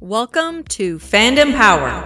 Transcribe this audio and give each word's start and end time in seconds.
Welcome 0.00 0.64
to 0.64 0.98
Fandom 0.98 1.54
Power. 1.56 2.04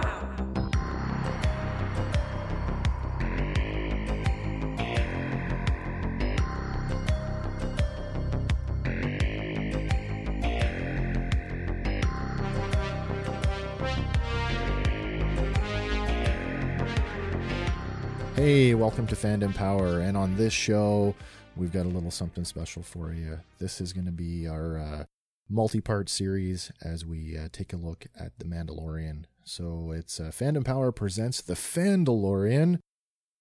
Hey, 18.35 18.75
welcome 18.75 19.07
to 19.07 19.15
Fandom 19.15 19.53
Power. 19.53 19.99
And 19.99 20.15
on 20.15 20.37
this 20.37 20.53
show, 20.53 21.15
we've 21.57 21.73
got 21.73 21.85
a 21.85 21.89
little 21.89 22.11
something 22.11 22.45
special 22.45 22.83
for 22.83 23.11
you. 23.13 23.39
This 23.57 23.81
is 23.81 23.91
going 23.91 24.05
to 24.05 24.11
be 24.11 24.47
our 24.47 24.77
uh, 24.77 25.03
multi 25.49 25.81
part 25.81 26.09
series 26.09 26.71
as 26.81 27.05
we 27.05 27.35
uh, 27.37 27.49
take 27.51 27.73
a 27.73 27.77
look 27.77 28.05
at 28.17 28.37
The 28.37 28.45
Mandalorian. 28.45 29.25
So 29.43 29.91
it's 29.91 30.19
uh, 30.19 30.25
Fandom 30.25 30.63
Power 30.63 30.91
presents 30.91 31.41
The 31.41 31.55
Fandalorian. 31.55 32.79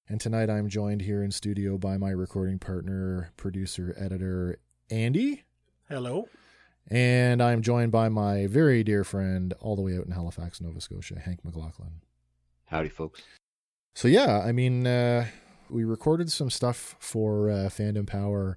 And 0.08 0.20
tonight 0.20 0.48
I'm 0.48 0.68
joined 0.68 1.02
here 1.02 1.22
in 1.22 1.30
studio 1.30 1.76
by 1.76 1.98
my 1.98 2.10
recording 2.10 2.58
partner, 2.58 3.32
producer, 3.36 3.94
editor, 3.98 4.58
Andy. 4.90 5.44
Hello. 5.88 6.28
And 6.90 7.42
I'm 7.42 7.60
joined 7.60 7.92
by 7.92 8.08
my 8.08 8.46
very 8.46 8.82
dear 8.82 9.04
friend, 9.04 9.52
all 9.60 9.76
the 9.76 9.82
way 9.82 9.98
out 9.98 10.06
in 10.06 10.12
Halifax, 10.12 10.62
Nova 10.62 10.80
Scotia, 10.80 11.18
Hank 11.18 11.44
McLaughlin. 11.44 12.00
Howdy, 12.64 12.88
folks. 12.88 13.20
So 13.94 14.08
yeah, 14.08 14.40
I 14.40 14.52
mean, 14.52 14.86
uh, 14.86 15.26
we 15.68 15.84
recorded 15.84 16.32
some 16.32 16.48
stuff 16.48 16.96
for 16.98 17.50
uh, 17.50 17.54
Fandom 17.68 18.06
Power 18.06 18.56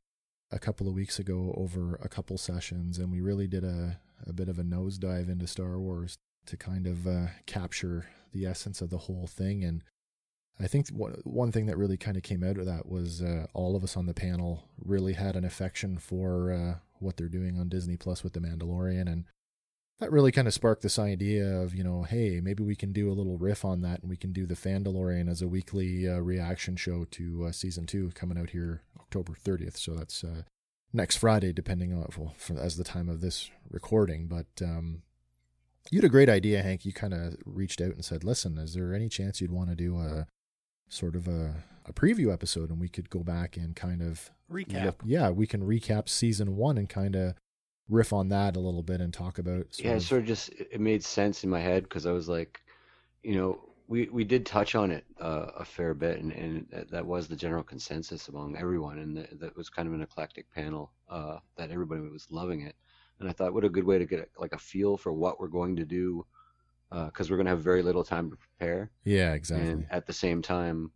a 0.52 0.60
couple 0.60 0.88
of 0.88 0.94
weeks 0.94 1.20
ago 1.20 1.54
over 1.58 1.96
a 2.04 2.10
couple 2.10 2.38
sessions, 2.38 2.98
and 2.98 3.12
we 3.12 3.22
really 3.22 3.48
did 3.48 3.64
a, 3.64 4.00
a 4.28 4.34
bit 4.34 4.50
of 4.50 4.60
a 4.60 4.64
nosedive 4.64 5.30
into 5.30 5.48
Star 5.48 5.80
Wars 5.80 6.18
to 6.46 6.58
kind 6.58 6.88
of 6.88 7.08
uh, 7.08 7.28
capture 7.46 8.08
the 8.34 8.46
essence 8.46 8.82
of 8.82 8.90
the 8.90 8.98
whole 8.98 9.28
thing. 9.28 9.64
And 9.64 9.84
I 10.60 10.68
think 10.68 10.90
one 10.90 11.22
one 11.24 11.52
thing 11.52 11.66
that 11.68 11.78
really 11.78 11.98
kind 11.98 12.18
of 12.18 12.24
came 12.24 12.44
out 12.44 12.58
of 12.58 12.66
that 12.66 12.88
was 12.88 13.22
uh, 13.22 13.48
all 13.54 13.76
of 13.76 13.84
us 13.84 13.96
on 13.96 14.06
the 14.06 14.14
panel 14.14 14.64
really 14.84 15.14
had 15.14 15.36
an 15.36 15.46
affection 15.46 15.98
for 15.98 16.52
uh, 16.52 16.76
what 17.00 17.18
they're 17.18 17.30
doing 17.30 17.58
on 17.58 17.70
Disney 17.70 17.98
Plus 17.98 18.24
with 18.24 18.34
The 18.34 18.40
Mandalorian, 18.40 19.12
and 19.12 19.26
that 20.02 20.12
really 20.12 20.32
kind 20.32 20.48
of 20.48 20.54
sparked 20.54 20.82
this 20.82 21.00
idea 21.00 21.46
of 21.46 21.74
you 21.74 21.84
know 21.84 22.04
hey 22.04 22.42
maybe 22.42 22.64
we 22.64 22.76
can 22.76 22.92
do 22.92 23.10
a 23.10 23.14
little 23.14 23.38
riff 23.38 23.64
on 23.64 23.82
that 23.82 24.02
and 24.02 24.10
we 24.10 24.18
can 24.18 24.34
do 24.34 24.46
the 24.46 24.56
Fandalorian 24.56 25.30
as 25.30 25.42
a 25.42 25.48
weekly 25.48 26.10
uh, 26.10 26.18
reaction 26.18 26.76
show 26.76 27.06
to 27.12 27.46
uh, 27.48 27.52
season 27.52 27.86
two 27.86 28.12
coming 28.16 28.38
out 28.38 28.50
here 28.50 28.82
October 29.00 29.34
30th 29.34 29.78
so 29.78 29.94
that's 29.94 30.24
uh, 30.24 30.42
next 30.92 31.18
Friday 31.18 31.54
depending 31.54 31.94
on 31.94 32.08
well, 32.18 32.34
for, 32.38 32.60
as 32.60 32.76
the 32.76 32.84
time 32.84 33.08
of 33.08 33.22
this 33.22 33.50
recording. 33.70 34.28
But 34.28 34.48
um, 34.62 35.04
you 35.92 36.00
had 36.00 36.06
a 36.06 36.10
great 36.10 36.30
idea 36.30 36.64
Hank. 36.64 36.84
You 36.84 36.94
kind 36.94 37.14
of 37.14 37.36
reached 37.46 37.80
out 37.80 37.94
and 37.94 38.04
said 38.04 38.24
listen 38.24 38.58
is 38.58 38.74
there 38.74 38.94
any 38.94 39.08
chance 39.08 39.40
you'd 39.40 39.52
want 39.52 39.70
to 39.70 39.76
do 39.76 39.98
a 39.98 40.26
sort 40.90 41.16
of 41.16 41.28
a, 41.28 41.64
a 41.86 41.94
preview 41.94 42.34
episode 42.34 42.72
and 42.72 42.80
we 42.80 42.90
could 42.90 43.12
go 43.12 43.20
back 43.20 43.56
and 43.56 43.76
kind 43.76 44.02
of 44.02 44.32
Recap. 44.52 44.86
look- 44.86 45.02
yeah 45.06 45.30
we 45.30 45.46
can 45.46 45.62
recap 45.62 46.10
season 46.10 46.58
one 46.58 46.78
and 46.78 46.90
kind 46.90 47.16
of 47.16 47.36
riff 47.92 48.14
on 48.14 48.30
that 48.30 48.56
a 48.56 48.60
little 48.60 48.82
bit 48.84 49.02
and 49.02 49.14
talk 49.14 49.38
about 49.38 49.68
sort 49.76 49.86
yeah, 49.86 49.92
it 49.92 49.98
of- 49.98 50.04
sort 50.04 50.22
of 50.22 50.28
just 50.28 50.50
it 50.50 50.80
made 50.82 51.04
sense 51.04 51.44
in 51.44 51.50
my 51.50 51.60
head 51.60 51.84
because 51.84 52.06
I 52.08 52.12
was 52.12 52.28
like, 52.28 52.62
you 53.22 53.36
know, 53.36 53.60
we 53.88 54.08
we 54.08 54.24
did 54.24 54.46
touch 54.46 54.74
on 54.74 54.90
it 54.92 55.04
uh, 55.20 55.48
a 55.58 55.66
fair 55.66 55.94
bit, 55.94 56.20
and 56.20 56.32
and 56.32 56.66
that- 56.72 56.90
that 56.92 57.06
was 57.06 57.28
the 57.28 57.36
general 57.36 57.64
consensus 57.64 58.30
among 58.30 58.56
everyone, 58.58 58.98
and 59.00 59.18
that, 59.18 59.40
that 59.40 59.56
was 59.58 59.70
kind 59.70 59.88
of 59.88 59.94
an 59.94 60.02
eclectic 60.02 60.50
panel 60.52 60.92
uh, 61.10 61.38
that 61.58 61.70
everybody 61.72 62.02
was 62.02 62.26
loving 62.32 62.62
it, 62.62 62.76
and 63.20 63.30
I 63.30 63.34
thought, 63.34 63.54
what 63.54 63.66
a 63.66 63.70
good 63.70 63.84
way 63.84 64.00
to 64.00 64.06
get 64.06 64.32
like 64.38 64.54
a 64.54 64.58
feel 64.58 64.98
for 64.98 65.12
what 65.14 65.40
we're 65.40 65.48
going 65.60 65.76
to 65.76 65.86
do, 65.86 66.26
because 66.90 67.30
we're 67.30 67.38
going 67.38 67.46
to 67.48 67.52
have 67.52 67.62
very 67.62 67.84
little 67.84 68.04
time 68.04 68.30
to 68.32 68.38
prepare, 68.38 68.92
yeah 69.04 69.34
exactly. 69.34 69.70
and 69.70 69.86
at 69.92 70.06
the 70.08 70.14
same 70.14 70.42
time, 70.42 70.92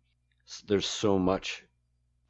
there's 0.66 0.86
so 0.86 1.18
much 1.18 1.64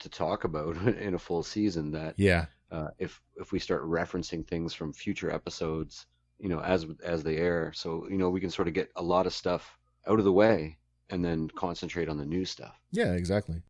to 0.00 0.08
talk 0.08 0.44
about 0.44 0.76
in 1.06 1.14
a 1.14 1.18
full 1.18 1.42
season 1.42 1.92
that 1.92 2.14
yeah 2.18 2.46
uh, 2.70 2.88
if 2.98 3.20
if 3.36 3.52
we 3.52 3.58
start 3.58 3.84
referencing 3.84 4.46
things 4.46 4.74
from 4.74 4.92
future 4.92 5.30
episodes, 5.30 6.06
you 6.38 6.48
know, 6.48 6.60
as 6.60 6.86
as 7.04 7.22
they 7.22 7.36
air, 7.36 7.72
so 7.74 8.06
you 8.10 8.16
know 8.18 8.30
we 8.30 8.40
can 8.40 8.50
sort 8.50 8.68
of 8.68 8.74
get 8.74 8.90
a 8.96 9.02
lot 9.02 9.26
of 9.26 9.32
stuff 9.32 9.78
out 10.06 10.18
of 10.18 10.24
the 10.24 10.32
way 10.32 10.76
and 11.10 11.24
then 11.24 11.48
concentrate 11.56 12.08
on 12.08 12.18
the 12.18 12.24
new 12.26 12.44
stuff. 12.44 12.74
Yeah, 12.90 13.12
exactly. 13.12 13.62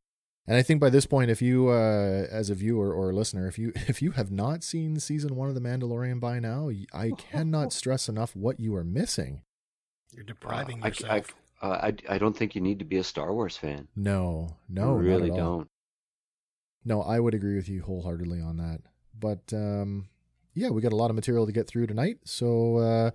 And 0.49 0.57
I 0.57 0.63
think 0.63 0.81
by 0.81 0.91
this 0.91 1.07
point, 1.07 1.29
if 1.31 1.43
you, 1.43 1.69
uh, 1.71 2.27
as 2.31 2.51
a 2.51 2.55
viewer 2.55 2.95
or 2.95 3.11
a 3.11 3.15
listener, 3.15 3.49
if 3.49 3.59
you 3.59 3.73
if 3.89 4.01
you 4.01 4.13
have 4.13 4.31
not 4.31 4.63
seen 4.65 4.99
season 5.01 5.35
one 5.37 5.49
of 5.49 5.55
The 5.55 5.61
Mandalorian 5.61 6.21
by 6.21 6.39
now, 6.41 6.71
I 6.95 7.11
cannot 7.19 7.73
stress 7.73 8.09
enough 8.09 8.35
what 8.37 8.61
you 8.61 8.75
are 8.77 8.85
missing. 8.85 9.43
You're 10.13 10.25
depriving 10.25 10.83
Uh, 10.83 10.87
I, 10.87 10.89
yourself. 10.89 11.35
I, 11.61 11.67
uh, 11.67 11.91
I 12.09 12.15
I 12.15 12.19
don't 12.19 12.37
think 12.37 12.55
you 12.55 12.61
need 12.61 12.79
to 12.79 12.85
be 12.85 12.99
a 12.99 13.05
Star 13.05 13.35
Wars 13.35 13.57
fan. 13.57 13.89
No, 13.97 14.57
no, 14.69 14.83
I 14.83 14.87
not 14.87 14.99
really 15.01 15.31
at 15.31 15.39
all. 15.39 15.59
don't. 15.59 15.69
No, 16.87 17.03
I 17.03 17.19
would 17.19 17.35
agree 17.35 17.57
with 17.57 17.69
you 17.69 17.83
wholeheartedly 17.83 18.41
on 18.41 18.59
that. 18.59 18.81
But 19.19 19.53
um, 19.53 20.09
yeah, 20.55 20.71
we 20.71 20.81
got 20.81 20.93
a 20.93 20.97
lot 20.97 21.11
of 21.11 21.17
material 21.17 21.45
to 21.45 21.53
get 21.53 21.67
through 21.67 21.89
tonight, 21.89 22.19
so 22.25 22.77
uh, 22.77 23.11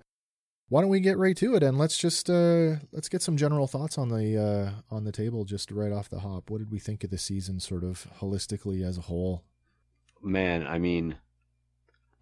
why 0.68 0.82
don't 0.82 0.90
we 0.90 1.00
get 1.00 1.16
right 1.16 1.36
to 1.38 1.54
it 1.54 1.62
and 1.62 1.78
let's 1.78 1.96
just 1.96 2.28
uh, 2.28 2.76
let's 2.92 3.08
get 3.08 3.22
some 3.22 3.36
general 3.36 3.66
thoughts 3.66 3.96
on 3.96 4.10
the 4.10 4.36
uh, 4.38 4.94
on 4.94 5.04
the 5.04 5.12
table 5.12 5.44
just 5.44 5.70
right 5.70 5.90
off 5.90 6.10
the 6.10 6.20
hop. 6.20 6.50
What 6.50 6.58
did 6.58 6.70
we 6.70 6.78
think 6.78 7.02
of 7.02 7.10
the 7.10 7.18
season, 7.18 7.60
sort 7.60 7.82
of 7.82 8.06
holistically 8.20 8.86
as 8.86 8.98
a 8.98 9.02
whole? 9.02 9.42
Man, 10.22 10.66
I 10.66 10.78
mean, 10.78 11.16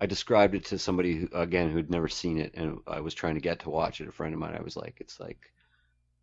I 0.00 0.06
described 0.06 0.54
it 0.54 0.64
to 0.66 0.78
somebody 0.78 1.16
who, 1.16 1.28
again 1.34 1.70
who'd 1.72 1.90
never 1.90 2.08
seen 2.08 2.38
it, 2.38 2.54
and 2.54 2.78
I 2.86 3.00
was 3.00 3.12
trying 3.12 3.34
to 3.34 3.40
get 3.40 3.58
to 3.60 3.70
watch 3.70 4.00
it. 4.00 4.08
A 4.08 4.12
friend 4.12 4.32
of 4.32 4.38
mine, 4.40 4.54
I 4.56 4.62
was 4.62 4.76
like, 4.76 4.98
it's 5.00 5.18
like 5.18 5.52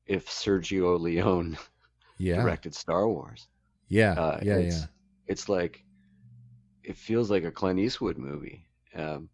if 0.06 0.28
Sergio 0.28 0.98
Leone 0.98 1.58
Yeah, 2.18 2.42
directed 2.42 2.74
Star 2.74 3.08
Wars. 3.08 3.48
yeah, 3.90 4.14
Uh, 4.14 4.40
yeah, 4.42 4.58
yeah. 4.58 4.86
It's 5.28 5.50
like 5.50 5.84
it 6.84 6.98
feels 6.98 7.30
like 7.30 7.44
a 7.44 7.52
Clint 7.52 7.80
Eastwood 7.80 8.18
movie. 8.18 8.66
Um, 8.96 9.30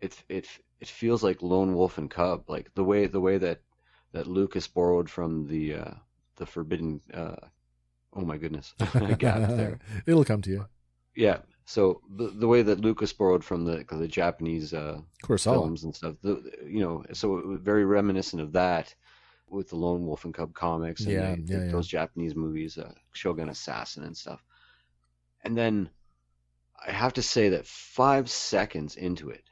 it 0.00 0.22
it 0.28 0.46
it 0.80 0.88
feels 0.88 1.22
like 1.22 1.42
Lone 1.42 1.74
Wolf 1.74 1.98
and 1.98 2.10
Cub, 2.10 2.44
like 2.48 2.72
the 2.74 2.84
way 2.84 3.06
the 3.06 3.20
way 3.20 3.38
that 3.38 3.60
that 4.12 4.26
Lucas 4.26 4.66
borrowed 4.68 5.10
from 5.10 5.46
the 5.48 5.74
uh, 5.74 5.94
the 6.36 6.46
Forbidden. 6.46 7.00
Uh, 7.12 7.36
oh 8.14 8.20
my 8.22 8.36
goodness, 8.38 8.74
I 8.80 9.14
gasped 9.14 9.56
there. 9.56 9.78
It'll 10.06 10.24
come 10.24 10.42
to 10.42 10.50
you. 10.50 10.66
Yeah. 11.16 11.38
So 11.64 12.00
the 12.16 12.28
the 12.28 12.48
way 12.48 12.62
that 12.62 12.80
Lucas 12.80 13.12
borrowed 13.12 13.44
from 13.44 13.64
the 13.64 13.84
the 13.90 14.08
Japanese 14.08 14.72
uh, 14.72 15.00
films 15.60 15.84
and 15.84 15.94
stuff, 15.94 16.14
the, 16.22 16.42
you 16.66 16.80
know, 16.80 17.04
so 17.12 17.38
it 17.38 17.46
was 17.46 17.60
very 17.60 17.84
reminiscent 17.84 18.40
of 18.40 18.52
that 18.52 18.94
with 19.50 19.68
the 19.68 19.76
Lone 19.76 20.06
Wolf 20.06 20.24
and 20.24 20.32
Cub 20.32 20.54
comics 20.54 21.02
and 21.02 21.12
Yeah, 21.12 21.34
they- 21.34 21.40
yeah, 21.42 21.58
they- 21.58 21.66
yeah. 21.66 21.72
those 21.72 21.88
Japanese 21.88 22.34
movies, 22.36 22.78
uh, 22.78 22.92
Shogun 23.12 23.48
Assassin 23.48 24.04
and 24.04 24.16
stuff. 24.16 24.42
And 25.48 25.56
then 25.56 25.88
I 26.86 26.92
have 26.92 27.14
to 27.14 27.22
say 27.22 27.48
that 27.48 27.66
five 27.66 28.28
seconds 28.28 28.96
into 28.96 29.30
it, 29.30 29.44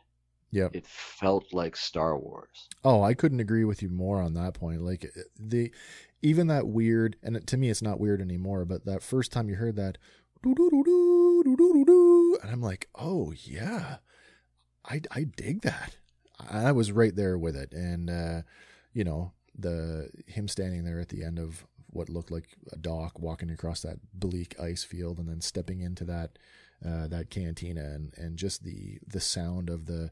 Yep. 0.50 0.76
it 0.76 0.86
felt 0.86 1.54
like 1.54 1.74
Star 1.74 2.18
Wars. 2.18 2.68
Oh, 2.84 3.02
I 3.02 3.14
couldn't 3.14 3.40
agree 3.40 3.64
with 3.64 3.80
you 3.80 3.88
more 3.88 4.20
on 4.20 4.34
that 4.34 4.52
point. 4.52 4.82
Like 4.82 5.10
the 5.40 5.72
even 6.20 6.48
that 6.48 6.66
weird, 6.68 7.16
and 7.22 7.46
to 7.46 7.56
me 7.56 7.70
it's 7.70 7.80
not 7.80 7.98
weird 7.98 8.20
anymore. 8.20 8.66
But 8.66 8.84
that 8.84 9.02
first 9.02 9.32
time 9.32 9.48
you 9.48 9.54
heard 9.56 9.76
that, 9.76 9.96
and 10.44 10.58
I'm 12.44 12.60
like, 12.60 12.90
oh 12.94 13.32
yeah, 13.32 13.96
I 14.84 15.00
I 15.10 15.24
dig 15.34 15.62
that. 15.62 15.96
I 16.38 16.72
was 16.72 16.92
right 16.92 17.16
there 17.16 17.38
with 17.38 17.56
it, 17.56 17.72
and 17.72 18.10
uh, 18.10 18.42
you 18.92 19.02
know 19.02 19.32
the 19.58 20.10
him 20.26 20.46
standing 20.46 20.84
there 20.84 21.00
at 21.00 21.08
the 21.08 21.24
end 21.24 21.38
of 21.38 21.66
what 21.96 22.08
looked 22.08 22.30
like 22.30 22.56
a 22.72 22.76
dock, 22.76 23.18
walking 23.18 23.50
across 23.50 23.82
that 23.82 23.98
bleak 24.12 24.58
ice 24.60 24.84
field, 24.84 25.18
and 25.18 25.28
then 25.28 25.40
stepping 25.40 25.80
into 25.80 26.04
that 26.04 26.38
uh, 26.84 27.06
that 27.08 27.30
cantina, 27.30 27.82
and 27.82 28.12
and 28.16 28.36
just 28.36 28.62
the 28.64 28.98
the 29.06 29.20
sound 29.20 29.70
of 29.70 29.86
the 29.86 30.10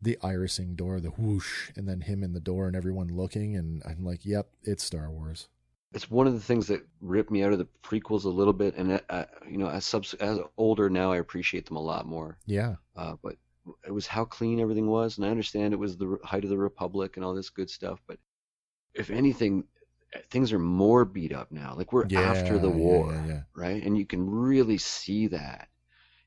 the 0.00 0.16
irising 0.22 0.76
door, 0.76 1.00
the 1.00 1.10
whoosh, 1.10 1.70
and 1.76 1.88
then 1.88 2.02
him 2.02 2.22
in 2.22 2.32
the 2.32 2.40
door 2.40 2.66
and 2.66 2.76
everyone 2.76 3.08
looking, 3.08 3.56
and 3.56 3.82
I'm 3.84 4.04
like, 4.04 4.24
yep, 4.24 4.48
it's 4.62 4.84
Star 4.84 5.10
Wars. 5.10 5.48
It's 5.92 6.10
one 6.10 6.26
of 6.26 6.34
the 6.34 6.40
things 6.40 6.66
that 6.68 6.86
ripped 7.00 7.30
me 7.30 7.42
out 7.42 7.52
of 7.52 7.58
the 7.58 7.66
prequels 7.82 8.24
a 8.24 8.28
little 8.28 8.52
bit, 8.52 8.76
and 8.76 9.00
uh, 9.08 9.24
you 9.48 9.58
know, 9.58 9.68
as 9.68 9.84
subs- 9.84 10.14
as 10.14 10.38
older 10.56 10.90
now, 10.90 11.12
I 11.12 11.16
appreciate 11.16 11.66
them 11.66 11.76
a 11.76 11.82
lot 11.82 12.06
more. 12.06 12.38
Yeah, 12.46 12.76
uh, 12.96 13.14
but 13.22 13.36
it 13.86 13.92
was 13.92 14.06
how 14.06 14.24
clean 14.24 14.60
everything 14.60 14.86
was, 14.86 15.16
and 15.16 15.26
I 15.26 15.30
understand 15.30 15.72
it 15.72 15.78
was 15.78 15.96
the 15.96 16.18
height 16.22 16.44
of 16.44 16.50
the 16.50 16.58
republic 16.58 17.16
and 17.16 17.24
all 17.24 17.34
this 17.34 17.50
good 17.50 17.70
stuff. 17.70 18.00
But 18.06 18.18
if 18.94 19.10
anything, 19.10 19.64
things 20.30 20.52
are 20.52 20.58
more 20.58 21.04
beat 21.04 21.32
up 21.32 21.50
now. 21.52 21.74
Like 21.76 21.92
we're 21.92 22.06
yeah, 22.08 22.20
after 22.20 22.58
the 22.58 22.70
war, 22.70 23.12
Yeah, 23.12 23.26
yeah. 23.26 23.40
right? 23.54 23.82
And 23.82 23.96
you 23.98 24.06
can 24.06 24.28
really 24.28 24.78
see 24.78 25.28
that. 25.28 25.68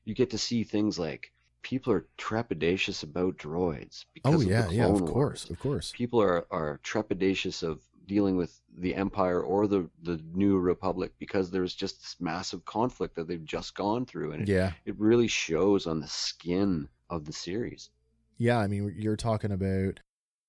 You 0.04 0.14
get 0.14 0.30
to 0.30 0.38
see 0.38 0.64
things 0.64 0.98
like 0.98 1.32
people 1.62 1.92
are 1.92 2.06
trepidatious 2.18 3.02
about 3.04 3.36
droids 3.38 4.04
oh, 4.04 4.10
because 4.14 4.34
Oh 4.34 4.40
of 4.42 4.48
yeah, 4.48 4.66
the 4.66 4.74
yeah, 4.74 4.86
of 4.86 5.00
course, 5.00 5.46
Wars. 5.46 5.50
of 5.50 5.58
course. 5.58 5.92
People 5.96 6.20
are 6.20 6.46
are 6.50 6.80
trepidatious 6.84 7.62
of 7.62 7.80
dealing 8.06 8.36
with 8.36 8.60
the 8.76 8.94
Empire 8.94 9.40
or 9.42 9.66
the 9.68 9.88
the 10.02 10.20
New 10.34 10.58
Republic 10.58 11.12
because 11.18 11.50
there's 11.50 11.74
just 11.74 12.00
this 12.00 12.16
massive 12.20 12.64
conflict 12.64 13.14
that 13.16 13.28
they've 13.28 13.44
just 13.44 13.74
gone 13.76 14.06
through, 14.06 14.32
and 14.32 14.42
it, 14.42 14.48
Yeah, 14.48 14.72
it 14.84 14.98
really 14.98 15.28
shows 15.28 15.86
on 15.86 16.00
the 16.00 16.08
skin 16.08 16.88
of 17.10 17.24
the 17.24 17.32
series. 17.32 17.90
yeah. 18.38 18.58
I 18.58 18.66
mean, 18.66 18.94
you're 18.96 19.16
talking 19.16 19.52
about 19.52 20.00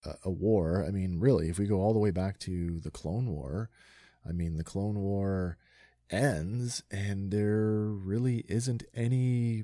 a, 0.05 0.15
a 0.25 0.29
war. 0.29 0.85
I 0.87 0.91
mean, 0.91 1.19
really, 1.19 1.49
if 1.49 1.57
we 1.59 1.65
go 1.65 1.81
all 1.81 1.93
the 1.93 1.99
way 1.99 2.11
back 2.11 2.39
to 2.39 2.79
the 2.79 2.91
Clone 2.91 3.27
War, 3.27 3.69
I 4.27 4.31
mean, 4.31 4.57
the 4.57 4.63
Clone 4.63 4.99
War 4.99 5.57
ends 6.09 6.83
and 6.91 7.31
there 7.31 7.71
really 7.71 8.45
isn't 8.47 8.83
any 8.93 9.63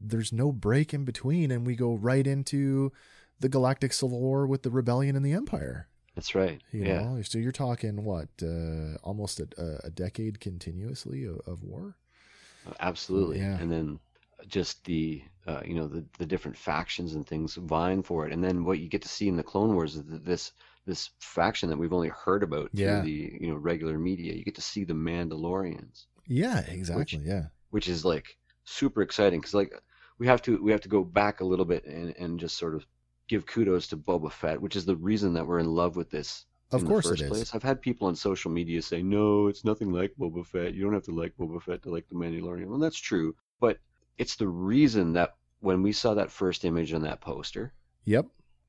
there's 0.00 0.32
no 0.32 0.52
break 0.52 0.94
in 0.94 1.04
between 1.04 1.50
and 1.50 1.66
we 1.66 1.74
go 1.74 1.94
right 1.94 2.26
into 2.26 2.92
the 3.40 3.48
galactic 3.48 3.92
civil 3.92 4.20
war 4.20 4.46
with 4.46 4.62
the 4.62 4.70
rebellion 4.70 5.16
and 5.16 5.24
the 5.24 5.32
empire 5.32 5.88
That's 6.14 6.34
right. 6.34 6.60
you 6.70 6.84
yeah. 6.84 7.00
know 7.00 7.22
so 7.22 7.38
you're 7.38 7.50
talking 7.50 8.04
what 8.04 8.28
uh, 8.40 8.98
almost 9.02 9.40
a, 9.40 9.80
a 9.82 9.90
decade 9.90 10.38
continuously 10.38 11.24
of, 11.24 11.40
of 11.46 11.64
war 11.64 11.96
Absolutely. 12.78 13.38
Yeah. 13.38 13.58
And 13.58 13.70
then 13.70 13.98
just 14.46 14.84
the 14.84 15.22
uh, 15.50 15.62
you 15.64 15.74
know 15.74 15.88
the 15.88 16.04
the 16.18 16.26
different 16.26 16.56
factions 16.56 17.14
and 17.14 17.26
things 17.26 17.54
vying 17.56 18.02
for 18.02 18.26
it, 18.26 18.32
and 18.32 18.42
then 18.44 18.64
what 18.64 18.78
you 18.80 18.88
get 18.88 19.02
to 19.02 19.08
see 19.08 19.28
in 19.28 19.36
the 19.36 19.42
Clone 19.52 19.74
Wars 19.74 19.96
is 19.96 20.04
that 20.04 20.24
this 20.24 20.52
this 20.86 21.10
faction 21.20 21.68
that 21.68 21.76
we've 21.78 21.92
only 21.92 22.08
heard 22.24 22.42
about 22.42 22.70
Yeah. 22.72 23.00
through 23.00 23.10
the 23.10 23.38
you 23.40 23.48
know 23.48 23.56
regular 23.56 23.98
media. 23.98 24.32
You 24.34 24.44
get 24.44 24.54
to 24.56 24.62
see 24.72 24.84
the 24.84 24.94
Mandalorians, 24.94 26.06
yeah 26.26 26.60
exactly 26.60 27.20
yeah 27.24 27.46
which 27.70 27.88
is 27.88 28.04
like 28.04 28.36
super 28.64 29.02
exciting 29.02 29.40
because 29.40 29.54
like 29.54 29.72
we 30.18 30.26
have 30.26 30.42
to 30.42 30.62
we 30.62 30.70
have 30.72 30.80
to 30.82 30.88
go 30.88 31.02
back 31.04 31.40
a 31.40 31.44
little 31.44 31.64
bit 31.64 31.84
and 31.84 32.14
and 32.18 32.40
just 32.40 32.56
sort 32.56 32.74
of 32.74 32.86
give 33.28 33.46
kudos 33.46 33.86
to 33.88 33.96
Boba 33.96 34.30
Fett, 34.30 34.60
which 34.60 34.76
is 34.76 34.84
the 34.84 34.96
reason 34.96 35.32
that 35.34 35.46
we're 35.46 35.60
in 35.60 35.66
love 35.82 35.94
with 35.96 36.10
this 36.10 36.46
of 36.72 36.82
in 36.82 36.86
course 36.88 37.04
the 37.04 37.10
first 37.10 37.22
it 37.22 37.24
is 37.26 37.30
place. 37.30 37.54
I've 37.54 37.62
had 37.62 37.80
people 37.80 38.06
on 38.08 38.14
social 38.16 38.50
media 38.50 38.80
say, 38.82 39.02
"No, 39.02 39.48
it's 39.48 39.64
nothing 39.64 39.92
like 39.92 40.14
Boba 40.18 40.44
Fett. 40.46 40.74
You 40.74 40.82
don't 40.84 40.92
have 40.94 41.04
to 41.04 41.14
like 41.22 41.36
Boba 41.36 41.60
Fett 41.62 41.82
to 41.82 41.90
like 41.90 42.08
the 42.08 42.14
Mandalorian." 42.14 42.66
Well, 42.66 42.78
that's 42.78 42.98
true, 42.98 43.34
but 43.60 43.78
it's 44.18 44.36
the 44.36 44.48
reason 44.48 45.12
that 45.14 45.36
when 45.60 45.82
we 45.82 45.92
saw 45.92 46.14
that 46.14 46.30
first 46.30 46.64
image 46.64 46.92
on 46.92 47.02
that 47.02 47.20
poster, 47.20 47.72
yep 48.04 48.26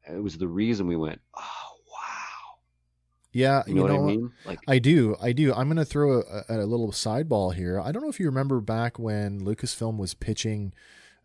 it 0.07 0.21
was 0.21 0.37
the 0.37 0.47
reason 0.47 0.87
we 0.87 0.95
went, 0.95 1.21
"Oh, 1.35 1.77
wow!" 1.87 2.57
yeah 3.31 3.63
You 3.67 3.75
know, 3.75 3.83
what 3.83 3.91
I 3.91 3.99
mean? 3.99 4.31
Like, 4.45 4.59
I 4.67 4.79
do, 4.79 5.15
I 5.21 5.31
do. 5.31 5.53
I'm 5.53 5.67
going 5.67 5.77
to 5.77 5.85
throw 5.85 6.21
a, 6.21 6.43
a 6.49 6.65
little 6.65 6.91
sideball 6.91 7.55
here. 7.55 7.79
I 7.79 7.91
don't 7.91 8.01
know 8.01 8.09
if 8.09 8.19
you 8.19 8.25
remember 8.25 8.59
back 8.59 8.99
when 8.99 9.41
Lucasfilm 9.41 9.97
was 9.97 10.13
pitching, 10.13 10.73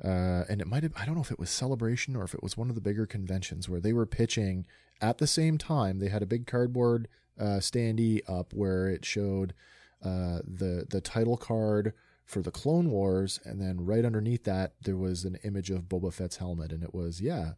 uh, 0.02 0.44
and 0.48 0.60
it 0.60 0.66
might 0.66 0.82
have, 0.82 0.92
I 0.96 1.06
don't 1.06 1.14
know 1.14 1.22
if 1.22 1.30
it 1.30 1.38
was 1.38 1.50
Celebration 1.50 2.16
or 2.16 2.24
if 2.24 2.34
it 2.34 2.42
was 2.42 2.56
one 2.56 2.68
of 2.68 2.74
the 2.74 2.80
bigger 2.80 3.06
conventions 3.06 3.68
where 3.68 3.80
they 3.80 3.92
were 3.92 4.06
pitching 4.06 4.66
at 5.00 5.18
the 5.18 5.26
same 5.26 5.58
time. 5.58 5.98
They 5.98 6.08
had 6.08 6.22
a 6.22 6.26
big 6.26 6.46
cardboard 6.46 7.08
uh, 7.38 7.60
standee 7.60 8.20
up 8.28 8.52
where 8.52 8.88
it 8.88 9.04
showed 9.04 9.54
uh, 10.02 10.40
the 10.46 10.86
the 10.88 11.00
title 11.00 11.36
card 11.36 11.92
for 12.26 12.42
the 12.42 12.50
Clone 12.50 12.90
Wars, 12.90 13.40
and 13.44 13.60
then 13.60 13.86
right 13.86 14.04
underneath 14.04 14.44
that 14.44 14.74
there 14.82 14.96
was 14.96 15.24
an 15.24 15.38
image 15.44 15.70
of 15.70 15.84
Boba 15.88 16.12
Fett's 16.12 16.36
helmet, 16.36 16.72
and 16.72 16.82
it 16.82 16.92
was 16.92 17.20
yeah. 17.20 17.52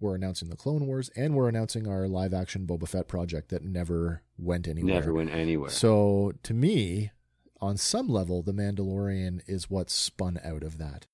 We're 0.00 0.16
announcing 0.16 0.48
the 0.50 0.56
Clone 0.56 0.86
Wars, 0.86 1.10
and 1.14 1.36
we're 1.36 1.48
announcing 1.48 1.86
our 1.86 2.08
live 2.08 2.34
action 2.34 2.66
Boba 2.66 2.88
Fett 2.88 3.06
project 3.06 3.50
that 3.50 3.62
never 3.62 4.22
went 4.36 4.66
anywhere. 4.66 4.94
never 4.94 5.14
went 5.14 5.30
anywhere. 5.30 5.70
So 5.70 6.32
to 6.42 6.54
me, 6.54 7.12
on 7.60 7.76
some 7.76 8.08
level, 8.08 8.42
the 8.42 8.52
Mandalorian 8.52 9.42
is 9.46 9.70
what 9.70 9.90
spun 9.90 10.40
out 10.42 10.64
of 10.64 10.78
that. 10.78 11.06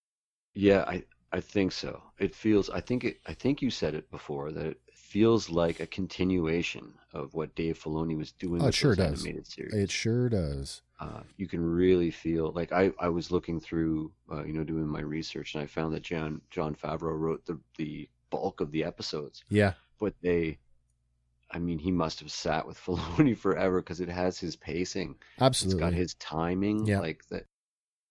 Yeah, 0.54 0.84
I 0.86 1.04
I 1.32 1.40
think 1.40 1.72
so. 1.72 2.02
It 2.18 2.34
feels. 2.34 2.70
I 2.70 2.80
think 2.80 3.04
it. 3.04 3.20
I 3.26 3.34
think 3.34 3.60
you 3.60 3.70
said 3.70 3.94
it 3.94 4.10
before 4.10 4.52
that 4.52 4.66
it 4.66 4.80
feels 5.08 5.48
like 5.48 5.80
a 5.80 5.86
continuation 5.86 6.92
of 7.14 7.32
what 7.34 7.54
Dave 7.54 7.78
Filoni 7.82 8.16
was 8.16 8.32
doing 8.32 8.60
Oh, 8.62 8.66
it 8.66 8.68
with 8.68 8.74
sure 8.74 8.94
does. 8.94 9.22
animated 9.24 9.46
series. 9.46 9.74
It 9.74 9.90
sure 9.90 10.28
does. 10.28 10.82
uh, 11.00 11.22
you 11.36 11.46
can 11.48 11.60
really 11.64 12.10
feel 12.10 12.52
like 12.52 12.72
I, 12.72 12.90
I 12.98 13.08
was 13.08 13.30
looking 13.30 13.58
through 13.60 14.12
uh, 14.30 14.44
you 14.44 14.52
know 14.52 14.64
doing 14.64 14.86
my 14.86 15.00
research 15.00 15.54
and 15.54 15.62
I 15.62 15.66
found 15.66 15.94
that 15.94 16.02
John 16.02 16.40
Jon 16.50 16.74
Favreau 16.74 17.18
wrote 17.18 17.46
the 17.46 17.58
the 17.78 18.08
bulk 18.30 18.60
of 18.60 18.70
the 18.72 18.84
episodes 18.84 19.44
Yeah, 19.48 19.72
but 19.98 20.14
they 20.22 20.58
I 21.50 21.58
mean 21.58 21.78
he 21.78 21.90
must 21.92 22.20
have 22.20 22.30
sat 22.30 22.66
with 22.66 22.78
Filoni 22.84 23.36
forever 23.36 23.80
because 23.80 24.00
it 24.00 24.08
has 24.10 24.38
his 24.38 24.56
pacing 24.56 25.16
absolutely. 25.40 25.76
it's 25.76 25.80
got 25.84 25.92
his 25.94 26.14
timing 26.14 26.86
Yeah. 26.86 26.98
like 27.00 27.22
that 27.30 27.44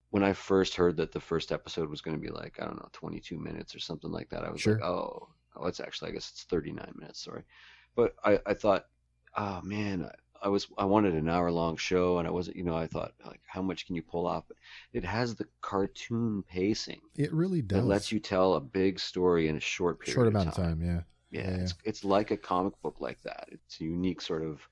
when 0.10 0.24
I 0.24 0.32
first 0.34 0.76
heard 0.76 0.98
that 0.98 1.12
the 1.12 1.20
first 1.20 1.52
episode 1.52 1.90
was 1.90 2.02
going 2.02 2.16
to 2.18 2.22
be 2.22 2.32
like 2.34 2.58
I 2.62 2.66
don't 2.66 2.78
know 2.78 2.90
22 2.94 3.38
minutes 3.38 3.76
or 3.76 3.80
something 3.80 4.12
like 4.12 4.30
that 4.30 4.44
I 4.46 4.50
was 4.50 4.62
Sure. 4.62 4.76
like 4.76 4.84
oh 4.84 5.28
oh 5.60 5.68
it's 5.68 5.80
actually 5.80 6.12
I 6.12 6.14
guess 6.14 6.32
it's 6.32 6.44
39 6.44 6.94
minutes 6.98 7.24
sorry. 7.24 7.44
But 7.96 8.16
I 8.24 8.40
I 8.46 8.54
thought 8.54 8.86
oh 9.36 9.62
man 9.64 10.06
I, 10.06 10.48
I 10.48 10.50
was 10.50 10.68
I 10.78 10.86
wanted 10.86 11.16
an 11.16 11.30
hour 11.30 11.52
long 11.52 11.78
show 11.78 12.20
and 12.20 12.28
I 12.28 12.32
wasn't 12.32 12.58
you 12.58 12.64
know 12.64 12.76
I 12.76 12.88
thought 12.88 13.14
like 13.26 13.42
how 13.46 13.62
much 13.62 13.86
can 13.86 13.96
you 13.96 14.02
pull 14.02 14.28
off? 14.28 14.46
But 14.48 14.58
it 14.94 15.04
has 15.04 15.36
the 15.36 15.48
cartoon 15.62 16.44
pacing 16.44 17.02
it 17.16 17.34
really 17.34 17.62
does. 17.62 17.80
It 17.80 17.88
lets 17.88 18.12
you 18.12 18.20
tell 18.20 18.54
a 18.56 18.62
big 18.62 19.00
story 19.00 19.48
in 19.48 19.58
a 19.58 19.62
short 19.62 20.00
period 20.00 20.16
short 20.16 20.28
of 20.28 20.36
amount 20.36 20.50
of 20.50 20.56
time. 20.56 20.82
Yeah, 20.82 21.02
yeah, 21.32 21.50
Yeah, 21.50 21.64
it's 21.64 21.74
it's 21.84 22.04
like 22.04 22.32
a 22.32 22.38
comic 22.38 22.80
book 22.82 22.98
like 23.00 23.22
that. 23.24 23.48
It's 23.52 23.80
a 23.80 23.84
unique 23.84 24.22
sort 24.22 24.44
of 24.44 24.68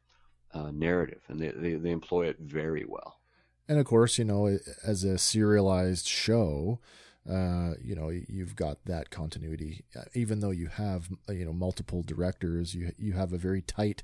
uh, 0.53 0.71
narrative 0.71 1.21
and 1.27 1.39
they, 1.39 1.49
they 1.49 1.75
they 1.75 1.91
employ 1.91 2.27
it 2.27 2.37
very 2.39 2.85
well. 2.87 3.19
And 3.67 3.79
of 3.79 3.85
course, 3.85 4.17
you 4.17 4.25
know, 4.25 4.59
as 4.83 5.03
a 5.03 5.17
serialized 5.17 6.07
show, 6.07 6.79
uh, 7.29 7.73
you 7.83 7.95
know, 7.95 8.09
you've 8.09 8.55
got 8.55 8.85
that 8.85 9.09
continuity. 9.09 9.83
Uh, 9.95 10.03
Even 10.13 10.39
though 10.39 10.51
you 10.51 10.67
have, 10.67 11.09
uh, 11.27 11.33
you 11.33 11.45
know, 11.45 11.53
multiple 11.53 12.03
directors, 12.03 12.75
you 12.75 12.91
you 12.97 13.13
have 13.13 13.33
a 13.33 13.37
very 13.37 13.61
tight 13.61 14.03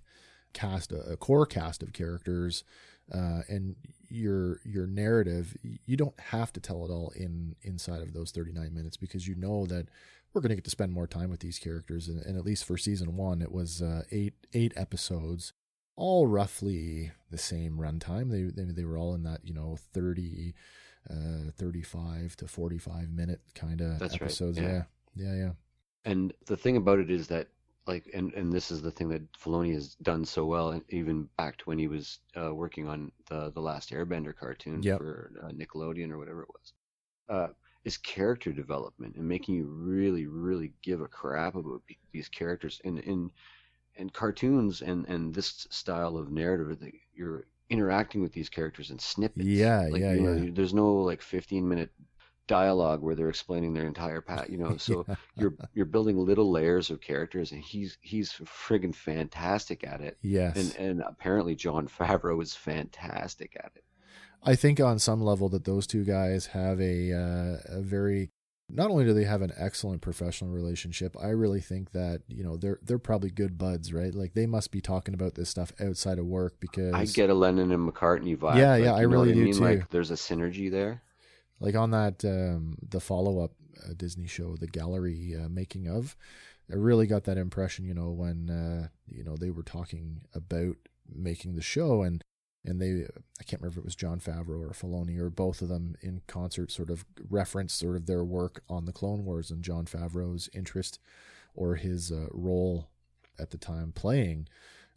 cast, 0.53 0.91
a 0.91 1.15
core 1.17 1.45
cast 1.45 1.83
of 1.83 1.93
characters, 1.93 2.63
uh, 3.13 3.41
and 3.47 3.75
your 4.09 4.59
your 4.63 4.87
narrative. 4.87 5.55
You 5.85 5.97
don't 5.97 6.19
have 6.19 6.51
to 6.53 6.59
tell 6.59 6.85
it 6.85 6.91
all 6.91 7.11
in 7.15 7.55
inside 7.61 8.01
of 8.01 8.13
those 8.13 8.31
thirty 8.31 8.51
nine 8.51 8.73
minutes 8.73 8.97
because 8.97 9.27
you 9.27 9.35
know 9.35 9.65
that 9.67 9.87
we're 10.33 10.41
going 10.41 10.49
to 10.49 10.55
get 10.55 10.63
to 10.63 10.71
spend 10.71 10.93
more 10.93 11.07
time 11.07 11.29
with 11.29 11.41
these 11.41 11.59
characters. 11.59 12.07
And, 12.07 12.21
and 12.25 12.37
at 12.37 12.45
least 12.45 12.65
for 12.65 12.77
season 12.77 13.17
one, 13.17 13.41
it 13.41 13.51
was 13.51 13.81
uh, 13.81 14.03
eight 14.11 14.33
eight 14.53 14.73
episodes 14.75 15.53
all 15.95 16.25
roughly 16.25 17.11
the 17.29 17.37
same 17.37 17.77
runtime. 17.77 18.31
They, 18.31 18.43
they 18.43 18.71
they 18.71 18.85
were 18.85 18.97
all 18.97 19.13
in 19.13 19.23
that 19.23 19.41
you 19.43 19.53
know 19.53 19.77
thirty, 19.93 20.53
uh, 21.09 21.51
thirty 21.57 21.81
five 21.81 22.35
to 22.37 22.47
forty 22.47 22.77
five 22.77 23.09
minute 23.09 23.41
kind 23.55 23.81
of 23.81 23.99
That's 23.99 24.13
right, 24.21 24.23
episodes. 24.23 24.57
yeah. 24.57 24.83
yeah, 25.15 25.33
yeah, 25.33 25.35
yeah. 25.35 25.51
And 26.05 26.33
the 26.47 26.57
thing 26.57 26.77
about 26.77 26.99
it 26.99 27.11
is 27.11 27.27
that, 27.27 27.47
like, 27.85 28.09
and, 28.13 28.33
and 28.33 28.51
this 28.51 28.71
is 28.71 28.81
the 28.81 28.91
thing 28.91 29.09
that 29.09 29.31
Filoni 29.33 29.73
has 29.73 29.95
done 30.01 30.25
so 30.25 30.45
well, 30.45 30.71
and 30.71 30.83
even 30.89 31.29
back 31.37 31.57
to 31.57 31.65
when 31.65 31.77
he 31.77 31.87
was 31.87 32.19
uh, 32.35 32.53
working 32.53 32.87
on 32.87 33.11
the 33.29 33.51
the 33.51 33.61
last 33.61 33.91
Airbender 33.91 34.35
cartoon 34.35 34.81
Yep. 34.83 34.97
for 34.97 35.31
uh, 35.43 35.49
Nickelodeon 35.49 36.11
or 36.11 36.17
whatever 36.17 36.43
it 36.43 36.49
was, 36.49 36.73
uh, 37.29 37.47
is 37.83 37.97
character 37.97 38.51
development 38.51 39.15
and 39.15 39.27
making 39.27 39.55
you 39.55 39.65
really, 39.65 40.25
really 40.27 40.73
give 40.81 41.01
a 41.01 41.07
crap 41.07 41.55
about 41.55 41.81
these 42.11 42.29
characters. 42.29 42.81
And 42.83 42.99
in 42.99 43.31
and 43.97 44.11
cartoons 44.13 44.81
and 44.81 45.05
and 45.07 45.33
this 45.33 45.67
style 45.69 46.17
of 46.17 46.31
narrative, 46.31 46.79
that 46.79 46.93
you're 47.13 47.45
interacting 47.71 48.21
with 48.21 48.33
these 48.33 48.49
characters 48.49 48.91
in 48.91 48.99
snippets. 48.99 49.47
Yeah, 49.47 49.87
like, 49.89 50.01
yeah, 50.01 50.13
you 50.13 50.21
know, 50.21 50.33
yeah. 50.33 50.51
There's 50.53 50.73
no 50.73 50.93
like 50.97 51.21
15 51.21 51.67
minute 51.67 51.89
dialogue 52.47 53.01
where 53.01 53.15
they're 53.15 53.29
explaining 53.29 53.73
their 53.73 53.87
entire 53.87 54.21
pat. 54.21 54.49
You 54.49 54.57
know, 54.57 54.77
so 54.87 55.05
Yeah. 55.07 55.15
you're 55.37 55.53
you're 55.73 55.85
building 55.85 56.17
little 56.17 56.51
layers 56.51 56.89
of 56.89 57.01
characters, 57.01 57.51
and 57.51 57.61
he's 57.61 57.97
he's 58.01 58.31
friggin' 58.33 58.93
fantastic 58.93 59.83
at 59.87 60.01
it. 60.01 60.17
yes. 60.21 60.55
And 60.57 60.75
and 60.89 61.01
apparently 61.01 61.55
Jon 61.55 61.87
Favreau 61.87 62.41
is 62.43 62.53
fantastic 62.53 63.55
at 63.57 63.71
it. 63.75 63.83
I 64.43 64.55
think 64.55 64.79
on 64.79 64.97
some 64.99 65.21
level 65.21 65.49
that 65.49 65.65
those 65.65 65.85
two 65.87 66.03
guys 66.03 66.47
have 66.47 66.81
a 66.81 67.13
uh, 67.13 67.77
a 67.77 67.81
very 67.81 68.31
not 68.73 68.89
only 68.89 69.05
do 69.05 69.13
they 69.13 69.25
have 69.25 69.41
an 69.41 69.51
excellent 69.57 70.01
professional 70.01 70.51
relationship, 70.51 71.15
I 71.21 71.29
really 71.29 71.61
think 71.61 71.91
that 71.91 72.21
you 72.27 72.43
know 72.43 72.57
they're 72.57 72.79
they're 72.81 72.99
probably 72.99 73.29
good 73.29 73.57
buds, 73.57 73.93
right? 73.93 74.13
Like 74.13 74.33
they 74.33 74.45
must 74.45 74.71
be 74.71 74.81
talking 74.81 75.13
about 75.13 75.35
this 75.35 75.49
stuff 75.49 75.71
outside 75.79 76.19
of 76.19 76.25
work 76.25 76.59
because 76.59 76.93
I 76.93 77.05
get 77.05 77.29
a 77.29 77.33
Lennon 77.33 77.71
and 77.71 77.87
McCartney 77.87 78.37
vibe. 78.37 78.57
Yeah, 78.57 78.71
like, 78.71 78.83
yeah, 78.83 78.93
I 78.93 79.01
really 79.01 79.33
do 79.33 79.43
mean? 79.43 79.53
too. 79.53 79.59
Like 79.59 79.89
there's 79.89 80.11
a 80.11 80.15
synergy 80.15 80.71
there. 80.71 81.01
like 81.59 81.75
on 81.75 81.91
that 81.91 82.23
um, 82.25 82.77
the 82.87 82.99
follow 82.99 83.43
up 83.43 83.51
uh, 83.83 83.93
Disney 83.95 84.27
show, 84.27 84.55
the 84.55 84.67
gallery 84.67 85.35
uh, 85.35 85.49
making 85.49 85.87
of. 85.87 86.15
I 86.71 86.75
really 86.75 87.05
got 87.05 87.25
that 87.25 87.37
impression, 87.37 87.85
you 87.85 87.93
know, 87.93 88.11
when 88.11 88.49
uh, 88.49 88.87
you 89.07 89.23
know 89.23 89.35
they 89.35 89.49
were 89.49 89.63
talking 89.63 90.21
about 90.33 90.77
making 91.13 91.55
the 91.55 91.61
show, 91.61 92.03
and 92.03 92.23
and 92.65 92.81
they 92.81 93.05
I 93.39 93.43
can't 93.43 93.61
remember 93.61 93.79
if 93.79 93.83
it 93.83 93.85
was 93.85 93.95
Jon 93.95 94.19
Favreau 94.19 94.61
or 94.61 94.73
Filoni 94.73 95.17
or 95.19 95.29
both 95.29 95.61
of 95.61 95.69
them 95.69 95.95
in 96.01 96.21
concert, 96.27 96.71
sort 96.71 96.89
of 96.89 97.05
referenced 97.29 97.77
sort 97.77 97.95
of 97.95 98.05
their 98.05 98.23
work 98.23 98.63
on 98.69 98.85
the 98.85 98.93
Clone 98.93 99.25
Wars 99.25 99.51
and 99.51 99.63
Jon 99.63 99.85
Favreau's 99.85 100.49
interest 100.53 100.99
or 101.55 101.75
his 101.75 102.11
uh, 102.11 102.27
role 102.31 102.89
at 103.39 103.49
the 103.49 103.57
time 103.57 103.91
playing 103.91 104.47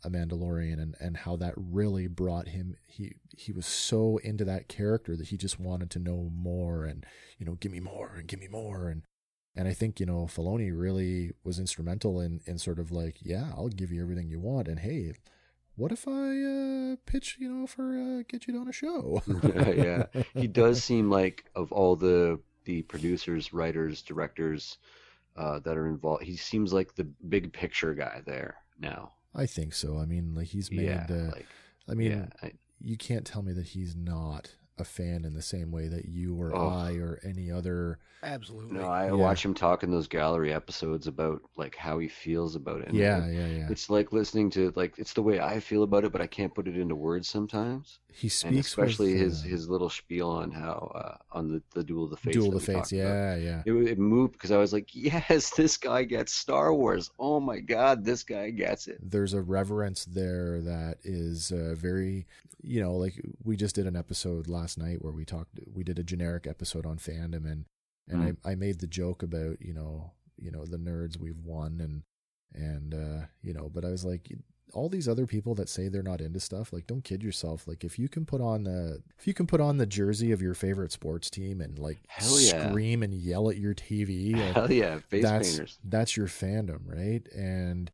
a 0.05 0.11
Mandalorian 0.11 0.75
and, 0.75 0.95
and 1.01 1.17
how 1.19 1.35
that 1.37 1.55
really 1.57 2.07
brought 2.07 2.49
him 2.49 2.77
he 2.87 3.15
he 3.37 3.53
was 3.53 3.67
so 3.67 4.19
into 4.19 4.45
that 4.45 4.69
character 4.69 5.17
that 5.17 5.29
he 5.29 5.37
just 5.39 5.59
wanted 5.59 5.91
to 5.91 5.99
know 5.99 6.31
more 6.35 6.85
and 6.85 7.07
you 7.39 7.47
know 7.47 7.55
give 7.55 7.73
me 7.73 7.81
more 7.81 8.15
and 8.17 8.29
give 8.29 8.41
me 8.41 8.49
more. 8.49 8.89
And 8.89 9.03
and 9.57 9.67
I 9.67 9.73
think 9.73 9.99
you 9.99 10.07
know 10.07 10.27
Filoni 10.27 10.71
really 10.75 11.33
was 11.43 11.59
instrumental 11.59 12.21
in 12.21 12.41
in 12.47 12.59
sort 12.59 12.79
of 12.79 12.93
like 12.93 13.17
yeah 13.23 13.51
I'll 13.57 13.69
give 13.69 13.91
you 13.91 14.03
everything 14.03 14.29
you 14.29 14.41
want. 14.41 14.69
And 14.69 14.81
hey 14.81 15.15
what 15.77 15.93
if 15.93 16.07
I 16.07 16.11
uh, 16.13 16.97
pitch 17.07 17.37
you 17.39 17.49
know 17.51 17.67
for 17.67 17.99
uh, 17.99 18.23
get 18.29 18.47
you 18.47 18.59
on 18.59 18.69
a 18.69 18.73
show 18.73 19.23
yeah, 19.55 20.05
he 20.35 20.47
does 20.47 20.83
seem 20.83 21.11
like 21.11 21.45
of 21.55 21.73
all 21.73 21.97
the 21.97 22.39
the 22.65 22.83
producers, 22.83 23.53
writers, 23.53 24.03
directors 24.03 24.79
uh, 25.37 25.59
that 25.61 25.77
are 25.77 25.87
involved, 25.87 26.23
he 26.25 26.37
seems 26.37 26.73
like 26.73 26.95
the 26.95 27.05
big 27.05 27.53
picture 27.53 27.95
guy 27.95 28.23
there. 28.25 28.57
now. 28.79 29.13
I 29.35 29.47
think 29.47 29.75
so. 29.75 29.99
I 29.99 30.07
mean, 30.07 30.35
like 30.35 30.47
he's 30.47 30.71
made. 30.71 30.87
yeah, 30.87 31.07
uh, 31.11 31.33
like 31.33 31.47
I 31.89 31.95
mean, 31.95 32.13
yeah, 32.13 32.27
I, 32.43 32.53
you 32.81 32.97
can't 32.97 33.27
tell 33.27 33.43
me 33.43 33.53
that 33.53 33.67
he's 33.67 33.97
not 33.97 34.55
a 34.79 34.85
fan 34.85 35.25
in 35.25 35.35
the 35.35 35.43
same 35.43 35.71
way 35.71 35.87
that 35.89 36.07
you 36.07 36.35
or 36.41 36.55
Oh. 36.57 36.69
I 36.69 36.95
or 36.97 37.21
any 37.23 37.51
other. 37.51 37.99
Absolutely. 38.23 38.79
no, 38.79 38.87
I 38.89 39.07
Yeah. 39.07 39.13
watch 39.13 39.45
him 39.45 39.55
talk 39.55 39.83
in 39.83 39.91
those 39.91 40.09
gallery 40.09 40.53
episodes 40.53 41.07
about 41.07 41.43
like 41.57 41.77
how 41.77 41.99
he 41.99 42.09
feels 42.09 42.57
about 42.57 42.81
it. 42.81 42.89
and 42.89 42.97
yeah, 42.97 43.25
it- 43.25 43.35
yeah, 43.35 43.47
yeah. 43.59 43.69
It's 43.71 43.89
like 43.91 44.13
listening 44.13 44.51
to 44.51 44.73
like 44.75 44.99
it's 44.99 45.13
the 45.13 45.23
way 45.23 45.39
I 45.41 45.61
feel 45.61 45.83
about 45.83 46.05
it, 46.05 46.13
but 46.13 46.21
I 46.23 46.27
can't 46.27 46.55
put 46.55 46.67
it 46.67 46.77
into 46.77 46.97
words 46.97 47.29
sometimes. 47.29 48.01
He 48.17 48.29
speaks 48.29 48.45
and 48.45 48.59
especially 48.59 49.13
with, 49.15 49.23
his 49.23 49.43
uh, 49.45 49.49
his 49.49 49.69
little 49.69 49.91
spiel 49.91 50.31
on 50.31 50.53
how 50.53 50.93
uh, 50.95 51.17
on 51.37 51.49
the 51.51 51.63
the 51.75 51.83
duel 51.83 52.05
of 52.05 52.11
the 52.11 52.17
fates. 52.17 52.37
duel 52.37 52.49
of 52.49 52.55
the 52.55 52.61
fates. 52.61 52.91
talked 52.91 52.93
about. 52.93 53.09
Yeah, 53.13 53.35
yeah. 53.37 53.63
It, 53.67 53.73
it 53.73 53.99
moved 53.99 54.35
because 54.35 54.53
I 54.53 54.57
was 54.57 54.73
like, 54.73 54.91
yes, 54.95 55.51
this 55.57 55.77
guy 55.77 56.05
gets 56.05 56.33
Star 56.33 56.73
Wars. 56.73 57.11
Oh 57.19 57.41
my 57.41 57.59
God, 57.59 58.05
this 58.05 58.23
guy 58.23 58.51
gets 58.51 58.87
it. 58.87 58.99
There's 59.03 59.35
a 59.35 59.43
reverence 59.43 60.05
there 60.05 60.61
that 60.63 60.99
is 61.03 61.51
uh, 61.51 61.75
very, 61.77 62.27
you 62.63 62.81
know, 62.81 62.95
like 62.95 63.21
we 63.43 63.57
just 63.57 63.75
did 63.75 63.87
an 63.87 63.97
episode 63.97 64.47
last 64.49 64.79
night 64.79 65.03
where 65.03 65.13
we 65.13 65.25
talked. 65.25 65.59
We 65.73 65.83
did 65.83 65.99
a 65.99 66.05
generic 66.05 66.47
episode 66.47 66.87
on 66.87 66.99
fandom, 66.99 67.51
and 67.51 67.65
and 68.09 68.23
Mm. 68.23 68.37
I 68.45 68.53
I 68.53 68.55
made 68.55 68.79
the 68.81 68.87
joke 68.87 69.23
about 69.25 69.61
you 69.61 69.75
know 69.75 70.13
you 70.39 70.51
know 70.53 70.65
the 70.67 70.77
nerds 70.79 71.19
we've 71.19 71.41
won 71.45 71.81
and 71.81 72.03
and 72.55 72.95
uh, 72.95 73.27
you 73.43 73.53
know, 73.55 73.69
but 73.75 73.85
I 73.85 73.89
was 73.91 74.05
like. 74.05 74.31
All 74.73 74.89
these 74.89 75.09
other 75.09 75.27
people 75.27 75.55
that 75.57 75.69
say 75.69 75.89
they're 75.89 76.03
not 76.03 76.21
into 76.21 76.41
stuff, 76.41 76.73
like 76.73 76.87
don't 76.87 77.05
kid 77.05 77.23
yourself. 77.23 77.69
Like 77.69 77.85
if 77.85 77.99
you 77.99 78.09
can 78.09 78.25
put 78.25 78.41
on 78.41 78.65
the 78.65 79.03
if 79.19 79.27
you 79.27 79.35
can 79.35 79.47
put 79.47 79.61
on 79.61 79.77
the 79.77 79.87
jersey 79.87 80.33
of 80.33 80.43
your 80.43 80.55
favorite 80.55 80.93
sports 80.93 81.31
team 81.31 81.61
and 81.61 81.79
like 81.79 81.99
yeah. 82.21 82.69
scream 82.69 83.03
and 83.03 83.15
yell 83.15 83.51
at 83.51 83.57
your 83.57 83.75
TV, 83.75 84.37
like, 84.37 84.55
Hell 84.55 84.73
yeah, 84.73 84.99
face 85.09 85.23
that's 85.23 85.51
painters. 85.51 85.79
that's 85.85 86.17
your 86.17 86.27
fandom, 86.27 86.81
right? 86.87 87.27
And 87.33 87.91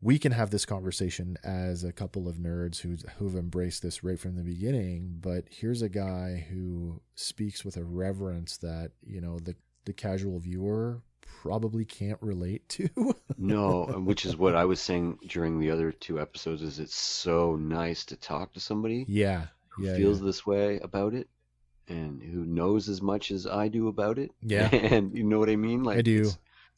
we 0.00 0.18
can 0.18 0.32
have 0.32 0.50
this 0.50 0.64
conversation 0.64 1.36
as 1.42 1.82
a 1.82 1.92
couple 1.92 2.28
of 2.28 2.36
nerds 2.36 2.80
who 2.80 2.96
who've 3.18 3.36
embraced 3.36 3.82
this 3.82 4.04
right 4.04 4.18
from 4.18 4.36
the 4.36 4.42
beginning. 4.42 5.18
But 5.20 5.44
here's 5.50 5.82
a 5.82 5.88
guy 5.88 6.46
who 6.50 7.00
speaks 7.14 7.64
with 7.64 7.76
a 7.76 7.84
reverence 7.84 8.56
that 8.58 8.92
you 9.02 9.20
know 9.20 9.38
the 9.38 9.56
the 9.84 9.92
casual 9.92 10.38
viewer 10.38 11.02
probably 11.42 11.84
can't 11.84 12.18
relate 12.20 12.68
to. 12.70 12.88
No, 13.40 13.84
which 14.04 14.26
is 14.26 14.36
what 14.36 14.56
I 14.56 14.64
was 14.64 14.80
saying 14.80 15.20
during 15.28 15.60
the 15.60 15.70
other 15.70 15.92
two 15.92 16.20
episodes. 16.20 16.60
Is 16.60 16.80
it's 16.80 16.96
so 16.96 17.54
nice 17.54 18.04
to 18.06 18.16
talk 18.16 18.52
to 18.54 18.60
somebody 18.60 19.04
yeah, 19.06 19.46
who 19.68 19.86
yeah, 19.86 19.96
feels 19.96 20.18
yeah. 20.18 20.26
this 20.26 20.44
way 20.44 20.80
about 20.80 21.14
it, 21.14 21.28
and 21.86 22.20
who 22.20 22.44
knows 22.44 22.88
as 22.88 23.00
much 23.00 23.30
as 23.30 23.46
I 23.46 23.68
do 23.68 23.86
about 23.86 24.18
it. 24.18 24.32
Yeah. 24.42 24.68
and 24.74 25.16
you 25.16 25.22
know 25.22 25.38
what 25.38 25.50
I 25.50 25.54
mean. 25.54 25.84
Like 25.84 25.98
I 25.98 26.02
do. 26.02 26.30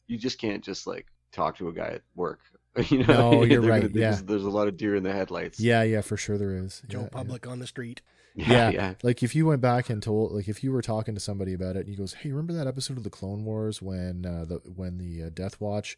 You 0.05 0.19
just 0.19 0.37
can't 0.37 0.63
just 0.63 0.85
like 0.85 1.07
talk 1.31 1.57
to 1.57 1.67
a 1.67 1.73
guy 1.73 1.87
at 1.87 2.01
work. 2.15 2.41
You 2.89 2.99
know, 3.05 3.31
No, 3.31 3.43
you're 3.43 3.61
right, 3.61 3.81
gonna- 3.81 3.93
yeah. 3.95 4.11
there's, 4.11 4.23
there's 4.23 4.43
a 4.45 4.49
lot 4.49 4.67
of 4.67 4.77
deer 4.77 4.95
in 4.95 5.03
the 5.03 5.11
headlights. 5.11 5.59
yeah, 5.59 5.81
yeah, 5.83 6.01
for 6.01 6.15
sure 6.15 6.37
there 6.37 6.55
is. 6.55 6.81
Joe 6.87 6.99
Yeah, 6.99 7.03
yeah. 7.05 7.09
Public 7.09 7.47
on 7.47 7.59
the 7.59 7.67
street. 7.67 8.01
Yeah. 8.33 8.69
yeah. 8.69 8.93
Like 9.03 9.23
if 9.23 9.35
you 9.35 9.45
went 9.45 9.61
back 9.61 9.89
and 9.89 10.01
told, 10.01 10.31
like 10.31 10.47
if 10.47 10.63
you 10.63 10.71
were 10.71 10.81
talking 10.81 11.15
to 11.15 11.21
somebody 11.21 11.53
about 11.53 11.75
it, 11.75 11.81
and 11.81 11.89
he 11.89 11.95
goes, 11.95 12.13
"Hey, 12.13 12.31
remember 12.31 12.53
that 12.53 12.67
episode 12.67 12.97
of 12.97 13.03
the 13.03 13.09
Clone 13.09 13.43
Wars 13.43 13.81
when 13.81 14.25
uh, 14.25 14.45
the 14.45 14.61
when 14.75 14.97
the 14.97 15.23
uh, 15.23 15.29
Death 15.33 15.59
Watch 15.59 15.97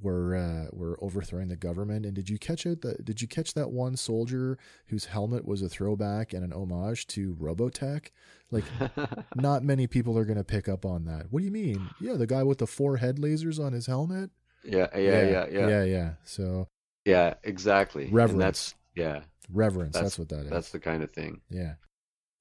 were 0.00 0.36
uh, 0.36 0.66
were 0.72 0.98
overthrowing 1.02 1.48
the 1.48 1.56
government? 1.56 2.06
And 2.06 2.14
did 2.14 2.28
you 2.28 2.38
catch 2.38 2.66
it? 2.66 2.82
The, 2.82 2.94
did 2.94 3.20
you 3.20 3.28
catch 3.28 3.54
that 3.54 3.70
one 3.70 3.96
soldier 3.96 4.58
whose 4.86 5.06
helmet 5.06 5.46
was 5.46 5.62
a 5.62 5.68
throwback 5.68 6.32
and 6.32 6.44
an 6.44 6.52
homage 6.52 7.06
to 7.08 7.34
Robotech? 7.34 8.08
Like, 8.50 8.64
not 9.34 9.64
many 9.64 9.86
people 9.86 10.16
are 10.18 10.24
going 10.24 10.38
to 10.38 10.44
pick 10.44 10.68
up 10.68 10.84
on 10.84 11.04
that. 11.06 11.26
What 11.30 11.40
do 11.40 11.44
you 11.44 11.50
mean? 11.50 11.88
Yeah, 12.00 12.14
the 12.14 12.26
guy 12.26 12.42
with 12.42 12.58
the 12.58 12.66
four 12.66 12.98
head 12.98 13.16
lasers 13.16 13.64
on 13.64 13.72
his 13.72 13.86
helmet. 13.86 14.30
yeah, 14.64 14.88
yeah, 14.94 15.00
yeah, 15.00 15.22
yeah, 15.22 15.46
yeah, 15.50 15.68
yeah, 15.68 15.84
yeah. 15.84 16.10
So 16.24 16.68
Yeah, 17.04 17.34
exactly. 17.42 18.04
And 18.04 18.12
reverence, 18.12 18.38
that's 18.38 18.74
yeah, 18.94 19.20
reverence. 19.52 19.94
That's, 19.94 20.16
That's- 20.16 20.18
what 20.18 20.28
that 20.30 20.44
is. 20.46 20.50
that's 20.50 20.70
the 20.70 20.80
kind 20.80 21.02
of 21.02 21.10
thing. 21.12 21.40
Yeah. 21.50 21.74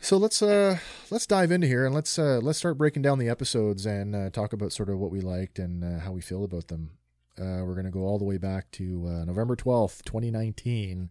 So 0.01 0.15
let's 0.15 0.41
uh 0.41 0.77
let's 1.11 1.27
dive 1.27 1.51
into 1.51 1.67
here 1.67 1.85
and 1.85 1.93
let's 1.93 2.17
uh 2.17 2.39
let's 2.41 2.57
start 2.57 2.77
breaking 2.77 3.01
down 3.01 3.19
the 3.19 3.27
episodes 3.27 3.85
and 3.85 4.15
uh, 4.15 4.29
talk 4.29 4.53
about 4.53 4.71
sort 4.71 4.89
of 4.89 4.97
what 4.97 5.11
we 5.11 5.19
liked 5.19 5.59
and 5.59 5.83
uh, 5.83 5.99
how 5.99 6.11
we 6.13 6.21
feel 6.21 6.45
about 6.45 6.69
them. 6.69 6.91
Uh, 7.37 7.63
we're 7.65 7.75
gonna 7.75 7.91
go 7.91 8.01
all 8.05 8.17
the 8.17 8.23
way 8.25 8.37
back 8.37 8.71
to 8.71 9.05
uh, 9.07 9.25
November 9.25 9.55
twelfth, 9.57 10.05
twenty 10.05 10.31
nineteen, 10.31 11.09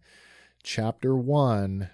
chapter 0.63 1.15
one, 1.15 1.89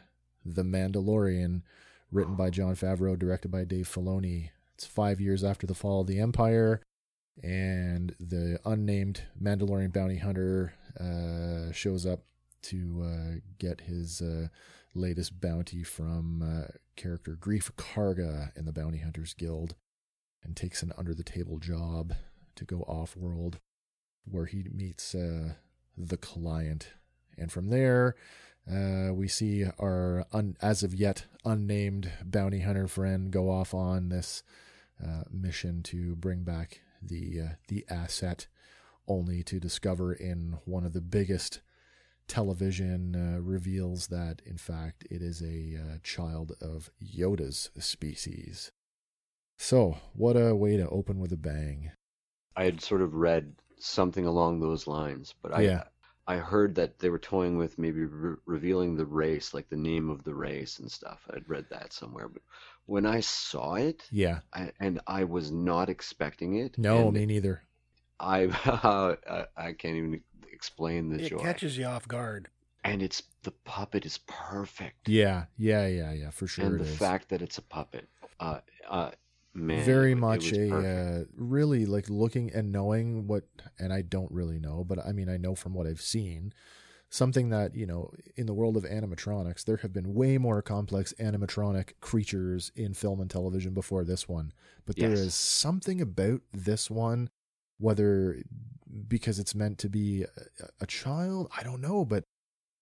The 0.46 0.64
Mandalorian, 0.64 1.64
written 2.12 2.36
by 2.36 2.50
Jon 2.50 2.76
Favreau, 2.76 3.20
directed 3.20 3.50
by 3.52 3.66
Dave 3.66 3.90
Filoni. 3.94 4.52
It's 4.76 4.86
five 4.86 5.20
years 5.20 5.44
after 5.44 5.68
the 5.68 5.74
fall 5.76 6.02
of 6.02 6.08
the 6.08 6.20
Empire, 6.20 6.82
and 7.44 8.16
the 8.20 8.60
unnamed 8.66 9.22
Mandalorian 9.42 9.92
bounty 9.94 10.18
hunter 10.18 10.74
uh, 11.00 11.72
shows 11.74 12.06
up 12.06 12.22
to 12.66 13.04
uh, 13.06 13.40
get 13.60 13.82
his 13.82 14.22
uh, 14.22 14.48
latest 14.94 15.40
bounty 15.40 15.84
from 15.84 16.42
uh, 16.42 16.72
character 16.96 17.38
Greef 17.40 17.72
Karga 17.74 18.52
in 18.56 18.66
the 18.66 18.72
Bounty 18.72 19.00
Hunters 19.00 19.34
Guild 19.34 19.76
and 20.44 20.56
takes 20.56 20.82
an 20.82 20.94
under 20.98 21.14
the 21.14 21.24
table 21.24 21.60
job 21.60 22.14
to 22.56 22.66
go 22.66 22.82
off 22.82 23.18
world 23.18 23.60
where 24.30 24.46
he 24.46 24.66
meets 24.74 25.14
uh, 25.14 25.54
the 25.98 26.18
client. 26.18 26.94
And 27.38 27.52
from 27.52 27.70
there, 27.70 28.16
uh, 28.72 29.14
we 29.14 29.28
see 29.28 29.66
our 29.80 30.26
un- 30.34 30.58
as 30.62 30.82
of 30.82 30.96
yet 30.96 31.26
unnamed 31.44 32.12
bounty 32.24 32.62
hunter 32.62 32.88
friend 32.88 33.32
go 33.32 33.52
off 33.52 33.74
on 33.74 34.10
this 34.10 34.42
uh, 35.04 35.24
mission 35.30 35.84
to 35.84 36.16
bring 36.16 36.44
back 36.44 36.82
the 37.02 37.42
the 37.68 37.86
asset, 37.90 38.48
only 39.08 39.44
to 39.44 39.60
discover 39.60 40.14
in 40.14 40.58
one 40.66 40.86
of 40.86 40.94
the 40.94 41.02
biggest 41.02 41.60
television 42.28 43.16
uh, 43.16 43.42
reveals 43.42 44.08
that, 44.08 44.42
in 44.46 44.58
fact, 44.58 45.06
it 45.10 45.22
is 45.22 45.42
a 45.42 45.76
uh, 45.78 45.98
child 46.04 46.54
of 46.62 46.90
Yoda's 47.02 47.70
species. 47.80 48.72
So, 49.58 49.98
what 50.14 50.36
a 50.36 50.56
way 50.56 50.78
to 50.78 50.90
open 50.90 51.20
with 51.20 51.32
a 51.32 51.38
bang. 51.38 51.92
I 52.56 52.66
had 52.66 52.82
sort 52.82 53.02
of 53.02 53.14
read 53.14 53.56
something 53.80 54.26
along 54.26 54.60
those 54.60 54.88
lines, 54.88 55.34
but 55.42 55.54
I 55.54 55.62
Yeah. 55.62 55.84
I 56.28 56.38
heard 56.38 56.74
that 56.76 56.98
they 56.98 57.10
were 57.10 57.20
toying 57.20 57.56
with 57.58 57.78
maybe 57.78 58.04
re- 58.06 58.38
revealing 58.46 58.96
the 58.96 59.06
race, 59.06 59.54
like 59.54 59.70
the 59.70 59.78
name 59.78 60.10
of 60.10 60.24
the 60.24 60.34
race 60.34 60.80
and 60.80 60.92
stuff. 60.92 61.22
I'd 61.32 61.48
read 61.48 61.68
that 61.70 61.94
somewhere, 61.94 62.28
but 62.28 62.42
when 62.88 63.06
I 63.06 63.20
saw 63.20 63.76
it, 63.76 64.08
Yeah. 64.12 64.40
I, 64.52 64.72
and 64.80 65.00
I 65.06 65.26
was 65.26 65.52
not 65.52 65.88
expecting 65.90 66.56
it. 66.56 66.78
No, 66.80 67.12
me 67.12 67.26
neither. 67.28 67.62
I 68.20 68.46
I 69.28 69.46
I 69.56 69.74
can't 69.74 69.96
even 69.98 70.22
explain 70.56 71.10
the 71.10 71.24
It 71.24 71.30
joy. 71.30 71.38
catches 71.38 71.78
you 71.78 71.86
off 71.86 72.08
guard. 72.08 72.50
and 72.84 73.02
it's 73.02 73.24
the 73.44 73.52
puppet 73.52 74.06
is 74.06 74.20
perfect. 74.28 75.10
Yeah, 75.10 75.46
yeah, 75.58 75.88
yeah, 75.88 76.14
yeah, 76.14 76.30
for 76.30 76.46
sure 76.48 76.66
and 76.66 76.76
it 76.76 76.80
the 76.80 76.86
is. 76.90 76.98
fact 76.98 77.30
that 77.30 77.42
it's 77.42 77.58
a 77.58 77.62
puppet, 77.64 78.08
uh, 78.40 78.60
uh, 78.90 79.12
man, 79.54 79.86
Very 79.86 80.12
it- 80.12 80.14
it 80.14 80.20
much 80.20 80.52
was 80.52 80.60
a 80.60 80.88
uh, 80.88 81.24
really 81.36 81.86
like 81.86 82.10
looking 82.10 82.52
and 82.54 82.72
knowing 82.72 83.26
what, 83.28 83.44
and 83.80 83.92
I 83.92 84.02
don't 84.04 84.32
really 84.32 84.60
know, 84.60 84.84
but 84.84 85.00
I 85.06 85.12
mean, 85.14 85.30
I 85.30 85.38
know 85.38 85.56
from 85.56 85.74
what 85.74 85.88
I've 85.88 86.02
seen, 86.02 86.54
something 87.10 87.50
that, 87.50 87.76
you 87.76 87.86
know, 87.88 88.12
in 88.36 88.46
the 88.46 88.54
world 88.54 88.78
of 88.78 88.84
animatronics, 88.84 89.64
there 89.66 89.78
have 89.78 89.94
been 89.94 90.14
way 90.14 90.38
more 90.38 90.62
complex 90.62 91.12
animatronic 91.20 91.94
creatures 92.02 92.72
in 92.76 92.94
film 92.94 93.20
and 93.20 93.30
television 93.32 93.74
before 93.74 94.04
this 94.04 94.28
one. 94.28 94.54
But 94.86 94.98
there 94.98 95.10
Yes. 95.10 95.20
is 95.20 95.34
something 95.36 96.02
about 96.02 96.42
this 96.52 96.90
one, 96.92 97.30
whether 97.80 98.44
because 99.08 99.40
it's 99.40 99.56
meant 99.56 99.78
to 99.80 99.90
be 99.90 100.24
a, 100.24 100.66
a 100.82 100.86
child, 100.88 101.50
I 101.58 101.64
don't 101.64 101.82
know, 101.82 102.06
but 102.06 102.24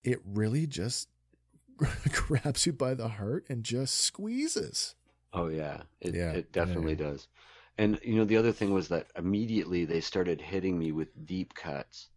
it 0.03 0.19
really 0.25 0.67
just 0.67 1.09
grabs 2.13 2.65
you 2.65 2.73
by 2.73 2.93
the 2.95 3.09
heart 3.09 3.45
and 3.49 3.63
just 3.63 3.95
squeezes. 4.01 4.95
Oh 5.33 5.47
yeah, 5.49 5.83
it 5.99 6.15
Yeah, 6.15 6.31
it 6.31 6.51
definitely 6.53 6.95
yeah. 6.95 6.95
does. 6.95 7.27
And 7.77 7.99
you 8.03 8.15
know 8.15 8.25
the 8.25 8.37
other 8.37 8.53
thing 8.53 8.71
was 8.73 8.87
that 8.87 9.11
immediately 9.17 9.83
they 9.85 9.99
started 10.01 10.39
hitting 10.39 10.79
me 10.79 10.91
with 10.93 11.25
deep 11.25 11.53
cuts. 11.53 12.09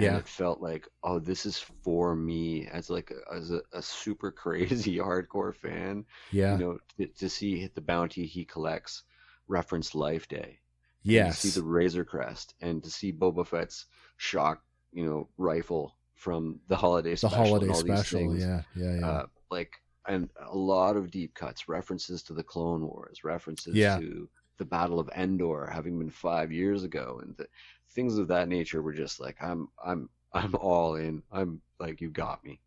And 0.00 0.14
Yeah. 0.14 0.16
it 0.16 0.26
felt 0.28 0.62
like, 0.62 0.88
oh, 1.02 1.18
this 1.18 1.44
is 1.46 1.58
for 1.84 2.16
me 2.16 2.66
as 2.68 2.88
like 2.90 3.10
a, 3.12 3.34
as 3.34 3.50
a, 3.50 3.62
a 3.74 3.82
super 3.82 4.32
crazy 4.42 4.96
hardcore 4.96 5.54
fan. 5.54 6.06
Yeah. 6.30 6.56
You 6.56 6.64
know, 6.64 6.78
to, 6.98 7.06
to 7.08 7.28
see 7.28 7.60
hit 7.60 7.74
the 7.74 7.82
bounty 7.82 8.26
he 8.26 8.44
collects 8.46 9.02
reference 9.46 9.94
Life 9.94 10.26
Day. 10.28 10.60
And 11.04 11.12
yes. 11.12 11.42
To 11.42 11.48
see 11.48 11.60
the 11.60 11.66
Razor 11.66 12.04
Crest 12.04 12.54
and 12.60 12.82
to 12.82 12.90
see 12.90 13.12
Boba 13.12 13.46
Fett's 13.46 13.86
shock, 14.16 14.62
you 14.92 15.04
know, 15.04 15.28
rifle 15.38 15.96
from 16.14 16.60
the 16.68 16.76
holiday 16.76 17.16
special. 17.16 17.38
the 17.42 17.48
holiday 17.48 17.72
special. 17.72 18.36
Yeah. 18.36 18.62
Yeah. 18.74 18.94
Yeah. 18.98 19.08
uh, 19.08 19.26
like 19.50 19.72
and 20.06 20.28
a 20.44 20.56
lot 20.56 20.96
of 20.96 21.10
deep 21.10 21.34
cuts, 21.34 21.68
references 21.68 22.22
to 22.24 22.32
the 22.32 22.42
Clone 22.42 22.82
Wars, 22.82 23.22
references 23.24 23.74
Yeah. 23.74 23.98
to 23.98 24.28
the 24.58 24.64
Battle 24.64 24.98
of 24.98 25.08
Endor 25.16 25.70
having 25.72 25.98
been 25.98 26.10
five 26.10 26.52
years 26.52 26.84
ago, 26.84 27.20
and 27.22 27.36
the, 27.36 27.46
things 27.90 28.18
of 28.18 28.28
that 28.28 28.48
nature 28.48 28.82
were 28.82 28.92
just 28.92 29.18
like 29.20 29.36
I'm 29.42 29.68
I'm 29.84 30.08
I'm 30.32 30.54
all 30.54 30.94
in. 30.96 31.22
I'm 31.32 31.60
like 31.78 32.00
you 32.00 32.10
got 32.10 32.44
me. 32.44 32.60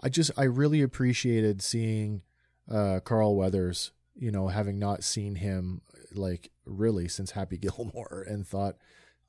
I 0.00 0.08
just 0.08 0.30
I 0.36 0.44
really 0.44 0.82
appreciated 0.82 1.62
seeing 1.62 2.22
uh 2.70 3.00
Carl 3.00 3.36
Weathers, 3.36 3.92
you 4.14 4.30
know, 4.30 4.48
having 4.48 4.78
not 4.78 5.02
seen 5.04 5.34
him 5.36 5.82
like 6.16 6.50
really 6.64 7.08
since 7.08 7.32
Happy 7.32 7.56
Gilmore 7.64 8.24
and 8.28 8.46
thought, 8.46 8.76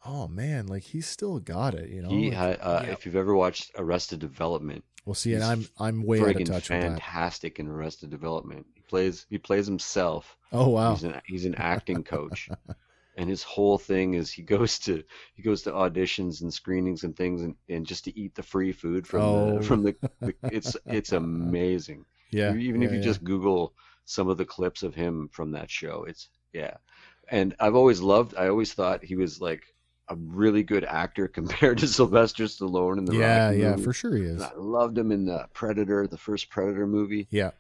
oh 0.06 0.28
man, 0.28 0.68
like 0.68 0.84
he's 0.84 1.08
still 1.08 1.40
got 1.40 1.74
it, 1.74 1.90
you 1.90 2.02
know. 2.02 2.10
he 2.10 2.30
Like, 2.30 2.38
had, 2.38 2.60
uh, 2.62 2.82
Yeah. 2.86 2.92
if 2.92 3.06
you've 3.06 3.16
ever 3.16 3.36
watched 3.36 3.72
Arrested 3.78 4.20
Development, 4.20 4.84
well, 5.06 5.14
see, 5.16 5.34
and 5.34 5.44
I'm 5.44 5.60
he's 5.60 5.72
I'm 5.80 6.04
way 6.04 6.20
out 6.20 6.30
of 6.30 6.36
friggin' 6.36 6.46
touch 6.46 6.70
with 6.70 6.82
fantastic 6.82 7.60
in 7.60 7.68
Arrested 7.68 8.10
Development. 8.10 8.66
He 8.74 8.82
plays 8.82 9.26
he 9.30 9.38
plays 9.38 9.66
himself. 9.68 10.36
Oh 10.52 10.70
wow, 10.70 10.94
He's 10.96 11.04
an 11.04 11.22
he's 11.26 11.46
an 11.46 11.56
acting 11.56 12.04
coach, 12.04 12.50
and 13.18 13.30
his 13.30 13.44
whole 13.44 13.78
thing 13.78 14.16
is 14.16 14.32
he 14.32 14.42
goes 14.42 14.80
to 14.80 15.04
he 15.36 15.44
goes 15.44 15.62
to 15.64 15.72
auditions 15.72 16.42
and 16.42 16.52
screenings 16.54 17.04
and 17.04 17.16
things, 17.16 17.42
and, 17.42 17.56
and 17.70 17.86
just 17.86 18.06
to 18.06 18.20
eat 18.20 18.34
the 18.36 18.42
free 18.44 18.72
food 18.72 19.06
from 19.06 19.22
Oh. 19.22 19.58
the 19.60 19.64
from 19.64 19.84
the, 19.84 19.96
the 20.22 20.34
it's 20.52 20.76
it's 20.88 21.12
amazing. 21.12 22.06
yeah. 22.32 22.56
even 22.56 22.82
if 22.82 22.92
you 22.92 22.98
yeah. 22.98 23.04
just 23.04 23.24
Google 23.24 23.74
some 24.06 24.28
of 24.28 24.38
the 24.38 24.46
clips 24.46 24.82
of 24.84 24.96
him 24.96 25.30
from 25.32 25.52
that 25.52 25.70
show, 25.70 26.04
it's 26.08 26.30
yeah. 26.56 26.78
And 27.30 27.56
I've 27.60 27.76
always 27.76 28.02
loved. 28.02 28.36
I 28.38 28.48
always 28.50 28.74
thought 28.74 29.04
he 29.04 29.16
was 29.16 29.42
like 29.42 29.64
a 30.10 30.16
really 30.16 30.64
good 30.64 30.84
actor 30.86 31.28
compared 31.40 31.80
to 31.80 31.88
Sylvester 31.88 32.46
Stallone 32.46 32.98
in 33.00 33.06
the 33.06 33.14
yeah, 33.16 33.48
Rocky 33.48 33.58
yeah, 33.60 33.76
for 33.78 33.94
sure 33.94 34.16
he 34.16 34.24
is. 34.24 34.42
And 34.42 34.44
I 34.44 34.52
loved 34.56 34.98
him 34.98 35.12
in 35.12 35.26
the 35.26 35.48
Predator, 35.54 36.08
the 36.08 36.18
first 36.18 36.50
Predator 36.50 36.88
movie, 36.88 37.30
Yeah, 37.32 37.52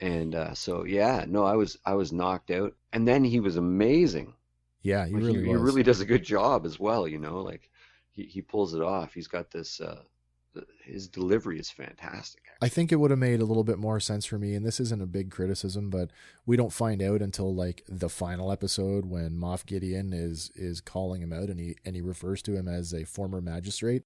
and 0.00 0.34
uh, 0.34 0.54
so 0.54 0.84
yeah, 0.84 1.24
no, 1.28 1.44
I 1.44 1.56
was 1.56 1.78
I 1.84 1.94
was 1.94 2.12
knocked 2.12 2.50
out. 2.50 2.74
And 2.92 3.06
then 3.08 3.24
he 3.24 3.40
was 3.40 3.56
amazing. 3.56 4.34
yeah, 4.82 5.06
he 5.06 5.12
Like, 5.14 5.22
really 5.22 5.32
he, 5.32 5.38
was. 5.38 5.48
he 5.48 5.54
really 5.56 5.82
does 5.82 6.00
a 6.00 6.06
good 6.06 6.24
job 6.24 6.66
as 6.66 6.78
well. 6.78 7.08
You 7.08 7.18
know, 7.18 7.40
like 7.42 7.70
he, 8.12 8.24
he 8.24 8.42
pulls 8.42 8.74
it 8.74 8.82
off. 8.82 9.14
He's 9.14 9.28
got 9.28 9.50
this. 9.50 9.80
Uh, 9.80 10.02
his 10.84 11.08
delivery 11.08 11.58
is 11.58 11.70
fantastic. 11.70 12.42
I 12.62 12.68
think 12.68 12.90
it 12.90 12.96
would 12.96 13.10
have 13.10 13.18
made 13.20 13.40
a 13.40 13.44
little 13.44 13.64
bit 13.64 13.78
more 13.78 14.00
sense 14.00 14.24
for 14.24 14.38
me, 14.38 14.54
and 14.54 14.64
this 14.64 14.80
isn't 14.80 15.02
a 15.02 15.06
big 15.06 15.30
criticism, 15.30 15.90
but 15.90 16.10
we 16.46 16.56
don't 16.56 16.72
find 16.72 17.02
out 17.02 17.20
until 17.22 17.54
like 17.54 17.82
the 17.88 18.08
final 18.08 18.50
episode 18.50 19.06
when 19.06 19.36
Moff 19.36 19.66
Gideon 19.66 20.12
is 20.12 20.50
is 20.54 20.80
calling 20.80 21.20
him 21.22 21.32
out, 21.32 21.48
and 21.50 21.60
he 21.60 21.76
and 21.84 21.94
he 21.96 22.00
refers 22.02 22.40
to 22.42 22.54
him 22.56 22.66
as 22.68 22.92
a 22.94 23.04
former 23.04 23.40
magistrate. 23.40 24.02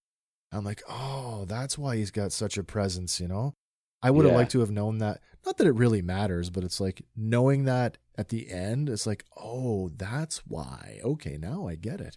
I'm 0.52 0.64
like, 0.64 0.83
oh, 0.88 1.45
that's 1.47 1.78
why 1.78 1.97
he's 1.97 2.11
got 2.11 2.33
such 2.33 2.59
a 2.59 2.64
presence, 2.64 3.21
you 3.21 3.28
know. 3.28 3.54
I 4.02 4.11
would 4.11 4.25
have 4.25 4.35
liked 4.35 4.50
to 4.52 4.61
have 4.61 4.71
known 4.71 4.99
that. 4.99 5.21
Not 5.47 5.59
that 5.59 5.66
it 5.66 5.75
really 5.75 6.02
matters, 6.02 6.50
but 6.50 6.64
it's 6.64 6.80
like 6.80 7.02
knowing 7.14 7.64
that 7.64 7.99
at 8.16 8.30
the 8.30 8.50
end, 8.50 8.88
it's 8.88 9.07
like, 9.07 9.25
oh, 9.37 9.90
that's 9.90 10.38
why. 10.47 11.00
Okay, 11.04 11.37
now 11.37 11.69
I 11.69 11.75
get 11.76 12.00
it. 12.00 12.16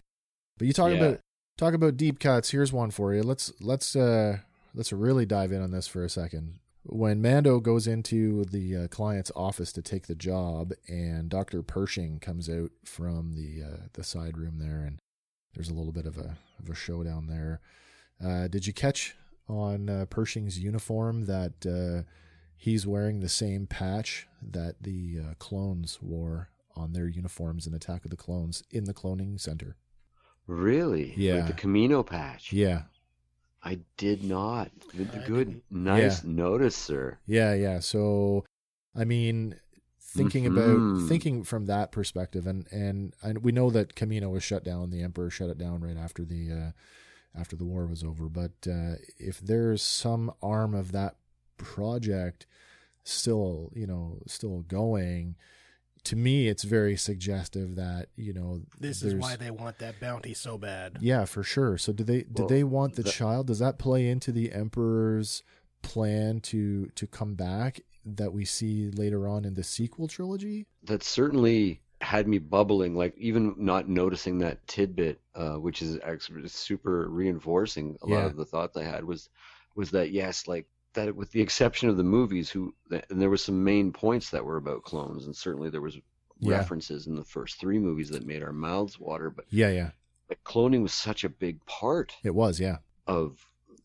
But 0.58 0.66
you 0.66 0.72
talk 0.72 0.90
Yeah. 0.90 0.96
about 0.96 1.20
talk 1.56 1.74
about 1.74 1.96
deep 1.96 2.18
cuts. 2.18 2.50
Here's 2.50 2.72
one 2.72 2.90
for 2.90 3.14
you. 3.14 3.22
Let's 3.22 3.52
let's 3.60 3.94
uh 3.96 4.38
let's 4.74 4.92
really 4.92 5.26
dive 5.26 5.52
in 5.52 5.62
on 5.62 5.70
this 5.70 5.86
for 5.86 6.04
a 6.04 6.10
second. 6.10 6.58
When 6.86 7.22
Mando 7.22 7.60
goes 7.60 7.86
into 7.86 8.44
the 8.44 8.76
uh, 8.76 8.88
client's 8.88 9.32
office 9.34 9.72
to 9.72 9.80
take 9.80 10.06
the 10.06 10.14
job, 10.14 10.72
and 10.86 11.30
Doctor 11.30 11.62
Pershing 11.62 12.18
comes 12.18 12.50
out 12.50 12.72
from 12.84 13.32
the 13.34 13.64
uh, 13.64 13.86
the 13.94 14.04
side 14.04 14.36
room 14.36 14.58
there, 14.58 14.84
and 14.86 14.98
there's 15.54 15.70
a 15.70 15.74
little 15.74 15.92
bit 15.92 16.06
of 16.06 16.18
a 16.18 16.36
of 16.58 16.68
a 16.68 16.74
showdown 16.74 17.26
there. 17.26 17.60
Uh, 18.22 18.48
did 18.48 18.66
you 18.66 18.72
catch 18.72 19.14
on 19.48 19.88
uh, 19.88 20.04
Pershing's 20.10 20.58
uniform 20.58 21.24
that 21.24 21.66
uh, 21.66 22.08
he's 22.56 22.86
wearing 22.86 23.20
the 23.20 23.28
same 23.28 23.66
patch 23.66 24.26
that 24.42 24.82
the 24.82 25.18
uh, 25.20 25.34
clones 25.38 25.98
wore 26.02 26.50
on 26.76 26.92
their 26.92 27.08
uniforms 27.08 27.66
in 27.66 27.74
Attack 27.74 28.04
of 28.04 28.10
the 28.10 28.16
Clones 28.16 28.62
in 28.70 28.84
the 28.84 28.94
cloning 28.94 29.40
center? 29.40 29.76
Really? 30.46 31.14
Yeah. 31.16 31.36
Like 31.36 31.46
the 31.56 31.62
Kamino 31.62 32.04
patch. 32.04 32.52
Yeah, 32.52 32.82
I 33.62 33.80
did 33.96 34.22
not. 34.24 34.70
Good, 35.26 35.62
nice 35.70 36.22
notice, 36.24 36.76
sir. 36.76 37.18
Yeah, 37.26 37.54
yeah. 37.54 37.80
So, 37.80 38.44
I 38.94 39.04
mean, 39.04 39.56
thinking 40.00 40.44
Mhm. 40.44 40.52
about 40.98 41.08
thinking 41.08 41.44
from 41.44 41.66
that 41.66 41.92
perspective, 41.92 42.46
and 42.46 42.66
and 42.70 43.14
and 43.22 43.38
we 43.42 43.52
know 43.52 43.70
that 43.70 43.94
Kamino 43.94 44.30
was 44.30 44.44
shut 44.44 44.64
down. 44.64 44.90
The 44.90 45.02
Emperor 45.02 45.30
shut 45.30 45.48
it 45.50 45.58
down 45.58 45.80
right 45.80 45.96
after 45.96 46.24
the 46.24 46.52
uh, 46.52 46.70
after 47.34 47.56
the 47.56 47.64
war 47.64 47.86
was 47.86 48.04
over. 48.04 48.28
But 48.28 48.52
uh, 48.68 48.96
if 49.18 49.40
there's 49.40 49.82
some 49.82 50.30
arm 50.42 50.74
of 50.74 50.92
that 50.92 51.16
project 51.56 52.46
still, 53.02 53.70
you 53.74 53.86
know, 53.86 54.18
still 54.26 54.60
going, 54.62 55.36
to 56.04 56.16
me, 56.16 56.48
it's 56.48 56.62
very 56.64 56.96
suggestive 56.96 57.76
that 57.76 58.08
you 58.16 58.32
know 58.32 58.62
This 58.78 59.02
is 59.02 59.14
why 59.14 59.36
they 59.36 59.50
want 59.50 59.78
that 59.78 59.98
bounty 60.00 60.34
so 60.34 60.58
bad. 60.58 60.98
yeah, 61.00 61.24
for 61.24 61.42
sure. 61.42 61.78
So 61.78 61.92
do 61.92 62.04
they 62.04 62.18
did 62.22 62.38
Well, 62.40 62.48
they 62.48 62.64
want 62.64 62.94
the 62.96 63.02
the- 63.02 63.10
child? 63.10 63.46
Does 63.48 63.58
that 63.60 63.78
play 63.78 64.08
into 64.08 64.30
the 64.32 64.52
emperor's 64.52 65.42
plan 65.82 66.40
to 66.40 66.86
to 66.94 67.06
come 67.06 67.34
back 67.34 67.80
that 68.06 68.32
we 68.32 68.44
see 68.44 68.90
later 68.90 69.26
on 69.28 69.44
in 69.44 69.54
the 69.54 69.62
sequel 69.64 70.08
trilogy? 70.08 70.66
That 70.84 71.02
certainly 71.02 71.80
had 72.00 72.28
me 72.28 72.38
bubbling, 72.38 72.94
like 72.94 73.14
even 73.16 73.54
not 73.56 73.88
noticing 73.88 74.36
that 74.38 74.66
tidbit, 74.66 75.20
uh, 75.34 75.54
which 75.54 75.80
is 75.80 75.98
super 76.48 77.08
reinforcing 77.08 77.96
a 78.02 78.06
lot 78.06 78.26
of 78.26 78.36
the 78.36 78.44
thoughts 78.44 78.76
I 78.76 78.82
had 78.84 79.04
was 79.04 79.30
was 79.74 79.90
that 79.92 80.10
yes, 80.12 80.46
like 80.46 80.66
that 80.94 81.14
with 81.14 81.30
the 81.32 81.40
exception 81.40 81.88
of 81.88 81.96
the 81.96 82.02
movies, 82.04 82.50
who 82.50 82.74
and 82.90 83.20
there 83.22 83.30
were 83.30 83.36
some 83.36 83.62
main 83.64 83.92
points 83.92 84.30
that 84.30 84.44
were 84.44 84.56
about 84.56 84.82
clones, 84.84 85.26
and 85.26 85.34
certainly 85.36 85.70
there 85.70 85.80
was 85.80 85.98
Yeah. 86.40 86.56
references 86.58 87.06
in 87.06 87.14
the 87.14 87.24
first 87.24 87.60
three 87.60 87.78
movies 87.78 88.08
that 88.10 88.26
made 88.26 88.42
our 88.42 88.52
mouths 88.52 88.98
water, 88.98 89.30
but 89.30 89.44
Yeah, 89.50 89.70
yeah. 89.70 89.90
like, 90.28 90.42
cloning 90.44 90.82
was 90.82 90.92
such 90.92 91.22
a 91.24 91.28
big 91.28 91.64
part 91.66 92.16
It 92.24 92.34
was, 92.34 92.58
yeah. 92.58 92.78
of 93.06 93.38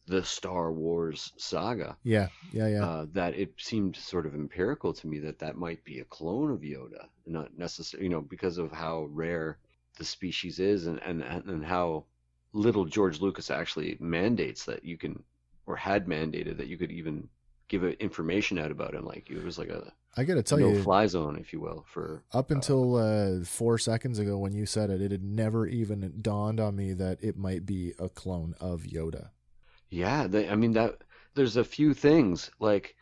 the 0.07 0.23
Star 0.23 0.71
Wars 0.73 1.31
saga. 1.37 1.95
Yeah, 2.03 2.29
yeah, 2.51 2.67
yeah. 2.67 2.83
uh, 2.83 3.05
that 3.13 3.35
it 3.35 3.53
seemed 3.57 3.95
sort 3.95 4.25
of 4.25 4.33
empirical 4.33 4.91
to 4.93 5.07
me 5.07 5.19
that 5.19 5.37
that 5.39 5.57
might 5.57 5.83
be 5.83 5.99
a 5.99 6.05
clone 6.05 6.49
of 6.49 6.61
Yoda, 6.61 7.07
not 7.27 7.55
necessarily, 7.55 8.05
you 8.05 8.09
know, 8.09 8.21
because 8.21 8.57
of 8.57 8.71
how 8.71 9.03
rare 9.11 9.59
the 9.99 10.03
species 10.05 10.57
is 10.59 10.87
and, 10.87 10.99
and, 11.03 11.21
and 11.21 11.63
how 11.63 12.05
little 12.53 12.85
George 12.85 13.21
Lucas 13.21 13.51
actually 13.51 13.95
mandates 13.99 14.65
that 14.65 14.83
you 14.83 14.97
can, 14.97 15.21
or 15.69 15.75
had 15.75 16.07
mandated 16.07 16.57
that 16.57 16.67
you 16.67 16.77
could 16.77 16.91
even 16.91 17.29
give 17.67 17.83
information 17.85 18.57
out 18.57 18.71
about 18.71 18.95
him. 18.95 19.05
Like 19.05 19.29
it 19.29 19.41
was 19.43 19.57
like 19.57 19.69
a 19.69 19.93
I 20.17 20.23
got 20.23 20.33
to 20.33 20.43
tell 20.43 20.57
no 20.57 20.69
you 20.69 20.83
fly 20.83 21.05
zone, 21.05 21.37
if 21.37 21.53
you 21.53 21.61
will, 21.61 21.85
for 21.87 22.23
up 22.33 22.49
until 22.51 22.95
uh 22.95 23.45
4 23.45 23.77
seconds 23.77 24.17
ago 24.19 24.37
when 24.39 24.53
you 24.53 24.65
said 24.65 24.89
it, 24.89 25.01
it 25.01 25.11
had 25.11 25.23
never 25.23 25.67
even 25.67 26.15
dawned 26.21 26.59
on 26.59 26.75
me 26.75 26.93
that 26.93 27.23
it 27.23 27.37
might 27.37 27.65
be 27.65 27.93
a 27.99 28.09
clone 28.09 28.55
of 28.59 28.81
Yoda. 28.81 29.29
Yeah, 29.89 30.27
they, 30.27 30.49
I 30.49 30.55
mean 30.55 30.73
that. 30.73 30.97
There's 31.35 31.57
a 31.57 31.63
few 31.63 31.93
things 31.93 32.49
like 32.59 32.95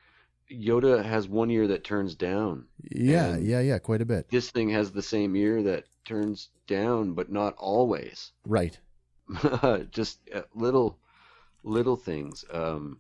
Yoda 0.52 1.04
has 1.04 1.28
one 1.28 1.50
ear 1.50 1.68
that 1.68 1.86
turns 1.86 2.14
down. 2.14 2.66
Yeah, 2.92 3.38
yeah, 3.38 3.62
yeah, 3.62 3.80
quite 3.80 4.02
a 4.02 4.06
bit. 4.06 4.30
This 4.30 4.52
thing 4.52 4.70
has 4.70 4.92
the 4.92 5.02
same 5.02 5.36
ear 5.36 5.64
that 5.64 5.86
turns 6.06 6.50
down, 6.68 7.14
but 7.14 7.32
not 7.32 7.56
always. 7.58 8.34
Right. 8.46 8.78
Just 9.92 10.20
uh, 10.36 10.42
little, 10.54 11.00
little 11.68 11.96
things. 11.98 12.46
Um, 12.52 13.00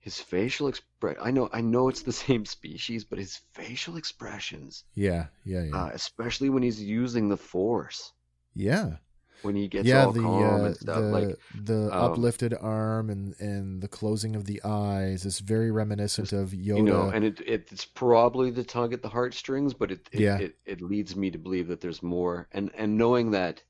his 0.00 0.20
facial 0.20 0.68
expression. 0.68 1.18
I 1.22 1.30
know, 1.30 1.48
I 1.52 1.60
know 1.62 1.88
it's 1.88 2.02
the 2.02 2.12
same 2.26 2.44
species, 2.44 3.04
but 3.04 3.18
his 3.18 3.40
facial 3.52 3.96
expressions, 3.96 4.84
Yeah, 4.94 5.26
yeah, 5.44 5.64
yeah. 5.64 5.84
uh, 5.84 5.90
especially 5.94 6.50
when 6.50 6.62
he's 6.62 6.82
using 6.82 7.28
the 7.30 7.38
Force, 7.38 8.12
yeah. 8.54 8.96
when 9.42 9.56
he 9.56 9.66
gets 9.68 9.86
yeah, 9.88 10.04
all 10.04 10.12
the 10.12 10.20
calm 10.20 10.60
uh, 10.60 10.64
and 10.66 10.76
stuff. 10.76 10.96
the 10.96 11.00
like 11.02 11.36
the 11.64 11.84
um, 11.86 12.12
uplifted 12.12 12.54
arm 12.60 13.08
and 13.10 13.34
and 13.40 13.80
the 13.82 13.88
closing 13.88 14.36
of 14.36 14.44
the 14.44 14.60
eyes 14.64 15.24
is 15.24 15.38
very 15.40 15.70
reminiscent 15.70 16.32
of 16.32 16.50
Yoda. 16.50 16.76
you 16.76 16.82
know, 16.82 17.08
and 17.08 17.24
it, 17.24 17.40
it 17.40 17.68
it's 17.72 17.84
probably 17.86 18.50
the 18.50 18.64
tug 18.64 18.92
at 18.92 19.00
the 19.02 19.08
heartstrings, 19.08 19.72
but 19.74 19.90
it 19.90 20.08
it, 20.12 20.20
Yeah. 20.20 20.38
it 20.38 20.56
it 20.66 20.80
leads 20.82 21.16
me 21.16 21.30
to 21.30 21.38
believe 21.38 21.68
that 21.68 21.80
there's 21.80 22.02
more. 22.02 22.46
And 22.52 22.70
and 22.76 22.96
knowing 22.98 23.30
that 23.32 23.62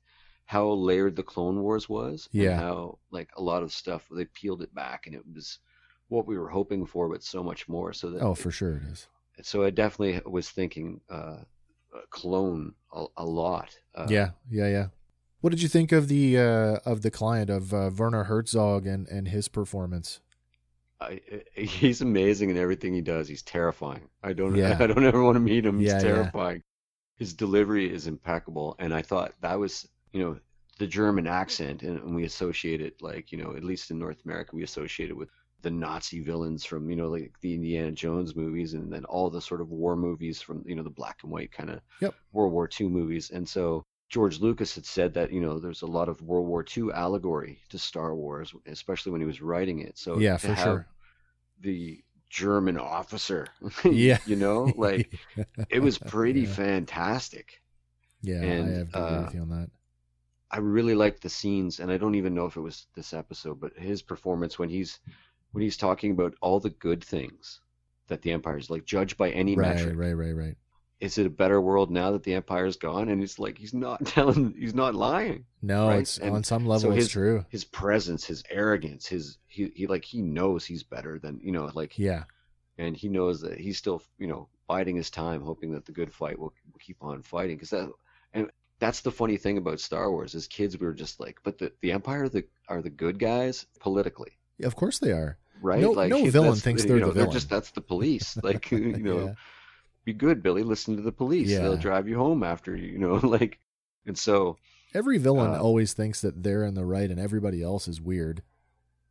how 0.45 0.69
layered 0.69 1.15
the 1.15 1.23
Clone 1.23 1.61
Wars 1.61 1.89
was, 1.89 2.29
and 2.33 2.43
Yeah. 2.43 2.57
how 2.57 2.99
like 3.11 3.29
a 3.35 3.41
lot 3.41 3.63
of 3.63 3.71
stuff 3.73 4.07
they 4.11 4.25
peeled 4.25 4.61
it 4.61 4.73
back, 4.75 5.07
and 5.07 5.15
it 5.15 5.23
was 5.33 5.59
what 6.07 6.27
we 6.27 6.37
were 6.37 6.49
hoping 6.49 6.85
for, 6.85 7.09
but 7.09 7.23
so 7.23 7.43
much 7.43 7.67
more. 7.67 7.91
So 7.93 8.11
that 8.11 8.21
oh, 8.21 8.35
for 8.35 8.51
sure 8.51 8.75
it 8.77 8.83
is. 8.83 9.07
so 9.41 9.63
I 9.63 9.71
definitely 9.71 10.21
was 10.29 10.49
thinking 10.49 11.01
uh, 11.09 11.37
clone 12.09 12.73
a, 12.93 13.05
a 13.17 13.25
lot. 13.25 13.75
Uh, 13.95 14.07
yeah, 14.09 14.31
yeah, 14.49 14.67
yeah. 14.67 14.87
What 15.41 15.49
did 15.51 15.61
you 15.61 15.67
think 15.69 15.91
of 15.91 16.07
the 16.07 16.37
uh, 16.37 16.77
of 16.85 17.01
the 17.01 17.11
client 17.11 17.49
of 17.49 17.73
uh, 17.73 17.89
Werner 17.95 18.25
Herzog 18.25 18.85
and 18.87 19.07
and 19.07 19.27
his 19.27 19.47
performance? 19.47 20.19
I, 21.01 21.21
he's 21.55 22.01
amazing 22.01 22.49
in 22.51 22.57
everything 22.57 22.93
he 22.93 23.01
does. 23.01 23.27
He's 23.27 23.41
terrifying. 23.43 24.09
I 24.23 24.33
don't 24.33 24.55
Yeah. 24.55 24.77
I 24.79 24.87
don't 24.87 25.05
ever 25.05 25.23
want 25.23 25.35
to 25.35 25.39
meet 25.41 25.65
him. 25.65 25.79
He's 25.79 25.89
Yeah, 25.89 25.95
yeah. 25.97 26.03
terrifying. 26.13 26.63
His 27.17 27.33
delivery 27.33 27.91
is 27.93 28.07
impeccable, 28.07 28.75
and 28.79 28.93
I 28.93 29.01
thought 29.01 29.33
that 29.41 29.57
was 29.59 29.87
you 30.15 30.23
know 30.23 30.39
the 30.77 30.87
German 30.87 31.27
accent, 31.27 31.83
and, 31.83 31.99
and 31.99 32.15
we 32.15 32.25
associate 32.25 32.81
it 32.81 33.01
like 33.01 33.31
you 33.31 33.37
know 33.37 33.55
at 33.55 33.63
least 33.63 33.91
in 33.91 33.99
North 33.99 34.21
America 34.25 34.55
we 34.55 34.63
associate 34.63 35.09
it 35.09 35.17
with 35.17 35.29
the 35.61 35.71
Nazi 35.71 36.21
villains 36.21 36.63
from 36.65 36.89
you 36.89 36.95
know 36.95 37.09
like 37.09 37.33
the 37.41 37.53
Indiana 37.53 37.91
Jones 37.91 38.35
movies, 38.35 38.73
and 38.73 38.91
then 38.91 39.05
all 39.05 39.29
the 39.29 39.41
sort 39.41 39.61
of 39.61 39.69
war 39.71 39.95
movies 39.95 40.41
from 40.41 40.63
you 40.65 40.75
know 40.75 40.83
the 40.83 40.89
black 40.89 41.17
and 41.23 41.31
white 41.31 41.51
kind 41.51 41.69
of 41.69 41.81
Yep. 42.01 42.15
World 42.33 42.53
War 42.53 42.69
II 42.79 42.89
movies, 42.89 43.31
and 43.31 43.47
so. 43.47 43.85
George 44.07 44.39
Lucas 44.39 44.75
had 44.75 44.85
said 44.85 45.15
that 45.15 45.31
you 45.31 45.41
know 45.41 45.59
there's 45.59 45.81
a 45.81 45.87
lot 45.87 46.09
of 46.09 46.21
World 46.21 46.47
War 46.47 46.63
II 46.77 46.91
allegory 46.93 47.57
to 47.69 47.79
Star 47.79 48.15
Wars, 48.15 48.53
especially 48.67 49.11
when 49.11 49.19
he 49.19 49.25
was 49.27 49.41
writing 49.41 49.79
it. 49.79 49.97
So 49.97 50.19
yeah, 50.19 50.37
for 50.37 50.55
sure. 50.55 50.87
the 51.61 52.03
German 52.29 52.77
officer. 52.77 53.47
Yeah. 53.83 54.19
you 54.25 54.35
know, 54.35 54.73
like 54.77 55.19
it 55.69 55.79
was 55.79 55.97
pretty 55.97 56.41
Yeah. 56.41 56.53
fantastic. 56.53 57.61
Yeah, 58.21 58.41
and, 58.41 58.67
I 58.75 58.77
have 58.79 58.91
to 58.91 58.99
agree 58.99 59.17
uh, 59.17 59.21
with 59.21 59.33
you 59.35 59.41
on 59.41 59.49
that. 59.49 59.69
I 60.51 60.57
really 60.57 60.95
liked 60.95 61.21
the 61.21 61.29
scenes, 61.29 61.79
and 61.79 61.91
I 61.91 61.97
don't 61.97 62.15
even 62.15 62.33
know 62.33 62.45
if 62.45 62.55
it 62.55 62.61
was 62.61 62.87
this 62.95 63.13
episode, 63.13 63.59
but 63.59 63.77
his 63.77 64.01
performance 64.01 64.59
when 64.59 64.69
he's 64.69 64.99
when 65.51 65.63
he's 65.63 65.77
talking 65.77 66.11
about 66.11 66.35
all 66.41 66.59
the 66.59 66.69
good 66.69 67.03
things 67.03 67.61
that 68.07 68.21
the 68.21 68.31
empire 68.31 68.57
is 68.57 68.69
like 68.69 68.85
judged 68.85 69.17
by 69.17 69.31
any 69.31 69.55
right, 69.55 69.75
metric. 69.75 69.95
right, 69.97 70.13
right, 70.13 70.35
right. 70.35 70.45
Right. 70.45 70.57
Is 70.99 71.17
it 71.17 71.25
a 71.25 71.29
better 71.29 71.59
world 71.59 71.91
now 71.91 72.11
that 72.11 72.23
the 72.23 72.33
empire's 72.35 72.77
gone? 72.77 73.09
And 73.09 73.21
it's 73.21 73.37
like 73.37 73.57
he's 73.57 73.73
not 73.73 74.05
telling, 74.05 74.53
he's 74.57 74.75
not 74.75 74.95
lying. 74.95 75.45
No, 75.61 75.89
Right, 75.89 75.99
it's 75.99 76.17
and 76.19 76.35
on 76.35 76.43
some 76.43 76.65
level 76.65 76.91
so 76.91 76.97
it's 76.97 77.09
true. 77.09 77.45
His 77.49 77.65
presence, 77.65 78.23
his 78.23 78.43
arrogance, 78.49 79.05
his 79.07 79.37
he, 79.47 79.71
he 79.75 79.87
like 79.87 80.05
he 80.05 80.21
knows 80.21 80.65
he's 80.65 80.83
better 80.83 81.19
than 81.19 81.39
you 81.43 81.51
know 81.51 81.69
like 81.73 81.97
Yeah, 81.97 82.23
and 82.77 82.95
he 82.95 83.09
knows 83.09 83.41
that 83.41 83.59
he's 83.59 83.77
still 83.77 84.01
you 84.17 84.27
know 84.27 84.47
biding 84.67 84.95
his 84.95 85.09
time 85.09 85.41
hoping 85.41 85.71
that 85.73 85.85
the 85.85 85.91
good 85.91 86.13
fight 86.13 86.39
will, 86.39 86.53
will 86.71 86.79
keep 86.79 86.97
on 87.01 87.21
fighting 87.21 87.55
because 87.55 87.69
that 87.71 87.91
that's 88.79 89.01
the 89.01 89.11
funny 89.11 89.37
thing 89.37 89.57
about 89.57 89.79
star 89.79 90.11
wars 90.11 90.35
as 90.35 90.47
kids 90.47 90.77
we 90.77 90.85
were 90.85 90.93
just 90.93 91.19
like 91.19 91.37
but 91.43 91.57
the, 91.57 91.71
the 91.81 91.91
empire 91.91 92.23
are 92.23 92.29
the 92.29 92.43
are 92.67 92.81
the 92.81 92.89
good 92.89 93.17
guys 93.19 93.65
politically 93.79 94.37
of 94.63 94.75
course 94.75 94.99
they 94.99 95.11
are. 95.11 95.37
right 95.61 95.81
No- 95.81 95.91
like 95.91 96.09
no 96.09 96.25
villain 96.25 96.55
thinks 96.55 96.83
they're 96.85 96.99
know, 96.99 97.07
the 97.11 97.13
they're 97.23 97.27
just 97.31 97.49
that's 97.49 97.71
the 97.71 97.81
police 97.81 98.37
like 98.43 98.71
you 98.71 98.97
know 98.97 99.25
Yeah. 99.27 99.33
be 100.05 100.13
good 100.13 100.43
billy 100.43 100.63
listen 100.63 100.95
to 100.97 101.01
the 101.01 101.11
police 101.11 101.49
Yeah. 101.49 101.59
they'll 101.61 101.77
drive 101.77 102.07
you 102.07 102.17
home 102.17 102.43
after 102.43 102.75
you 102.75 102.87
you 102.93 102.97
know 102.99 103.15
like 103.23 103.59
and 104.05 104.17
so 104.17 104.57
Every 104.93 105.17
villain 105.17 105.51
Uh, 105.51 105.57
always 105.61 105.91
thinks 105.93 106.21
that 106.21 106.41
they're 106.41 106.63
in 106.63 106.73
the 106.75 106.85
right 106.85 107.09
and 107.11 107.19
everybody 107.19 107.61
else 107.61 107.85
is 107.89 107.99
weird. 107.99 108.41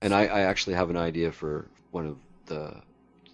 And 0.00 0.14
I, 0.14 0.22
I 0.24 0.40
actually 0.40 0.76
have 0.76 0.88
an 0.88 0.96
idea 0.96 1.30
for 1.30 1.68
one 1.90 2.06
of 2.06 2.16
the 2.46 2.80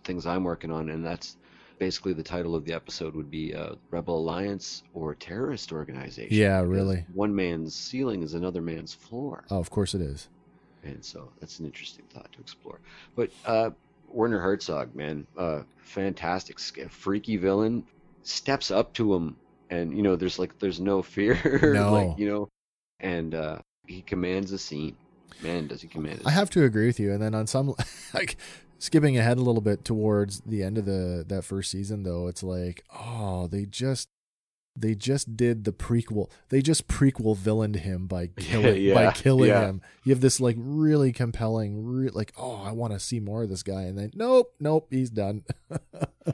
things 0.03 0.27
I'm 0.27 0.43
working 0.43 0.73
on, 0.73 0.89
and 0.89 1.05
that's 1.05 1.37
basically 1.81 2.13
the 2.13 2.23
title 2.23 2.55
of 2.55 2.65
the 2.65 2.73
episode 2.73 3.17
would 3.17 3.31
be 3.31 3.53
uh, 3.55 3.75
Rebel 3.91 4.19
Alliance 4.19 4.85
or 4.95 5.17
Terrorist 5.17 5.73
Organization. 5.73 6.29
Yeah, 6.37 6.61
really. 6.61 7.05
One 7.15 7.35
man's 7.35 7.75
ceiling 7.75 8.23
is 8.23 8.35
another 8.35 8.61
man's 8.61 8.95
floor. 8.95 9.43
Oh, 9.51 9.59
of 9.59 9.71
course 9.71 9.95
it 9.95 10.03
is. 10.03 10.29
And 10.85 11.05
so 11.05 11.31
that's 11.41 11.59
an 11.59 11.67
interesting 11.67 12.05
thought 12.13 12.31
to 12.33 12.39
explore. 12.41 12.79
But 13.17 13.31
uh, 13.47 13.71
Werner 14.13 14.39
Herzog, 14.39 14.95
man, 14.95 15.27
uh, 15.37 15.63
fantastic, 15.79 16.61
freaky 16.91 17.37
villain, 17.39 17.83
steps 18.23 18.71
up 18.71 18.93
to 18.95 19.13
him, 19.15 19.37
and 19.71 19.97
you 19.97 20.03
know, 20.03 20.17
there's 20.17 20.39
like 20.39 20.59
there's 20.59 20.81
no 20.81 21.03
fear, 21.03 21.35
No. 21.75 21.93
like 21.93 22.19
you 22.19 22.29
know, 22.29 22.49
and 23.01 23.35
uh, 23.35 23.59
he 23.87 24.03
commands 24.03 24.51
the 24.51 24.59
scene. 24.59 24.97
Man, 25.43 25.67
does 25.67 25.81
he 25.81 25.89
command 25.89 26.21
it? 26.21 26.27
I 26.27 26.31
have 26.31 26.51
to 26.51 26.65
agree 26.65 26.87
with 26.87 27.01
you. 27.01 27.13
And 27.13 27.23
then 27.23 27.35
on 27.35 27.47
some, 27.47 27.75
like 28.15 28.37
skipping 28.81 29.17
ahead 29.17 29.39
a 29.39 29.43
little 29.43 29.61
bit 29.61 29.85
towards 29.85 30.41
the 30.41 30.65
end 30.65 30.77
of 30.79 30.87
the 30.87 31.25
that 31.29 31.45
first 31.45 31.71
season, 31.71 32.03
though, 32.03 32.27
it's 32.27 32.43
like, 32.43 32.83
oh, 32.93 33.47
they 33.47 33.65
just 33.67 34.09
they 34.77 34.95
just 34.95 35.37
did 35.37 35.65
the 35.65 35.73
prequel. 35.73 36.31
They 36.49 36.63
just 36.63 36.89
prequel 36.89 37.37
villained 37.37 37.77
him 37.77 38.07
by 38.07 38.27
killing 38.37 38.81
yeah, 38.83 38.95
by 38.95 39.13
killing 39.13 39.51
yeah. 39.51 39.67
him. 39.67 39.83
You 40.05 40.13
have 40.15 40.21
this 40.21 40.41
like 40.41 40.57
really 40.59 41.13
compelling, 41.13 41.85
re- 41.85 42.09
like, 42.11 42.33
oh, 42.37 42.63
I 42.65 42.73
want 42.73 42.93
to 42.93 42.99
see 43.01 43.21
more 43.21 43.43
of 43.45 43.49
this 43.49 43.63
guy, 43.63 43.83
and 43.83 43.97
then 43.97 44.11
nope, 44.15 44.53
nope, 44.59 44.89
he's 44.91 45.11
done. 45.11 45.45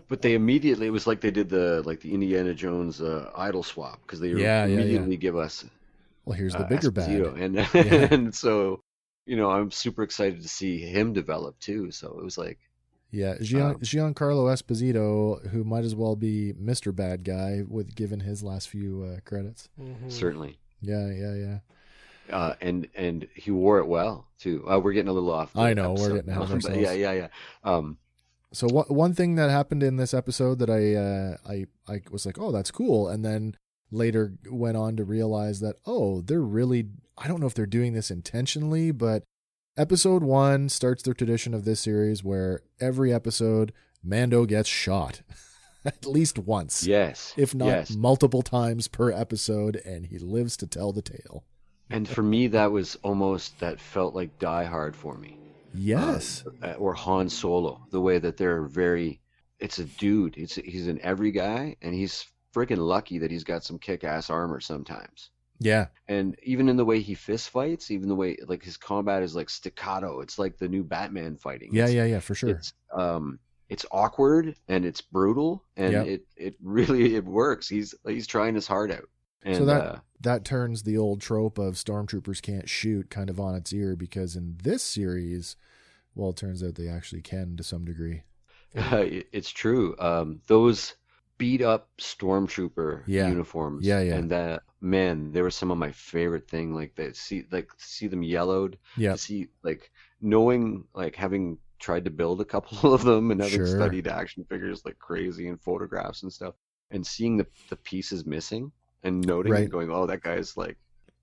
But 0.09 0.21
they 0.21 0.35
immediately 0.35 0.89
it 0.89 0.91
was 0.91 1.07
like 1.07 1.21
they 1.21 1.31
did 1.31 1.49
the 1.49 1.83
like 1.87 2.01
the 2.01 2.13
Indiana 2.13 2.53
Jones 2.53 3.01
uh, 3.01 3.31
idol 3.37 3.63
swap 3.63 4.01
because 4.03 4.21
they 4.21 4.29
Yeah, 4.29 4.67
immediately 4.67 5.17
give 5.17 5.37
us 5.37 5.65
well, 6.27 6.37
here's 6.37 6.53
the 6.53 6.65
uh, 6.65 6.69
bigger 6.69 6.91
Esposito. 6.91 7.33
bad. 7.35 7.43
and 7.43 7.55
Yeah. 7.75 8.09
and 8.11 8.35
so 8.35 8.81
you 9.27 9.37
know 9.37 9.51
I'm 9.51 9.71
super 9.71 10.03
excited 10.03 10.41
to 10.43 10.49
see 10.49 10.79
him 10.79 11.13
develop 11.13 11.59
too. 11.59 11.91
So 11.91 12.17
it 12.19 12.25
was 12.25 12.39
like 12.39 12.59
Yeah, 13.11 13.35
Gian, 13.41 13.63
Um, 13.63 13.75
Giancarlo 13.81 14.51
Esposito, 14.53 15.47
who 15.49 15.65
might 15.65 15.85
as 15.85 15.95
well 15.95 16.17
be 16.17 16.53
Mr. 16.55 16.95
Bad 16.95 17.25
Guy, 17.25 17.63
with 17.69 17.95
given 17.95 18.21
his 18.21 18.43
last 18.43 18.69
few 18.69 19.03
uh, 19.03 19.21
credits. 19.25 19.69
Mhm. 19.81 20.11
certainly. 20.11 20.59
Yeah, 20.81 21.11
yeah, 21.11 21.35
yeah. 21.35 21.59
Uh, 22.29 22.55
and 22.61 22.89
and 22.95 23.29
he 23.35 23.51
wore 23.53 23.79
it 23.79 23.87
well 23.87 24.27
too. 24.39 24.65
Uh, 24.69 24.79
we're 24.81 24.93
getting 24.93 25.09
a 25.09 25.13
little 25.13 25.31
off. 25.33 25.57
I 25.57 25.75
know, 25.75 25.93
we're 25.95 26.15
getting 26.17 26.31
ahead 26.31 26.43
of 26.43 26.53
ourselves. 26.55 26.79
Yeah, 26.79 26.93
yeah, 26.93 27.13
yeah. 27.13 27.29
Um, 27.65 27.99
So 28.53 28.67
what, 28.69 28.91
one 28.91 29.13
thing 29.15 29.35
that 29.37 29.51
happened 29.51 29.83
in 29.83 29.97
this 29.97 30.13
episode 30.15 30.59
that 30.59 30.71
I 30.71 30.95
uh, 30.95 31.37
I 31.49 31.67
I 31.93 32.03
was 32.11 32.27
like, 32.27 32.39
oh, 32.39 32.51
that's 32.53 32.71
cool, 32.73 33.09
and 33.09 33.25
then 33.25 33.57
later 33.93 34.35
went 34.51 34.77
on 34.77 34.97
to 34.97 35.05
realize 35.05 35.61
that 35.61 35.77
oh, 35.87 36.21
they're 36.21 36.43
really 36.43 36.89
I 37.19 37.29
don't 37.29 37.41
know 37.41 37.47
if 37.47 37.55
they're 37.55 37.67
doing 37.67 37.95
this 37.95 38.11
intentionally, 38.11 38.91
but 38.91 39.25
episode 39.77 40.23
one 40.23 40.69
starts 40.69 41.03
the 41.03 41.15
tradition 41.15 41.55
of 41.55 41.65
this 41.65 41.81
series 41.81 42.23
where 42.23 42.61
every 42.81 43.13
episode 43.13 43.73
Mando 44.03 44.45
gets 44.45 44.69
shot 44.69 45.23
at 45.85 46.07
least 46.07 46.39
once, 46.39 46.87
yes, 46.87 47.33
if 47.37 47.55
not 47.55 47.67
yes. 47.67 47.91
multiple 47.95 48.43
times 48.43 48.89
per 48.89 49.11
episode, 49.11 49.77
and 49.77 50.07
he 50.07 50.19
lives 50.19 50.57
to 50.59 50.67
tell 50.67 50.93
the 50.93 51.03
tale. 51.03 51.45
And 51.91 52.09
for 52.09 52.23
me, 52.23 52.49
that 52.49 52.73
was 52.73 52.97
almost 53.03 53.59
that 53.61 53.81
felt 53.81 54.15
like 54.15 54.39
Die 54.39 54.65
Hard 54.65 54.97
for 54.97 55.17
me. 55.17 55.39
Yes. 55.73 56.45
uh, 56.63 56.73
or 56.73 56.95
Han 56.95 57.29
Solo, 57.29 57.87
the 57.91 58.01
way 58.01 58.19
that 58.19 58.37
they're 58.37 58.63
very. 58.63 59.21
It's 59.59 59.79
a 59.79 59.85
dude. 59.85 60.37
It's 60.37 60.57
he's 60.57 60.89
an 60.89 61.01
every 61.03 61.31
guy, 61.31 61.77
and 61.81 61.95
he's 61.95 62.27
freaking 62.55 62.79
lucky 62.79 63.19
that 63.19 63.31
he's 63.31 63.45
got 63.45 63.65
some 63.65 63.79
kick-ass 63.79 64.31
armor 64.31 64.61
sometimes. 64.61 65.31
Yeah. 65.59 65.87
And 66.09 66.37
even 66.43 66.69
in 66.69 66.77
the 66.77 66.85
way 66.85 67.01
he 67.01 67.15
fist 67.15 67.51
fights, 67.51 67.91
even 67.91 68.09
the 68.09 68.15
way 68.15 68.37
like 68.47 68.63
his 68.63 68.77
combat 68.77 69.23
is 69.23 69.35
like 69.35 69.51
staccato. 69.51 70.21
It's 70.21 70.39
like 70.39 70.59
the 70.59 70.69
new 70.69 70.85
Batman 70.85 71.37
fighting. 71.37 71.71
Yeah, 71.73 71.85
It's- 71.85 71.95
yeah, 71.95 72.05
yeah, 72.05 72.21
for 72.21 72.35
sure. 72.35 72.51
It's 72.51 72.73
um, 72.93 73.39
it's 73.69 73.85
awkward 73.91 74.55
and 74.69 74.85
it's 74.85 75.01
brutal, 75.01 75.65
and 75.77 75.93
Yep. 75.93 76.07
it 76.07 76.27
it 76.37 76.55
really 76.63 77.15
it 77.17 77.25
works. 77.25 77.69
He's 77.69 77.95
he's 78.07 78.27
trying 78.27 78.55
his 78.55 78.67
heart 78.67 78.91
out. 78.91 79.09
And 79.43 79.57
So 79.57 79.65
that- 79.67 79.81
uh, 79.85 79.99
that 80.23 80.45
turns 80.45 80.83
the 80.83 80.97
old 80.97 81.21
trope 81.21 81.59
of 81.59 81.75
stormtroopers 81.75 82.41
can't 82.41 82.69
shoot 82.69 83.11
kind 83.11 83.29
of 83.31 83.39
on 83.39 83.55
its 83.55 83.73
ear 83.73 83.95
because 83.97 84.35
in 84.35 84.57
this 84.63 84.83
series, 84.83 85.57
well, 86.15 86.31
it 86.31 86.37
turns 86.37 86.63
out 86.65 86.75
they 86.77 86.89
actually 86.89 87.21
can 87.23 87.57
to 87.57 87.63
some 87.63 87.85
degree. 87.85 88.23
it- 88.75 89.29
it's 89.33 89.51
true. 89.51 89.95
Um, 89.99 90.41
those 90.47 90.95
beat 91.39 91.63
up 91.63 91.89
stormtrooper 91.99 93.03
Yeah. 93.07 93.29
uniforms. 93.29 93.87
Yeah, 93.87 94.01
yeah. 94.01 94.17
And 94.17 94.31
that 94.31 94.63
man, 94.81 95.33
they 95.33 95.43
were 95.43 95.51
some 95.51 95.71
of 95.71 95.79
my 95.79 95.93
favorite 95.93 96.49
thing. 96.49 96.75
Like 96.75 96.95
they 96.95 97.13
see, 97.13 97.45
like 97.51 97.71
see 97.79 98.07
them 98.07 98.23
yellowed. 98.23 98.79
Yeah, 98.97 99.17
see, 99.17 99.49
like 99.63 99.91
knowing, 100.21 100.85
like 100.95 101.15
having 101.17 101.59
tried 101.79 102.05
to 102.07 102.11
build 102.11 102.41
a 102.41 102.45
couple 102.45 102.93
of 102.95 103.05
them 103.05 103.31
and 103.31 103.41
having 103.41 103.59
Sure. 103.59 103.67
studied 103.67 104.07
action 104.09 104.45
figures 104.49 104.85
like 104.85 104.99
crazy 104.99 105.49
and 105.49 105.61
photographs 105.61 106.23
and 106.23 106.33
stuff, 106.33 106.55
and 106.91 107.07
seeing 107.07 107.37
the 107.37 107.47
the 107.69 107.77
pieces 107.77 108.25
missing 108.27 108.73
and 109.03 109.25
noting 109.27 109.53
Right. 109.53 109.63
and 109.63 109.71
going, 109.71 109.91
oh, 109.91 110.07
that 110.07 110.23
guy's 110.23 110.57
like. 110.57 110.77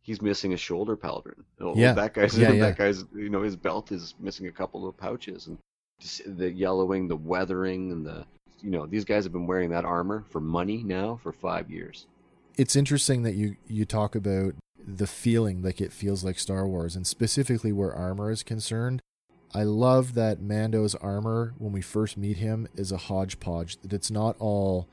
He's 0.06 0.22
missing 0.22 0.52
a 0.52 0.58
shoulder 0.58 0.98
pauldron. 0.98 1.46
Oh, 1.62 1.70
oh, 1.70 1.76
Yeah. 1.78 1.94
that 1.94 2.14
guy's 2.14 2.38
Yeah, 2.38 2.50
that 2.52 2.58
yeah. 2.58 2.72
guy's 2.72 3.06
you 3.16 3.30
know 3.30 3.42
his 3.42 3.56
belt 3.56 3.90
is 3.94 4.16
missing 4.20 4.48
a 4.48 4.52
couple 4.52 4.86
of 4.86 4.98
pouches 4.98 5.48
and 5.48 5.58
the 6.26 6.52
yellowing, 6.52 7.08
the 7.08 7.16
weathering, 7.16 7.90
and 7.94 8.06
the 8.06 8.26
you 8.64 8.72
know 8.72 8.86
these 8.86 9.06
guys 9.06 9.24
have 9.26 9.34
been 9.34 9.46
wearing 9.46 9.70
that 9.70 9.86
armor 9.86 10.24
for 10.30 10.40
money 10.40 10.82
now 10.84 11.20
for 11.22 11.32
five 11.32 11.70
years. 11.70 12.08
it's 12.58 12.76
interesting 12.76 13.24
that 13.24 13.36
you 13.36 13.58
you 13.68 13.86
talk 13.86 14.16
about 14.16 14.56
the 14.86 15.08
feeling 15.08 15.62
like 15.62 15.80
it 15.80 15.94
feels 15.94 16.24
like 16.24 16.38
Star 16.40 16.68
Wars, 16.68 16.96
and 16.96 17.06
specifically 17.08 17.72
where 17.72 17.94
armor 17.94 18.32
is 18.32 18.44
concerned. 18.44 19.02
I 19.54 19.64
love 19.64 20.16
that 20.16 20.42
Mando's 20.42 20.96
armor 20.96 21.54
when 21.58 21.72
we 21.72 21.82
first 21.82 22.18
meet 22.18 22.38
him 22.38 22.68
is 22.76 22.92
a 22.92 22.98
hodgepodge. 22.98 23.78
That 23.82 23.94
it's 23.94 24.10
not 24.10 24.36
all, 24.40 24.90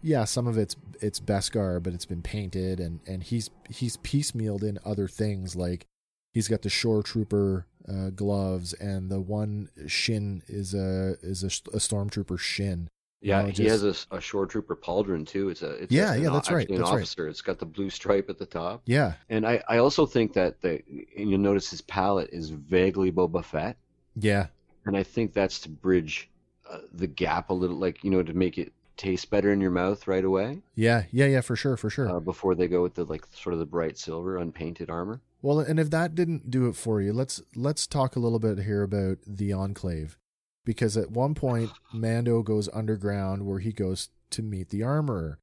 yeah, 0.00 0.24
some 0.24 0.46
of 0.46 0.56
it's 0.56 0.76
it's 1.00 1.20
Beskar, 1.20 1.82
but 1.82 1.92
it's 1.92 2.06
been 2.06 2.22
painted, 2.22 2.78
and 2.80 3.00
and 3.06 3.22
he's 3.22 3.50
he's 3.68 3.96
piecemealed 3.98 4.62
in 4.62 4.78
other 4.84 5.08
things 5.08 5.56
like 5.56 5.86
he's 6.32 6.48
got 6.48 6.62
the 6.62 6.70
shore 6.70 7.02
trooper 7.02 7.66
uh, 7.88 8.10
gloves, 8.10 8.72
and 8.74 9.10
the 9.10 9.20
one 9.20 9.68
shin 9.86 10.42
is 10.48 10.74
a 10.74 11.16
is 11.22 11.42
a, 11.42 11.46
a 11.76 11.78
stormtrooper 11.78 12.38
shin. 12.38 12.88
Yeah, 13.20 13.46
he 13.46 13.66
has 13.66 13.84
a 14.10 14.20
shore 14.20 14.46
trooper 14.46 14.74
pauldron 14.74 15.26
too. 15.26 15.48
It's 15.48 15.62
a 15.62 15.70
it's 15.70 15.92
Yeah, 15.92 16.14
a, 16.14 16.18
yeah, 16.18 16.26
an, 16.26 16.32
that's 16.32 16.50
right, 16.50 16.62
actually 16.62 16.78
that's 16.78 16.90
an 16.90 16.96
right. 16.96 17.02
officer. 17.02 17.28
It's 17.28 17.40
got 17.40 17.58
the 17.58 17.66
blue 17.66 17.88
stripe 17.88 18.28
at 18.28 18.38
the 18.38 18.46
top, 18.46 18.82
Yeah, 18.84 19.14
and 19.28 19.46
I 19.46 19.62
I 19.68 19.78
also 19.78 20.06
think 20.06 20.32
that 20.32 20.60
the 20.60 20.82
and 21.16 21.30
you'll 21.30 21.38
notice 21.38 21.70
his 21.70 21.80
palette 21.82 22.30
is 22.32 22.50
vaguely 22.50 23.12
Boba 23.12 23.44
Fett, 23.44 23.76
yeah, 24.16 24.48
and 24.84 24.96
I 24.96 25.02
think 25.04 25.32
that's 25.32 25.60
to 25.60 25.68
bridge 25.68 26.28
uh, 26.68 26.78
the 26.92 27.06
gap 27.06 27.50
a 27.50 27.54
little, 27.54 27.76
like 27.76 28.02
you 28.02 28.10
know, 28.10 28.22
to 28.22 28.34
make 28.34 28.58
it 28.58 28.72
taste 28.96 29.30
better 29.30 29.52
in 29.52 29.60
your 29.60 29.70
mouth 29.70 30.06
right 30.06 30.24
away 30.24 30.60
yeah, 30.74 31.04
yeah, 31.10 31.26
yeah, 31.26 31.40
for 31.40 31.56
sure, 31.56 31.76
for 31.76 31.90
sure. 31.90 32.08
uh, 32.10 32.20
before 32.20 32.54
they 32.54 32.68
go 32.68 32.82
with 32.82 32.94
the 32.94 33.04
like 33.04 33.24
sort 33.34 33.52
of 33.52 33.58
the 33.58 33.66
bright 33.66 33.98
silver 33.98 34.36
unpainted 34.36 34.90
armor. 34.90 35.20
Well, 35.42 35.58
and 35.58 35.80
if 35.80 35.90
that 35.90 36.14
didn't 36.14 36.50
do 36.50 36.68
it 36.68 36.76
for 36.76 37.02
you, 37.02 37.12
let's 37.12 37.42
let's 37.56 37.88
talk 37.88 38.14
a 38.14 38.20
little 38.20 38.38
bit 38.38 38.60
here 38.60 38.82
about 38.82 39.18
the 39.26 39.52
Enclave, 39.52 40.16
because 40.64 40.96
at 40.96 41.10
one 41.10 41.34
point 41.34 41.72
Mando 41.92 42.42
goes 42.42 42.68
underground 42.72 43.44
where 43.44 43.58
he 43.58 43.72
goes 43.72 44.10
to 44.30 44.42
meet 44.42 44.68
the 44.68 44.84
armorer, 44.84 45.38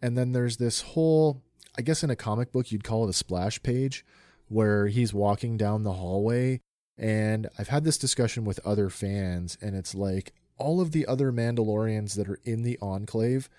and 0.00 0.16
then 0.16 0.32
there's 0.32 0.56
this 0.56 0.80
whole, 0.80 1.42
I 1.76 1.82
guess 1.82 2.02
in 2.02 2.10
a 2.10 2.16
comic 2.16 2.50
book 2.50 2.72
you'd 2.72 2.82
call 2.82 3.04
it 3.04 3.10
a 3.10 3.12
splash 3.12 3.62
page, 3.62 4.06
where 4.48 4.86
he's 4.86 5.12
walking 5.12 5.58
down 5.58 5.82
the 5.82 5.92
hallway, 5.92 6.60
and 6.96 7.46
I've 7.58 7.68
had 7.68 7.84
this 7.84 7.98
discussion 7.98 8.44
with 8.44 8.58
other 8.64 8.88
fans, 8.88 9.58
and 9.60 9.76
it's 9.76 9.94
like 9.94 10.32
all 10.56 10.80
of 10.80 10.92
the 10.92 11.06
other 11.06 11.30
Mandalorians 11.30 12.14
that 12.14 12.28
are 12.28 12.40
in 12.44 12.62
the 12.62 12.78
Enclave, 12.80 13.50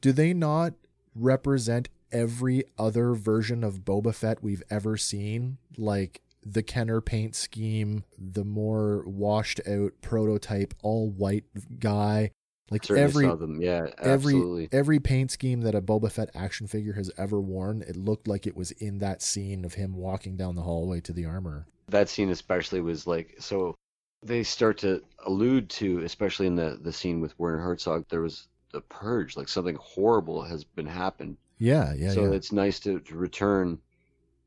do 0.00 0.12
they 0.12 0.32
not 0.32 0.74
represent 1.14 1.88
every 2.14 2.64
other 2.78 3.12
version 3.12 3.62
of 3.62 3.80
Boba 3.84 4.14
Fett 4.14 4.42
we've 4.42 4.62
ever 4.70 4.96
seen, 4.96 5.58
like 5.76 6.22
the 6.42 6.62
Kenner 6.62 7.00
paint 7.02 7.34
scheme, 7.34 8.04
the 8.16 8.44
more 8.44 9.02
washed 9.06 9.60
out 9.68 9.92
prototype 10.00 10.72
all 10.82 11.10
white 11.10 11.44
guy, 11.78 12.30
like 12.70 12.90
every. 12.90 13.26
Yeah, 13.58 13.88
every 13.98 14.68
every 14.72 15.00
paint 15.00 15.30
scheme 15.30 15.60
that 15.62 15.74
a 15.74 15.82
Boba 15.82 16.10
Fett 16.10 16.30
action 16.34 16.66
figure 16.66 16.94
has 16.94 17.10
ever 17.18 17.40
worn, 17.40 17.82
it 17.82 17.96
looked 17.96 18.26
like 18.28 18.46
it 18.46 18.56
was 18.56 18.70
in 18.70 18.98
that 19.00 19.20
scene 19.20 19.64
of 19.64 19.74
him 19.74 19.94
walking 19.96 20.36
down 20.36 20.54
the 20.54 20.62
hallway 20.62 21.00
to 21.02 21.12
the 21.12 21.26
armor. 21.26 21.66
that 21.88 22.08
scene 22.08 22.30
especially 22.30 22.80
was 22.80 23.06
like 23.06 23.34
so 23.38 23.74
they 24.22 24.42
start 24.42 24.78
to 24.78 25.02
allude 25.26 25.68
to 25.68 25.98
especially 26.00 26.46
in 26.46 26.54
the 26.56 26.78
the 26.80 26.92
scene 26.92 27.20
with 27.20 27.38
Werner 27.38 27.58
Herzog 27.60 28.06
there 28.08 28.22
was 28.22 28.48
the 28.72 28.80
purge 28.80 29.36
like 29.36 29.48
something 29.48 29.76
horrible 29.76 30.42
has 30.42 30.64
been 30.64 30.86
happened 30.86 31.36
Yeah, 31.64 31.94
yeah, 31.94 32.12
so 32.12 32.24
yeah. 32.24 32.32
it's 32.32 32.52
nice 32.52 32.78
to, 32.80 33.00
to 33.00 33.16
return 33.16 33.78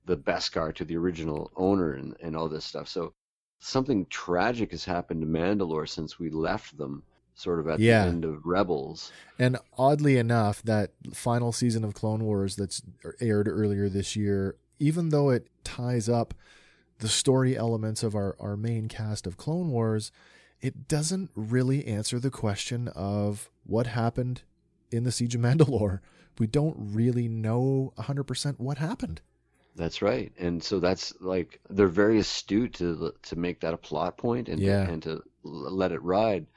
the 0.06 0.18
Beskar 0.18 0.74
to 0.76 0.86
the 0.86 0.96
original 0.98 1.52
owner 1.56 1.94
and, 1.94 2.16
and 2.22 2.36
all 2.36 2.48
this 2.48 2.66
stuff 2.66 2.88
so 2.88 3.14
something 3.60 4.06
tragic 4.08 4.72
has 4.72 4.86
happened 4.86 5.22
to 5.22 5.28
Mandalore 5.28 5.90
since 5.90 6.20
we 6.20 6.30
left 6.30 6.78
them 6.78 7.04
sort 7.36 7.60
of 7.60 7.68
at 7.68 7.80
Yeah. 7.80 8.04
the 8.04 8.10
end 8.10 8.26
of 8.26 8.46
Rebels 8.46 9.12
And 9.38 9.58
oddly 9.78 10.18
enough, 10.18 10.62
that 10.64 10.92
final 11.14 11.52
season 11.52 11.84
of 11.84 11.94
Clone 11.94 12.24
Wars 12.24 12.56
that's 12.56 12.82
er, 13.06 13.16
aired 13.20 13.48
earlier 13.48 13.90
this 13.90 14.16
year, 14.16 14.56
even 14.80 15.10
though 15.10 15.30
it 15.30 15.48
ties 15.64 16.10
up 16.10 16.34
the 17.00 17.08
story 17.08 17.56
elements 17.56 18.02
of 18.02 18.16
our, 18.16 18.36
our 18.40 18.58
main 18.58 18.88
cast 18.88 19.28
of 19.28 19.38
Clone 19.38 19.70
Wars, 19.70 20.12
it 20.62 20.88
doesn't 20.88 21.30
really 21.36 21.86
answer 21.86 22.20
the 22.20 22.32
question 22.32 22.88
of 22.90 23.50
what 23.66 23.88
happened 23.88 24.42
in 24.92 25.04
the 25.04 25.12
Siege 25.12 25.36
of 25.36 25.42
Mandalore. 25.42 26.00
We 26.40 26.48
don't 26.48 26.76
really 26.78 27.28
know 27.28 27.94
100% 27.98 28.60
what 28.60 28.78
happened. 28.78 29.22
That's 29.76 30.02
right, 30.02 30.32
and 30.40 30.64
so 30.64 30.80
that's 30.80 31.14
like 31.20 31.60
they're 31.70 31.88
very 31.88 32.18
astute 32.18 32.74
to 32.76 33.14
to 33.22 33.36
make 33.36 33.60
that 33.60 33.76
a 33.76 33.78
plot 33.78 34.18
point 34.18 34.50
and 34.50 34.60
Yeah. 34.60 34.88
and 34.90 35.04
to 35.04 35.22
let 35.44 35.92
it 35.92 36.02
ride, 36.02 36.48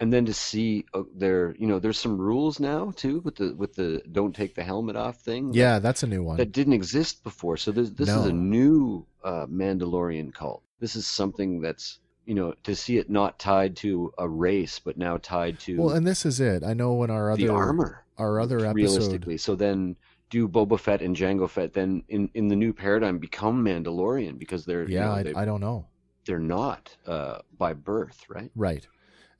and 0.00 0.10
then 0.10 0.24
to 0.24 0.32
see 0.32 0.86
uh, 0.94 1.02
there, 1.14 1.54
you 1.58 1.66
know, 1.66 1.78
there's 1.78 1.98
some 1.98 2.16
rules 2.18 2.58
now 2.60 2.90
too 2.96 3.20
with 3.20 3.36
the 3.36 3.54
with 3.54 3.74
the 3.74 4.00
don't 4.10 4.34
take 4.34 4.54
the 4.54 4.62
helmet 4.62 4.96
off 4.96 5.20
thing. 5.20 5.48
that- 5.48 5.56
Yeah, 5.58 5.78
that's 5.78 6.02
a 6.02 6.06
new 6.06 6.22
one. 6.22 6.38
that 6.38 6.52
didn't 6.52 6.72
exist 6.72 7.22
before. 7.22 7.58
So 7.58 7.70
this 7.70 7.90
this 7.90 8.08
is 8.08 8.24
a 8.26 8.32
new 8.32 9.04
uh, 9.22 9.44
Mandalorian 9.46 10.32
cult. 10.32 10.62
This 10.80 10.96
is 10.96 11.06
something 11.06 11.60
that's 11.60 11.98
you 12.24 12.34
know 12.34 12.54
to 12.64 12.74
see 12.74 12.98
it 12.98 13.10
not 13.10 13.38
tied 13.38 13.76
to 13.76 14.12
a 14.18 14.28
race, 14.28 14.78
but 14.78 14.96
now 14.96 15.16
tied 15.18 15.58
to 15.60 15.76
Well, 15.80 15.90
and 15.94 16.06
this 16.06 16.24
is 16.26 16.40
it. 16.40 16.62
I 16.64 16.74
know 16.74 17.02
in 17.04 17.10
our 17.10 17.30
other 17.30 17.42
the 17.46 17.48
armor 17.52 18.04
our 18.18 18.40
other 18.40 18.58
episode 18.60 18.74
realistically. 18.76 19.38
So 19.38 19.54
then 19.56 19.96
do 20.30 20.48
Boba 20.48 20.78
Fett 20.78 21.02
and 21.02 21.14
Jango 21.16 21.48
Fett 21.48 21.72
then 21.74 22.02
in, 22.08 22.30
in 22.34 22.48
the 22.48 22.56
new 22.56 22.72
paradigm 22.72 23.18
become 23.18 23.64
Mandalorian 23.64 24.38
because 24.38 24.64
they're 24.64 24.88
you 24.88 24.94
Yeah, 24.94 25.06
know, 25.06 25.12
I, 25.14 25.22
they, 25.22 25.34
I 25.34 25.44
don't 25.44 25.60
know. 25.60 25.86
they're 26.26 26.38
not 26.38 26.96
uh, 27.06 27.38
by 27.58 27.72
birth, 27.74 28.22
right? 28.28 28.50
Right. 28.54 28.86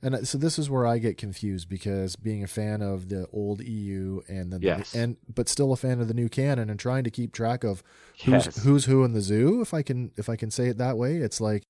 And 0.01 0.13
uh, 0.15 0.23
so 0.23 0.37
this 0.37 0.59
is 0.59 0.69
where 0.69 0.85
I 0.85 0.99
get 0.99 1.17
confused 1.17 1.67
because 1.69 2.15
being 2.15 2.43
a 2.43 2.47
fan 2.47 2.81
of 2.81 3.09
the 3.09 3.27
old 3.33 3.61
EU 3.61 4.21
and 4.27 4.53
then 4.53 4.61
Yes. 4.61 4.93
and 4.93 5.17
but 5.33 5.49
still 5.49 5.71
a 5.73 5.77
fan 5.77 5.99
of 5.99 6.07
the 6.07 6.13
new 6.13 6.29
canon 6.29 6.69
and 6.69 6.79
trying 6.79 7.03
to 7.05 7.09
keep 7.09 7.31
track 7.33 7.63
of 7.63 7.81
who's 8.25 8.45
Yes. 8.45 8.63
who's 8.63 8.85
who 8.85 9.03
in 9.03 9.13
the 9.13 9.21
zoo 9.21 9.61
if 9.61 9.73
I 9.73 9.81
can 9.81 10.11
if 10.17 10.29
I 10.29 10.35
can 10.35 10.51
say 10.51 10.67
it 10.67 10.77
that 10.77 10.97
way 10.97 11.17
it's 11.17 11.41
like 11.41 11.63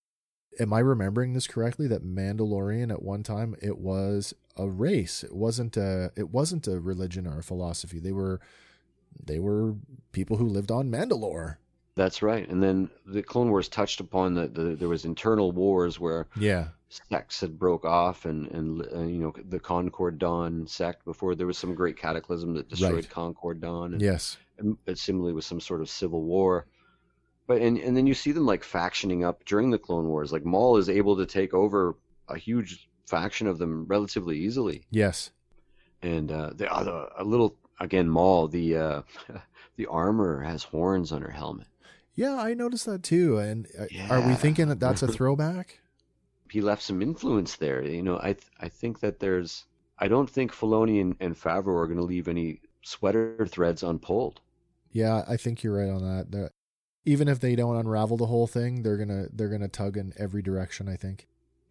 am 0.60 0.74
I 0.74 0.80
remembering 0.80 1.34
this 1.34 1.48
correctly 1.48 1.88
that 1.88 2.04
Mandalorian 2.04 2.92
at 2.92 3.04
one 3.04 3.24
time 3.24 3.56
it 3.62 3.78
was 3.78 4.34
a 4.58 4.68
race 4.68 5.24
it 5.24 5.34
wasn't 5.34 5.78
a 5.78 6.12
it 6.16 6.30
wasn't 6.30 6.68
a 6.68 6.80
religion 6.80 7.28
or 7.28 7.40
a 7.40 7.44
philosophy 7.44 8.00
they 8.00 8.12
were 8.12 8.40
they 9.24 9.40
were 9.40 9.76
people 10.12 10.38
who 10.38 10.48
lived 10.48 10.72
on 10.72 10.90
Mandalore 10.90 11.58
That's 11.96 12.22
right. 12.22 12.46
And 12.50 12.62
then 12.62 12.90
the 13.06 13.24
Clone 13.24 13.50
Wars 13.50 13.70
touched 13.70 14.02
upon 14.02 14.34
that 14.36 14.54
the, 14.54 14.76
there 14.76 14.90
was 14.90 15.06
internal 15.06 15.52
wars 15.54 16.00
where 16.00 16.28
yeah 16.38 16.68
sects 16.90 17.42
had 17.42 17.58
broke 17.58 17.86
off 17.86 18.26
and 18.26 18.48
and 18.52 18.82
uh, 18.94 19.00
you 19.02 19.20
know 19.20 19.34
the 19.50 19.60
Concord 19.60 20.20
Dawn 20.20 20.68
sect 20.68 21.04
before 21.06 21.36
there 21.36 21.48
was 21.48 21.58
some 21.58 21.74
great 21.74 21.98
cataclysm 21.98 22.54
that 22.56 22.70
destroyed 22.70 22.94
Right. 22.94 23.10
Concord 23.10 23.62
Dawn 23.62 23.94
and, 23.94 24.02
yes 24.02 24.38
and 24.58 24.78
it 24.86 24.98
similarly 24.98 25.34
with 25.34 25.46
some 25.46 25.60
sort 25.60 25.82
of 25.82 25.90
civil 25.90 26.24
war. 26.24 26.66
But 27.48 27.62
and 27.62 27.78
and 27.78 27.96
then 27.96 28.08
you 28.08 28.14
see 28.14 28.32
them 28.32 28.46
like 28.46 28.64
factioning 28.64 29.24
up 29.24 29.46
during 29.46 29.70
the 29.72 29.78
Clone 29.78 30.08
Wars. 30.08 30.32
Like 30.32 30.46
Maul 30.46 30.78
is 30.78 30.90
able 30.90 31.16
to 31.18 31.26
take 31.26 31.54
over 31.54 31.96
a 32.28 32.38
huge 32.38 32.90
faction 33.06 33.46
of 33.48 33.60
them 33.60 33.86
relatively 33.88 34.38
easily. 34.40 34.84
yes 34.90 35.30
And 36.02 36.32
uh, 36.32 36.52
the 36.56 36.72
other 36.74 37.08
a 37.18 37.24
little 37.24 37.56
again 37.80 38.10
Maul 38.10 38.48
the 38.48 38.78
uh, 38.78 39.02
the 39.78 39.86
armor 39.88 40.42
has 40.42 40.64
horns 40.64 41.12
on 41.12 41.22
her 41.22 41.32
helmet. 41.32 41.68
yeah 42.16 42.36
I 42.42 42.54
noticed 42.56 42.86
that 42.88 43.04
too 43.04 43.38
and 43.38 43.68
uh, 43.80 43.86
are 44.10 44.28
we 44.28 44.34
thinking 44.34 44.68
that 44.70 44.80
that's 44.80 45.04
a 45.04 45.08
throwback 45.18 45.80
He 46.50 46.62
left 46.62 46.82
some 46.84 47.02
influence 47.02 47.58
there. 47.58 47.84
You 47.84 48.02
know, 48.04 48.18
I 48.22 48.34
th- 48.34 48.52
I 48.60 48.70
think 48.70 49.00
that 49.02 49.20
there's 49.20 49.66
I 50.00 50.08
don't 50.08 50.30
think 50.30 50.52
Filoni 50.52 51.00
and, 51.02 51.16
and 51.20 51.36
Favreau 51.36 51.78
are 51.82 51.88
going 51.88 51.98
to 51.98 52.04
leave 52.14 52.28
any 52.28 52.60
sweater 52.82 53.46
threads 53.48 53.84
unpulled. 53.84 54.42
Yeah, 54.92 55.24
I 55.28 55.38
think 55.38 55.62
you're 55.64 55.76
right 55.78 55.90
on 55.90 56.02
that. 56.04 56.32
That 56.32 56.52
even 57.06 57.28
if 57.28 57.40
they 57.40 57.56
don't 57.56 57.76
unravel 57.78 58.18
the 58.18 58.26
whole 58.26 58.48
thing, 58.48 58.84
they're 58.84 58.98
gonna 58.98 59.28
they're 59.32 59.50
gonna 59.50 59.68
tug 59.68 59.98
in 59.98 60.14
every 60.18 60.42
direction. 60.42 60.88
I 60.90 60.96
think. 60.96 61.28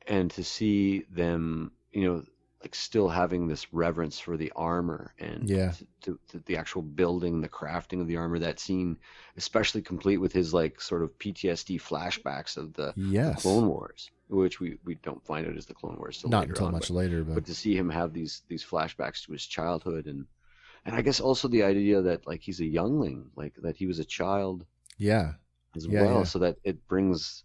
and 0.06 0.30
to 0.32 0.44
see 0.44 1.04
them, 1.10 1.72
you 1.92 2.04
know, 2.04 2.22
like 2.60 2.74
still 2.74 3.08
having 3.08 3.46
this 3.48 3.72
reverence 3.72 4.18
for 4.18 4.36
the 4.36 4.50
armor 4.56 5.14
and 5.18 5.48
Yeah. 5.48 5.72
to, 6.02 6.18
to, 6.28 6.38
the 6.46 6.56
actual 6.56 6.80
building, 6.82 7.40
the 7.40 7.48
crafting 7.48 8.00
of 8.00 8.06
the 8.06 8.16
armor. 8.16 8.38
That 8.38 8.58
scene, 8.60 8.96
especially 9.36 9.82
complete 9.82 10.18
with 10.18 10.32
his 10.32 10.54
like 10.54 10.80
sort 10.80 11.02
of 11.02 11.18
PTSD 11.18 11.80
flashbacks 11.80 12.56
of 12.56 12.72
the 12.74 12.92
Yes. 12.96 13.42
Clone 13.42 13.66
Wars, 13.68 14.10
which 14.28 14.60
we, 14.60 14.78
we 14.84 14.94
don't 14.96 15.24
find 15.26 15.46
out 15.46 15.56
as 15.56 15.66
the 15.66 15.74
Clone 15.74 15.96
Wars 15.98 16.24
Not 16.26 16.48
until 16.48 16.66
on, 16.66 16.72
much 16.72 16.88
but, 16.88 16.94
later, 16.94 17.22
but, 17.24 17.34
but 17.34 17.44
to 17.46 17.54
see 17.54 17.74
him 17.76 17.88
have 17.90 18.12
these 18.14 18.42
these 18.48 18.64
flashbacks 18.64 19.24
to 19.26 19.32
his 19.32 19.44
childhood 19.44 20.06
and 20.06 20.26
and 20.86 20.94
I 20.94 21.00
guess 21.02 21.20
also 21.20 21.48
the 21.48 21.62
idea 21.64 22.02
that 22.02 22.26
like 22.26 22.40
he's 22.42 22.60
a 22.60 22.66
youngling, 22.66 23.30
like 23.36 23.54
that 23.62 23.76
he 23.76 23.86
was 23.86 23.98
a 24.00 24.04
child 24.04 24.64
yeah, 24.96 25.34
as 25.76 25.86
Yeah, 25.86 26.02
well, 26.02 26.18
yeah. 26.18 26.24
so 26.24 26.38
that 26.40 26.56
it 26.64 26.86
brings 26.88 27.44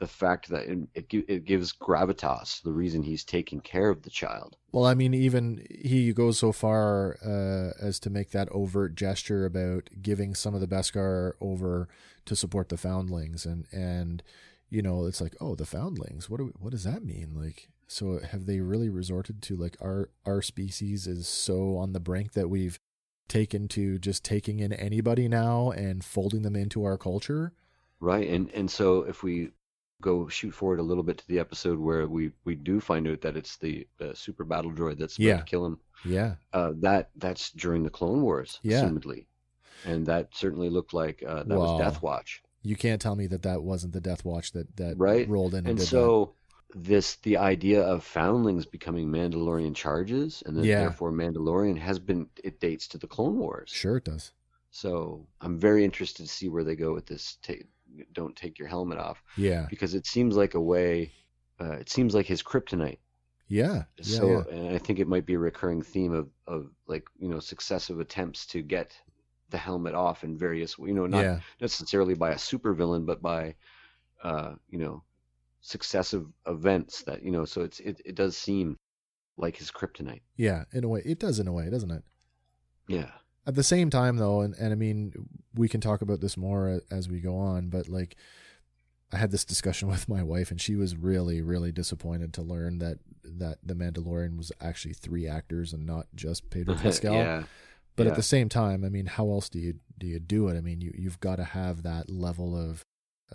the 0.00 0.06
fact 0.08 0.48
that 0.48 0.64
it, 0.64 0.78
it, 0.94 1.24
it 1.28 1.44
gives 1.44 1.72
gravitas 1.72 2.60
the 2.62 2.72
reason 2.72 3.02
he's 3.02 3.24
taking 3.24 3.60
care 3.60 3.88
of 3.88 4.02
the 4.02 4.10
child. 4.10 4.56
Well, 4.72 4.84
I 4.86 4.94
mean, 4.94 5.14
even 5.14 5.64
he 5.70 6.12
goes 6.12 6.38
so 6.38 6.52
far 6.52 7.16
uh, 7.24 7.70
as 7.80 8.00
to 8.00 8.10
make 8.10 8.30
that 8.32 8.48
overt 8.50 8.96
gesture 8.96 9.46
about 9.46 9.88
giving 10.02 10.34
some 10.34 10.54
of 10.54 10.60
the 10.60 10.66
Beskar 10.66 11.32
over 11.40 11.88
to 12.26 12.34
support 12.36 12.68
the 12.68 12.76
Foundlings, 12.76 13.46
and 13.46 13.66
and 13.72 14.22
you 14.68 14.82
know, 14.82 15.06
it's 15.06 15.20
like, 15.20 15.36
oh, 15.40 15.54
the 15.54 15.64
Foundlings. 15.66 16.28
What 16.28 16.38
do 16.38 16.46
we, 16.46 16.50
what 16.58 16.70
does 16.72 16.84
that 16.84 17.04
mean? 17.04 17.30
Like, 17.34 17.68
so 17.86 18.18
have 18.18 18.46
they 18.46 18.60
really 18.60 18.88
resorted 18.88 19.40
to 19.42 19.56
like 19.56 19.76
our 19.80 20.10
our 20.26 20.42
species 20.42 21.06
is 21.06 21.28
so 21.28 21.76
on 21.76 21.92
the 21.92 22.00
brink 22.00 22.32
that 22.32 22.50
we've 22.50 22.78
taken 23.28 23.68
to 23.68 23.98
just 23.98 24.24
taking 24.24 24.60
in 24.60 24.72
anybody 24.72 25.28
now 25.28 25.70
and 25.70 26.04
folding 26.04 26.42
them 26.42 26.56
into 26.56 26.84
our 26.84 26.98
culture? 26.98 27.52
Right, 28.00 28.28
and 28.28 28.50
and 28.52 28.70
so 28.70 29.02
if 29.02 29.22
we 29.22 29.50
go 30.00 30.28
shoot 30.28 30.50
forward 30.52 30.80
a 30.80 30.82
little 30.82 31.02
bit 31.04 31.18
to 31.18 31.28
the 31.28 31.38
episode 31.38 31.78
where 31.78 32.06
we 32.06 32.32
we 32.44 32.54
do 32.54 32.80
find 32.80 33.08
out 33.08 33.22
that 33.22 33.36
it's 33.36 33.56
the 33.56 33.86
uh, 34.00 34.12
super 34.14 34.44
battle 34.44 34.70
droid 34.70 34.98
that's 34.98 35.16
about 35.16 35.24
Yeah. 35.26 35.36
to 35.38 35.44
kill 35.44 35.64
him, 35.64 35.78
Yeah, 36.04 36.34
uh, 36.52 36.72
that 36.80 37.10
that's 37.16 37.50
during 37.52 37.82
the 37.84 37.90
Clone 37.90 38.20
Wars, 38.22 38.58
Yeah. 38.62 38.82
assumedly, 38.82 39.26
and 39.84 40.04
that 40.06 40.28
certainly 40.34 40.68
looked 40.68 40.92
like 40.92 41.22
uh, 41.26 41.44
that 41.44 41.58
Wow. 41.58 41.76
was 41.76 41.78
Death 41.78 42.02
Watch. 42.02 42.42
you 42.62 42.76
can't 42.76 43.00
tell 43.00 43.14
me 43.14 43.26
that 43.28 43.42
that 43.42 43.62
wasn't 43.62 43.92
the 43.94 44.00
Death 44.00 44.24
Watch 44.24 44.52
that 44.52 44.76
that 44.76 44.98
Right. 44.98 45.26
rolled 45.28 45.54
in 45.54 45.60
and, 45.60 45.78
and 45.78 45.80
so 45.80 46.34
this 46.74 47.16
the 47.16 47.36
idea 47.36 47.82
of 47.82 48.04
foundlings 48.04 48.66
becoming 48.66 49.08
Mandalorian 49.08 49.74
charges, 49.74 50.42
and 50.44 50.56
then 50.56 50.64
Yeah. 50.64 50.80
therefore 50.80 51.12
Mandalorian 51.12 51.78
has 51.78 51.98
been 51.98 52.28
it 52.42 52.60
dates 52.60 52.88
to 52.88 52.98
the 52.98 53.06
Clone. 53.06 53.38
Wars. 53.38 53.70
Sure, 53.70 53.96
it 53.98 54.04
does. 54.04 54.32
So 54.70 55.26
I'm 55.40 55.58
very 55.58 55.84
interested 55.84 56.24
to 56.24 56.28
see 56.32 56.48
where 56.48 56.64
they 56.64 56.74
go 56.74 56.92
with 56.92 57.06
this. 57.06 57.38
Take, 57.42 57.66
don't 58.12 58.34
take 58.34 58.58
your 58.58 58.66
helmet 58.66 58.98
off 58.98 59.22
Yeah, 59.36 59.66
because 59.70 59.94
it 59.94 60.06
seems 60.06 60.36
like 60.36 60.54
a 60.54 60.60
way. 60.60 61.12
Uh, 61.60 61.74
it 61.74 61.88
seems 61.88 62.12
like 62.14 62.26
his 62.26 62.42
kryptonite. 62.42 62.98
yeah, 63.46 63.84
yeah. 63.98 64.18
so, 64.18 64.28
yeah. 64.30 64.44
and 64.56 64.74
I 64.74 64.78
think 64.78 64.98
it 64.98 65.06
might 65.06 65.26
be 65.26 65.34
a 65.34 65.38
recurring 65.38 65.82
theme 65.82 66.12
of 66.12 66.28
of 66.48 66.70
like 66.88 67.04
you 67.18 67.28
know 67.28 67.38
successive 67.38 68.00
attempts 68.00 68.46
to 68.46 68.62
get 68.62 68.96
the 69.50 69.58
helmet 69.58 69.94
off 69.94 70.24
in 70.24 70.36
various 70.36 70.76
you 70.78 70.94
know 70.94 71.06
not 71.06 71.40
necessarily 71.60 72.14
by 72.14 72.30
a 72.32 72.36
supervillain, 72.36 73.06
but 73.06 73.22
by 73.22 73.54
uh, 74.24 74.54
you 74.68 74.78
know 74.80 75.04
successive 75.64 76.26
events 76.46 77.02
that 77.02 77.22
you 77.22 77.30
know. 77.30 77.44
So 77.44 77.62
it's 77.62 77.80
it, 77.80 78.00
it 78.04 78.14
does 78.14 78.36
seem 78.36 78.76
like 79.36 79.56
his 79.56 79.70
kryptonite. 79.70 80.20
Yeah, 80.36 80.64
in 80.72 80.84
a 80.84 80.88
way, 80.88 81.02
it 81.04 81.18
does. 81.18 81.40
In 81.40 81.48
a 81.48 81.52
way, 81.52 81.70
doesn't 81.70 81.90
it? 81.90 82.04
Yeah. 82.86 83.10
At 83.46 83.56
the 83.56 83.62
same 83.62 83.90
time, 83.90 84.16
though, 84.16 84.40
and, 84.40 84.54
and 84.54 84.72
I 84.72 84.76
mean, 84.76 85.12
we 85.54 85.68
can 85.68 85.80
talk 85.80 86.00
about 86.00 86.20
this 86.20 86.36
more 86.36 86.80
as 86.90 87.10
we 87.10 87.20
go 87.20 87.36
on, 87.36 87.68
but 87.68 87.88
like, 87.88 88.16
I 89.12 89.18
had 89.18 89.32
this 89.32 89.44
discussion 89.44 89.88
with 89.94 90.08
my 90.08 90.22
wife, 90.22 90.50
and 90.50 90.60
she 90.60 90.76
was 90.76 90.96
really, 90.96 91.40
really 91.40 91.72
disappointed 91.72 92.32
to 92.34 92.42
learn 92.42 92.78
that 92.78 92.98
that 93.24 93.58
the 93.62 93.74
Mandalorian 93.74 94.36
was 94.36 94.52
actually 94.60 94.92
three 94.92 95.26
actors 95.26 95.72
and 95.72 95.86
not 95.86 96.06
just 96.14 96.50
Pedro 96.50 96.74
Pascal. 96.82 97.14
yeah. 97.14 97.44
But 97.96 98.08
at 98.08 98.16
the 98.16 98.22
same 98.22 98.48
time, 98.48 98.84
I 98.84 98.88
mean, 98.88 99.06
how 99.06 99.30
else 99.30 99.48
do 99.48 99.60
you 99.60 99.76
do 99.98 100.06
you 100.06 100.18
do 100.18 100.48
it? 100.48 100.56
I 100.56 100.60
mean, 100.60 100.80
you 100.80 100.92
you've 100.94 101.20
got 101.20 101.36
to 101.36 101.44
have 101.44 101.84
that 101.84 102.10
level 102.10 102.56
of, 102.56 102.82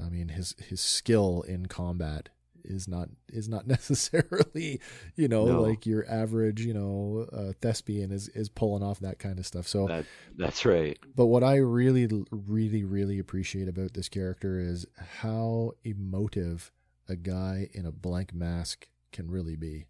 I 0.03 0.09
mean, 0.09 0.29
his 0.29 0.55
his 0.59 0.81
skill 0.81 1.43
in 1.47 1.65
combat 1.67 2.29
is 2.63 2.87
not 2.87 3.09
is 3.31 3.47
not 3.49 3.67
necessarily, 4.13 4.79
you 5.15 5.27
know, 5.27 5.45
No. 5.45 5.61
like 5.61 5.85
your 5.85 6.05
average, 6.09 6.61
you 6.61 6.73
know, 6.73 7.27
uh, 7.31 7.53
thespian 7.61 8.11
is 8.11 8.27
is 8.29 8.49
pulling 8.49 8.83
off 8.83 8.99
that 8.99 9.19
kind 9.19 9.39
of 9.39 9.45
stuff. 9.45 9.67
So, 9.67 9.87
That 9.87 10.05
that's 10.37 10.65
right. 10.65 10.97
but 11.15 11.27
what 11.27 11.43
I 11.43 11.57
really, 11.57 12.07
really, 12.31 12.83
really 12.83 13.19
appreciate 13.19 13.67
about 13.67 13.93
this 13.93 14.09
character 14.09 14.59
is 14.59 14.85
how 15.21 15.71
emotive 15.83 16.71
a 17.07 17.15
guy 17.15 17.69
in 17.73 17.85
a 17.85 17.91
blank 17.91 18.33
mask 18.33 18.87
can 19.11 19.31
really 19.31 19.55
be. 19.55 19.85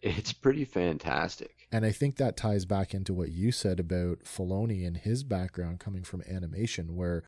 It's 0.00 0.32
pretty 0.32 0.64
fantastic. 0.64 1.66
And 1.72 1.84
I 1.84 1.90
think 1.90 2.16
that 2.16 2.36
ties 2.36 2.64
back 2.64 2.94
into 2.94 3.12
what 3.12 3.30
you 3.32 3.50
said 3.52 3.80
about 3.80 4.20
Filoni 4.20 4.86
and 4.86 4.96
his 4.96 5.24
background 5.24 5.80
coming 5.80 6.04
from 6.04 6.22
animation, 6.22 6.94
where 6.94 7.24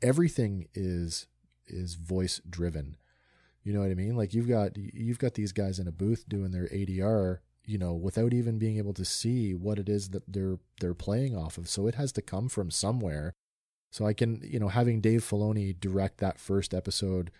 everything 0.00 0.68
is 0.74 1.26
is 1.66 1.94
voice 1.94 2.40
driven. 2.48 2.96
You 3.62 3.72
know 3.72 3.80
what 3.80 3.90
I 3.90 3.94
mean? 3.94 4.16
Like 4.16 4.34
you've 4.34 4.48
got 4.48 4.76
you've 4.76 5.18
got 5.18 5.34
these 5.34 5.52
guys 5.52 5.78
in 5.78 5.88
a 5.88 5.92
booth 5.92 6.28
doing 6.28 6.50
their 6.50 6.68
ADR, 6.68 7.38
you 7.64 7.78
know, 7.78 7.94
without 7.94 8.34
even 8.34 8.58
being 8.58 8.76
able 8.76 8.92
to 8.94 9.04
see 9.04 9.54
what 9.54 9.78
it 9.78 9.88
is 9.88 10.10
that 10.10 10.22
they're 10.30 10.58
they're 10.80 10.94
playing 10.94 11.36
off 11.36 11.56
of. 11.56 11.68
So 11.68 11.86
it 11.86 11.94
has 11.94 12.12
to 12.12 12.22
come 12.22 12.48
from 12.48 12.70
somewhere. 12.70 13.34
So 13.90 14.06
I 14.06 14.12
can, 14.12 14.40
you 14.44 14.58
know, 14.58 14.68
having 14.68 15.00
Dave 15.00 15.22
Filoni 15.22 15.78
direct 15.78 16.18
that 16.18 16.40
first 16.40 16.74
episode, 16.74 17.30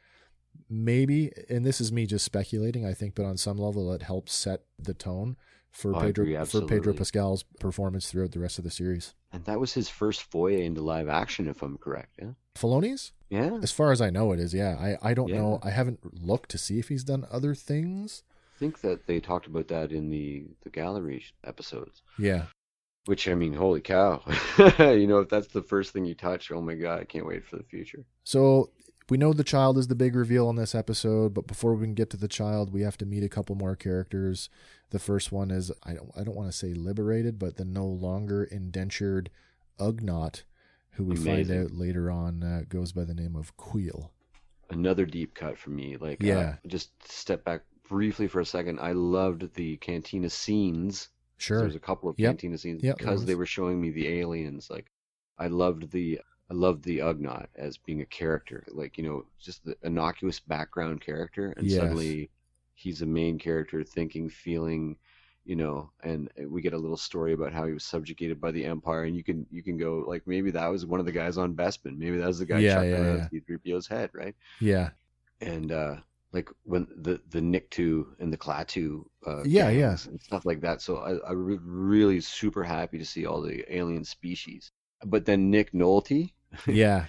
maybe, 0.70 1.32
and 1.50 1.66
this 1.66 1.80
is 1.80 1.90
me 1.90 2.06
just 2.06 2.24
speculating, 2.24 2.87
I 2.87 2.94
think, 2.94 3.16
but 3.16 3.24
on 3.26 3.37
some 3.37 3.58
level 3.58 3.92
it 3.92 4.02
helps 4.02 4.32
set 4.32 4.62
the 4.78 4.94
tone 4.94 5.37
for 5.72 5.94
Oh, 5.96 6.00
Pedro 6.00 6.24
agree, 6.24 6.44
for 6.44 6.62
Pedro. 6.62 6.92
Pascal's 6.94 7.42
performance 7.58 8.08
throughout 8.08 8.30
the 8.30 8.38
rest 8.38 8.58
of 8.58 8.64
the 8.64 8.70
series. 8.70 9.14
And 9.32 9.44
that 9.46 9.58
was 9.58 9.72
his 9.74 9.88
first 9.88 10.22
foray 10.22 10.64
into 10.64 10.80
live 10.80 11.08
action, 11.08 11.48
if 11.48 11.60
I'm 11.60 11.76
correct. 11.76 12.14
Yeah. 12.22 12.30
Filoni's, 12.54 13.10
Yeah. 13.35 13.59
as 13.62 13.73
far 13.73 13.92
as 13.92 14.01
I 14.01 14.11
know, 14.11 14.33
it 14.33 14.40
is. 14.40 14.55
Yeah, 14.55 14.77
I 14.79 15.11
I 15.11 15.14
don't 15.14 15.29
Yeah. 15.29 15.38
know. 15.40 15.59
I 15.62 15.70
haven't 15.70 16.01
looked 16.25 16.51
to 16.51 16.59
see 16.59 16.79
if 16.79 16.88
he's 16.88 17.05
done 17.05 17.27
other 17.31 17.55
things. 17.55 18.23
I 18.57 18.59
think 18.59 18.81
that 18.83 19.07
they 19.07 19.18
talked 19.20 19.47
about 19.47 19.68
that 19.68 19.90
in 19.92 20.11
the 20.11 20.47
the 20.62 20.70
gallery 20.70 21.25
episodes. 21.42 22.03
Yeah, 22.18 22.47
Which 23.07 23.29
I 23.29 23.35
mean, 23.35 23.53
holy 23.55 23.81
cow! 23.81 24.23
you 24.79 25.07
know, 25.07 25.18
if 25.18 25.29
that's 25.29 25.49
the 25.49 25.62
first 25.62 25.92
thing 25.92 26.05
you 26.07 26.14
touch, 26.14 26.51
oh 26.53 26.61
my 26.62 26.75
god, 26.75 27.01
I 27.01 27.05
can't 27.05 27.27
wait 27.27 27.44
for 27.44 27.57
the 27.57 27.64
future. 27.64 28.05
So 28.23 28.70
we 29.11 29.18
know 29.18 29.33
the 29.35 29.44
child 29.44 29.77
is 29.77 29.88
the 29.88 29.94
big 29.94 30.14
reveal 30.16 30.49
in 30.49 30.57
this 30.57 30.75
episode, 30.75 31.35
but 31.35 31.47
before 31.47 31.75
we 31.75 31.85
can 31.85 31.94
get 31.94 32.09
to 32.11 32.16
the 32.16 32.29
child, 32.29 32.73
we 32.73 32.81
have 32.83 32.97
to 32.99 33.05
meet 33.05 33.23
a 33.23 33.29
couple 33.29 33.55
more 33.57 33.77
characters. 33.77 34.49
The 34.90 34.99
first 34.99 35.31
one 35.33 35.51
is 35.51 35.70
I 35.83 35.92
don't 35.92 36.11
I 36.16 36.23
don't 36.25 36.37
want 36.37 36.51
to 36.51 36.57
say 36.57 36.73
liberated, 36.73 37.38
but 37.38 37.57
the 37.57 37.64
no 37.66 37.85
longer 37.87 38.44
indentured 38.44 39.29
Ugnaught, 39.79 40.44
who 40.94 41.04
we 41.04 41.16
find 41.16 41.50
out 41.50 41.72
later 41.72 42.11
on 42.11 42.42
uh, 42.42 42.62
goes 42.68 42.92
by 42.92 43.04
the 43.04 43.14
name 43.14 43.37
of 43.37 43.57
Queel. 43.57 44.12
Another 44.70 45.04
deep 45.07 45.35
cut 45.35 45.59
for 45.59 45.70
me. 45.70 45.96
Like, 45.96 46.22
uh, 46.22 46.26
Yeah. 46.26 46.57
just 46.66 46.90
step 47.11 47.44
back 47.44 47.62
briefly 47.88 48.26
for 48.28 48.40
a 48.40 48.46
second. 48.46 48.80
I 48.80 48.92
loved 48.92 49.54
the 49.54 49.76
cantina 49.78 50.30
scenes. 50.30 51.11
Sure. 51.37 51.61
There's 51.61 51.74
a 51.74 51.80
couple 51.80 52.09
of 52.09 52.18
Yep. 52.18 52.30
cantina 52.30 52.57
scenes 52.59 52.83
Yep, 52.83 52.96
because 52.98 53.24
they 53.26 53.35
were 53.35 53.46
showing 53.46 53.80
me 53.80 53.90
the 53.90 54.09
aliens. 54.09 54.70
Like, 54.70 54.90
I 55.38 55.48
loved 55.48 55.90
the 55.90 56.20
I 56.50 56.54
loved 56.54 56.85
the 56.85 56.98
Ugnaught 56.98 57.46
as 57.57 57.78
being 57.78 58.02
a 58.02 58.07
character. 58.07 58.64
Like, 58.68 58.98
you 58.98 59.04
know, 59.04 59.24
just 59.40 59.64
the 59.64 59.76
innocuous 59.83 60.40
background 60.40 61.00
character, 61.00 61.54
and 61.57 61.66
Yes. 61.66 61.78
suddenly 61.80 62.30
he's 62.74 63.00
a 63.00 63.07
main 63.07 63.38
character, 63.38 63.83
thinking, 63.83 64.28
feeling. 64.28 64.96
You 65.44 65.57
know, 65.57 65.90
and 66.02 66.30
we 66.48 66.62
get 66.62 66.72
a 66.72 66.78
little 66.78 66.96
story 66.96 67.35
about 67.35 67.52
how 67.52 67.66
he 67.66 67.74
was 67.74 67.85
subjugated 67.85 68.40
by 68.40 68.50
the 68.50 68.64
Empire, 68.64 69.04
and 69.04 69.14
you 69.16 69.22
can 69.22 69.46
you 69.50 69.62
can 69.62 69.76
go 69.76 70.04
like 70.07 70.26
maybe 70.26 70.50
that 70.52 70.68
was 70.68 70.87
one 70.87 71.00
of 71.00 71.07
the 71.07 71.12
guys 71.12 71.37
on 71.38 71.54
Bespin, 71.54 71.98
maybe 71.98 72.16
that 72.16 72.26
was 72.26 72.38
the 72.38 72.46
guy 72.46 72.61
Yeah, 72.61 72.74
chucking 72.74 72.90
yeah, 72.90 73.14
yeah. 73.16 73.28
C-3PO's 73.28 73.87
head, 73.87 74.11
right? 74.14 74.35
Yeah. 74.61 74.90
and 75.40 75.72
uh 75.72 75.96
like 76.33 76.50
when 76.64 76.87
the 76.96 77.20
the 77.30 77.40
Nikto 77.40 78.07
and 78.18 78.33
the 78.33 78.37
Klaatu 78.37 79.04
uh 79.26 79.42
Yeah, 79.44 79.70
yeah. 79.70 79.96
and 80.09 80.20
stuff 80.20 80.44
like 80.44 80.61
that 80.62 80.80
so 80.83 80.96
i 80.98 81.12
i 81.28 81.33
re- 81.33 81.59
really 81.62 82.20
super 82.20 82.64
happy 82.64 82.98
to 82.98 83.04
see 83.04 83.26
all 83.26 83.40
the 83.42 83.64
alien 83.74 84.04
species 84.04 84.72
but 85.04 85.24
then 85.26 85.50
Nick 85.50 85.72
Nolte 85.72 86.33
Yeah. 86.66 87.07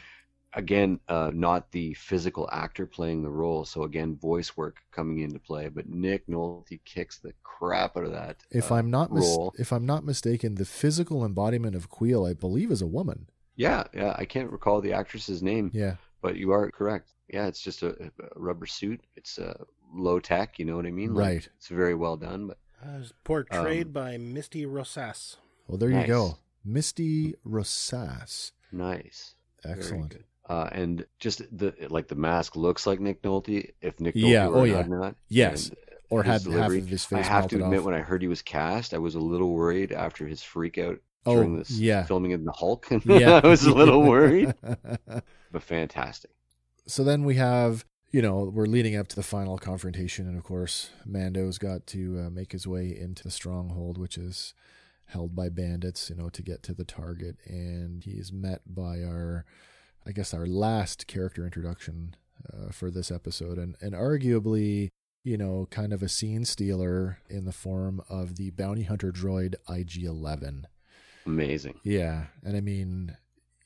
Again 0.56 1.00
uh 1.10 1.30
not 1.34 1.72
the 1.72 1.94
physical 1.96 2.50
actor 2.52 2.86
playing 2.86 3.22
the 3.22 3.30
role 3.30 3.63
so 3.65 3.84
again 3.84 4.15
voice 4.15 4.56
work 4.58 4.78
coming 4.91 5.20
into 5.20 5.38
play 5.39 5.68
but 5.70 5.88
Nick 5.88 6.26
Nolte 6.28 6.80
kicks 6.86 7.20
the 7.20 7.34
crap 7.44 7.96
out 7.98 8.06
of 8.06 8.12
that 8.12 8.38
If 8.50 8.72
uh, 8.72 8.76
I'm 8.76 8.89
not 8.89 9.12
mis- 9.12 9.24
role 9.26 9.54
if 9.58 9.72
I'm 9.72 9.86
not 9.86 10.04
mistaken, 10.06 10.56
the 10.56 10.65
physical 10.65 11.24
embodiment 11.26 11.76
of 11.76 11.89
Queel, 11.89 12.26
I 12.26 12.34
believe, 12.34 12.72
is 12.72 12.82
a 12.82 12.88
woman. 12.88 13.28
yeah 13.56 13.84
yeah 13.94 14.13
i 14.18 14.26
can't 14.26 14.52
recall 14.52 14.82
the 14.82 14.94
actress's 14.94 15.41
name 15.44 15.72
Yeah. 15.74 15.96
but 16.22 16.36
you 16.38 16.52
are 16.52 16.70
correct 16.72 17.12
yeah 17.36 17.48
it's 17.48 17.62
just 17.62 17.84
a, 17.84 17.89
a 18.06 18.10
rubber 18.36 18.65
suit 18.65 19.00
it's 19.15 19.38
uh 19.39 19.58
low 19.94 20.20
tech 20.20 20.60
you 20.60 20.65
know 20.65 20.76
what 20.78 20.86
i 20.86 20.91
mean 20.91 21.13
Like, 21.13 21.26
Right. 21.28 21.50
it's 21.58 21.68
very 21.70 21.96
well 21.96 22.18
done 22.18 22.48
but 22.48 22.58
Uh, 22.86 23.00
it's 23.02 23.13
portrayed 23.24 23.88
Um, 23.88 23.94
by 23.94 24.18
Misty 24.18 24.65
Rosas. 24.65 25.38
Well, 25.68 25.78
there 25.80 25.89
Nice. 25.89 26.08
you 26.08 26.13
go. 26.13 26.38
Misty 26.63 27.34
Rosas. 27.44 28.52
nice 28.72 29.36
Very 29.63 29.80
Excellent. 29.80 30.15
Uh, 30.48 30.70
and 30.72 31.06
just 31.20 31.40
the 31.58 31.74
like 31.90 32.08
the 32.08 32.16
mask 32.16 32.56
looks 32.56 32.86
like 32.86 33.00
Nick 33.00 33.22
Nolte. 33.24 33.72
If 33.82 34.00
Nick 34.00 34.16
Nolte 34.16 34.30
Yeah, 34.30 34.48
were 34.48 34.58
oh, 34.60 34.64
yeah. 34.64 34.84
Ugnaught, 34.84 35.16
Yes. 35.28 35.70
and 35.70 35.78
Or 36.12 36.22
had 36.24 36.44
delivery- 36.44 36.78
half 36.78 36.84
of 36.86 36.90
his 36.90 37.06
face. 37.06 37.26
I 37.26 37.28
have 37.28 37.48
to 37.48 37.64
admit, 37.64 37.80
off. 37.80 37.86
when 37.86 37.96
I 37.96 38.02
heard 38.02 38.22
he 38.22 38.28
was 38.28 38.44
cast, 38.44 38.94
I 38.94 39.00
was 39.00 39.16
a 39.16 39.20
little 39.20 39.52
worried 39.54 39.92
after 39.92 40.28
his 40.28 40.44
freak 40.44 40.78
out 40.78 41.00
Oh, 41.26 41.34
during 41.38 41.58
this 41.58 41.72
yeah. 41.72 42.04
filming 42.04 42.30
in 42.32 42.46
the 42.46 42.52
Hulk. 42.52 42.86
yeah. 43.06 43.42
I 43.44 43.48
was 43.48 43.66
a 43.66 43.74
little 43.74 44.04
worried, 44.04 44.54
but 45.52 45.64
fantastic. 45.64 46.30
so 46.86 47.04
then 47.04 47.24
we 47.24 47.36
have, 47.36 47.84
you 48.12 48.22
know, 48.22 48.44
we're 48.44 48.68
leading 48.68 48.96
up 48.96 49.08
to 49.08 49.16
the 49.16 49.24
final 49.24 49.58
confrontation, 49.58 50.28
and 50.28 50.38
of 50.38 50.44
course, 50.44 50.92
Mando's 51.06 51.58
got 51.58 51.88
to 51.88 52.26
uh, 52.28 52.30
make 52.30 52.52
his 52.52 52.68
way 52.68 52.96
into 52.96 53.24
the 53.24 53.32
stronghold, 53.32 53.98
which 53.98 54.18
is 54.20 54.54
held 55.06 55.36
by 55.36 55.50
bandits, 55.50 56.12
you 56.12 56.16
know, 56.16 56.30
to 56.30 56.44
get 56.44 56.62
to 56.64 56.74
the 56.76 56.84
target, 56.86 57.38
and 57.48 58.04
he 58.04 58.12
is 58.12 58.32
met 58.32 58.62
by 58.68 59.02
our, 59.02 59.46
I 60.08 60.12
guess, 60.12 60.34
our 60.34 60.46
last 60.46 61.08
character 61.08 61.44
introduction 61.46 62.15
uh, 62.54 62.72
for 62.72 62.89
this 62.91 63.12
episode, 63.12 63.58
and 63.58 63.76
and 63.82 63.94
arguably. 63.94 64.89
You 65.28 65.38
know, 65.38 65.68
kind 65.72 65.91
of 65.91 66.04
a 66.04 66.08
scene 66.08 66.46
stealer 66.46 67.18
in 67.32 67.46
the 67.46 67.52
form 67.52 68.00
of 68.10 68.36
the 68.36 68.52
bounty 68.52 68.84
hunter 68.84 69.12
droid 69.12 69.56
IG 69.68 70.04
11. 70.04 70.68
Amazing. 71.26 71.80
Yeah, 71.84 72.26
and 72.44 72.56
I 72.56 72.62
mean, 72.62 73.18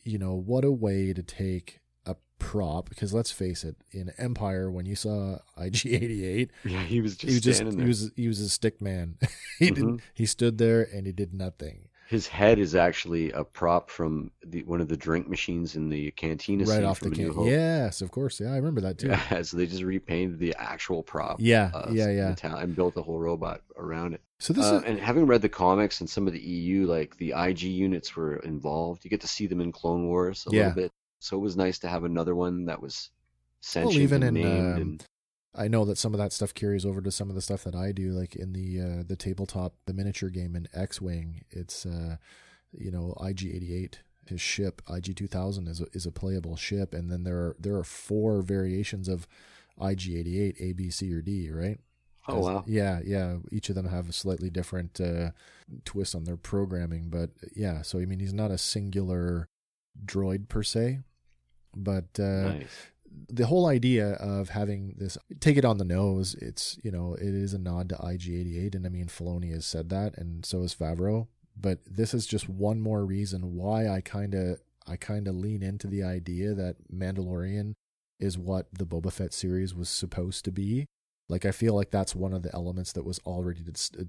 you 0.05 0.17
know, 0.17 0.35
what 0.35 0.63
a 0.63 0.71
way 0.71 1.11
to 1.11 1.21
take 1.21 1.81
a 2.05 2.15
prop 2.39 2.87
because 2.87 3.13
let's 3.13 3.33
face 3.33 3.65
it, 3.65 3.75
in 3.91 4.13
Empire 4.17 4.71
when 4.71 4.85
you 4.85 4.95
saw 4.95 5.39
IG88, 5.57 6.49
Yeah, 6.63 6.81
he 6.83 7.01
was 7.01 7.17
just 7.17 7.27
he 7.29 7.33
was 7.35 7.41
just 7.43 7.57
standing 7.57 7.79
he 7.81 7.87
was 7.87 8.11
he 8.15 8.27
was 8.29 8.39
a 8.39 8.47
stick 8.47 8.81
man. 8.81 9.17
he 9.59 9.69
didn't 9.71 9.97
Mhm. 9.97 10.01
he 10.13 10.25
stood 10.25 10.59
there 10.59 10.81
and 10.83 11.05
he 11.05 11.11
did 11.11 11.33
nothing. 11.33 11.88
His 12.09 12.25
head 12.27 12.57
is 12.57 12.73
actually 12.73 13.31
a 13.33 13.43
prop 13.43 13.91
from 13.91 14.31
the 14.43 14.63
one 14.63 14.81
of 14.81 14.87
the 14.87 14.97
drink 14.97 15.29
machines 15.29 15.75
in 15.75 15.89
the 15.89 16.09
cantina 16.11 16.63
right 16.65 16.77
scene 16.77 16.83
off 16.85 16.99
the 16.99 17.09
from 17.09 17.13
A 17.13 17.17
New 17.17 17.33
can. 17.33 17.43
Yes, 17.43 18.01
of 18.01 18.09
course. 18.09 18.39
Yeah, 18.39 18.51
I 18.51 18.55
remember 18.55 18.81
that 18.81 18.97
too. 18.97 19.09
Yeah, 19.09 19.41
so 19.43 19.57
they 19.57 19.67
just 19.67 19.83
repainted 19.83 20.39
the 20.39 20.55
actual 20.57 21.03
prop. 21.03 21.37
Yeah, 21.39 21.69
uh, 21.71 21.91
yeah, 21.91 22.09
yeah. 22.09 22.29
the 22.31 22.35
town 22.35 22.57
and 22.63 22.75
built 22.75 22.97
a 22.97 23.03
whole 23.03 23.19
robot 23.19 23.61
around 23.77 24.15
it. 24.15 24.21
So 24.39 24.53
this 24.53 24.65
Uh, 24.65 24.77
is 24.77 24.83
and 24.85 24.99
having 24.99 25.27
read 25.27 25.43
the 25.43 25.49
comics 25.49 25.99
and 26.01 26.09
some 26.09 26.25
of 26.25 26.33
the 26.33 26.39
EU, 26.41 26.87
like 26.87 27.15
the 27.17 27.33
IG 27.37 27.61
units 27.61 28.15
were 28.15 28.37
involved. 28.37 29.03
You 29.05 29.11
get 29.11 29.21
to 29.21 29.27
see 29.27 29.45
them 29.45 29.61
in 29.61 29.71
Clone 29.71 30.07
Wars 30.07 30.45
a 30.47 30.51
Yeah. 30.51 30.57
little 30.69 30.73
bit, 30.81 30.91
so 31.19 31.37
it 31.37 31.41
was 31.41 31.55
nice 31.57 31.77
to 31.79 31.89
have 31.89 32.05
another 32.05 32.33
one 32.33 32.65
that 32.65 32.81
was 32.81 33.11
sentient 33.61 34.01
even 34.01 34.23
and 34.23 34.35
in, 34.35 34.43
named. 34.43 34.73
um, 34.77 34.81
and 34.81 35.05
I 35.55 35.67
know 35.67 35.83
that 35.85 35.97
some 35.97 36.13
of 36.13 36.19
that 36.19 36.31
stuff 36.31 36.53
carries 36.53 36.85
over 36.85 37.01
to 37.01 37.11
some 37.11 37.29
of 37.29 37.35
the 37.35 37.41
stuff 37.41 37.63
that 37.63 37.75
I 37.75 37.91
do, 37.91 38.11
like 38.11 38.35
in 38.35 38.53
the 38.53 38.79
uh, 38.79 39.03
the 39.07 39.15
tabletop, 39.15 39.73
the 39.85 39.93
miniature 39.93 40.29
game 40.29 40.55
in 40.55 40.67
X 40.73 41.01
Wing. 41.01 41.41
It's 41.49 41.85
uh, 41.85 42.17
you 42.71 42.91
know 42.91 43.15
IG88, 43.19 43.95
his 44.27 44.41
ship 44.41 44.81
IG2000 44.87 45.67
is 45.67 45.81
a, 45.81 45.85
is 45.93 46.05
a 46.05 46.11
playable 46.11 46.55
ship, 46.55 46.93
and 46.93 47.11
then 47.11 47.23
there 47.23 47.37
are 47.37 47.55
there 47.59 47.75
are 47.75 47.83
four 47.83 48.41
variations 48.41 49.07
of 49.07 49.27
IG88, 49.79 50.61
A, 50.61 50.73
B, 50.73 50.89
C, 50.89 51.11
or 51.13 51.21
D, 51.21 51.49
right? 51.51 51.79
oh 52.27 52.39
As- 52.39 52.45
wow, 52.45 52.63
Yeah, 52.67 52.99
yeah. 53.03 53.37
Each 53.51 53.69
of 53.69 53.75
them 53.75 53.87
have 53.87 54.09
a 54.09 54.13
slightly 54.13 54.49
different 54.49 55.01
uh, 55.01 55.31
twist 55.85 56.15
on 56.15 56.25
their 56.25 56.37
programming, 56.37 57.09
but 57.09 57.31
yeah. 57.55 57.81
So 57.81 57.99
I 57.99 58.05
mean, 58.05 58.19
he's 58.19 58.33
not 58.33 58.51
a 58.51 58.57
singular 58.57 59.49
droid 60.05 60.47
per 60.47 60.63
se, 60.63 60.99
but 61.75 62.19
uh, 62.19 62.53
nice. 62.53 62.87
The 63.27 63.47
whole 63.47 63.65
idea 63.65 64.13
of 64.13 64.49
having 64.49 64.95
this 64.97 65.17
take 65.39 65.57
it 65.57 65.65
on 65.65 65.77
the 65.77 65.85
nose, 65.85 66.35
it's 66.35 66.77
you 66.83 66.91
know 66.91 67.15
it 67.15 67.33
is 67.33 67.53
a 67.53 67.59
nod 67.59 67.89
to 67.89 67.95
IG88, 67.95 68.75
and 68.75 68.85
I 68.85 68.89
mean 68.89 69.07
Filoni 69.07 69.51
has 69.53 69.65
said 69.65 69.89
that, 69.89 70.17
and 70.17 70.45
so 70.45 70.61
has 70.61 70.75
Favreau. 70.75 71.27
But 71.59 71.79
this 71.85 72.13
is 72.13 72.25
just 72.25 72.47
one 72.47 72.79
more 72.79 73.05
reason 73.05 73.55
why 73.55 73.87
I 73.87 74.01
kind 74.01 74.33
of 74.33 74.59
I 74.87 74.95
kind 74.95 75.27
of 75.27 75.35
lean 75.35 75.61
into 75.61 75.87
the 75.87 76.03
idea 76.03 76.53
that 76.53 76.77
Mandalorian 76.91 77.73
is 78.19 78.37
what 78.37 78.67
the 78.73 78.85
Boba 78.85 79.11
Fett 79.11 79.33
series 79.33 79.75
was 79.75 79.89
supposed 79.89 80.45
to 80.45 80.51
be. 80.51 80.85
Like 81.27 81.45
I 81.45 81.51
feel 81.51 81.75
like 81.75 81.91
that's 81.91 82.15
one 82.15 82.33
of 82.33 82.41
the 82.41 82.53
elements 82.53 82.91
that 82.93 83.05
was 83.05 83.19
already 83.25 83.61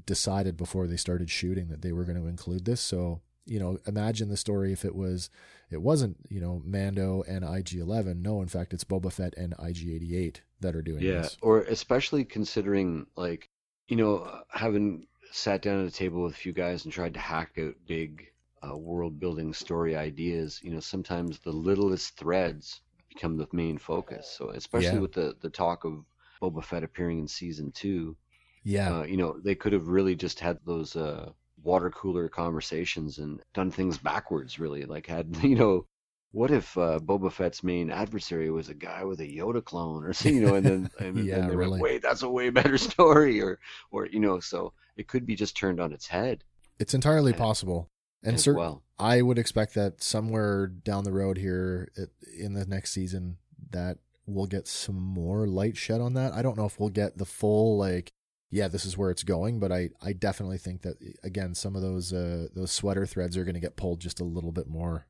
decided 0.06 0.56
before 0.56 0.86
they 0.86 0.96
started 0.96 1.30
shooting 1.30 1.68
that 1.68 1.82
they 1.82 1.92
were 1.92 2.04
going 2.04 2.20
to 2.20 2.26
include 2.26 2.64
this. 2.64 2.80
So 2.80 3.20
you 3.46 3.58
know, 3.58 3.78
imagine 3.86 4.28
the 4.28 4.36
story 4.36 4.72
if 4.72 4.84
it 4.84 4.94
was, 4.94 5.30
it 5.70 5.80
wasn't, 5.82 6.16
you 6.28 6.40
know, 6.40 6.62
Mando 6.64 7.22
and 7.28 7.44
IG 7.44 7.74
11. 7.74 8.22
No, 8.22 8.42
in 8.42 8.48
fact, 8.48 8.72
it's 8.72 8.84
Boba 8.84 9.12
Fett 9.12 9.34
and 9.36 9.54
IG 9.58 9.88
88 9.88 10.42
that 10.60 10.76
are 10.76 10.82
doing 10.82 11.02
Yeah, 11.02 11.22
this. 11.22 11.36
or 11.40 11.62
especially 11.62 12.24
considering 12.24 13.06
like, 13.16 13.48
you 13.88 13.96
know, 13.96 14.42
having 14.50 15.06
sat 15.32 15.62
down 15.62 15.80
at 15.80 15.86
a 15.88 15.90
table 15.90 16.22
with 16.22 16.32
a 16.34 16.36
few 16.36 16.52
guys 16.52 16.84
and 16.84 16.92
tried 16.92 17.14
to 17.14 17.20
hack 17.20 17.52
out 17.58 17.74
big 17.86 18.26
uh, 18.68 18.76
world 18.76 19.18
building 19.18 19.54
story 19.54 19.96
ideas, 19.96 20.60
you 20.62 20.70
know, 20.70 20.80
sometimes 20.80 21.38
the 21.38 21.52
littlest 21.52 22.16
threads 22.16 22.80
become 23.08 23.36
the 23.36 23.48
main 23.52 23.78
focus. 23.78 24.32
So 24.36 24.50
especially 24.50 24.94
Yeah. 24.96 25.00
with 25.00 25.12
the 25.12 25.36
the 25.40 25.50
talk 25.50 25.84
of 25.84 26.04
Boba 26.42 26.62
Fett 26.64 26.84
appearing 26.84 27.18
in 27.20 27.28
season 27.28 27.72
two, 27.72 28.16
Yeah. 28.64 28.98
uh, 29.00 29.02
you 29.04 29.16
know, 29.16 29.38
they 29.40 29.54
could 29.54 29.72
have 29.72 29.88
really 29.88 30.14
just 30.14 30.40
had 30.40 30.58
those 30.66 30.94
uh, 30.96 31.32
water 31.62 31.90
cooler 31.90 32.28
conversations 32.28 33.18
and 33.18 33.40
done 33.54 33.70
things 33.70 33.98
backwards. 33.98 34.58
Really, 34.58 34.84
like 34.84 35.06
had 35.06 35.36
you 35.42 35.56
know, 35.56 35.86
what 36.32 36.50
if 36.50 36.76
uh, 36.78 36.98
Boba 37.00 37.32
Fett's 37.32 37.62
main 37.62 37.90
adversary 37.90 38.50
was 38.50 38.68
a 38.68 38.74
guy 38.74 39.04
with 39.04 39.20
a 39.20 39.26
Yoda 39.26 39.64
clone, 39.64 40.04
or 40.04 40.12
you 40.28 40.40
know, 40.40 40.54
and 40.54 40.66
then 40.66 40.90
and 40.98 41.16
then 41.16 41.24
Yeah, 41.24 41.48
they 41.48 41.56
really. 41.56 41.72
went, 41.72 41.82
wait, 41.82 42.02
that's 42.02 42.22
a 42.22 42.28
way 42.30 42.50
better 42.50 42.78
story, 42.90 43.40
or 43.40 43.58
or 43.90 44.06
you 44.06 44.20
know, 44.20 44.40
so 44.40 44.72
it 44.96 45.08
could 45.08 45.26
be 45.26 45.34
just 45.36 45.56
turned 45.56 45.80
on 45.80 45.92
its 45.92 46.06
head 46.06 46.44
it's 46.78 46.94
entirely 46.94 47.32
and- 47.32 47.38
possible. 47.38 47.88
And 48.22 48.42
well. 48.54 48.82
I 48.98 49.22
would 49.22 49.38
expect 49.38 49.72
that 49.74 50.02
somewhere 50.02 50.66
down 50.66 51.04
the 51.04 51.12
road 51.12 51.38
here 51.38 51.90
in 52.38 52.52
the 52.52 52.66
next 52.66 52.92
season 52.92 53.38
that 53.70 53.96
we'll 54.26 54.46
get 54.46 54.68
some 54.68 54.96
more 55.00 55.46
light 55.46 55.78
shed 55.78 56.02
on 56.02 56.12
that. 56.14 56.34
I 56.34 56.42
don't 56.42 56.58
know 56.58 56.66
if 56.66 56.78
we'll 56.78 56.90
get 56.90 57.16
the 57.16 57.24
full 57.24 57.78
like 57.78 58.12
yeah, 58.50 58.68
this 58.68 58.84
is 58.84 58.98
where 58.98 59.10
it's 59.10 59.22
going, 59.22 59.60
but 59.60 59.70
I 59.72 59.90
I 60.02 60.12
definitely 60.12 60.58
think 60.58 60.82
that 60.82 60.96
again 61.22 61.54
some 61.54 61.76
of 61.76 61.82
those 61.82 62.12
uh 62.12 62.48
those 62.54 62.72
sweater 62.72 63.06
threads 63.06 63.36
are 63.36 63.44
going 63.44 63.54
to 63.54 63.60
get 63.60 63.76
pulled 63.76 64.00
just 64.00 64.20
a 64.20 64.24
little 64.24 64.52
bit 64.52 64.68
more. 64.68 65.06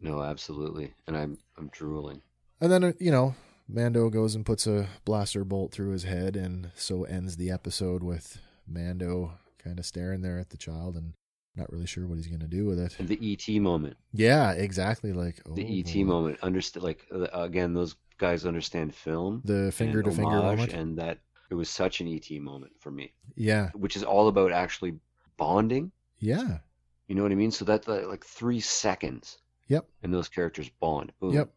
No, 0.00 0.22
absolutely, 0.22 0.94
and 1.06 1.16
I'm 1.16 1.38
I'm 1.56 1.68
drooling. 1.68 2.22
And 2.60 2.70
then 2.70 2.84
uh, 2.84 2.92
you 2.98 3.10
know, 3.10 3.34
Mando 3.68 4.10
goes 4.10 4.34
and 4.34 4.46
puts 4.46 4.66
a 4.66 4.88
blaster 5.04 5.44
bolt 5.44 5.72
through 5.72 5.90
his 5.90 6.04
head 6.04 6.36
and 6.36 6.70
so 6.74 7.04
ends 7.04 7.36
the 7.36 7.50
episode 7.50 8.02
with 8.02 8.40
Mando 8.66 9.32
kind 9.58 9.78
of 9.78 9.86
staring 9.86 10.22
there 10.22 10.38
at 10.38 10.50
the 10.50 10.56
child 10.56 10.96
and 10.96 11.14
not 11.56 11.72
really 11.72 11.86
sure 11.86 12.06
what 12.06 12.16
he's 12.16 12.26
going 12.26 12.40
to 12.40 12.46
do 12.46 12.66
with 12.66 12.78
it. 12.78 12.96
And 12.98 13.08
the 13.08 13.18
ET 13.32 13.60
moment, 13.60 13.96
Yeah, 14.12 14.52
exactly 14.52 15.12
like 15.12 15.40
oh, 15.48 15.54
the 15.54 15.80
ET 15.80 15.94
boy. 15.94 16.04
moment, 16.04 16.38
understand 16.42 16.84
like 16.84 17.06
uh, 17.12 17.26
again, 17.32 17.74
those 17.74 17.96
guys 18.18 18.44
understand 18.44 18.94
film, 18.94 19.40
the 19.44 19.72
finger 19.72 20.02
to 20.02 20.10
finger 20.10 20.30
moment. 20.36 20.72
and 20.72 20.98
that 20.98 21.18
it 21.54 21.56
was 21.56 21.70
such 21.70 22.00
an 22.00 22.08
ET 22.08 22.28
moment 22.40 22.72
for 22.80 22.90
me. 22.90 23.12
Yeah, 23.36 23.70
which 23.74 23.96
is 23.96 24.02
all 24.02 24.26
about 24.28 24.50
actually 24.52 24.94
bonding. 25.36 25.92
yeah, 26.18 26.58
You 27.06 27.14
know 27.14 27.22
what 27.22 27.30
I 27.32 27.36
mean? 27.36 27.50
So 27.52 27.64
that 27.66 27.86
like, 27.86 28.24
three 28.24 28.60
seconds, 28.60 29.38
yep, 29.68 29.86
and 30.02 30.12
those 30.12 30.28
characters 30.28 30.68
bond. 30.80 31.12
Boom. 31.20 31.32
yep. 31.34 31.50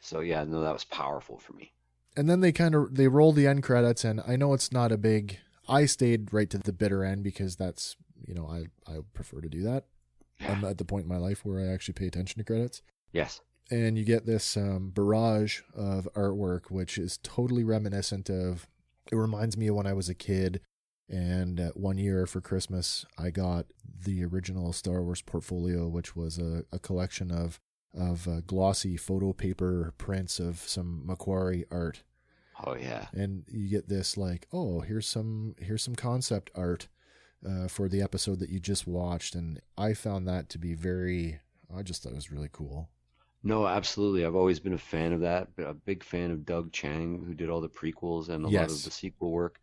So 0.00 0.20
yeah, 0.20 0.44
no, 0.44 0.60
that 0.60 0.72
was 0.72 0.84
powerful 0.84 1.38
for 1.38 1.54
me. 1.54 1.72
And 2.16 2.28
then 2.28 2.40
they 2.40 2.52
kind 2.52 2.74
of 2.74 2.94
they 2.94 3.08
roll 3.08 3.32
the 3.32 3.46
end 3.46 3.62
credits, 3.62 4.04
and 4.04 4.20
I 4.26 4.36
know 4.36 4.52
it's 4.52 4.72
not 4.72 4.92
a 4.92 4.98
big. 4.98 5.38
I 5.68 5.86
stayed 5.86 6.32
right 6.34 6.50
to 6.50 6.58
the 6.58 6.72
bitter 6.72 7.02
end 7.04 7.22
because 7.22 7.56
that's 7.56 7.96
you 8.26 8.34
know 8.34 8.46
I 8.46 8.66
I 8.90 8.98
prefer 9.14 9.40
to 9.40 9.48
do 9.48 9.62
that. 9.62 9.86
I'm 10.40 10.64
at 10.64 10.76
the 10.78 10.84
point 10.84 11.04
in 11.04 11.08
my 11.08 11.18
life 11.18 11.44
where 11.44 11.60
I 11.60 11.72
actually 11.72 11.94
pay 11.94 12.06
attention 12.06 12.38
to 12.38 12.44
credits. 12.44 12.82
Yes. 13.12 13.40
and 13.70 13.96
you 13.98 14.04
get 14.04 14.24
this 14.26 14.56
um, 14.56 14.90
barrage 14.90 15.60
of 15.74 16.08
artwork, 16.14 16.70
which 16.70 16.96
is 16.98 17.18
totally 17.22 17.64
reminiscent 17.64 18.28
of. 18.30 18.66
It 19.10 19.16
reminds 19.16 19.56
me 19.56 19.68
of 19.68 19.76
when 19.76 19.86
I 19.86 19.92
was 19.92 20.08
a 20.08 20.14
kid, 20.14 20.60
and 21.08 21.58
uh, 21.60 21.70
one 21.74 21.98
year 21.98 22.26
for 22.26 22.40
Christmas, 22.40 23.04
I 23.18 23.30
got 23.30 23.66
the 24.04 24.24
original 24.24 24.72
Star 24.72 25.02
Wars 25.02 25.22
portfolio, 25.22 25.88
which 25.88 26.14
was 26.16 26.38
a, 26.38 26.64
a 26.72 26.78
collection 26.78 27.30
of 27.30 27.58
of 27.92 28.28
uh, 28.28 28.40
glossy 28.46 28.96
photo 28.96 29.32
paper 29.32 29.92
prints 29.98 30.38
of 30.38 30.58
some 30.60 31.02
McQuarrie 31.08 31.64
art, 31.72 32.04
Oh 32.64 32.74
yeah. 32.76 33.06
and 33.12 33.42
you 33.48 33.68
get 33.68 33.88
this 33.88 34.16
like, 34.16 34.46
oh, 34.52 34.80
here's 34.80 35.08
some 35.08 35.56
here's 35.58 35.82
some 35.82 35.96
concept 35.96 36.50
art 36.54 36.86
uh, 37.44 37.66
for 37.66 37.88
the 37.88 38.00
episode 38.00 38.38
that 38.38 38.50
you 38.50 38.60
just 38.60 38.86
watched, 38.86 39.34
and 39.34 39.60
I 39.76 39.94
found 39.94 40.28
that 40.28 40.48
to 40.50 40.58
be 40.58 40.74
very. 40.74 41.40
I 41.74 41.82
just 41.82 42.02
thought 42.02 42.12
it 42.12 42.16
was 42.16 42.30
really 42.32 42.48
cool. 42.52 42.88
No, 43.42 43.66
absolutely. 43.66 44.24
I've 44.26 44.36
always 44.36 44.60
been 44.60 44.74
a 44.74 44.78
fan 44.78 45.12
of 45.12 45.20
that. 45.20 45.48
but 45.56 45.66
A 45.66 45.74
big 45.74 46.04
fan 46.04 46.30
of 46.30 46.44
Doug 46.44 46.72
Chiang, 46.72 47.24
who 47.24 47.34
did 47.34 47.48
all 47.48 47.60
the 47.60 47.68
prequels 47.68 48.28
and 48.28 48.44
a 48.44 48.48
lot 48.48 48.70
of 48.70 48.82
the 48.84 48.90
sequel 48.90 49.30
work. 49.30 49.60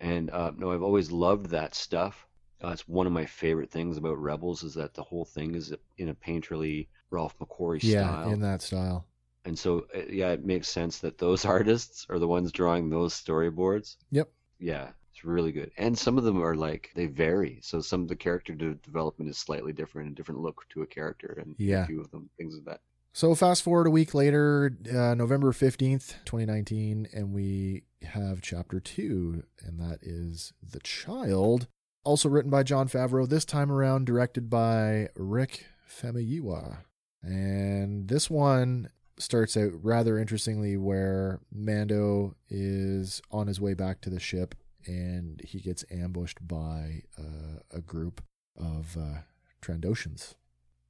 And 0.00 0.30
uh, 0.30 0.52
no, 0.56 0.72
I've 0.72 0.82
always 0.82 1.10
loved 1.12 1.46
that 1.50 1.74
stuff. 1.74 2.26
Uh, 2.62 2.68
it's 2.68 2.88
one 2.88 3.06
of 3.06 3.12
my 3.12 3.24
favorite 3.26 3.70
things 3.70 3.96
about 3.96 4.18
Rebels 4.18 4.62
is 4.62 4.74
that 4.74 4.94
the 4.94 5.02
whole 5.02 5.24
thing 5.24 5.54
is 5.54 5.72
in 5.98 6.08
a 6.08 6.14
painterly 6.14 6.88
Ralph 7.10 7.38
McQuarrie 7.38 7.82
yeah, 7.82 8.20
style. 8.20 8.32
in 8.32 8.40
that 8.40 8.62
style. 8.62 9.06
And 9.44 9.58
so, 9.58 9.86
uh, 9.94 10.00
yeah, 10.10 10.30
it 10.32 10.44
makes 10.44 10.68
sense 10.68 10.98
that 10.98 11.16
those 11.18 11.44
artists 11.56 12.06
are 12.10 12.18
the 12.18 12.28
ones 12.28 12.52
drawing 12.52 12.90
those 12.90 13.14
storyboards. 13.14 13.96
Yep. 14.10 14.28
Yeah, 14.58 14.90
it's 15.12 15.24
really 15.24 15.52
good. 15.52 15.70
And 15.78 15.96
some 15.98 16.18
of 16.18 16.24
them 16.24 16.42
are 16.42 16.54
like, 16.54 16.90
they 16.94 17.06
vary. 17.06 17.60
So 17.62 17.80
some 17.80 18.02
of 18.02 18.08
the 18.08 18.16
character 18.16 18.54
de- 18.54 18.74
development 18.74 19.30
is 19.30 19.38
slightly 19.38 19.72
different, 19.72 20.10
a 20.10 20.14
different 20.14 20.40
look 20.40 20.64
to 20.70 20.82
a 20.82 20.86
character, 20.86 21.38
and 21.40 21.54
Yeah. 21.58 21.84
a 21.84 21.86
few 21.86 22.00
of 22.00 22.10
them, 22.10 22.28
things 22.36 22.56
of 22.56 22.64
that. 22.66 22.80
So 23.12 23.34
fast 23.34 23.62
forward 23.62 23.88
a 23.88 23.90
week 23.90 24.14
later, 24.14 24.72
uh, 24.88 25.14
November 25.14 25.52
15th, 25.52 26.14
2019, 26.24 27.08
and 27.12 27.32
we 27.32 27.82
have 28.02 28.40
chapter 28.40 28.78
two, 28.78 29.42
and 29.64 29.80
that 29.80 29.98
is 30.02 30.52
The 30.62 30.78
Child. 30.80 31.66
Also 32.04 32.28
written 32.28 32.50
by 32.50 32.62
Jon 32.62 32.88
Favreau, 32.88 33.28
this 33.28 33.44
time 33.44 33.70
around 33.70 34.06
directed 34.06 34.48
by 34.48 35.08
Rick 35.16 35.66
Famuyiwa. 35.88 36.78
And 37.22 38.08
this 38.08 38.30
one 38.30 38.88
starts 39.18 39.56
out 39.56 39.72
rather 39.82 40.18
interestingly 40.18 40.76
where 40.76 41.40
Mando 41.52 42.36
is 42.48 43.20
on 43.30 43.48
his 43.48 43.60
way 43.60 43.74
back 43.74 44.00
to 44.02 44.10
the 44.10 44.20
ship 44.20 44.54
and 44.86 45.42
he 45.44 45.60
gets 45.60 45.84
ambushed 45.90 46.46
by 46.46 47.02
uh, 47.18 47.58
a 47.70 47.80
group 47.80 48.22
of 48.56 48.96
uh, 48.98 49.18
Trandoshans. 49.60 50.36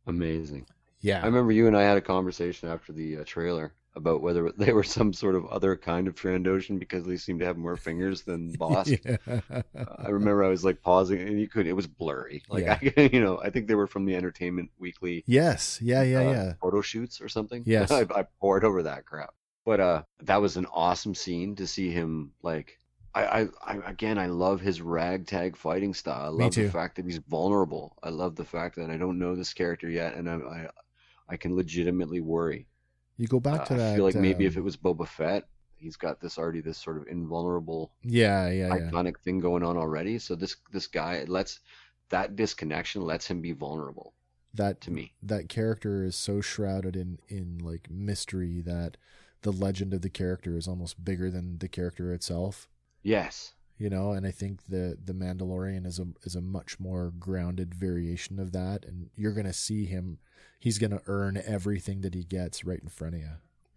Amazing. 0.07 0.67
Yeah. 1.01 1.23
I 1.23 1.27
remember 1.27 1.53
you 1.53 1.67
and 1.67 1.77
I 1.77 1.83
had 1.83 1.97
a 1.97 2.03
conversation 2.03 2.69
after 2.69 2.93
the 2.93 3.19
uh, 3.19 3.25
trailer 3.25 3.73
about 3.97 4.23
whether 4.23 4.51
they 4.57 4.73
were 4.73 4.83
some 4.85 5.13
sort 5.13 5.35
of 5.35 5.47
other 5.47 5.77
kind 5.77 6.07
of 6.09 6.15
Trandoshan 6.15 6.79
because 6.79 7.05
they 7.05 7.17
seem 7.17 7.39
to 7.41 7.45
have 7.47 7.57
more 7.57 7.77
fingers 7.77 8.23
than 8.23 8.53
Boss. 8.59 8.89
yeah. 8.91 9.17
I 9.99 10.09
remember 10.09 10.45
I 10.45 10.49
was 10.49 10.65
like 10.65 10.83
pausing, 10.83 11.21
and 11.21 11.41
you 11.41 11.49
could. 11.49 11.67
It 11.67 11.73
was 11.73 11.87
blurry. 11.87 12.43
Like 12.49 12.67
I, 12.69 13.09
you 13.13 13.21
know, 13.21 13.41
I 13.43 13.51
think 13.51 13.67
they 13.67 13.75
were 13.75 13.87
from 13.87 14.05
the 14.05 14.15
Entertainment 14.15 14.71
Weekly. 14.79 15.25
Yes. 15.27 15.79
Yeah. 15.83 16.03
Yeah. 16.03 16.19
uh, 16.19 16.31
Yeah. 16.31 16.53
Photo 16.61 16.81
shoots 16.83 17.21
or 17.21 17.29
something. 17.29 17.63
Yes. 17.67 17.91
I, 17.91 18.03
I 18.15 18.25
poured 18.41 18.65
over 18.65 18.83
that 18.85 19.07
crap. 19.07 19.35
But 19.65 19.81
uh, 19.81 20.03
that 20.23 20.41
was 20.41 20.57
an 20.57 20.67
awesome 20.73 21.15
scene 21.15 21.57
to 21.57 21.67
see 21.67 21.91
him 21.91 22.33
like. 22.43 22.77
I, 23.13 23.25
I, 23.25 23.49
I 23.67 23.77
again, 23.91 24.19
I 24.19 24.27
love 24.27 24.61
his 24.61 24.81
ragtag 24.81 25.57
fighting 25.57 25.95
style. 25.95 26.29
I 26.29 26.37
Me 26.37 26.45
love 26.45 26.53
too. 26.53 26.67
the 26.67 26.71
fact 26.71 26.95
that 26.95 27.05
he's 27.05 27.19
vulnerable. 27.19 27.97
I 28.05 28.11
love 28.11 28.37
the 28.37 28.45
fact 28.45 28.77
that 28.77 28.89
I 28.89 28.97
don't 28.99 29.19
know 29.19 29.35
this 29.35 29.53
character 29.53 29.91
yet, 29.91 30.15
and 30.15 30.31
I, 30.31 30.35
I, 30.35 30.69
I 31.31 31.37
can 31.37 31.55
legitimately 31.57 32.21
worry. 32.21 32.67
You 33.17 33.27
go 33.29 33.41
back 33.41 33.65
to 33.67 33.75
Uh, 33.75 33.77
that. 33.79 33.93
I 33.93 33.97
feel 33.97 34.05
like 34.05 34.15
maybe 34.15 34.47
if 34.47 34.57
um, 34.57 34.61
it 34.61 34.65
was 34.65 34.77
Boba 34.77 35.07
Fett, 35.07 35.45
he's 35.77 35.97
got 35.97 36.21
this 36.21 36.39
already 36.39 36.61
this 36.61 36.79
sort 36.79 36.97
of 36.97 37.07
invulnerable, 37.07 37.93
Yeah. 38.03 38.49
Yeah. 38.51 38.75
Yeah. 38.75 38.91
iconic 38.91 39.19
thing 39.21 39.41
going 39.41 39.63
on 39.63 39.77
already. 39.77 40.19
So 40.19 40.35
this 40.35 40.57
this 40.73 40.87
guy 40.87 41.25
lets 41.25 41.61
that 42.09 42.35
disconnection 42.37 43.03
lets 43.03 43.27
him 43.27 43.41
be 43.41 43.53
vulnerable 43.53 44.15
That 44.55 44.81
to 44.83 44.91
me. 44.91 45.15
that 45.23 45.49
character 45.49 46.03
is 46.05 46.17
so 46.17 46.41
shrouded 46.41 46.97
in 46.97 47.19
in 47.29 47.59
like 47.59 47.89
mystery 47.91 48.61
that 48.63 48.97
the 49.43 49.53
legend 49.53 49.95
of 49.95 50.03
the 50.03 50.11
character 50.11 50.57
is 50.59 50.67
almost 50.69 51.03
bigger 51.05 51.31
than 51.31 51.59
the 51.59 51.69
character 51.69 52.13
itself. 52.13 52.69
Yes. 53.03 53.55
You 53.81 53.89
know, 53.89 54.13
and 54.13 54.27
I 54.27 54.31
think 54.31 54.61
the 54.69 54.99
the 55.03 55.15
Mandalorian 55.15 55.87
is 55.87 55.99
a 55.99 56.07
is 56.23 56.37
a 56.37 56.41
much 56.43 56.79
more 56.79 57.13
grounded 57.19 57.75
variation 57.75 58.39
of 58.39 58.53
that, 58.53 58.85
and 58.85 59.09
you're 59.17 59.33
gonna 59.33 59.55
see 59.55 59.87
him. 59.87 60.19
He's 60.59 60.79
gonna 60.79 61.01
earn 61.07 61.43
everything 61.47 62.03
that 62.03 62.15
he 62.15 62.23
gets 62.23 62.63
right 62.63 62.79
in 62.81 62.91
front 62.91 63.15
of 63.15 63.21
you. 63.23 63.31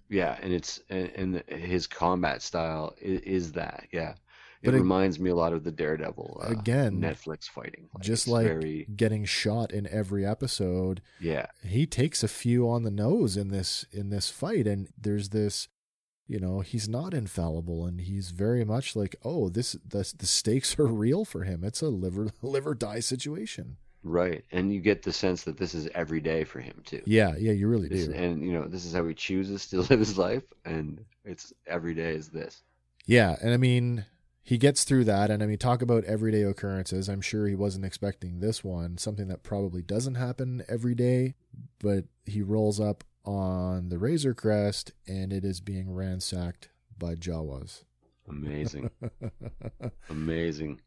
Yeah, 0.09 0.37
and 0.41 0.51
it's 0.51 0.81
and, 0.89 1.09
and 1.15 1.43
his 1.47 1.87
combat 1.87 2.41
style 2.41 2.93
is, 3.01 3.21
is 3.21 3.51
that. 3.53 3.87
Yeah. 3.93 4.15
It 4.61 4.67
But 4.67 4.75
it- 4.75 4.79
reminds 4.79 5.19
me 5.19 5.29
a 5.29 5.35
lot 5.35 5.53
of 5.53 5.63
the 5.63 5.71
Daredevil 5.71 6.41
uh, 6.43 6.47
Again, 6.51 6.99
Netflix 7.01 7.45
fighting. 7.49 7.89
Just 8.01 8.27
like 8.27 8.45
very 8.45 8.87
getting 8.95 9.25
shot 9.25 9.71
in 9.71 9.87
every 9.87 10.25
episode, 10.25 11.01
yeah. 11.19 11.47
he 11.65 11.85
takes 11.85 12.23
a 12.23 12.27
few 12.27 12.69
on 12.69 12.83
the 12.83 12.91
nose 12.91 13.35
in 13.37 13.49
this 13.49 13.85
in 13.91 14.09
this 14.09 14.29
fight 14.29 14.67
and 14.67 14.87
there's 14.97 15.29
this 15.29 15.67
you 16.27 16.39
know 16.39 16.61
he's 16.61 16.87
not 16.87 17.13
infallible 17.13 17.85
and 17.85 18.01
he's 18.01 18.31
very 18.31 18.63
much 18.63 18.95
like 18.95 19.15
oh 19.23 19.49
this 19.49 19.73
the, 19.87 20.11
the 20.17 20.25
stakes 20.25 20.77
are 20.79 20.85
real 20.87 21.25
for 21.25 21.43
him 21.43 21.63
it's 21.63 21.81
a 21.81 21.89
liver 21.89 22.29
live 22.41 22.65
or 22.67 22.73
die 22.75 22.99
situation 22.99 23.77
Right. 24.05 24.43
And 24.51 24.73
you 24.73 24.81
get 24.81 25.01
the 25.03 25.13
sense 25.13 25.43
that 25.43 25.55
this 25.57 25.73
is 25.73 25.87
every 25.95 26.19
day 26.19 26.43
for 26.43 26.59
him 26.59 26.81
too. 26.85 27.01
yeah 27.05 27.35
yeah 27.37 27.53
you 27.53 27.69
really 27.69 27.87
This- 27.87 28.07
do 28.07 28.13
and 28.13 28.43
you 28.43 28.51
know, 28.51 28.67
this 28.67 28.83
is 28.85 28.93
how 28.93 29.05
he 29.07 29.13
chooses 29.13 29.65
to 29.69 29.79
live 29.89 29.99
his 29.99 30.17
life 30.17 30.43
and 30.65 31.03
it's 31.23 31.53
every 31.67 31.93
day 31.95 32.11
is 32.13 32.27
this. 32.29 32.63
yeah 33.05 33.37
and 33.41 33.53
i 33.53 33.57
mean 33.57 34.05
he 34.45 34.57
gets 34.57 34.83
through 34.83 35.05
that, 35.05 35.31
and 35.31 35.41
I 35.41 35.45
mean, 35.45 35.57
talk 35.57 35.81
about 35.81 36.03
everyday 36.03 36.41
occurrences. 36.43 37.07
I'm 37.07 37.21
sure 37.21 37.47
he 37.47 37.55
wasn't 37.55 37.85
expecting 37.85 38.41
this 38.41 38.61
one, 38.61 38.97
something 38.97 39.29
that 39.29 39.41
probably 39.41 39.81
doesn't 39.81 40.15
happen 40.15 40.65
every 40.67 40.95
day, 40.95 41.35
but 41.79 42.03
he 42.25 42.41
rolls 42.41 42.77
up 42.77 43.05
on 43.25 43.89
the 43.89 43.97
Razor 43.97 44.33
Crest, 44.33 44.91
and 45.07 45.31
it 45.33 45.43
is 45.45 45.61
being 45.61 45.93
ransacked 45.93 46.69
by 46.97 47.15
Jawas. 47.15 47.83
Amazing. 48.29 48.89
Amazing. 50.09 50.79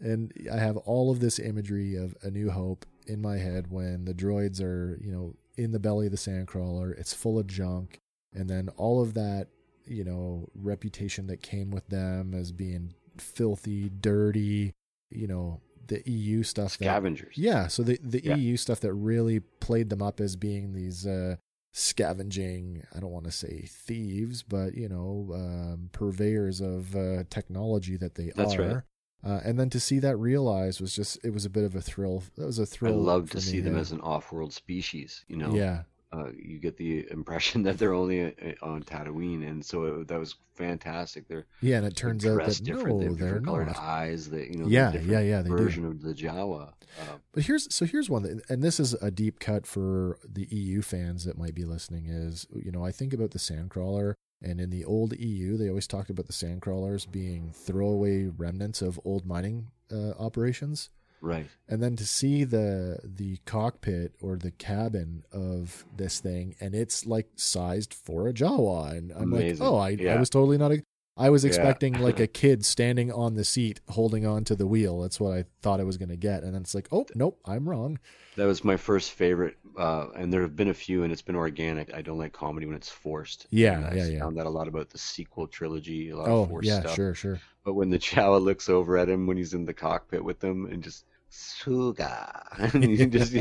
and 0.00 0.32
I 0.52 0.56
have 0.58 0.76
all 0.78 1.10
of 1.10 1.20
this 1.20 1.38
imagery 1.38 1.94
of 1.96 2.16
A 2.22 2.30
New 2.30 2.50
Hope 2.50 2.86
in 3.06 3.20
my 3.20 3.36
head 3.38 3.70
when 3.70 4.04
the 4.04 4.14
droids 4.14 4.60
are, 4.62 4.98
you 5.00 5.12
know, 5.12 5.34
in 5.56 5.72
the 5.72 5.78
belly 5.80 6.06
of 6.06 6.12
the 6.12 6.18
sandcrawler. 6.18 6.98
It's 6.98 7.12
full 7.14 7.38
of 7.38 7.46
junk, 7.46 7.98
and 8.32 8.48
then 8.48 8.68
all 8.76 9.00
of 9.02 9.14
that, 9.14 9.48
you 9.86 10.04
know, 10.04 10.48
reputation 10.54 11.26
that 11.28 11.42
came 11.42 11.70
with 11.70 11.86
them 11.88 12.34
as 12.34 12.52
being 12.52 12.94
filthy, 13.18 13.88
dirty, 13.90 14.72
you 15.10 15.26
know, 15.26 15.60
the 15.88 16.02
EU 16.08 16.42
stuff. 16.42 16.78
That, 16.78 16.84
Scavengers. 16.86 17.36
yeah, 17.36 17.66
so 17.68 17.82
the 17.82 17.98
the 18.02 18.22
Yeah. 18.24 18.36
EU 18.36 18.56
stuff 18.56 18.80
that 18.80 18.92
really 18.94 19.40
played 19.40 19.90
them 19.90 20.00
up 20.02 20.20
as 20.20 20.36
being 20.36 20.72
these 20.72 21.06
uh, 21.06 21.36
scavenging. 21.72 22.84
I 22.94 23.00
don't 23.00 23.10
want 23.10 23.24
to 23.24 23.32
say 23.32 23.66
thieves, 23.68 24.42
but 24.42 24.74
you 24.74 24.88
know, 24.88 25.30
um, 25.34 25.90
purveyors 25.92 26.60
of 26.60 26.94
uh, 26.94 27.24
technology 27.30 27.96
that 27.96 28.14
they 28.14 28.32
That's 28.36 28.54
are. 28.56 28.62
right. 28.62 28.82
Uh, 29.24 29.40
and 29.44 29.58
then 29.58 29.70
to 29.70 29.78
see 29.78 30.00
that 30.00 30.16
realized 30.16 30.80
was 30.80 30.94
just 30.96 31.18
it 31.24 31.30
was 31.30 31.44
a 31.44 31.50
bit 31.50 31.64
of 31.64 31.76
a 31.76 31.80
thrill. 31.80 32.24
That 32.36 32.46
was 32.46 32.58
a 32.58 32.66
thrill. 32.66 32.94
I 32.94 32.96
love 32.96 33.30
to 33.30 33.40
see 33.40 33.60
them 33.60 33.76
as 33.76 33.92
an 33.92 34.00
off-world 34.00 34.52
species. 34.52 35.24
You 35.28 35.36
know, 35.36 35.54
yeah, 35.54 35.82
uh, 36.12 36.30
you 36.36 36.58
get 36.58 36.76
the 36.76 37.06
impression 37.10 37.62
that 37.64 37.78
they're 37.78 37.94
only 37.94 38.24
uh, 38.26 38.52
on 38.62 38.82
Tatooine, 38.82 39.46
and 39.48 39.64
so 39.64 39.84
it, 39.84 40.08
that 40.08 40.18
was 40.18 40.36
fantastic. 40.54 41.26
They're 41.28 41.46
yeah, 41.60 41.78
and 41.78 41.86
it 41.86 41.96
turns 41.96 42.24
out 42.26 42.44
that 42.44 42.62
different. 42.62 43.00
no, 43.00 43.14
they're 43.14 43.26
different 43.26 43.46
colored 43.46 43.66
not. 43.68 43.78
eyes. 43.78 44.28
That 44.30 44.48
you 44.50 44.58
know, 44.58 44.66
Yeah, 44.68 44.92
yeah, 44.94 45.20
yeah, 45.20 45.42
they 45.42 45.48
do. 45.48 45.56
version 45.56 45.84
of 45.86 46.02
the 46.02 46.12
Jawa. 46.14 46.68
Uh, 47.00 47.16
But 47.32 47.44
here's 47.44 47.72
so 47.74 47.86
here's 47.86 48.10
one 48.10 48.22
that, 48.24 48.42
and 48.50 48.62
this 48.62 48.78
is 48.78 48.94
a 48.94 49.10
deep 49.10 49.40
cut 49.40 49.66
for 49.66 50.18
the 50.28 50.44
EU 50.50 50.82
fans 50.82 51.24
that 51.24 51.38
might 51.38 51.54
be 51.54 51.64
listening. 51.64 52.06
Is 52.06 52.46
you 52.54 52.70
know 52.70 52.84
I 52.84 52.92
think 52.92 53.12
about 53.14 53.30
the 53.30 53.38
Sandcrawler, 53.38 54.14
and 54.42 54.60
in 54.60 54.68
the 54.70 54.84
old 54.84 55.18
EU 55.18 55.56
they 55.56 55.68
always 55.68 55.86
talked 55.86 56.10
about 56.10 56.26
the 56.26 56.32
Sandcrawlers 56.34 57.10
being 57.10 57.50
throwaway 57.54 58.26
remnants 58.26 58.82
of 58.82 59.00
old 59.04 59.24
mining 59.24 59.68
uh, 59.90 60.10
operations, 60.18 60.90
right. 61.22 61.46
and 61.68 61.82
then 61.82 61.96
to 61.96 62.04
see 62.04 62.44
the 62.44 62.98
the 63.02 63.38
cockpit 63.46 64.12
or 64.20 64.36
the 64.36 64.50
cabin 64.50 65.24
of 65.32 65.84
this 65.96 66.20
thing, 66.20 66.54
and 66.60 66.74
it's 66.74 67.06
like 67.06 67.28
sized 67.36 67.94
for 67.94 68.28
a 68.28 68.34
Jawa, 68.34 68.90
and 68.98 69.12
I'm 69.12 69.32
Amazing. 69.32 69.64
like, 69.64 69.72
oh, 69.72 69.76
I, 70.08 70.12
I 70.14 70.18
was 70.18 70.28
totally 70.28 70.58
not. 70.58 70.72
A, 70.72 70.82
I 71.16 71.30
was 71.30 71.44
Yeah. 71.44 71.48
expecting 71.48 71.94
like 72.00 72.20
a 72.20 72.26
kid 72.42 72.64
standing 72.64 73.10
on 73.12 73.34
the 73.34 73.44
seat 73.44 73.80
holding 73.90 74.26
on 74.26 74.44
to 74.44 74.54
the 74.56 74.66
wheel. 74.66 75.00
That's 75.00 75.20
what 75.20 75.32
I 75.32 75.44
thought 75.62 75.80
I 75.80 75.84
was 75.84 75.96
going 75.96 76.08
to 76.10 76.16
get, 76.16 76.42
and 76.42 76.54
then 76.54 76.62
it's 76.62 76.74
like, 76.74 76.88
oh, 76.92 77.06
nope, 77.14 77.38
I'm 77.44 77.68
wrong. 77.68 77.98
That 78.36 78.46
was 78.46 78.64
my 78.64 78.78
first 78.78 79.12
favorite, 79.12 79.56
uh, 79.78 80.06
and 80.16 80.32
there 80.32 80.40
have 80.40 80.56
been 80.56 80.68
a 80.70 80.74
few, 80.74 81.02
and 81.02 81.12
it's 81.12 81.20
been 81.20 81.36
organic. 81.36 81.92
I 81.92 82.00
don't 82.00 82.16
like 82.16 82.32
comedy 82.32 82.64
when 82.64 82.76
it's 82.76 82.88
forced. 82.88 83.46
Yeah, 83.50 83.74
And 83.76 83.84
I 83.84 83.94
yeah, 83.94 84.06
yeah. 84.06 84.18
Found 84.20 84.38
that 84.38 84.46
a 84.46 84.50
lot 84.50 84.68
about 84.68 84.88
the 84.88 84.96
sequel 84.96 85.46
trilogy, 85.46 86.08
a 86.08 86.16
lot 86.16 86.28
Oh, 86.28 86.42
of 86.44 86.48
forced 86.48 86.66
yeah, 86.66 86.80
stuff. 86.80 86.94
sure, 86.94 87.12
sure. 87.14 87.38
But 87.62 87.74
when 87.74 87.90
the 87.90 87.98
Jawa 88.08 88.42
looks 88.42 88.70
over 88.70 88.96
at 88.96 89.10
him 89.10 89.26
when 89.26 89.36
he's 89.36 89.52
in 89.52 89.66
the 89.66 89.74
cockpit 89.74 90.24
with 90.24 90.40
them 90.40 90.64
and 90.64 90.82
just 90.82 91.04
Suga, 91.32 92.74
and 92.74 92.84
you 92.98 93.06
just 93.06 93.34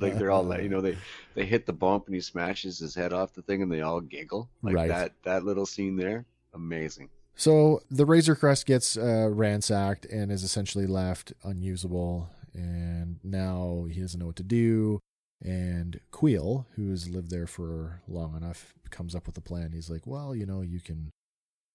like 0.00 0.18
they're 0.18 0.30
all 0.30 0.42
like, 0.42 0.62
you 0.62 0.68
know 0.68 0.80
they 0.80 0.96
they 1.34 1.44
hit 1.44 1.66
the 1.66 1.72
bump 1.72 2.06
and 2.06 2.14
he 2.14 2.20
smashes 2.20 2.78
his 2.78 2.94
head 2.94 3.12
off 3.12 3.34
the 3.34 3.42
thing 3.42 3.62
and 3.62 3.70
they 3.70 3.82
all 3.82 4.00
giggle 4.00 4.48
like 4.62 4.74
Right. 4.74 4.88
that 4.88 5.12
that 5.24 5.44
little 5.44 5.66
scene 5.66 5.96
there, 5.96 6.24
amazing. 6.54 7.10
So 7.36 7.80
the 7.90 8.06
Razor 8.06 8.36
Crest 8.36 8.64
gets 8.66 8.96
uh, 8.96 9.28
ransacked 9.30 10.06
and 10.06 10.30
is 10.32 10.42
essentially 10.44 10.86
left 10.86 11.32
unusable, 11.42 12.30
and 12.54 13.18
now 13.24 13.86
he 13.90 14.00
doesn't 14.00 14.18
know 14.20 14.26
what 14.26 14.36
to 14.36 14.42
do. 14.44 15.00
And 15.42 16.00
Queel, 16.12 16.66
who's 16.76 17.10
lived 17.10 17.30
there 17.30 17.46
for 17.48 18.00
long 18.08 18.36
enough, 18.36 18.72
comes 18.90 19.14
up 19.14 19.26
with 19.26 19.36
a 19.36 19.40
plan. 19.42 19.72
He's 19.72 19.90
like, 19.90 20.06
"Well, 20.06 20.34
you 20.34 20.46
know, 20.46 20.62
you 20.62 20.80
can, 20.80 21.10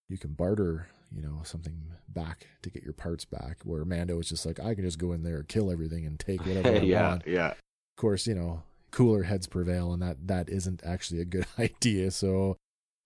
you 0.08 0.18
can 0.18 0.32
barter, 0.34 0.88
you 1.16 1.22
know, 1.22 1.42
something 1.44 1.82
back 2.08 2.48
to 2.62 2.70
get 2.70 2.84
your 2.84 2.94
parts 2.94 3.26
back." 3.26 3.58
Where 3.64 3.86
Mando 3.86 4.20
is 4.20 4.30
just 4.30 4.46
like, 4.46 4.60
"I 4.60 4.76
can 4.76 4.84
just 4.84 5.00
go 5.00 5.12
in 5.14 5.24
there, 5.24 5.44
kill 5.44 5.72
everything, 5.72 6.06
and 6.06 6.20
take 6.20 6.40
whatever 6.46 6.70
I 6.70 6.80
yeah, 6.80 7.10
want." 7.10 7.24
yeah. 7.28 7.52
Of 7.52 7.96
course, 7.98 8.28
you 8.28 8.36
know, 8.36 8.64
cooler 8.92 9.24
heads 9.24 9.48
prevail, 9.48 9.94
and 9.94 10.02
that 10.02 10.28
that 10.28 10.50
isn't 10.50 10.82
actually 10.86 11.22
a 11.22 11.26
good 11.26 11.46
idea. 11.60 12.12
So 12.12 12.58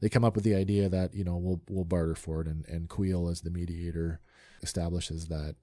they 0.01 0.09
come 0.09 0.25
up 0.25 0.35
with 0.35 0.43
the 0.43 0.55
idea 0.55 0.89
that 0.89 1.13
you 1.13 1.23
know 1.23 1.37
we'll 1.37 1.61
we'll 1.69 1.85
barter 1.85 2.15
for 2.15 2.41
it, 2.41 2.47
and 2.47 2.65
and 2.67 2.89
Queel 2.89 3.29
as 3.29 3.41
the 3.41 3.49
mediator 3.49 4.19
establishes 4.61 5.27
that 5.27 5.55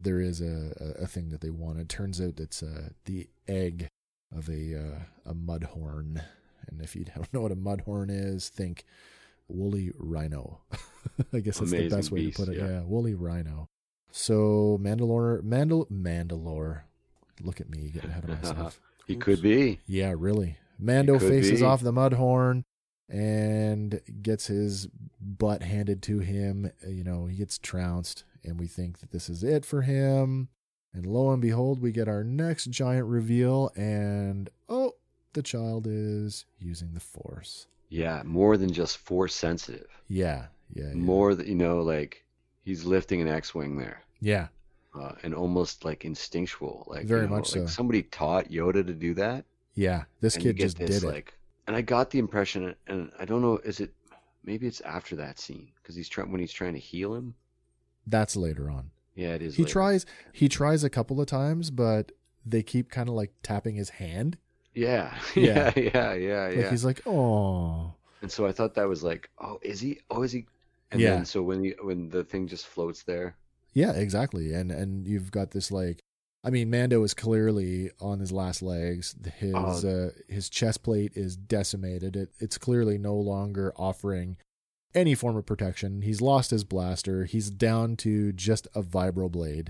there 0.00 0.20
is 0.20 0.40
a 0.40 0.72
a, 0.80 1.02
a 1.04 1.06
thing 1.06 1.30
that 1.30 1.40
they 1.40 1.50
want. 1.50 1.80
It 1.80 1.88
turns 1.88 2.20
out 2.20 2.38
it's 2.40 2.62
uh, 2.62 2.90
the 3.04 3.28
egg 3.46 3.88
of 4.34 4.48
a 4.48 4.74
uh, 4.74 5.30
a 5.30 5.34
mudhorn, 5.34 6.22
and 6.68 6.80
if 6.80 6.94
you 6.94 7.04
don't 7.16 7.32
know 7.32 7.40
what 7.40 7.52
a 7.52 7.56
mudhorn 7.56 8.08
is, 8.10 8.48
think 8.48 8.84
woolly 9.48 9.92
rhino. 9.96 10.60
I 11.32 11.40
guess 11.40 11.58
that's 11.58 11.70
the 11.70 11.88
best 11.88 12.10
way 12.10 12.26
beast, 12.26 12.38
to 12.38 12.46
put 12.46 12.54
it. 12.54 12.58
yeah. 12.58 12.68
Yeah, 12.68 12.80
woolly 12.82 13.14
rhino. 13.14 13.68
So 14.10 14.78
Mandalore, 14.80 15.42
Mandal, 15.42 15.90
Mandalore. 15.90 16.82
Look 17.42 17.60
at 17.60 17.70
me 17.70 17.90
getting 17.90 18.10
ahead 18.10 18.24
of 18.24 18.30
myself. 18.42 18.80
He 19.06 19.16
could 19.16 19.40
be. 19.40 19.80
Yeah, 19.86 20.14
really. 20.14 20.58
Mando 20.78 21.18
faces 21.18 21.60
be. 21.60 21.66
off 21.66 21.80
the 21.80 21.94
Mudhorn 21.94 22.64
and 23.08 24.02
gets 24.20 24.48
his 24.48 24.86
butt 25.18 25.62
handed 25.62 26.02
to 26.02 26.18
him. 26.18 26.70
You 26.86 27.04
know, 27.04 27.24
he 27.24 27.36
gets 27.38 27.56
trounced, 27.56 28.24
and 28.44 28.60
we 28.60 28.66
think 28.66 28.98
that 28.98 29.10
this 29.10 29.30
is 29.30 29.42
it 29.42 29.64
for 29.64 29.80
him. 29.80 30.48
And 30.92 31.06
lo 31.06 31.30
and 31.30 31.40
behold, 31.40 31.80
we 31.80 31.90
get 31.90 32.06
our 32.06 32.22
next 32.22 32.66
giant 32.66 33.06
reveal, 33.06 33.70
and 33.76 34.50
oh, 34.68 34.94
the 35.32 35.42
child 35.42 35.86
is 35.88 36.44
using 36.58 36.92
the 36.92 37.00
Force. 37.00 37.66
Yeah, 37.88 38.22
more 38.24 38.56
than 38.56 38.72
just 38.72 38.98
force 38.98 39.34
sensitive. 39.34 39.88
Yeah, 40.08 40.46
yeah, 40.74 40.88
yeah. 40.88 40.94
More 40.94 41.34
that 41.34 41.46
you 41.46 41.54
know, 41.54 41.80
like 41.80 42.24
he's 42.64 42.84
lifting 42.84 43.20
an 43.20 43.28
X-wing 43.28 43.76
there. 43.76 44.02
Yeah, 44.20 44.48
uh, 44.98 45.12
and 45.22 45.34
almost 45.34 45.84
like 45.84 46.04
instinctual. 46.04 46.84
Like 46.86 47.06
Very 47.06 47.22
you 47.22 47.28
know, 47.28 47.36
much 47.36 47.54
like 47.54 47.62
so. 47.62 47.66
Somebody 47.66 48.02
taught 48.02 48.50
Yoda 48.50 48.86
to 48.86 48.92
do 48.92 49.14
that. 49.14 49.44
yeah. 49.74 50.04
This 50.20 50.36
kid 50.36 50.56
just 50.56 50.78
this, 50.78 51.00
did 51.00 51.04
it. 51.04 51.12
like, 51.12 51.34
and 51.66 51.76
I 51.76 51.80
got 51.80 52.10
the 52.10 52.18
impression, 52.18 52.74
and 52.86 53.10
I 53.18 53.24
don't 53.24 53.42
know, 53.42 53.58
is 53.64 53.80
it 53.80 53.92
maybe 54.44 54.66
it's 54.66 54.80
after 54.82 55.16
that 55.16 55.38
scene 55.38 55.68
because 55.76 55.94
he's 55.94 56.08
trying 56.08 56.30
when 56.30 56.40
he's 56.40 56.52
trying 56.52 56.74
to 56.74 56.78
heal 56.78 57.14
him. 57.14 57.34
That's 58.06 58.36
later 58.36 58.70
on. 58.70 58.90
Yeah, 59.14 59.34
it 59.34 59.42
is. 59.42 59.56
He 59.56 59.62
later. 59.62 59.72
tries. 59.72 60.06
He 60.32 60.48
tries 60.48 60.84
a 60.84 60.90
couple 60.90 61.20
of 61.20 61.26
times, 61.26 61.70
but 61.70 62.12
they 62.44 62.62
keep 62.62 62.90
kind 62.90 63.08
of 63.08 63.14
like 63.14 63.32
tapping 63.42 63.74
his 63.74 63.90
hand. 63.90 64.38
Yeah, 64.78 65.18
Yeah. 65.34 65.72
yeah, 65.76 65.80
yeah, 65.92 66.14
yeah, 66.14 66.46
Like 66.48 66.56
yeah. 66.56 66.70
he's 66.70 66.84
like, 66.84 67.02
oh. 67.06 67.92
And 68.22 68.30
so 68.30 68.46
I 68.46 68.52
thought 68.52 68.74
that 68.74 68.88
was 68.88 69.02
like, 69.02 69.28
oh, 69.40 69.58
is 69.62 69.80
he? 69.80 70.00
Oh, 70.10 70.22
is 70.22 70.32
he? 70.32 70.46
And 70.90 71.00
Yeah. 71.00 71.10
then 71.16 71.24
so 71.24 71.42
when 71.42 71.64
he, 71.64 71.74
when 71.82 72.08
the 72.10 72.24
thing 72.24 72.46
just 72.46 72.66
floats 72.66 73.02
there, 73.02 73.36
Yeah, 73.74 73.92
exactly. 73.92 74.54
And 74.54 74.70
and 74.72 75.06
you've 75.06 75.30
got 75.30 75.50
this 75.50 75.70
like 75.70 76.00
I 76.44 76.50
mean 76.50 76.70
Mando 76.70 77.02
is 77.04 77.14
clearly 77.14 77.90
on 78.00 78.20
his 78.20 78.32
last 78.32 78.62
legs. 78.62 79.14
His 79.38 79.54
Oh. 79.54 79.88
uh 79.88 80.10
his 80.32 80.48
chest 80.48 80.82
plate 80.82 81.12
is 81.14 81.36
decimated. 81.36 82.16
It 82.16 82.30
it's 82.38 82.58
clearly 82.58 82.96
no 82.98 83.14
longer 83.16 83.72
offering 83.76 84.36
any 84.94 85.14
form 85.14 85.36
of 85.36 85.44
protection. 85.46 86.02
He's 86.02 86.20
lost 86.22 86.50
his 86.50 86.64
blaster. 86.64 87.24
He's 87.24 87.50
down 87.50 87.96
to 87.96 88.32
just 88.32 88.66
a 88.74 88.82
vibroblade. 88.82 89.68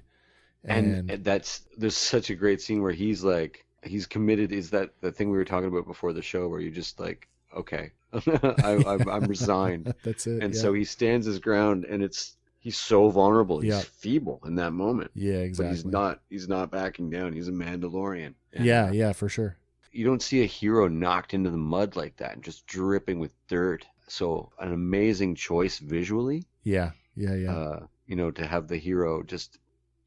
and, 0.65 1.11
And, 1.11 1.25
that's 1.25 1.63
there's 1.77 1.97
such 1.97 2.31
a 2.31 2.35
great 2.37 2.61
scene 2.61 2.83
where 2.83 2.93
he's 2.93 3.25
like 3.25 3.65
he's 3.83 4.07
committed. 4.07 4.53
Is 4.53 4.71
that 4.71 4.91
the 5.01 5.13
thing 5.13 5.31
we 5.31 5.39
were 5.39 5.45
talking 5.45 5.69
about 5.69 5.87
before 5.87 6.13
the 6.13 6.23
show 6.23 6.49
where 6.49 6.61
you're 6.61 6.71
just 6.73 6.99
like, 7.01 7.29
okay, 7.57 7.93
I, 8.13 8.83
I'm, 8.87 9.09
I'm 9.09 9.25
resigned. 9.25 9.93
that's 10.03 10.27
it. 10.27 10.43
and 10.43 10.55
yeah. 10.55 10.61
so 10.61 10.73
he 10.75 10.85
stands 10.85 11.27
his 11.27 11.39
ground 11.39 11.85
and 11.85 12.03
it's 12.03 12.37
he's 12.61 12.77
so 12.77 13.09
vulnerable 13.11 13.61
he's 13.61 13.73
Yeah. 13.75 13.81
feeble 13.81 14.41
in 14.45 14.57
that 14.57 14.73
moment 14.73 15.11
yeah, 15.15 15.35
exactly. 15.37 15.67
but 15.67 15.77
he's 15.77 15.85
not 15.85 16.21
he's 16.29 16.49
not 16.49 16.71
backing 16.71 17.09
down 17.11 17.33
he's 17.33 17.49
a 17.49 17.53
mandalorian 17.53 18.35
And, 18.53 18.65
yeah, 18.65 18.91
yeah, 18.91 19.13
for 19.13 19.29
sure. 19.29 19.57
you 19.93 20.05
don't 20.05 20.23
see 20.23 20.43
a 20.43 20.47
hero 20.47 20.89
knocked 20.89 21.35
into 21.35 21.51
the 21.51 21.57
mud 21.57 21.95
like 21.97 22.17
that 22.17 22.35
and 22.35 22.43
just 22.43 22.67
dripping 22.67 23.19
with 23.21 23.31
dirt 23.47 23.87
so 24.09 24.51
an 24.59 24.73
amazing 24.73 25.35
choice 25.37 25.79
visually 25.79 26.45
Yeah. 26.65 26.91
Yeah, 27.15 27.35
yeah. 27.35 27.53
uh 27.55 27.87
you 28.07 28.17
know 28.17 28.31
to 28.33 28.47
have 28.47 28.67
the 28.69 28.77
hero 28.79 29.23
just 29.23 29.59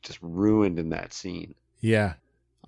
just 0.02 0.20
ruined 0.22 0.78
in 0.80 0.90
that 0.90 1.14
scene 1.14 1.56
Yeah, 1.80 2.14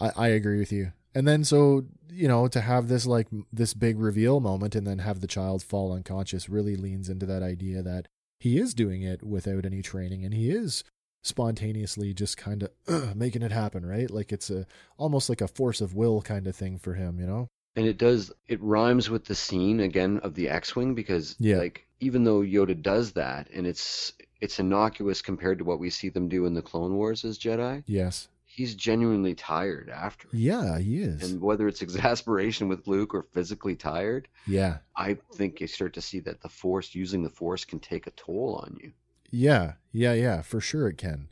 I, 0.04 0.26
I 0.26 0.28
agree 0.30 0.60
with 0.60 0.72
you. 0.72 0.92
And 1.16 1.28
then 1.28 1.44
so 1.44 1.86
you 2.10 2.28
know 2.28 2.48
to 2.48 2.62
have 2.62 2.88
this 2.88 3.06
like 3.06 3.28
this 3.52 3.74
big 3.74 4.00
reveal 4.00 4.40
moment 4.40 4.76
and 4.76 4.86
then 4.86 5.00
have 5.00 5.20
the 5.22 5.28
child 5.28 5.64
fall 5.64 5.92
unconscious 5.94 6.48
really 6.50 6.76
leans 6.76 7.10
into 7.10 7.26
that 7.26 7.42
idea 7.42 7.82
that 7.82 8.08
he 8.40 8.60
is 8.60 8.74
doing 8.74 9.02
it 9.02 9.24
without 9.24 9.66
any 9.66 9.82
training 9.82 10.24
and 10.26 10.34
he 10.34 10.52
is 10.52 10.84
spontaneously 11.24 12.14
just 12.14 12.38
kind 12.38 12.64
of 12.88 13.16
making 13.16 13.42
it 13.42 13.52
happen, 13.52 13.86
right? 13.86 14.12
Like 14.12 14.32
it's 14.32 14.50
a 14.50 14.66
almost 14.98 15.30
like 15.30 15.42
a 15.42 15.48
force 15.48 15.82
of 15.82 15.96
will 15.96 16.22
kind 16.22 16.46
of 16.48 16.56
thing 16.56 16.78
for 16.78 16.94
him, 16.96 17.20
you 17.20 17.26
know? 17.26 17.48
and 17.76 17.88
it 17.88 17.98
does 17.98 18.32
it 18.48 18.62
rhymes 18.62 19.10
with 19.10 19.26
the 19.26 19.34
scene 19.34 19.80
again 19.80 20.20
of 20.20 20.36
the 20.36 20.48
x-wing 20.50 20.94
because 20.94 21.36
Yeah. 21.40 21.58
like 21.58 21.88
even 22.00 22.24
though 22.24 22.42
yoda 22.42 22.80
does 22.80 23.14
that 23.14 23.50
and 23.52 23.66
it's 23.66 24.14
it's 24.42 24.60
innocuous 24.60 25.22
compared 25.24 25.58
to 25.58 25.64
what 25.64 25.80
we 25.80 25.90
see 25.90 26.10
them 26.10 26.28
do 26.30 26.46
in 26.46 26.54
the 26.54 26.62
Clone 26.62 26.96
Wars 26.96 27.24
as 27.26 27.40
Jedi. 27.40 27.82
Yes. 27.88 28.28
He's 28.54 28.76
genuinely 28.76 29.34
tired 29.34 29.90
after. 29.90 30.28
Yeah, 30.32 30.78
he 30.78 31.02
is. 31.02 31.32
And 31.32 31.42
whether 31.42 31.68
it's 31.68 31.82
exasperation 31.88 32.68
with 32.68 32.88
Luke 32.88 33.16
or 33.16 33.24
physically 33.34 33.76
tired, 33.76 34.28
yeah. 34.46 34.78
I 34.96 35.18
think 35.34 35.60
you 35.60 35.66
start 35.66 35.94
to 35.94 36.02
see 36.02 36.20
that 36.20 36.40
the 36.42 36.50
Force, 36.50 36.94
using 36.94 37.24
the 37.24 37.32
Force, 37.32 37.66
can 37.66 37.80
take 37.80 38.06
a 38.06 38.12
toll 38.12 38.62
on 38.64 38.78
you. 38.80 38.92
Yeah, 39.32 39.74
yeah, 39.92 40.14
yeah, 40.14 40.44
for 40.44 40.62
sure 40.62 40.88
it 40.88 41.00
can. 41.00 41.30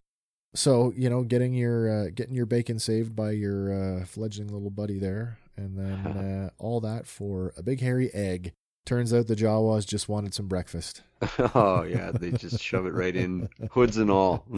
So 0.56 0.92
you 0.96 1.12
know, 1.12 1.22
getting 1.22 1.54
your 1.54 1.90
uh, 1.92 2.10
getting 2.14 2.34
your 2.34 2.48
bacon 2.48 2.80
saved 2.80 3.16
by 3.16 3.32
your 3.32 3.72
uh, 4.02 4.06
fledgling 4.06 4.48
little 4.48 4.72
buddy 4.72 4.98
there, 4.98 5.38
and 5.56 5.78
then 5.78 6.08
uh, 6.08 6.50
all 6.58 6.82
that 6.82 7.06
for 7.06 7.54
a 7.56 7.62
big 7.62 7.82
hairy 7.82 8.12
egg. 8.16 8.52
Turns 8.86 9.14
out 9.14 9.28
the 9.28 9.36
Jawas 9.36 9.86
just 9.88 10.10
wanted 10.10 10.34
some 10.34 10.48
breakfast. 10.48 11.04
oh 11.56 11.84
yeah, 11.84 12.12
they 12.12 12.32
just 12.32 12.60
shove 12.62 12.86
it 12.88 12.94
right 12.94 13.16
in, 13.16 13.48
hoods 13.72 13.98
and 13.98 14.10
all. 14.10 14.46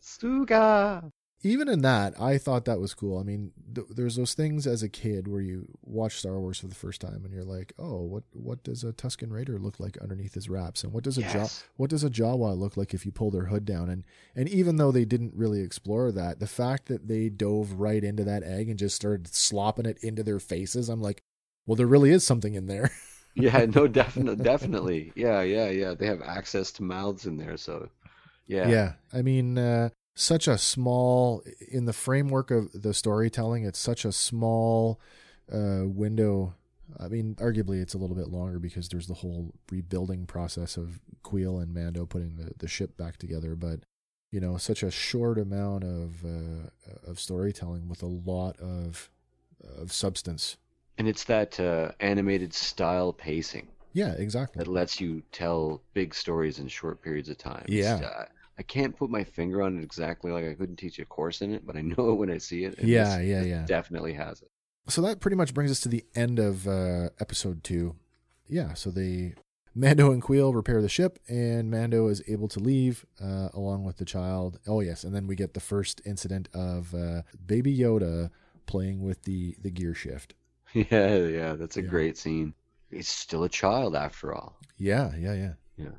Stuga. 0.00 1.12
Even 1.42 1.68
in 1.68 1.80
that, 1.80 2.20
I 2.20 2.36
thought 2.36 2.66
that 2.66 2.80
was 2.80 2.92
cool. 2.92 3.18
I 3.18 3.22
mean, 3.22 3.52
th- 3.74 3.86
there's 3.88 4.16
those 4.16 4.34
things 4.34 4.66
as 4.66 4.82
a 4.82 4.90
kid 4.90 5.26
where 5.26 5.40
you 5.40 5.66
watch 5.82 6.18
Star 6.18 6.38
Wars 6.38 6.58
for 6.58 6.66
the 6.66 6.74
first 6.74 7.00
time 7.00 7.22
and 7.24 7.32
you're 7.32 7.44
like, 7.44 7.72
"Oh, 7.78 8.02
what 8.02 8.24
what 8.34 8.62
does 8.62 8.84
a 8.84 8.92
Tusken 8.92 9.32
Raider 9.32 9.58
look 9.58 9.80
like 9.80 9.96
underneath 9.98 10.34
his 10.34 10.50
wraps? 10.50 10.84
And 10.84 10.92
what 10.92 11.02
does 11.02 11.16
a 11.16 11.22
Yes. 11.22 11.32
Jaw 11.32 11.66
what 11.76 11.88
does 11.90 12.04
a 12.04 12.10
Jawa 12.10 12.56
look 12.58 12.76
like 12.76 12.92
if 12.92 13.06
you 13.06 13.10
pull 13.12 13.30
their 13.30 13.46
hood 13.46 13.64
down?" 13.64 13.88
And 13.88 14.04
and 14.36 14.50
even 14.50 14.76
though 14.76 14.92
they 14.92 15.06
didn't 15.06 15.32
really 15.34 15.62
explore 15.62 16.12
that, 16.12 16.40
the 16.40 16.46
fact 16.46 16.88
that 16.88 17.08
they 17.08 17.30
dove 17.30 17.72
right 17.72 18.04
into 18.04 18.22
that 18.24 18.42
egg 18.42 18.68
and 18.68 18.78
just 18.78 18.96
started 18.96 19.26
slopping 19.34 19.86
it 19.86 19.96
into 20.02 20.22
their 20.22 20.40
faces, 20.40 20.90
I'm 20.90 21.00
like, 21.00 21.22
"Well, 21.70 21.76
there 21.76 21.86
really 21.86 22.10
is 22.10 22.26
something 22.26 22.54
in 22.54 22.66
there." 22.66 22.90
Yeah, 23.36 23.64
no, 23.66 23.86
definitely, 23.86 24.42
definitely. 24.42 25.12
Yeah, 25.14 25.42
yeah, 25.42 25.70
yeah. 25.70 25.94
They 25.94 26.06
have 26.06 26.20
access 26.20 26.72
to 26.72 26.82
mouths 26.82 27.26
in 27.26 27.36
there, 27.36 27.56
so 27.56 27.88
yeah. 28.50 28.68
Yeah. 28.68 28.92
I 29.12 29.22
mean, 29.22 29.56
uh, 29.56 29.90
such 30.16 30.48
a 30.48 30.58
small, 30.58 31.42
in 31.70 31.84
the 31.84 31.92
framework 31.92 32.50
of 32.50 32.70
the 32.74 32.92
storytelling, 32.92 33.64
it's 33.64 33.78
such 33.78 34.04
a 34.04 34.10
small 34.10 35.00
uh, 35.52 35.82
window. 35.84 36.54
I 36.98 37.06
mean, 37.06 37.36
arguably 37.36 37.80
it's 37.80 37.94
a 37.94 37.98
little 37.98 38.16
bit 38.16 38.28
longer 38.28 38.58
because 38.58 38.88
there's 38.88 39.06
the 39.06 39.14
whole 39.14 39.54
rebuilding 39.70 40.26
process 40.26 40.76
of 40.76 40.98
Queel 41.22 41.60
and 41.60 41.72
Mando 41.72 42.04
putting 42.06 42.34
the, 42.34 42.50
the 42.58 42.66
ship 42.66 42.96
back 42.96 43.16
together. 43.16 43.54
But, 43.54 43.80
you 44.32 44.40
know, 44.40 44.56
such 44.56 44.82
a 44.82 44.90
short 44.90 45.38
amount 45.38 45.84
of, 45.84 46.24
uh, 46.24 47.08
of 47.08 47.20
storytelling 47.20 47.88
with 47.88 48.02
a 48.02 48.06
lot 48.06 48.58
of, 48.58 49.08
of 49.78 49.92
substance. 49.92 50.56
And 51.00 51.08
it's 51.08 51.24
that 51.24 51.58
uh, 51.58 51.92
animated 52.00 52.52
style 52.52 53.12
pacing 53.14 53.68
Yeah, 53.94 54.12
exactly. 54.18 54.58
that 54.62 54.68
lets 54.70 55.00
you 55.00 55.22
tell 55.32 55.80
big 55.94 56.14
stories 56.14 56.58
in 56.58 56.68
short 56.68 57.00
periods 57.02 57.30
of 57.30 57.38
time. 57.38 57.64
Yeah. 57.68 57.94
uh, 58.04 58.24
I 58.58 58.62
can't 58.62 58.94
put 58.94 59.08
my 59.08 59.24
finger 59.24 59.62
on 59.62 59.78
it 59.78 59.82
exactly 59.82 60.30
like 60.30 60.44
I 60.44 60.52
couldn't 60.52 60.76
teach 60.76 60.98
a 60.98 61.06
course 61.06 61.40
in 61.40 61.54
it, 61.54 61.66
but 61.66 61.74
I 61.76 61.80
know 61.90 62.10
it 62.10 62.16
when 62.16 62.30
I 62.30 62.36
see 62.36 62.64
it. 62.64 62.78
and 62.78 62.86
Yeah, 62.86 63.16
this- 63.16 63.26
yeah, 63.28 63.38
this 63.40 63.48
yeah. 63.48 63.64
Definitely 63.66 64.12
has 64.12 64.42
it. 64.42 64.50
so 64.88 65.00
that 65.00 65.20
pretty 65.20 65.36
much 65.38 65.54
brings 65.54 65.70
us 65.70 65.80
to 65.80 65.88
the 65.88 66.04
end 66.14 66.38
of 66.38 66.68
uh, 66.68 67.08
episode 67.18 67.64
two. 67.64 67.96
Yeah, 68.46 68.74
so 68.74 68.90
they 68.90 69.34
Mando 69.74 70.12
and 70.12 70.20
Queel 70.20 70.52
repair 70.52 70.82
the 70.82 70.88
ship, 70.90 71.18
and 71.28 71.70
Mando 71.70 72.08
is 72.08 72.22
able 72.28 72.48
to 72.48 72.58
leave 72.60 73.06
uh, 73.22 73.48
along 73.54 73.84
with 73.84 73.96
the 73.96 74.04
child. 74.04 74.58
Oh 74.66 74.80
yes, 74.80 75.02
and 75.04 75.14
then 75.14 75.26
we 75.26 75.34
get 75.36 75.54
the 75.54 75.60
first 75.60 76.02
incident 76.04 76.48
of 76.52 76.92
uh, 76.94 77.22
Baby 77.46 77.74
Yoda 77.78 78.30
playing 78.66 79.00
with 79.02 79.22
the 79.22 79.56
the 79.62 79.70
gear 79.70 79.94
shift. 79.94 80.34
Yeah, 80.90 81.16
yeah. 81.16 81.54
That's 81.54 81.76
a 81.76 81.82
Yeah. 81.82 81.88
great 81.88 82.16
scene. 82.18 82.54
He's 82.90 83.08
still 83.08 83.44
a 83.44 83.48
child 83.48 83.94
after 83.96 84.34
all. 84.34 84.56
Yeah, 84.76 85.14
yeah, 85.16 85.34
yeah. 85.34 85.52
Yeah. 85.76 85.96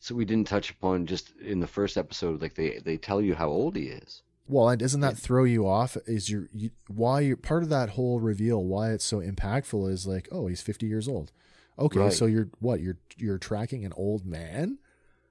So 0.00 0.14
we 0.14 0.24
didn't 0.24 0.48
touch 0.48 0.70
upon 0.70 1.06
just 1.06 1.32
in 1.40 1.60
the 1.60 1.66
first 1.66 1.96
episode, 1.96 2.42
like 2.42 2.54
they 2.54 2.80
they 2.84 2.96
tell 2.96 3.20
you 3.20 3.34
how 3.34 3.48
old 3.48 3.76
he 3.76 3.84
is. 3.84 4.22
Well, 4.48 4.68
and 4.68 4.80
doesn't 4.80 5.00
that 5.00 5.16
throw 5.16 5.44
you 5.44 5.66
off? 5.66 5.96
Is 6.06 6.28
your 6.28 6.48
you, 6.52 6.70
why 6.88 7.20
you 7.20 7.36
part 7.36 7.62
of 7.62 7.68
that 7.68 7.90
whole 7.90 8.18
reveal? 8.18 8.64
Why 8.64 8.90
it's 8.90 9.04
so 9.04 9.20
impactful 9.20 9.90
is 9.90 10.06
like, 10.06 10.28
oh, 10.32 10.48
he's 10.48 10.60
fifty 10.62 10.86
years 10.86 11.06
old. 11.06 11.30
Okay, 11.78 12.00
Right. 12.00 12.12
so 12.12 12.26
you're 12.26 12.48
what? 12.58 12.80
You're 12.80 12.98
you're 13.16 13.38
tracking 13.38 13.84
an 13.84 13.92
old 13.96 14.26
man. 14.26 14.78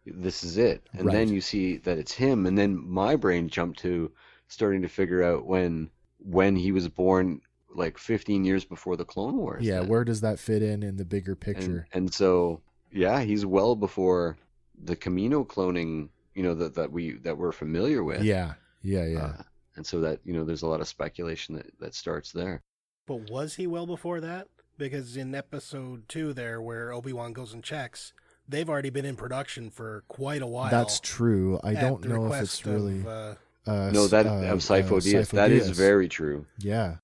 This 0.06 0.44
is 0.44 0.58
it. 0.58 0.88
And 0.94 1.06
Right. 1.08 1.14
then 1.14 1.30
you 1.30 1.42
see 1.42 1.78
that 1.78 1.98
it's 1.98 2.14
him, 2.14 2.46
and 2.46 2.58
then 2.58 2.76
my 2.88 3.16
brain 3.18 3.50
jumped 3.50 3.80
to 3.80 4.12
starting 4.48 4.82
to 4.84 4.88
figure 4.90 5.22
out 5.24 5.46
when 5.46 5.90
when 6.18 6.56
he 6.56 6.72
was 6.72 6.88
born, 6.88 7.42
like 7.74 7.98
15 7.98 8.44
years 8.44 8.66
before 8.66 8.96
the 8.96 9.06
Clone 9.06 9.38
Wars. 9.38 9.64
Yeah, 9.64 9.80
then. 9.80 9.88
where 9.88 10.04
does 10.04 10.22
that 10.22 10.40
fit 10.40 10.62
in 10.62 10.84
in 10.84 10.98
the 10.98 11.06
bigger 11.06 11.36
picture? 11.36 11.88
and 11.94 12.14
so 12.14 12.62
yeah, 12.92 13.22
he's 13.22 13.46
well 13.46 13.76
before 13.76 14.38
the 14.84 14.96
Kamino 14.96 15.46
cloning, 15.46 16.10
you 16.36 16.44
know, 16.44 16.54
that 16.56 16.76
that 16.76 16.92
we 16.92 17.14
that 17.20 17.38
we're 17.38 17.52
familiar 17.52 18.04
with. 18.04 18.24
yeah, 18.24 18.54
yeah, 18.82 19.06
yeah. 19.06 19.20
Uh, 19.20 19.44
and 19.76 19.86
so 19.86 20.02
that 20.02 20.20
you 20.26 20.34
know, 20.34 20.44
there's 20.44 20.64
a 20.64 20.68
lot 20.68 20.82
of 20.82 20.88
speculation 20.88 21.56
that 21.56 21.72
that 21.80 21.96
starts 21.96 22.32
there. 22.32 22.62
But 23.08 23.30
was 23.30 23.56
he 23.56 23.68
well 23.68 23.86
before 23.86 24.22
that? 24.22 24.48
Because 24.78 25.18
in 25.18 25.36
episode 25.36 26.10
two, 26.10 26.34
there 26.34 26.62
where 26.62 26.92
Obi 26.92 27.14
Wan 27.14 27.34
goes 27.34 27.54
and 27.54 27.64
checks, 27.64 28.14
they've 28.48 28.70
already 28.70 28.90
been 28.90 29.06
in 29.06 29.16
production 29.16 29.70
for 29.70 30.04
quite 30.08 30.42
a 30.42 30.48
while. 30.48 30.72
That's 30.72 31.00
true. 31.00 31.60
I 31.64 31.74
don't 31.74 32.06
know 32.06 32.32
if 32.34 32.42
it's 32.42 32.66
really. 32.66 33.00
Of, 33.00 33.08
uh, 33.08 33.36
uh, 33.68 33.92
no, 33.94 34.08
that 34.08 34.26
uh, 34.26 34.52
of 34.52 34.60
Sifo 34.60 35.00
Dyas. 35.00 35.28
Sifo 35.28 35.32
That 35.32 35.52
is 35.52 35.70
very 35.70 36.08
true. 36.08 36.46
Yeah, 36.60 36.98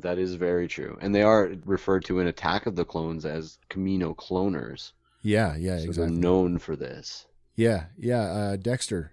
That 0.00 0.18
is 0.18 0.34
very 0.34 0.68
true. 0.68 0.98
And 1.00 1.14
they 1.14 1.22
are 1.22 1.52
referred 1.64 2.04
to 2.06 2.18
in 2.20 2.26
Attack 2.26 2.66
of 2.66 2.76
the 2.76 2.84
Clones 2.84 3.24
as 3.24 3.58
Kamino 3.70 4.14
cloners. 4.14 4.92
yeah, 5.22 5.56
yeah, 5.56 5.78
so 5.78 5.84
exactly. 5.84 5.94
they're 6.12 6.20
known 6.20 6.58
for 6.58 6.76
this. 6.76 7.26
Yeah, 7.54 7.86
yeah. 7.98 8.22
Uh, 8.22 8.56
Dexter, 8.56 9.12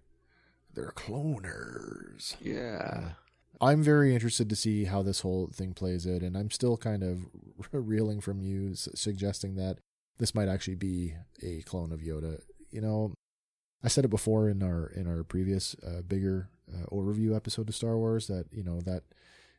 they're 0.74 0.92
cloners. 0.96 2.36
Yeah. 2.42 3.12
I'm 3.62 3.82
very 3.82 4.14
interested 4.14 4.50
to 4.50 4.56
see 4.56 4.86
how 4.86 5.02
this 5.04 5.22
whole 5.22 5.50
thing 5.54 5.74
plays 5.74 6.06
out, 6.06 6.22
and 6.22 6.36
I'm 6.38 6.52
still 6.52 6.76
kind 6.76 7.04
of 7.04 7.20
reeling 7.72 8.20
from 8.20 8.42
you 8.42 8.72
s- 8.72 8.90
suggesting 8.96 9.56
that 9.56 9.78
this 10.18 10.36
might 10.36 10.50
actually 10.50 10.76
be 10.76 11.14
a 11.42 11.62
clone 11.62 11.92
of 11.94 12.02
Yoda. 12.02 12.42
You 12.72 12.82
know, 12.82 13.14
I 13.84 13.88
said 13.88 14.04
it 14.04 14.10
before 14.10 14.50
in 14.50 14.62
our 14.64 14.88
in 14.88 15.08
our 15.08 15.24
previous 15.24 15.76
uh, 15.86 16.02
bigger 16.02 16.50
uh, 16.74 16.86
overview 16.92 17.36
episode 17.36 17.70
of 17.70 17.76
Star 17.76 17.98
Wars 17.98 18.28
that 18.28 18.46
you 18.52 18.64
know 18.64 18.82
that 18.82 19.04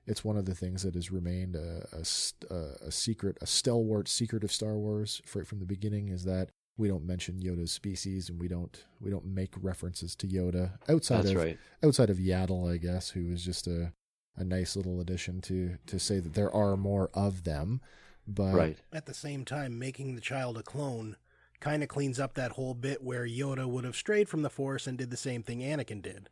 it's 0.06 0.24
one 0.24 0.36
of 0.36 0.44
the 0.44 0.54
things 0.54 0.82
that 0.82 0.94
has 0.94 1.10
remained 1.10 1.56
a, 1.56 1.86
a, 1.92 2.54
a, 2.54 2.86
a 2.86 2.90
secret, 2.90 3.38
a 3.40 3.46
stalwart 3.46 4.08
secret 4.08 4.44
of 4.44 4.52
Star 4.52 4.74
Wars 4.76 5.22
right 5.34 5.46
from 5.46 5.58
the 5.60 5.66
beginning 5.66 6.08
is 6.08 6.24
that 6.24 6.50
we 6.76 6.88
don't 6.88 7.06
mention 7.06 7.40
Yoda's 7.40 7.72
species 7.72 8.28
and 8.28 8.40
we 8.40 8.48
don't 8.48 8.84
we 9.00 9.10
don't 9.10 9.24
make 9.26 9.54
references 9.60 10.16
to 10.16 10.26
Yoda 10.26 10.72
outside 10.88 11.18
That's 11.18 11.30
of 11.30 11.36
right. 11.36 11.58
outside 11.84 12.10
of 12.10 12.16
Yaddle, 12.18 12.72
I 12.72 12.78
guess, 12.78 13.10
who 13.10 13.30
is 13.30 13.44
just 13.44 13.66
a 13.66 13.92
a 14.36 14.42
nice 14.42 14.74
little 14.74 15.00
addition 15.00 15.40
to 15.42 15.76
to 15.86 15.98
say 16.00 16.18
that 16.18 16.34
there 16.34 16.52
are 16.52 16.76
more 16.76 17.10
of 17.14 17.44
them. 17.44 17.80
But 18.26 18.54
Right. 18.54 18.78
at 18.92 19.06
the 19.06 19.14
same 19.14 19.44
time, 19.44 19.78
making 19.78 20.14
the 20.14 20.20
child 20.20 20.58
a 20.58 20.62
clone 20.64 21.16
kind 21.60 21.82
of 21.82 21.88
cleans 21.88 22.18
up 22.18 22.34
that 22.34 22.52
whole 22.52 22.74
bit 22.74 23.02
where 23.02 23.26
Yoda 23.26 23.66
would 23.68 23.84
have 23.84 23.94
strayed 23.96 24.28
from 24.28 24.42
the 24.42 24.50
Force 24.50 24.86
and 24.86 24.98
did 24.98 25.10
the 25.10 25.16
same 25.16 25.42
thing 25.42 25.60
Anakin 25.60 26.02
did. 26.02 26.28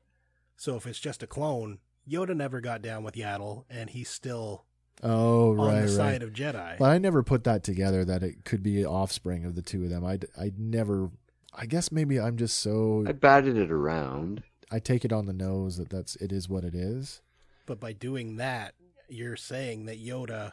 So 0.56 0.74
if 0.76 0.86
it's 0.86 0.98
just 1.00 1.22
a 1.22 1.26
clone, 1.26 1.78
Yoda 2.09 2.36
never 2.36 2.61
got 2.61 2.82
down 2.82 3.05
with 3.05 3.14
Yaddle, 3.14 3.64
and 3.70 3.90
he's 3.90 4.11
still 4.11 4.64
oh 5.03 5.53
on 5.53 5.57
right, 5.57 5.74
the 5.74 5.80
right. 5.82 5.90
side 5.90 6.22
of 6.22 6.32
Jedi. 6.32 6.78
But 6.78 6.90
I 6.90 6.98
never 6.98 7.22
put 7.22 7.44
that 7.44 7.62
together 7.62 8.05
that 8.05 8.22
it 8.22 8.44
could 8.44 8.62
be 8.62 8.84
offspring 8.84 9.44
of 9.44 9.55
the 9.55 9.62
two 9.62 9.84
of 9.84 9.90
them. 9.90 10.05
I 10.05 10.18
I 10.38 10.53
never. 10.57 11.11
I 11.55 11.66
guess 11.66 11.92
maybe 11.92 12.18
I'm 12.18 12.38
just 12.38 12.59
so 12.59 13.05
I 13.07 13.12
batted 13.12 13.57
it 13.57 13.70
around. 13.70 14.42
I 14.70 14.78
take 14.78 15.05
it 15.05 15.12
on 15.12 15.26
the 15.26 15.34
nose 15.34 15.76
that 15.76 15.90
that's 15.90 16.16
it 16.16 16.32
is 16.32 16.48
what 16.48 16.64
it 16.64 16.74
is. 16.74 17.20
But 17.66 17.78
by 17.78 17.92
doing 17.92 18.36
that, 18.36 18.74
you're 19.09 19.36
saying 19.36 19.84
that 19.84 20.05
Yoda 20.05 20.53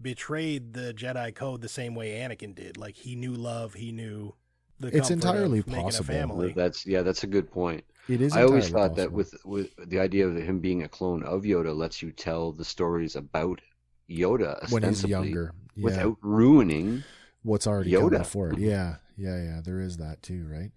betrayed 0.00 0.74
the 0.74 0.94
Jedi 0.94 1.34
code 1.34 1.62
the 1.62 1.68
same 1.68 1.94
way 1.94 2.12
Anakin 2.12 2.54
did. 2.54 2.76
Like 2.76 2.96
he 2.96 3.16
knew 3.16 3.32
love, 3.32 3.74
he 3.74 3.92
knew 3.92 4.34
the 4.34 4.39
It's 4.82 5.10
entirely 5.10 5.60
of 5.60 5.66
possible. 5.66 6.14
A 6.14 6.18
family. 6.18 6.52
That's 6.52 6.86
yeah, 6.86 7.02
that's 7.02 7.24
a 7.24 7.26
good 7.26 7.50
point. 7.50 7.84
It 8.08 8.20
is. 8.20 8.32
I 8.32 8.42
always 8.42 8.66
entirely 8.66 8.88
thought 8.88 8.96
that 8.96 9.12
with 9.12 9.34
with 9.44 9.70
the 9.88 10.00
idea 10.00 10.26
of 10.26 10.36
him 10.36 10.60
being 10.60 10.82
a 10.82 10.88
clone 10.88 11.22
of 11.22 11.42
Yoda 11.42 11.76
lets 11.76 12.02
you 12.02 12.12
tell 12.12 12.52
the 12.52 12.64
stories 12.64 13.16
about 13.16 13.60
Yoda 14.08 14.70
when 14.70 14.82
he's 14.82 15.04
ostensibly 15.04 15.10
younger, 15.10 15.54
yeah, 15.76 15.84
without 15.84 16.16
ruining. 16.22 17.04
what's 17.42 17.66
already 17.66 17.92
come 17.92 18.10
Yoda. 18.10 18.18
before 18.18 18.52
it. 18.52 18.58
Yeah, 18.58 18.96
yeah, 19.16 19.42
yeah. 19.42 19.60
There 19.64 19.80
is 19.80 19.98
that 19.98 20.22
too, 20.22 20.46
right? 20.50 20.70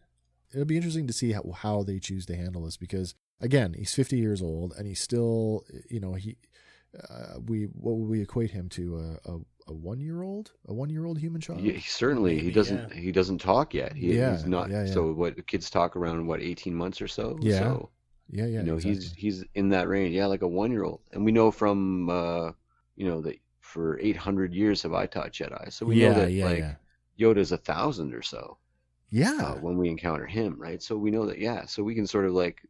It'll 0.54 0.66
be 0.66 0.78
interesting 0.78 1.08
to 1.08 1.14
see 1.14 1.32
how, 1.32 1.52
how 1.52 1.82
they 1.82 1.98
choose 1.98 2.28
to 2.28 2.36
handle 2.36 2.64
this 2.66 2.78
because 2.78 3.16
again, 3.42 3.74
he's 3.74 3.94
50 3.94 4.18
years 4.18 4.42
old 4.42 4.74
and 4.78 4.86
he's 4.86 5.02
still, 5.02 5.66
you 5.90 6.00
know, 6.00 6.14
he, 6.14 6.38
uh, 7.10 7.40
we 7.46 7.64
what 7.64 7.96
would 7.96 8.10
we 8.10 8.22
equate 8.22 8.52
him 8.52 8.70
to 8.70 8.98
a 9.26 9.32
a, 9.32 9.40
a 9.68 9.74
one 9.74 10.00
year 10.00 10.24
old, 10.24 10.52
a 10.68 10.74
one 10.74 10.90
year 10.90 11.06
old 11.06 11.18
human 11.18 11.42
child? 11.42 11.62
Yeah, 11.62 11.74
he 11.74 11.82
certainly 11.82 12.40
he 12.40 12.52
doesn't 12.52 12.92
he 12.94 13.12
doesn't 13.12 13.40
talk 13.40 13.74
yet. 13.74 13.96
He, 13.96 14.18
Yeah, 14.18 14.32
he's 14.32 14.46
not. 14.46 14.70
yeah, 14.70 14.86
yeah. 14.86 14.92
So 14.92 15.14
what 15.14 15.46
kids 15.48 15.70
talk 15.70 15.96
around 15.96 16.26
what 16.28 16.42
eighteen 16.42 16.76
months 16.76 17.02
or 17.02 17.08
so. 17.08 17.38
Yeah, 17.42 17.60
So 17.60 17.90
yeah, 18.30 18.46
yeah. 18.46 18.60
you 18.60 18.64
know 18.66 18.76
he's 18.78 18.98
exactly. 18.98 19.22
he's 19.22 19.44
in 19.56 19.70
that 19.70 19.88
range. 19.88 20.14
Yeah, 20.16 20.26
like 20.28 20.42
a 20.42 20.48
one 20.48 20.72
year 20.72 20.84
old. 20.84 21.02
And 21.12 21.24
we 21.26 21.32
know 21.32 21.52
from 21.52 22.10
uh 22.10 22.52
you 22.96 23.08
know 23.08 23.22
that 23.22 23.36
for 23.62 24.00
eight 24.00 24.18
hundred 24.18 24.54
years 24.54 24.82
have 24.84 24.94
I 24.94 25.06
taught 25.06 25.32
Jedi. 25.32 25.72
So 25.72 25.86
we 25.86 26.02
yeah, 26.02 26.10
know 26.12 26.20
that 26.20 26.32
yeah, 26.32 26.46
like 26.46 26.58
yeah, 26.60 26.76
Yoda's 27.20 27.52
a 27.52 27.58
thousand 27.58 28.14
or 28.14 28.22
so. 28.22 28.58
Yeah. 29.10 29.38
uh, 29.40 29.54
when 29.62 29.78
we 29.78 29.90
encounter 29.90 30.26
him, 30.26 30.56
right? 30.60 30.82
So 30.82 30.98
we 30.98 31.12
know 31.12 31.28
that, 31.28 31.38
yeah. 31.38 31.66
So 31.68 31.84
we 31.84 31.94
can 31.94 32.08
sort 32.08 32.26
of 32.26 32.34
like 32.34 32.68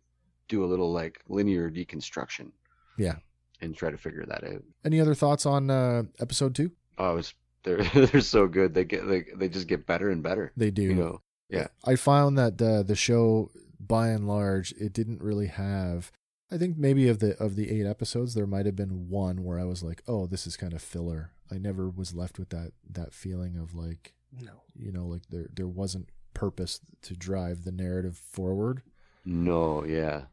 do 0.49 0.65
a 0.65 0.67
little 0.67 0.91
like 0.91 1.21
linear 1.29 1.71
deconstruction. 1.71 2.51
Yeah. 2.97 3.15
And 3.61 3.73
try 3.73 3.91
to 3.91 3.97
figure 3.97 4.25
that 4.25 4.43
out. 4.43 4.61
Any 4.83 4.99
other 4.99 5.15
thoughts 5.15 5.45
on 5.45 5.69
uh, 5.69 6.03
episode 6.19 6.53
two? 6.53 6.69
Oh, 6.97 7.17
it's 7.17 7.33
they're 7.63 7.83
they're 7.93 8.21
so 8.21 8.47
good. 8.47 8.73
They 8.73 8.83
get 8.85 9.07
they 9.07 9.25
they 9.35 9.49
just 9.49 9.67
get 9.67 9.85
better 9.85 10.09
and 10.09 10.21
better. 10.23 10.51
They 10.57 10.71
do. 10.71 10.83
You 10.83 10.95
know. 10.95 11.21
Yeah. 11.49 11.67
I 11.85 11.95
found 11.95 12.37
that 12.37 12.57
the 12.57 12.83
the 12.83 12.95
show, 12.95 13.51
by 13.79 14.09
and 14.09 14.27
large, 14.27 14.71
it 14.73 14.93
didn't 14.93 15.21
really 15.21 15.47
have. 15.47 16.11
I 16.51 16.57
think 16.57 16.77
maybe 16.77 17.07
of 17.09 17.19
the 17.19 17.35
of 17.41 17.55
the 17.55 17.71
eight 17.71 17.85
episodes, 17.85 18.33
there 18.33 18.47
might 18.47 18.65
have 18.65 18.75
been 18.75 19.09
one 19.09 19.43
where 19.43 19.59
I 19.59 19.63
was 19.65 19.83
like, 19.83 20.03
"Oh, 20.07 20.25
this 20.27 20.45
is 20.47 20.57
kind 20.57 20.73
of 20.73 20.81
filler." 20.81 21.31
I 21.51 21.57
never 21.57 21.89
was 21.89 22.13
left 22.15 22.39
with 22.39 22.49
that 22.49 22.71
that 22.89 23.13
feeling 23.13 23.57
of 23.57 23.75
like, 23.75 24.13
No. 24.31 24.63
you 24.75 24.91
know, 24.91 25.05
like 25.05 25.23
there 25.29 25.47
there 25.53 25.67
wasn't 25.67 26.09
purpose 26.33 26.79
to 27.03 27.13
drive 27.15 27.63
the 27.63 27.71
narrative 27.71 28.17
forward. 28.17 28.81
No, 29.25 29.83
yeah. 29.85 30.23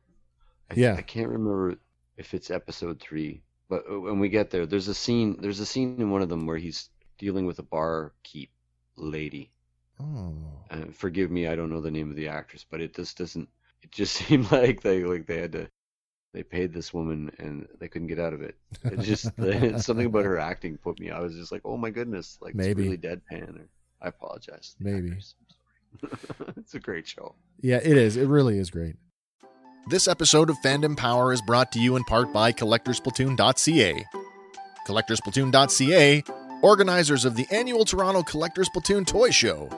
I, 0.70 0.74
Yeah. 0.74 0.94
I 0.94 1.02
can't 1.02 1.28
remember 1.28 1.76
if 2.16 2.32
it's 2.32 2.50
episode 2.50 3.00
three, 3.00 3.42
but 3.70 3.84
uh, 3.90 4.00
when 4.00 4.18
we 4.20 4.28
get 4.28 4.50
there, 4.50 4.66
there's 4.66 4.88
a 4.88 4.94
scene. 4.94 5.38
There's 5.40 5.60
a 5.60 5.66
scene 5.66 6.00
in 6.00 6.10
one 6.10 6.22
of 6.22 6.28
them 6.28 6.46
where 6.46 6.58
he's 6.58 6.90
dealing 7.18 7.46
with 7.46 7.58
a 7.60 7.64
barkeep 7.64 8.50
lady. 8.96 9.52
Oh, 10.00 10.34
Uh, 10.70 10.86
forgive 10.92 11.30
me, 11.30 11.46
I 11.48 11.56
don't 11.56 11.70
know 11.70 11.80
the 11.80 11.90
name 11.90 12.10
of 12.10 12.16
the 12.16 12.28
actress, 12.28 12.64
but 12.70 12.80
it 12.80 12.94
just 12.94 13.18
doesn't. 13.18 13.48
It 13.82 13.92
just 13.92 14.14
seemed 14.26 14.50
like 14.52 14.82
they 14.82 15.04
like 15.04 15.26
they 15.26 15.38
had 15.40 15.52
to. 15.52 15.70
They 16.32 16.42
paid 16.44 16.72
this 16.72 16.94
woman 16.94 17.30
and 17.38 17.68
they 17.80 17.88
couldn't 17.88 18.08
get 18.08 18.20
out 18.20 18.34
of 18.34 18.42
it. 18.42 18.56
It 18.84 19.00
just 19.00 19.24
something 19.84 20.06
about 20.06 20.24
her 20.26 20.38
acting 20.38 20.78
put 20.78 21.00
me. 21.00 21.10
I 21.10 21.20
was 21.20 21.34
just 21.34 21.52
like, 21.52 21.62
oh 21.64 21.76
my 21.76 21.90
goodness, 21.90 22.38
like 22.40 22.54
Maybe. 22.54 22.70
it's 22.70 22.76
really 22.78 22.98
deadpan. 22.98 23.58
Or, 23.60 23.68
I 24.02 24.08
apologize. 24.08 24.76
Maybe. 24.80 25.12
It's 26.56 26.74
a 26.74 26.80
great 26.80 27.06
show. 27.08 27.34
yeah, 27.62 27.80
it 27.82 27.96
is. 27.96 28.16
It 28.16 28.28
really 28.28 28.58
is 28.58 28.70
great. 28.70 28.96
This 29.86 30.06
episode 30.06 30.50
of 30.50 30.58
Fandom 30.60 30.96
Power 30.96 31.32
is 31.32 31.42
brought 31.42 31.72
to 31.72 31.80
you 31.80 31.96
in 31.96 32.04
part 32.04 32.32
by 32.32 32.52
CollectorsPlatoon.ca. 32.52 34.04
CollectorsPlatoon.ca, 34.86 36.22
organizers 36.62 37.24
of 37.24 37.34
the 37.34 37.46
annual 37.50 37.84
Toronto 37.84 38.22
Collectors 38.22 38.68
Platoon 38.68 39.04
Toy 39.04 39.30
Show. 39.30 39.68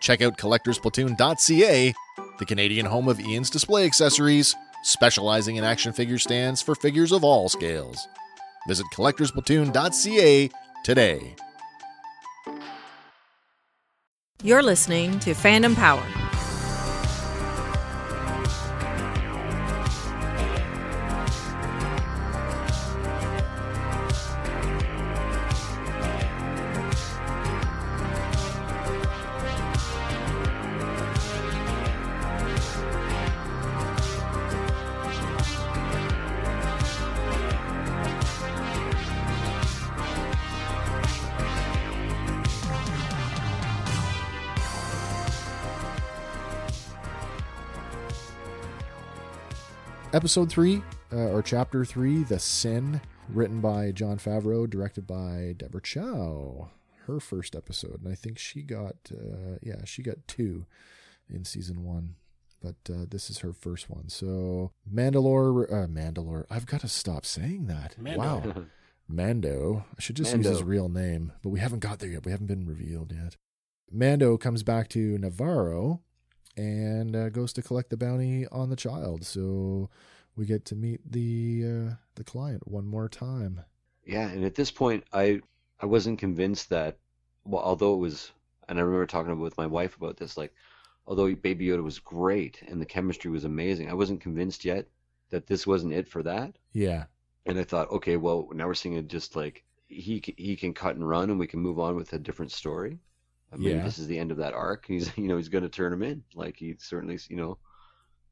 Check 0.00 0.22
out 0.22 0.36
CollectorsPlatoon.ca, 0.38 1.94
the 2.38 2.44
Canadian 2.46 2.86
home 2.86 3.08
of 3.08 3.18
Ian's 3.18 3.50
display 3.50 3.84
accessories, 3.84 4.54
specializing 4.84 5.56
in 5.56 5.64
action 5.64 5.92
figure 5.92 6.18
stands 6.18 6.62
for 6.62 6.74
figures 6.74 7.10
of 7.10 7.24
all 7.24 7.48
scales. 7.48 8.06
Visit 8.68 8.86
CollectorsPlatoon.ca 8.94 10.50
today. 10.84 11.34
You're 14.42 14.62
listening 14.62 15.18
to 15.20 15.30
Fandom 15.32 15.74
Power. 15.74 16.04
Episode 50.28 50.50
three, 50.50 50.82
uh, 51.10 51.30
or 51.30 51.40
chapter 51.40 51.86
three, 51.86 52.22
The 52.22 52.38
Sin, 52.38 53.00
written 53.30 53.62
by 53.62 53.92
Jon 53.92 54.18
Favreau, 54.18 54.68
directed 54.68 55.06
by 55.06 55.54
Deborah 55.56 55.80
Chow. 55.80 56.68
Her 57.06 57.18
first 57.18 57.56
episode, 57.56 58.02
and 58.04 58.12
I 58.12 58.14
think 58.14 58.38
she 58.38 58.60
got, 58.60 58.96
uh, 59.10 59.56
yeah, 59.62 59.86
she 59.86 60.02
got 60.02 60.28
two 60.28 60.66
in 61.30 61.46
season 61.46 61.82
one, 61.82 62.16
but 62.60 62.76
uh, 62.92 63.06
this 63.08 63.30
is 63.30 63.38
her 63.38 63.54
first 63.54 63.88
one. 63.88 64.10
So 64.10 64.72
Mandalore, 64.86 65.64
uh, 65.72 65.86
Mandalore. 65.86 66.44
I've 66.50 66.66
got 66.66 66.82
to 66.82 66.88
stop 66.88 67.24
saying 67.24 67.66
that. 67.68 67.96
Mando. 67.98 68.18
Wow, 68.18 68.54
Mando. 69.08 69.86
I 69.96 70.00
should 70.02 70.16
just 70.16 70.36
use 70.36 70.44
his 70.44 70.62
real 70.62 70.90
name, 70.90 71.32
but 71.42 71.48
we 71.48 71.60
haven't 71.60 71.80
got 71.80 72.00
there 72.00 72.10
yet. 72.10 72.26
We 72.26 72.32
haven't 72.32 72.48
been 72.48 72.66
revealed 72.66 73.14
yet. 73.16 73.36
Mando 73.90 74.36
comes 74.36 74.62
back 74.62 74.90
to 74.90 75.16
Nevarro 75.16 76.00
and 76.54 77.16
uh, 77.16 77.30
goes 77.30 77.54
to 77.54 77.62
collect 77.62 77.88
the 77.88 77.96
bounty 77.96 78.46
on 78.48 78.68
the 78.68 78.76
child. 78.76 79.24
So 79.24 79.88
we 80.38 80.46
get 80.46 80.64
to 80.66 80.74
meet 80.76 81.00
the 81.10 81.64
uh, 81.66 81.94
the 82.14 82.24
client 82.24 82.66
one 82.66 82.86
more 82.86 83.08
time. 83.08 83.60
Yeah, 84.06 84.28
and 84.28 84.44
at 84.44 84.54
this 84.54 84.70
point, 84.70 85.04
I 85.12 85.40
I 85.80 85.86
wasn't 85.86 86.18
convinced 86.18 86.70
that, 86.70 86.96
well, 87.44 87.62
although 87.62 87.94
it 87.94 87.98
was, 87.98 88.30
and 88.68 88.78
I 88.78 88.82
remember 88.82 89.06
talking 89.06 89.38
with 89.38 89.58
my 89.58 89.66
wife 89.66 89.96
about 89.96 90.16
this, 90.16 90.36
like, 90.36 90.52
although 91.06 91.34
Baby 91.34 91.66
Yoda 91.66 91.82
was 91.82 91.98
great 91.98 92.62
and 92.66 92.80
the 92.80 92.86
chemistry 92.86 93.30
was 93.30 93.44
amazing, 93.44 93.90
I 93.90 93.94
wasn't 93.94 94.20
convinced 94.20 94.64
yet 94.64 94.86
that 95.30 95.46
this 95.46 95.66
wasn't 95.66 95.92
it 95.92 96.08
for 96.08 96.22
that. 96.22 96.56
Yeah, 96.72 97.04
And 97.44 97.58
I 97.58 97.64
thought, 97.64 97.90
okay, 97.90 98.16
well, 98.16 98.48
now 98.54 98.66
we're 98.66 98.74
seeing 98.74 98.96
it 98.96 99.08
just 99.08 99.36
like 99.36 99.62
he 99.88 100.22
he 100.36 100.56
can 100.56 100.72
cut 100.72 100.96
and 100.96 101.06
run, 101.08 101.30
and 101.30 101.38
we 101.38 101.46
can 101.46 101.60
move 101.60 101.78
on 101.78 101.96
with 101.96 102.12
a 102.12 102.18
different 102.18 102.52
story. 102.52 102.98
I 103.52 103.56
mean, 103.56 103.76
Yeah. 103.76 103.84
this 103.84 103.98
is 103.98 104.06
the 104.06 104.18
end 104.18 104.30
of 104.30 104.36
that 104.38 104.54
arc. 104.54 104.86
He's 104.86 105.10
you 105.18 105.28
know 105.28 105.36
he's 105.36 105.48
going 105.50 105.64
to 105.64 105.68
turn 105.70 105.92
him 105.92 106.02
in, 106.02 106.22
like 106.34 106.56
he 106.56 106.76
certainly 106.78 107.18
you 107.28 107.36
know 107.36 107.58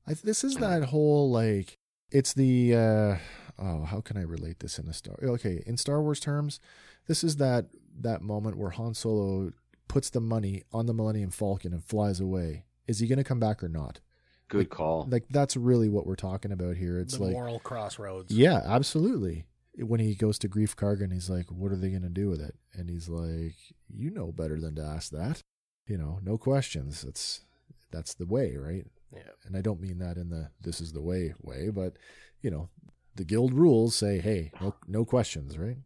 I, 0.09 0.15
this 0.15 0.45
is 0.45 0.55
that 0.57 0.85
whole 0.85 1.31
like 1.31 1.79
it's 2.11 2.33
the 2.35 2.75
uh, 2.75 3.17
oh 3.59 3.85
how 3.85 4.01
can 4.01 4.17
I 4.17 4.23
relate 4.23 4.61
this 4.61 4.79
in 4.79 4.89
a 4.89 4.93
star? 4.93 5.17
Okay, 5.23 5.63
in 5.67 5.77
Star 5.77 6.03
Wars 6.03 6.21
terms, 6.21 6.61
this 7.07 7.25
is 7.25 7.37
that 7.37 7.67
that 8.01 8.23
moment 8.23 8.57
where 8.59 8.71
Han 8.71 8.95
Solo 8.95 9.53
puts 9.89 10.11
the 10.11 10.21
money 10.21 10.63
on 10.73 10.87
the 10.87 10.95
Millennium 10.95 11.31
Falcon 11.31 11.73
and 11.73 11.85
flies 11.85 12.21
away. 12.21 12.65
Is 12.87 12.99
he 12.99 13.07
going 13.07 13.19
to 13.19 13.25
come 13.25 13.41
back 13.41 13.63
or 13.63 13.69
not? 13.69 14.01
good 14.49 14.59
Like- 14.59 14.71
call. 14.71 15.07
Like 15.11 15.25
that's 15.31 15.57
really 15.57 15.89
what 15.89 16.07
we're 16.07 16.15
talking 16.15 16.53
about 16.53 16.77
here. 16.77 17.01
It's 17.01 17.17
the 17.17 17.25
like 17.25 17.33
moral 17.33 17.59
crossroads. 17.59 18.33
Yeah, 18.33 18.61
absolutely. 18.65 19.47
When 19.79 20.01
he 20.01 20.15
goes 20.15 20.39
to 20.39 20.49
Greef 20.49 20.75
Karga, 20.75 21.13
he's 21.13 21.29
like, 21.29 21.51
"What 21.51 21.71
are 21.73 21.77
they 21.77 21.91
going 21.91 22.03
to 22.03 22.09
do 22.09 22.29
with 22.31 22.41
it?" 22.41 22.55
And 22.73 22.89
he's 22.89 23.09
like, 23.09 23.57
"You 23.89 24.11
know 24.11 24.33
better 24.33 24.59
than 24.59 24.75
to 24.77 24.83
ask 24.83 25.11
that. 25.11 25.43
You 25.87 25.99
know, 25.99 26.19
no 26.23 26.39
questions. 26.39 27.03
That's 27.03 27.43
that's 27.91 28.15
the 28.15 28.25
way, 28.25 28.57
right?" 28.57 28.87
Yeah. 29.13 29.23
And 29.45 29.57
I 29.57 29.61
don't 29.61 29.81
mean 29.81 29.99
that 29.99 30.17
in 30.17 30.31
the 30.31 30.51
"this 30.61 30.81
is 30.81 30.93
the 30.93 31.03
way" 31.03 31.35
way, 31.43 31.71
but 31.71 31.97
you 32.43 32.51
know, 32.51 32.69
the 33.15 33.25
guild 33.25 33.53
rules 33.53 33.95
say, 33.95 34.19
"Hey, 34.19 34.53
no 34.61 34.75
no 34.87 35.05
questions," 35.05 35.59
right? 35.59 35.79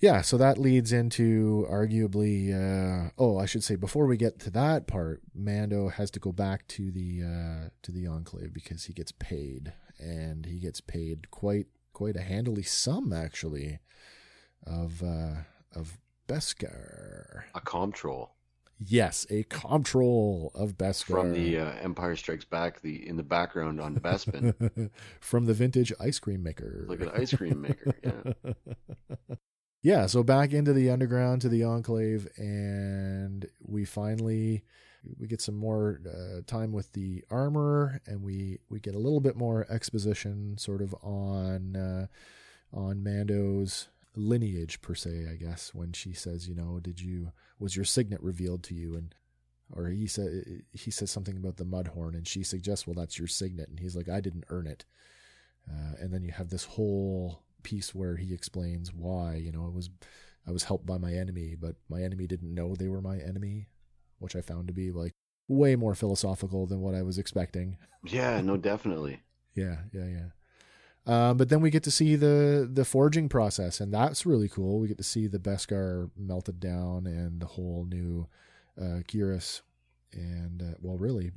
Yeah, 0.00 0.20
so 0.22 0.38
that 0.38 0.58
leads 0.58 0.92
into 0.92 1.66
arguably. 1.68 2.54
Uh, 2.54 3.10
oh, 3.18 3.38
I 3.38 3.46
should 3.46 3.64
say 3.64 3.74
before 3.74 4.06
we 4.06 4.16
get 4.16 4.38
to 4.40 4.50
that 4.50 4.86
part, 4.86 5.22
Mando 5.34 5.88
has 5.88 6.10
to 6.12 6.20
go 6.20 6.30
back 6.30 6.68
to 6.68 6.92
the 6.92 7.22
uh, 7.22 7.68
to 7.82 7.92
the 7.92 8.06
Enclave 8.06 8.54
because 8.54 8.84
he 8.84 8.92
gets 8.92 9.12
paid, 9.12 9.72
and 9.98 10.46
he 10.46 10.60
gets 10.60 10.80
paid 10.80 11.30
quite 11.30 11.66
quite 11.92 12.16
a 12.16 12.22
handily 12.22 12.62
sum 12.62 13.12
actually 13.12 13.80
of 14.64 15.02
uh, 15.02 15.42
of 15.74 15.98
Beskar. 16.28 17.42
A 17.54 17.60
Camtono 17.60 18.28
Yes, 18.80 19.26
a 19.28 19.42
control 19.44 20.52
of 20.54 20.78
Beskar 20.78 21.06
from 21.06 21.32
the 21.32 21.58
uh, 21.58 21.72
Empire 21.82 22.14
Strikes 22.14 22.44
Back, 22.44 22.80
the 22.80 23.08
in 23.08 23.16
the 23.16 23.24
background 23.24 23.80
on 23.80 23.96
Bespin. 23.96 24.90
from 25.20 25.46
the 25.46 25.54
vintage 25.54 25.92
ice 25.98 26.18
cream 26.20 26.42
maker. 26.42 26.84
Look 26.88 27.00
at 27.00 27.12
the 27.12 27.20
ice 27.20 27.34
cream 27.34 27.62
maker. 27.62 27.94
Yeah. 28.04 29.34
yeah, 29.82 30.06
so 30.06 30.22
back 30.22 30.52
into 30.52 30.72
the 30.72 30.90
underground 30.90 31.42
to 31.42 31.48
the 31.48 31.64
enclave, 31.64 32.28
and 32.36 33.46
we 33.60 33.84
finally 33.84 34.62
we 35.18 35.26
get 35.26 35.40
some 35.40 35.56
more 35.56 36.00
uh, 36.06 36.40
time 36.46 36.72
with 36.72 36.92
the 36.92 37.24
armor, 37.30 38.00
and 38.06 38.22
we 38.22 38.58
we 38.68 38.78
get 38.78 38.94
a 38.94 38.98
little 38.98 39.20
bit 39.20 39.36
more 39.36 39.66
exposition, 39.68 40.56
sort 40.56 40.82
of 40.82 40.94
on 41.02 41.74
uh, 41.74 42.06
on 42.72 43.02
Mando's 43.02 43.88
lineage 44.14 44.80
per 44.82 44.94
se, 44.94 45.26
I 45.30 45.34
guess. 45.34 45.74
When 45.74 45.92
she 45.92 46.12
says, 46.12 46.48
you 46.48 46.54
know, 46.54 46.78
did 46.80 47.00
you 47.00 47.32
was 47.58 47.76
your 47.76 47.84
signet 47.84 48.22
revealed 48.22 48.62
to 48.64 48.74
you, 48.74 48.94
and 48.96 49.14
or 49.72 49.88
he 49.88 50.06
said 50.06 50.62
he 50.72 50.90
says 50.90 51.10
something 51.10 51.36
about 51.36 51.56
the 51.56 51.64
mudhorn, 51.64 52.14
and 52.14 52.26
she 52.26 52.42
suggests, 52.42 52.86
well, 52.86 52.94
that's 52.94 53.18
your 53.18 53.28
signet, 53.28 53.68
and 53.68 53.80
he's 53.80 53.96
like, 53.96 54.08
I 54.08 54.20
didn't 54.20 54.44
earn 54.48 54.66
it. 54.66 54.84
Uh, 55.70 55.94
and 56.00 56.12
then 56.12 56.22
you 56.22 56.32
have 56.32 56.48
this 56.48 56.64
whole 56.64 57.42
piece 57.62 57.94
where 57.94 58.16
he 58.16 58.32
explains 58.32 58.94
why 58.94 59.34
you 59.34 59.52
know 59.52 59.66
it 59.66 59.74
was 59.74 59.90
I 60.46 60.52
was 60.52 60.64
helped 60.64 60.86
by 60.86 60.96
my 60.96 61.12
enemy, 61.12 61.56
but 61.60 61.76
my 61.88 62.02
enemy 62.02 62.26
didn't 62.26 62.54
know 62.54 62.74
they 62.74 62.88
were 62.88 63.02
my 63.02 63.18
enemy, 63.18 63.68
which 64.18 64.34
I 64.34 64.40
found 64.40 64.68
to 64.68 64.72
be 64.72 64.90
like 64.90 65.14
way 65.46 65.76
more 65.76 65.94
philosophical 65.94 66.66
than 66.66 66.80
what 66.80 66.94
I 66.94 67.02
was 67.02 67.18
expecting. 67.18 67.76
Yeah, 68.04 68.40
no, 68.40 68.56
definitely. 68.56 69.22
Yeah, 69.54 69.78
yeah, 69.92 70.04
yeah. 70.04 70.26
Um, 71.08 71.38
but 71.38 71.48
then 71.48 71.60
we 71.62 71.70
get 71.70 71.82
to 71.84 71.90
see 71.90 72.16
the 72.16 72.68
the 72.70 72.84
forging 72.84 73.28
process, 73.28 73.80
and 73.80 73.92
that's 73.92 74.26
really 74.26 74.48
cool. 74.48 74.78
We 74.78 74.88
get 74.88 74.98
to 74.98 75.02
see 75.04 75.26
the 75.26 75.38
Beskar 75.38 76.10
melted 76.16 76.60
down 76.60 77.06
and 77.06 77.40
the 77.40 77.46
whole 77.46 77.86
new 77.88 78.28
uh, 78.78 79.00
Geras 79.08 79.62
and 80.12 80.62
uh, 80.62 80.74
well, 80.82 80.98
really, 80.98 81.32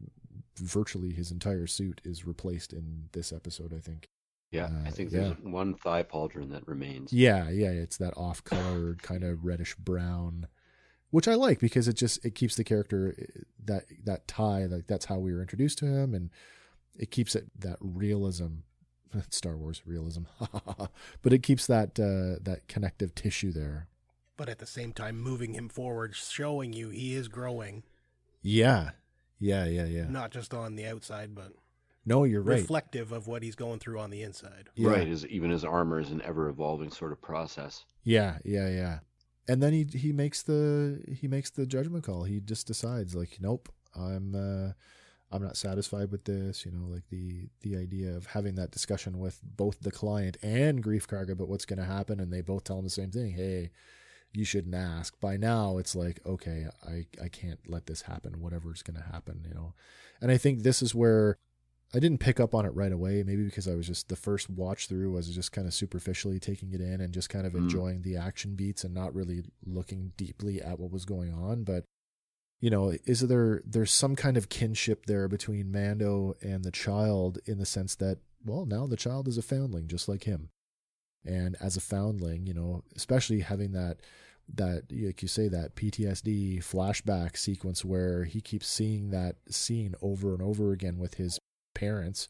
virtually 0.58 1.14
his 1.14 1.32
entire 1.32 1.68
suit 1.68 2.02
is 2.04 2.26
replaced 2.28 2.74
in 2.74 3.10
this 3.14 3.32
episode. 3.32 3.74
I 3.74 3.80
think. 3.80 4.10
Yeah, 4.52 4.70
I 4.84 4.90
Uh, 4.90 4.92
think 4.92 5.12
yeah. 5.12 5.20
there's 5.20 5.38
one 5.40 5.76
thigh 5.76 6.04
pauldron 6.04 6.52
that 6.52 6.68
remains. 6.68 7.14
Yeah, 7.14 7.50
yeah, 7.50 7.70
it's 7.70 7.96
that 7.98 8.14
off-colored 8.18 9.02
kind 9.02 9.24
of 9.24 9.46
reddish 9.46 9.76
brown, 9.76 10.48
which 11.12 11.30
I 11.30 11.36
like 11.36 11.60
because 11.62 11.88
it 11.88 11.94
just 11.96 12.26
it 12.26 12.36
keeps 12.36 12.58
the 12.58 12.66
character 12.66 13.16
uh, 13.18 13.42
that 13.64 13.86
that 14.04 14.28
tie 14.28 14.66
like 14.66 14.88
that's 14.88 15.06
how 15.06 15.18
we 15.20 15.32
were 15.34 15.40
introduced 15.42 15.78
to 15.78 15.86
him, 15.86 16.14
and 16.14 16.30
it 17.00 17.10
keeps 17.12 17.34
it 17.36 17.46
that 17.58 17.78
realism, 17.80 18.48
Star 19.30 19.58
Wars 19.58 19.82
realism, 19.86 20.24
but 21.22 21.34
it 21.34 21.44
keeps 21.44 21.68
that 21.68 22.00
uh, 22.00 22.40
that 22.44 22.68
connective 22.68 23.14
tissue 23.16 23.52
there. 23.52 23.88
But 24.38 24.50
at 24.50 24.60
the 24.60 24.66
same 24.66 24.92
time, 24.94 25.20
moving 25.20 25.54
him 25.54 25.70
forward, 25.70 26.16
showing 26.16 26.74
you 26.74 26.90
he 26.90 27.14
is 27.14 27.28
growing, 27.28 27.84
Yeah, 28.42 28.92
yeah, 29.40 29.66
yeah, 29.66 29.86
yeah. 29.86 30.08
not 30.10 30.32
just 30.32 30.54
on 30.54 30.76
the 30.76 30.88
outside, 30.88 31.36
but 31.36 31.54
No, 32.06 32.24
you're 32.24 32.42
right. 32.42 32.60
reflective 32.60 33.12
of 33.12 33.28
what 33.28 33.44
he's 33.44 33.56
going 33.56 33.80
through 33.80 34.00
on 34.00 34.10
the 34.10 34.24
inside. 34.24 34.70
Yeah. 34.76 34.90
Right, 34.90 35.08
his, 35.08 35.28
even 35.28 35.52
his 35.52 35.64
armor 35.64 36.00
is 36.00 36.10
an 36.10 36.22
ever 36.24 36.50
evolving 36.50 36.90
sort 36.92 37.12
of 37.12 37.22
process. 37.22 37.86
Yeah, 38.04 38.40
yeah, 38.44 38.68
yeah. 38.70 39.00
And 39.48 39.62
then 39.62 39.74
he 39.74 39.84
he 39.84 40.12
makes 40.12 40.42
the 40.44 41.04
he 41.20 41.28
makes 41.28 41.50
the 41.52 41.66
judgment 41.68 42.04
call. 42.04 42.24
He 42.24 42.40
just 42.40 42.66
decides 42.68 43.14
like, 43.14 43.38
nope, 43.40 43.70
I'm 43.96 44.34
uh 44.34 44.72
I'm 45.32 45.44
not 45.44 45.56
satisfied 45.58 46.12
with 46.12 46.26
this, 46.26 46.66
you 46.66 46.72
know, 46.72 46.86
like 46.88 47.08
the 47.10 47.48
the 47.62 47.78
idea 47.78 48.16
of 48.16 48.26
having 48.28 48.56
that 48.56 48.72
discussion 48.72 49.18
with 49.20 49.40
both 49.44 49.80
the 49.82 49.92
client 49.92 50.38
and 50.42 50.84
Greef 50.84 51.08
Karga 51.08 51.32
about 51.32 51.48
what's 51.50 51.66
going 51.66 51.80
to 51.80 51.86
happen 51.86 52.20
and 52.20 52.32
they 52.34 52.42
both 52.42 52.64
tell 52.66 52.78
him 52.80 52.84
the 52.84 52.90
same 52.90 53.12
thing. 53.12 53.32
Hey, 53.32 53.72
you 54.34 54.44
shouldn't 54.46 54.76
ask. 54.76 55.20
By 55.20 55.38
now 55.38 55.78
it's 55.78 55.96
like, 55.96 56.20
okay, 56.26 56.66
I 56.86 57.06
I 57.24 57.28
can't 57.30 57.60
let 57.68 57.86
this 57.88 58.02
happen 58.04 58.42
whatever's 58.42 58.84
going 58.84 58.98
to 59.02 59.12
happen, 59.12 59.46
you 59.48 59.54
know. 59.54 59.74
And 60.22 60.32
I 60.32 60.38
think 60.38 60.64
this 60.64 60.82
is 60.82 60.94
where 60.94 61.38
I 61.94 62.00
didn't 62.00 62.20
pick 62.20 62.40
up 62.40 62.56
on 62.56 62.66
it 62.66 62.74
right 62.74 62.92
away, 62.94 63.22
maybe 63.24 63.44
because 63.44 63.68
I 63.68 63.76
was 63.76 63.86
just 63.88 64.08
the 64.08 64.16
first 64.16 64.50
watch 64.50 64.88
through 64.88 65.12
was 65.12 65.28
just 65.36 65.52
kind 65.52 65.68
of 65.68 65.74
superficially 65.74 66.40
taking 66.40 66.72
it 66.74 66.80
in 66.80 67.02
and 67.02 67.14
just 67.14 67.30
kind 67.30 67.46
of 67.46 67.52
Mm. 67.54 67.64
enjoying 67.64 68.02
the 68.02 68.16
action 68.16 68.56
beats 68.56 68.84
and 68.86 68.94
not 68.94 69.14
really 69.14 69.44
looking 69.66 70.14
deeply 70.16 70.62
at 70.62 70.80
what 70.80 70.92
was 70.92 71.04
going 71.04 71.34
on. 71.34 71.64
But 71.66 71.84
you 72.62 72.70
know, 72.70 72.94
is 73.06 73.22
there 73.22 73.62
there's 73.66 73.92
some 73.92 74.16
kind 74.16 74.38
of 74.38 74.48
kinship 74.48 75.08
there 75.08 75.28
between 75.28 75.72
Mando 75.72 76.36
and 76.42 76.64
the 76.64 76.72
child 76.72 77.40
in 77.46 77.58
the 77.58 77.66
sense 77.66 77.96
that, 77.96 78.20
well, 78.46 78.66
now 78.66 78.86
the 78.86 78.96
child 78.96 79.28
is 79.28 79.38
a 79.38 79.42
foundling 79.42 79.88
just 79.88 80.08
like 80.08 80.24
him. 80.24 80.50
And 81.26 81.58
as 81.60 81.76
a 81.76 81.82
foundling, 81.82 82.46
you 82.46 82.54
know, 82.54 82.84
especially 82.96 83.42
having 83.42 83.72
that 83.74 83.98
that 84.54 84.84
like 84.92 85.22
you 85.22 85.28
say 85.28 85.48
that 85.48 85.76
PTSD 85.76 86.60
flashback 86.60 87.36
sequence 87.36 87.84
where 87.84 88.26
he 88.26 88.42
keeps 88.42 88.68
seeing 88.68 89.10
that 89.10 89.38
scene 89.50 89.96
over 90.02 90.34
and 90.34 90.42
over 90.42 90.72
again 90.72 91.00
with 91.00 91.16
his 91.16 91.40
parents 91.74 92.28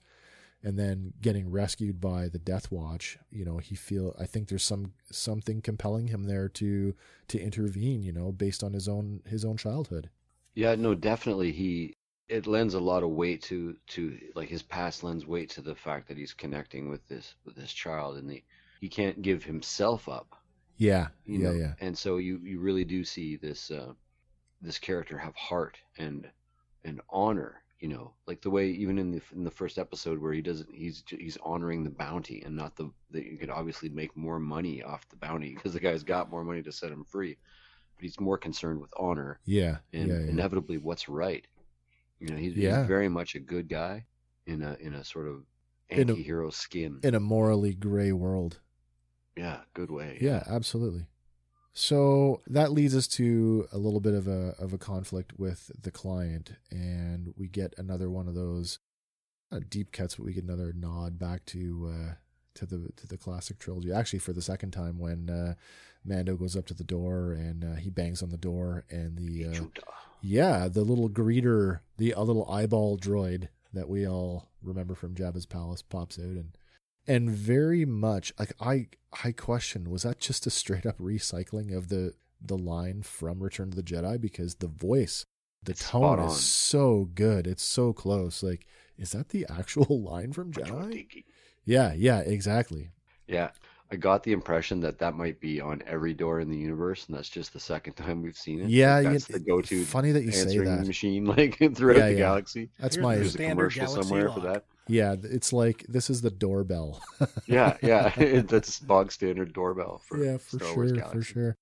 and 0.64 0.78
then 0.78 1.14
getting 1.22 1.50
rescued 1.50 2.00
by 2.00 2.30
the 2.30 2.38
death 2.38 2.72
watch 2.72 3.18
you 3.32 3.44
know 3.44 3.58
he 3.58 3.74
feel 3.74 4.16
i 4.20 4.26
think 4.26 4.48
there's 4.48 4.64
some 4.64 4.94
something 5.12 5.60
compelling 5.60 6.08
him 6.08 6.26
there 6.26 6.48
to 6.48 6.94
to 7.28 7.40
intervene 7.40 8.04
you 8.04 8.12
know 8.12 8.32
based 8.32 8.64
on 8.64 8.74
his 8.74 8.88
own 8.88 9.22
his 9.26 9.44
own 9.44 9.58
childhood 9.58 10.12
Yeah, 10.56 10.76
no, 10.76 10.96
definitely 10.96 11.52
he 11.52 11.98
it 12.30 12.48
lends 12.48 12.74
a 12.74 12.80
lot 12.80 13.04
of 13.04 13.10
weight 13.10 13.42
to 13.44 13.76
to 13.88 14.18
like 14.36 14.48
his 14.50 14.64
past 14.64 15.04
lends 15.04 15.26
weight 15.26 15.50
to 15.52 15.62
the 15.62 15.76
fact 15.76 16.08
that 16.08 16.18
he's 16.18 16.34
connecting 16.34 16.90
with 16.90 17.06
this 17.08 17.36
with 17.46 17.56
this 17.56 17.74
child 17.74 18.18
and 18.18 18.30
the 18.30 18.44
he 18.80 18.90
can't 18.90 19.22
give 19.22 19.44
himself 19.44 20.08
up. 20.08 20.36
yeah 20.78 21.08
You 21.26 21.40
yeah 21.40 21.52
know? 21.52 21.54
yeah 21.54 21.74
And 21.80 21.98
so 21.98 22.18
you 22.18 22.40
you 22.44 22.60
really 22.60 22.86
do 22.86 23.04
see 23.04 23.36
this 23.38 23.72
uh 23.72 23.94
this 24.62 24.80
character 24.80 25.18
have 25.18 25.36
heart 25.36 25.78
and 25.98 26.30
and 26.84 27.02
honor, 27.10 27.64
you 27.80 27.90
know, 27.90 28.16
like 28.28 28.42
the 28.42 28.50
way 28.52 28.70
even 28.72 28.98
in 29.00 29.12
the 29.12 29.22
in 29.34 29.44
the 29.44 29.52
first 29.52 29.78
episode 29.78 30.20
where 30.20 30.34
he 30.34 30.42
doesn't 30.42 30.74
he's 30.74 31.04
he's 31.10 31.38
honoring 31.44 31.84
the 31.84 31.90
bounty 31.92 32.42
and 32.44 32.56
not 32.56 32.76
the 32.76 32.92
that 33.12 33.26
you 33.26 33.38
could 33.38 33.50
obviously 33.52 33.90
make 33.90 34.16
more 34.18 34.40
money 34.40 34.82
off 34.84 35.08
the 35.10 35.18
bounty 35.18 35.54
because 35.56 35.74
the 35.74 35.80
guy's 35.80 36.04
got 36.04 36.30
more 36.32 36.44
money 36.44 36.62
to 36.64 36.72
set 36.72 36.92
him 36.92 37.04
free. 37.06 37.38
But 38.02 38.06
he's 38.08 38.20
more 38.20 38.40
concerned 38.40 38.82
with 38.82 38.90
honor 38.98 39.40
yeah 39.46 39.78
and 39.94 40.08
yeah, 40.10 40.18
yeah. 40.22 40.30
inevitably 40.32 40.80
what's 40.80 41.08
right. 41.08 41.46
You 42.20 42.30
know, 42.30 42.36
he's, 42.36 42.56
Yeah. 42.56 42.80
he's 42.80 42.88
very 42.88 43.08
much 43.10 43.36
a 43.36 43.40
good 43.40 43.70
guy 43.70 44.06
in 44.48 44.64
a 44.64 44.76
in 44.80 44.96
a 44.96 45.04
sort 45.04 45.28
of 45.28 45.44
In 45.90 46.10
a- 46.10 46.14
anti-hero 46.14 46.50
skin. 46.50 47.00
in 47.04 47.14
a 47.14 47.20
morally 47.20 47.76
gray 47.76 48.12
world 48.12 48.60
yeah, 49.38 49.60
good 49.76 49.92
way. 49.92 50.18
yeah 50.20 50.42
absolutely 50.48 51.06
so 51.74 52.42
that 52.48 52.72
leads 52.72 52.96
us 52.96 53.08
to 53.08 53.68
a 53.72 53.78
little 53.78 54.00
bit 54.02 54.14
of 54.16 54.28
a 54.28 54.56
of 54.58 54.74
a 54.74 54.78
conflict 54.80 55.34
with 55.38 55.70
the 55.80 55.92
client 55.92 56.54
and 56.72 57.34
we 57.38 57.48
get 57.48 57.74
another 57.78 58.10
one 58.10 58.28
of 58.28 58.34
those 58.36 58.80
not 59.52 59.70
deep 59.70 59.92
cuts 59.92 60.16
but 60.16 60.26
we 60.26 60.34
get 60.34 60.44
another 60.44 60.74
nod 60.74 61.18
back 61.20 61.46
to 61.46 61.94
uh 61.94 62.14
to 62.56 62.66
the 62.66 62.92
to 62.96 63.08
the 63.08 63.18
classic 63.18 63.60
trilogy. 63.60 63.92
Actually 63.92 64.20
for 64.20 64.34
the 64.34 64.42
second 64.42 64.72
time 64.72 65.00
when 65.00 65.30
uh 65.30 65.54
mando 66.04 66.36
goes 66.36 66.56
up 66.56 66.66
to 66.66 66.74
the 66.74 66.84
door 66.84 67.32
and 67.34 67.64
uh, 67.64 67.76
he 67.76 67.90
bangs 67.90 68.24
on 68.24 68.30
the 68.30 68.38
door 68.38 68.86
and 68.90 69.18
the 69.20 69.46
uh, 69.46 69.82
yeah 70.20 70.68
the 70.68 70.82
little 70.82 71.10
greeter 71.10 71.82
the 71.98 72.12
a 72.12 72.22
little 72.22 72.50
eyeball 72.50 72.98
droid 72.98 73.50
that 73.72 73.88
we 73.88 74.08
all 74.08 74.50
remember 74.64 74.96
from 74.96 75.14
jabba's 75.14 75.46
palace 75.46 75.84
pops 75.84 76.18
out 76.18 76.26
and 76.26 76.58
and 77.06 77.30
very 77.30 77.86
much 77.86 78.34
like 78.40 78.52
i 78.60 78.88
i 79.24 79.32
question 79.32 79.92
was 79.92 80.02
that 80.02 80.20
just 80.20 80.48
a 80.48 80.50
straight 80.50 80.88
up 80.88 80.98
recycling 80.98 81.72
of 81.72 81.90
the 81.90 82.16
the 82.44 82.58
line 82.58 83.04
from 83.04 83.42
return 83.42 83.70
of 83.70 83.76
the 83.76 83.84
jedi? 83.84 84.20
Because 84.20 84.56
the 84.56 84.68
voice 84.68 85.26
the 85.64 85.74
It's 85.74 85.90
tone 85.90 86.20
is 86.20 86.38
so 86.38 87.10
good. 87.14 87.46
It's 87.46 87.64
so 87.64 87.94
close. 87.94 88.42
Like 88.42 88.66
is 88.98 89.12
that 89.12 89.30
the 89.30 89.46
actual 89.50 90.02
line 90.04 90.34
from 90.34 90.52
jedi. 90.52 91.24
Yeah 91.66 91.94
yeah 91.96 92.20
exactly 92.20 92.90
Yeah, 93.28 93.52
I 93.92 93.96
got 93.98 94.24
the 94.24 94.32
impression 94.32 94.80
that 94.82 95.00
that 95.00 95.16
might 95.16 95.40
be 95.40 95.60
on 95.62 95.82
every 95.86 96.14
door 96.14 96.40
in 96.40 96.50
the 96.50 96.58
universe, 96.58 97.08
and 97.08 97.16
that's 97.18 97.30
just 97.30 97.52
the 97.54 97.60
second 97.60 97.94
time 97.98 98.22
we've 98.22 98.38
seen 98.38 98.62
it. 98.62 98.70
yeah 98.70 99.00
Like, 99.00 99.14
you- 99.14 99.20
the 99.20 99.40
go-to 99.40 99.84
funny 99.86 100.12
that 100.12 100.24
you 100.24 100.32
say 100.32 100.42
answering 100.42 100.76
that 100.78 100.88
machine 100.88 101.26
like 101.38 101.58
throughout 101.76 101.98
Yeah, 101.98 102.06
the 102.08 102.12
yeah. 102.14 102.18
galaxy. 102.18 102.70
that's 102.80 102.96
Here's 102.96 103.04
my 103.04 103.14
the 103.16 103.20
There's 103.22 103.28
a 103.36 103.38
standard 103.38 103.56
commercial 103.56 103.86
Galaxy 103.86 104.02
somewhere 104.10 104.28
lock. 104.30 104.36
for 104.36 104.48
that. 104.48 104.66
yeah 104.88 105.16
it's 105.24 105.54
like 105.54 105.86
this 105.88 106.10
is 106.10 106.22
the 106.22 106.32
doorbell 106.32 107.02
Yeah, 107.46 107.78
yeah, 107.82 108.42
that's 108.42 108.80
bog 108.80 109.12
standard 109.12 109.54
doorbell 109.54 110.02
for 110.08 110.24
yeah 110.24 110.38
for 110.38 110.58
Star 110.58 110.74
sure 110.74 110.88
Galaxy. 110.90 111.18
for 111.18 111.22
sure 111.24 111.58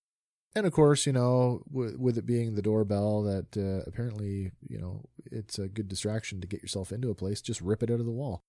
and 0.56 0.66
of 0.66 0.74
course 0.74 1.06
you 1.06 1.14
know 1.14 1.62
with, 1.70 1.98
with 1.98 2.18
it 2.18 2.26
being 2.26 2.56
the 2.56 2.62
doorbell 2.62 3.22
that 3.24 3.56
uh, 3.58 3.84
apparently 3.88 4.52
you 4.68 4.80
know 4.80 5.04
it's 5.32 5.60
a 5.60 5.68
good 5.68 5.88
distraction 5.88 6.42
to 6.42 6.48
get 6.48 6.62
yourself 6.62 6.92
into 6.92 7.10
a 7.10 7.16
place 7.16 7.42
just 7.42 7.62
rip 7.62 7.84
it 7.84 7.92
out 7.92 8.00
of 8.00 8.06
the 8.06 8.12
wall 8.12 8.42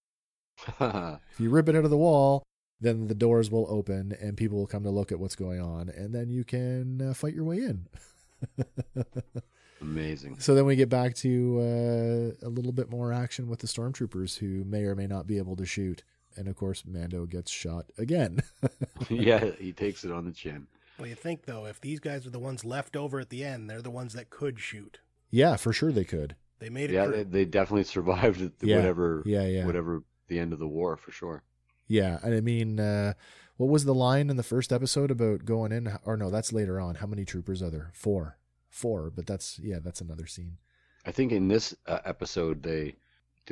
if 0.81 1.41
you 1.41 1.51
rip 1.51 1.69
it 1.69 1.77
out 1.77 1.85
of 1.85 1.91
the 1.91 1.97
wall 1.97 2.43
then 2.83 3.09
the 3.09 3.15
doors 3.15 3.51
will 3.51 3.67
open 3.69 4.17
and 4.21 4.37
people 4.37 4.57
will 4.59 4.67
come 4.67 4.83
to 4.83 4.91
look 4.91 5.13
at 5.13 5.19
what's 5.21 5.37
going 5.37 5.61
on 5.61 5.89
and 5.89 6.15
then 6.15 6.31
you 6.31 6.45
can 6.45 7.11
uh, 7.11 7.15
fight 7.15 7.35
your 7.35 7.45
way 7.45 7.59
in 7.59 7.87
Amazing. 9.83 10.39
so 10.39 10.55
then 10.55 10.67
we 10.67 10.77
get 10.77 10.89
back 10.91 11.15
to 11.17 11.59
uh, 12.43 12.47
a 12.47 12.51
little 12.51 12.73
bit 12.73 12.91
more 12.91 13.13
action 13.13 13.49
with 13.49 13.61
the 13.61 13.67
stormtroopers 13.67 14.39
who 14.39 14.63
may 14.65 14.83
or 14.83 14.95
may 14.95 15.07
not 15.07 15.27
be 15.27 15.39
able 15.39 15.57
to 15.57 15.65
shoot 15.65 16.03
and 16.37 16.49
of 16.49 16.57
course 16.57 16.85
mando 16.87 17.25
gets 17.27 17.51
shot 17.51 17.87
again 17.99 18.41
yeah, 19.09 19.51
he 19.59 19.73
takes 19.73 20.05
it 20.05 20.13
on 20.13 20.25
the 20.25 20.33
chin. 20.33 20.67
Well, 20.99 21.09
you 21.09 21.15
think 21.15 21.47
though, 21.47 21.65
if 21.65 21.81
these 21.81 21.99
guys 21.99 22.27
are 22.27 22.31
the 22.31 22.39
ones 22.39 22.63
left 22.63 22.95
over 22.95 23.21
at 23.21 23.31
the 23.31 23.43
end, 23.43 23.71
they're 23.71 23.81
the 23.81 23.91
ones 23.91 24.13
that 24.13 24.29
could 24.29 24.61
shoot. 24.61 25.01
yeah 25.31 25.57
for 25.57 25.73
sure 25.73 25.91
they 25.93 26.05
could 26.05 26.37
They 26.59 26.69
made 26.69 26.91
it. 26.91 26.95
Yeah, 26.95 27.07
they, 27.07 27.23
they 27.23 27.45
definitely 27.47 27.85
survived 27.85 28.41
Yeah, 28.63 28.77
whatever 28.77 29.23
yeah 29.25 29.47
yeah 29.47 29.65
whatever 29.67 30.03
the 30.31 30.39
end 30.39 30.55
of 30.55 30.59
the 30.59 30.67
war 30.67 30.97
for 30.97 31.11
sure. 31.13 31.43
Yeah, 31.87 32.19
and 32.23 32.35
I 32.35 32.41
mean, 32.41 32.81
uh, 32.81 33.13
what 33.59 33.69
was 33.69 33.85
the 33.85 33.95
line 33.95 34.31
in 34.31 34.37
the 34.39 34.43
first 34.43 34.73
episode 34.73 35.11
about 35.11 35.45
going 35.45 35.73
in? 35.73 35.93
Or 36.07 36.17
no, 36.17 36.31
that's 36.31 36.53
later 36.53 36.81
on. 36.81 36.95
How 36.95 37.07
many 37.07 37.25
troopers 37.27 37.63
are 37.63 37.69
there? 37.71 37.91
Four, 37.93 38.39
four. 38.71 39.11
But 39.15 39.27
that's 39.27 39.59
yeah, 39.59 39.79
that's 39.81 40.01
another 40.01 40.27
scene. 40.27 40.57
I 41.05 41.13
think 41.13 41.33
in 41.33 41.49
this 41.49 41.75
uh, 41.87 41.99
episode, 42.07 42.63
they 42.63 42.95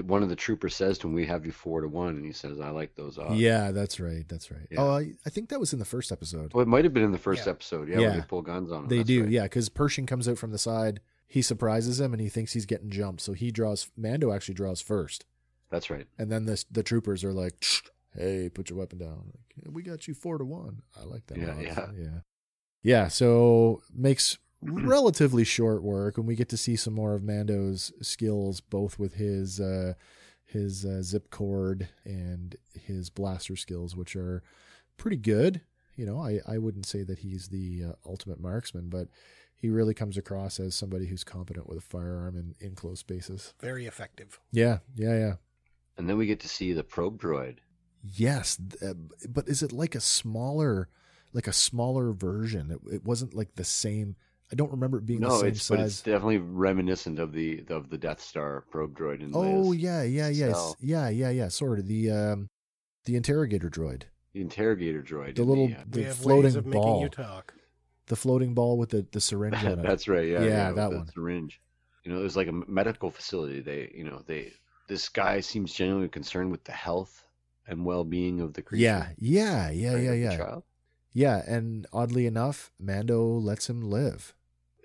one 0.04 0.22
of 0.22 0.28
the 0.28 0.36
troopers 0.36 0.76
says 0.76 0.96
to 0.98 1.08
him, 1.08 1.14
"We 1.14 1.26
have 1.26 1.44
you 1.44 1.50
four 1.50 1.80
to 1.80 1.88
one," 1.88 2.14
and 2.16 2.24
he 2.24 2.30
says, 2.32 2.60
"I 2.60 2.70
like 2.70 2.94
those 2.94 3.18
odds." 3.18 3.40
yeah, 3.40 3.72
that's 3.72 3.98
right. 3.98 4.24
That's 4.28 4.50
right. 4.52 4.68
Yeah. 4.70 4.80
Oh, 4.82 4.90
I, 4.96 5.14
I 5.26 5.30
think 5.30 5.48
that 5.48 5.58
was 5.58 5.72
in 5.72 5.80
the 5.80 5.84
first 5.84 6.12
episode. 6.12 6.54
Well, 6.54 6.62
it 6.62 6.68
might 6.68 6.84
have 6.84 6.94
been 6.94 7.02
in 7.02 7.10
the 7.10 7.18
first 7.18 7.46
Yeah. 7.46 7.52
episode. 7.52 7.88
Yeah, 7.88 7.98
Yeah. 7.98 8.08
when 8.10 8.20
they 8.20 8.24
pull 8.26 8.42
guns 8.42 8.70
on 8.70 8.84
him. 8.84 8.88
they 8.88 8.98
That's 8.98 9.08
do, 9.08 9.22
right. 9.24 9.30
yeah, 9.32 9.42
because 9.42 9.68
Pershing 9.68 10.06
comes 10.06 10.28
out 10.28 10.38
from 10.38 10.52
the 10.52 10.58
side. 10.58 11.00
He 11.26 11.42
surprises 11.42 12.00
him, 12.00 12.12
and 12.14 12.22
he 12.22 12.28
thinks 12.28 12.52
he's 12.52 12.64
getting 12.66 12.90
jumped. 12.90 13.20
So 13.22 13.32
he 13.32 13.50
draws. 13.50 13.90
Mando 13.96 14.32
actually 14.32 14.54
draws 14.54 14.80
first, 14.80 15.24
That's 15.70 15.90
right. 15.90 16.06
and 16.18 16.30
then 16.30 16.46
the 16.46 16.62
the 16.70 16.82
troopers 16.82 17.24
are 17.24 17.32
like, 17.32 17.64
"Hey, 18.14 18.48
put 18.48 18.70
your 18.70 18.78
weapon 18.78 18.98
down. 18.98 19.32
Like, 19.34 19.74
we 19.74 19.82
got 19.82 20.08
you 20.08 20.14
four 20.14 20.38
to 20.38 20.44
one. 20.44 20.82
I 20.98 21.04
like 21.04 21.26
that. 21.26 21.38
Yeah, 21.38 21.58
yeah. 21.60 21.86
yeah, 21.96 22.20
yeah. 22.82 23.08
So 23.08 23.82
makes 23.94 24.38
relatively 24.62 25.44
short 25.44 25.82
work, 25.82 26.16
and 26.18 26.26
we 26.26 26.34
get 26.34 26.48
to 26.50 26.56
see 26.56 26.76
some 26.76 26.94
more 26.94 27.14
of 27.14 27.22
Mando's 27.22 27.92
skills, 28.00 28.60
both 28.60 28.98
with 28.98 29.14
his 29.14 29.60
uh, 29.60 29.94
his 30.44 30.84
uh, 30.84 31.02
zip 31.02 31.30
cord 31.30 31.88
and 32.04 32.56
his 32.74 33.10
blaster 33.10 33.56
skills, 33.56 33.94
which 33.94 34.16
are 34.16 34.42
pretty 34.96 35.18
good. 35.18 35.60
You 35.96 36.06
know, 36.06 36.20
I 36.20 36.40
I 36.46 36.58
wouldn't 36.58 36.86
say 36.86 37.02
that 37.02 37.18
he's 37.20 37.48
the 37.48 37.82
uh, 37.90 37.92
ultimate 38.08 38.40
marksman, 38.40 38.88
but 38.88 39.08
he 39.60 39.68
really 39.68 39.94
comes 39.94 40.16
across 40.16 40.60
as 40.60 40.74
somebody 40.74 41.06
who's 41.06 41.24
competent 41.24 41.68
with 41.68 41.78
a 41.78 41.82
firearm 41.82 42.36
in, 42.36 42.54
in 42.60 42.74
close 42.76 43.00
spaces. 43.00 43.54
Very 43.60 43.86
effective. 43.86 44.38
Yeah, 44.52 44.78
yeah, 44.94 45.18
yeah. 45.18 45.34
And 45.98 46.08
then 46.08 46.16
we 46.16 46.26
get 46.26 46.40
to 46.40 46.48
see 46.48 46.72
the 46.72 46.84
probe 46.84 47.20
droid. 47.20 47.56
Yes, 48.02 48.58
uh, 48.82 48.94
but 49.28 49.48
is 49.48 49.62
it 49.62 49.72
like 49.72 49.94
a 49.94 50.00
smaller, 50.00 50.88
like 51.32 51.48
a 51.48 51.52
smaller 51.52 52.12
version? 52.12 52.70
It, 52.70 52.94
it 52.94 53.04
wasn't 53.04 53.34
like 53.34 53.54
the 53.56 53.64
same. 53.64 54.14
I 54.50 54.54
don't 54.54 54.70
remember 54.70 54.98
it 54.98 55.04
being 55.06 55.20
the 55.20 55.26
No, 55.28 55.40
same 55.40 55.48
it's 55.48 55.68
but 55.68 55.80
it's 55.80 56.00
definitely 56.00 56.38
reminiscent 56.38 57.18
of 57.18 57.32
the 57.32 57.64
of 57.68 57.90
the 57.90 57.98
Death 57.98 58.20
Star 58.22 58.64
probe 58.70 58.96
droid 58.96 59.20
in 59.20 59.32
the 59.32 59.38
Oh 59.38 59.42
Leia's 59.72 59.76
yeah, 59.76 60.02
yeah, 60.04 60.28
yeah, 60.28 60.52
cell. 60.52 60.76
yeah, 60.80 61.08
yeah, 61.08 61.30
yeah. 61.30 61.48
Sort 61.48 61.80
of 61.80 61.86
the 61.88 62.10
um, 62.10 62.48
the 63.04 63.16
interrogator 63.16 63.68
droid, 63.68 64.04
The 64.32 64.40
interrogator 64.40 65.02
droid. 65.02 65.34
the 65.34 65.42
in 65.42 65.48
little 65.48 65.66
uh, 65.66 65.84
the 65.88 66.04
floating 66.04 66.56
of 66.56 66.70
ball, 66.70 67.02
you 67.02 67.08
talk. 67.08 67.52
the 68.06 68.16
floating 68.16 68.54
ball 68.54 68.78
with 68.78 68.90
the 68.90 69.04
the 69.10 69.20
syringe 69.20 69.56
on 69.64 69.80
it. 69.80 69.82
That's 69.82 70.06
right. 70.08 70.28
Yeah, 70.28 70.44
Yeah, 70.44 70.66
with 70.68 70.76
that 70.76 70.90
the 70.90 70.96
one. 70.98 71.08
Syringe. 71.08 71.60
You 72.04 72.12
know, 72.12 72.20
it 72.20 72.22
was 72.22 72.36
like 72.36 72.48
a 72.48 72.52
medical 72.52 73.10
facility. 73.10 73.60
They, 73.60 73.90
you 73.94 74.04
know, 74.04 74.22
they. 74.26 74.52
This 74.88 75.08
guy 75.08 75.40
seems 75.40 75.72
genuinely 75.72 76.08
concerned 76.08 76.50
with 76.50 76.64
the 76.64 76.72
health 76.72 77.24
and 77.66 77.84
well-being 77.84 78.40
of 78.40 78.54
the 78.54 78.62
creature. 78.62 78.82
yeah, 78.82 79.08
yeah, 79.18 79.70
yeah, 79.70 79.96
yeah, 79.96 80.12
yeah, 80.12 80.36
child. 80.36 80.62
yeah. 81.12 81.42
And 81.46 81.86
oddly 81.92 82.26
enough, 82.26 82.72
Mando 82.80 83.22
lets 83.24 83.68
him 83.70 83.82
live. 83.90 84.34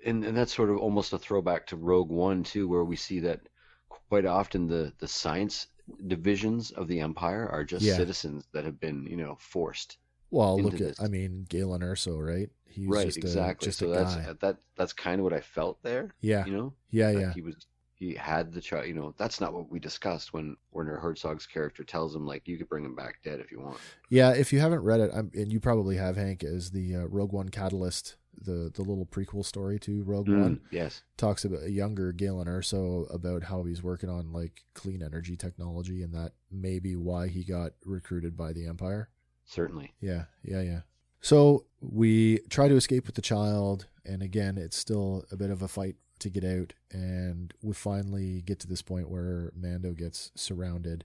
And 0.06 0.22
and 0.24 0.36
that's 0.36 0.54
sort 0.54 0.70
of 0.70 0.76
almost 0.78 1.12
a 1.14 1.18
throwback 1.18 1.66
to 1.68 1.76
Rogue 1.76 2.10
One 2.10 2.42
too, 2.42 2.68
where 2.68 2.84
we 2.84 2.96
see 2.96 3.20
that 3.20 3.40
quite 3.88 4.26
often 4.26 4.66
the 4.68 4.92
the 4.98 5.08
science 5.08 5.66
divisions 6.06 6.70
of 6.70 6.88
the 6.88 7.00
Empire 7.00 7.48
are 7.48 7.64
just 7.64 7.84
Yeah. 7.84 7.96
citizens 7.96 8.44
that 8.52 8.64
have 8.64 8.78
been, 8.80 9.06
you 9.06 9.16
know, 9.16 9.36
forced. 9.40 9.96
Well, 10.30 10.58
look 10.60 10.74
at 10.74 10.80
this. 10.80 11.00
I 11.00 11.08
mean 11.08 11.46
Galen 11.48 11.80
Erso, 11.80 12.18
right? 12.20 12.50
He 12.66 12.86
was 12.86 12.96
right, 12.96 13.06
just 13.06 13.18
exactly. 13.18 13.66
a, 13.66 13.68
just 13.68 13.78
so 13.78 13.90
a 13.92 13.94
that's 13.94 14.16
guy. 14.16 14.32
that 14.40 14.56
that's 14.76 14.92
kind 14.92 15.20
of 15.20 15.24
what 15.24 15.32
I 15.32 15.40
felt 15.40 15.82
there. 15.82 16.12
Yeah, 16.20 16.44
You 16.44 16.52
know, 16.52 16.72
yeah, 16.90 17.10
yeah. 17.10 17.32
he 17.32 17.40
was 17.40 17.54
he 17.94 18.14
had 18.14 18.52
the 18.52 18.60
child. 18.60 18.86
You 18.86 18.94
know, 18.94 19.14
that's 19.16 19.40
not 19.40 19.52
what 19.52 19.70
we 19.70 19.78
discussed 19.78 20.32
when 20.32 20.56
Werner 20.72 20.96
Herzog's 20.98 21.46
character 21.46 21.84
tells 21.84 22.14
him 22.14 22.26
like 22.26 22.46
you 22.48 22.58
could 22.58 22.68
bring 22.68 22.84
him 22.84 22.94
back 22.94 23.22
dead 23.24 23.40
if 23.40 23.50
you 23.52 23.60
want. 23.60 23.78
Yeah, 24.10 24.30
if 24.32 24.52
you 24.52 24.60
haven't 24.60 24.82
read 24.82 25.00
it, 25.00 25.10
I'm, 25.14 25.30
and 25.34 25.52
you 25.52 25.60
probably 25.60 25.96
have, 25.96 26.16
Hank, 26.16 26.42
is 26.44 26.70
the 26.70 26.96
uh, 26.96 27.04
Rogue 27.06 27.32
One 27.32 27.48
Catalyst, 27.48 28.16
the 28.36 28.70
the 28.74 28.82
little 28.82 29.06
prequel 29.06 29.44
story 29.44 29.78
to 29.80 30.02
Rogue 30.02 30.28
One, 30.28 30.56
Mm, 30.56 30.60
yes. 30.72 31.02
talks 31.16 31.44
about 31.44 31.62
a 31.62 31.70
younger 31.70 32.10
Galen 32.12 32.48
Erso 32.48 33.12
about 33.14 33.44
how 33.44 33.62
he's 33.62 33.82
working 33.82 34.10
on 34.10 34.32
like 34.32 34.64
clean 34.74 35.02
energy 35.02 35.36
technology, 35.36 36.02
and 36.02 36.12
that 36.14 36.32
may 36.50 36.78
be 36.80 36.96
why 36.96 37.28
he 37.28 37.44
got 37.44 37.72
recruited 37.84 38.36
by 38.36 38.52
the 38.52 38.66
Empire. 38.66 39.08
Certainly. 39.44 39.92
Yeah, 40.00 40.24
yeah, 40.42 40.62
yeah. 40.62 40.80
So 41.20 41.64
we 41.80 42.40
try 42.50 42.68
to 42.68 42.74
escape 42.76 43.06
with 43.06 43.14
the 43.14 43.22
child, 43.22 43.86
and 44.04 44.20
again, 44.22 44.58
it's 44.58 44.76
still 44.76 45.24
a 45.30 45.36
bit 45.36 45.50
of 45.50 45.62
a 45.62 45.68
fight 45.68 45.96
to 46.20 46.30
get 46.30 46.44
out. 46.44 46.74
And 46.92 47.52
we 47.62 47.74
finally 47.74 48.42
get 48.42 48.60
to 48.60 48.68
this 48.68 48.82
point 48.82 49.10
where 49.10 49.52
Mando 49.56 49.92
gets 49.92 50.30
surrounded, 50.34 51.04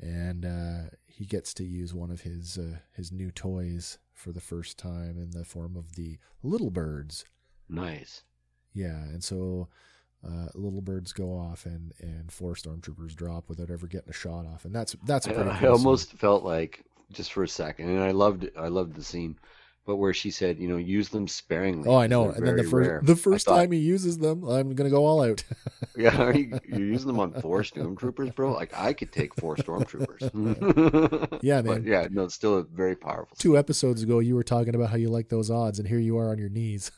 and 0.00 0.44
uh, 0.44 0.90
he 1.06 1.24
gets 1.24 1.54
to 1.54 1.64
use 1.64 1.94
one 1.94 2.10
of 2.10 2.22
his 2.22 2.58
uh, 2.58 2.78
his 2.92 3.12
new 3.12 3.30
toys 3.30 3.98
for 4.12 4.32
the 4.32 4.40
first 4.40 4.78
time 4.78 5.18
in 5.18 5.30
the 5.30 5.44
form 5.44 5.76
of 5.76 5.94
the 5.94 6.18
little 6.42 6.70
birds. 6.70 7.24
Nice. 7.68 8.22
Yeah, 8.72 9.02
and 9.04 9.24
so 9.24 9.68
uh, 10.26 10.48
little 10.54 10.80
birds 10.80 11.12
go 11.12 11.36
off, 11.36 11.66
and 11.66 11.92
and 12.00 12.30
four 12.32 12.54
stormtroopers 12.54 13.14
drop 13.14 13.48
without 13.48 13.70
ever 13.70 13.86
getting 13.86 14.10
a 14.10 14.14
shot 14.14 14.46
off, 14.46 14.64
and 14.64 14.74
that's 14.74 14.96
that's 15.04 15.26
a 15.26 15.30
I, 15.30 15.32
pretty. 15.34 15.50
I 15.50 15.58
cool 15.60 15.72
almost 15.72 16.12
felt 16.14 16.44
like 16.44 16.84
just 17.12 17.32
for 17.32 17.42
a 17.42 17.48
second, 17.48 17.88
and 17.90 18.00
I 18.00 18.10
loved 18.10 18.48
I 18.56 18.68
loved 18.68 18.94
the 18.94 19.04
scene, 19.04 19.38
but 19.86 19.96
where 19.96 20.12
she 20.12 20.30
said, 20.30 20.58
you 20.58 20.68
know, 20.68 20.76
use 20.76 21.08
them 21.08 21.28
sparingly. 21.28 21.88
Oh, 21.88 21.96
I 21.96 22.06
know. 22.08 22.30
And 22.30 22.46
then 22.46 22.56
the 22.56 22.64
first 22.64 22.88
rare." 22.90 23.00
the 23.02 23.16
first 23.16 23.46
thought, 23.46 23.56
time 23.56 23.72
he 23.72 23.78
uses 23.78 24.18
them, 24.18 24.44
I'm 24.44 24.74
gonna 24.74 24.90
go 24.90 25.06
all 25.06 25.22
out. 25.22 25.44
Yeah, 25.98 26.20
are 26.22 26.34
you, 26.36 26.58
you're 26.68 26.78
using 26.80 27.06
them 27.06 27.18
on 27.20 27.32
four 27.40 27.62
stormtroopers, 27.62 28.34
bro. 28.34 28.52
Like 28.52 28.70
I 28.76 28.92
could 28.92 29.12
take 29.12 29.34
four 29.36 29.56
stormtroopers. 29.56 31.40
Yeah, 31.42 31.62
But 31.62 31.82
man. 31.82 31.84
yeah, 31.86 32.08
no, 32.10 32.24
it's 32.24 32.34
still 32.34 32.58
a 32.58 32.64
very 32.64 32.94
powerful. 32.96 33.34
Two 33.38 33.56
episodes 33.56 34.02
ago, 34.02 34.18
you 34.18 34.34
were 34.34 34.42
talking 34.42 34.74
about 34.74 34.90
how 34.90 34.96
you 34.96 35.08
like 35.08 35.28
those 35.30 35.50
odds, 35.50 35.78
and 35.78 35.88
here 35.88 35.98
you 35.98 36.18
are 36.18 36.28
on 36.30 36.38
your 36.38 36.50
knees. 36.50 36.90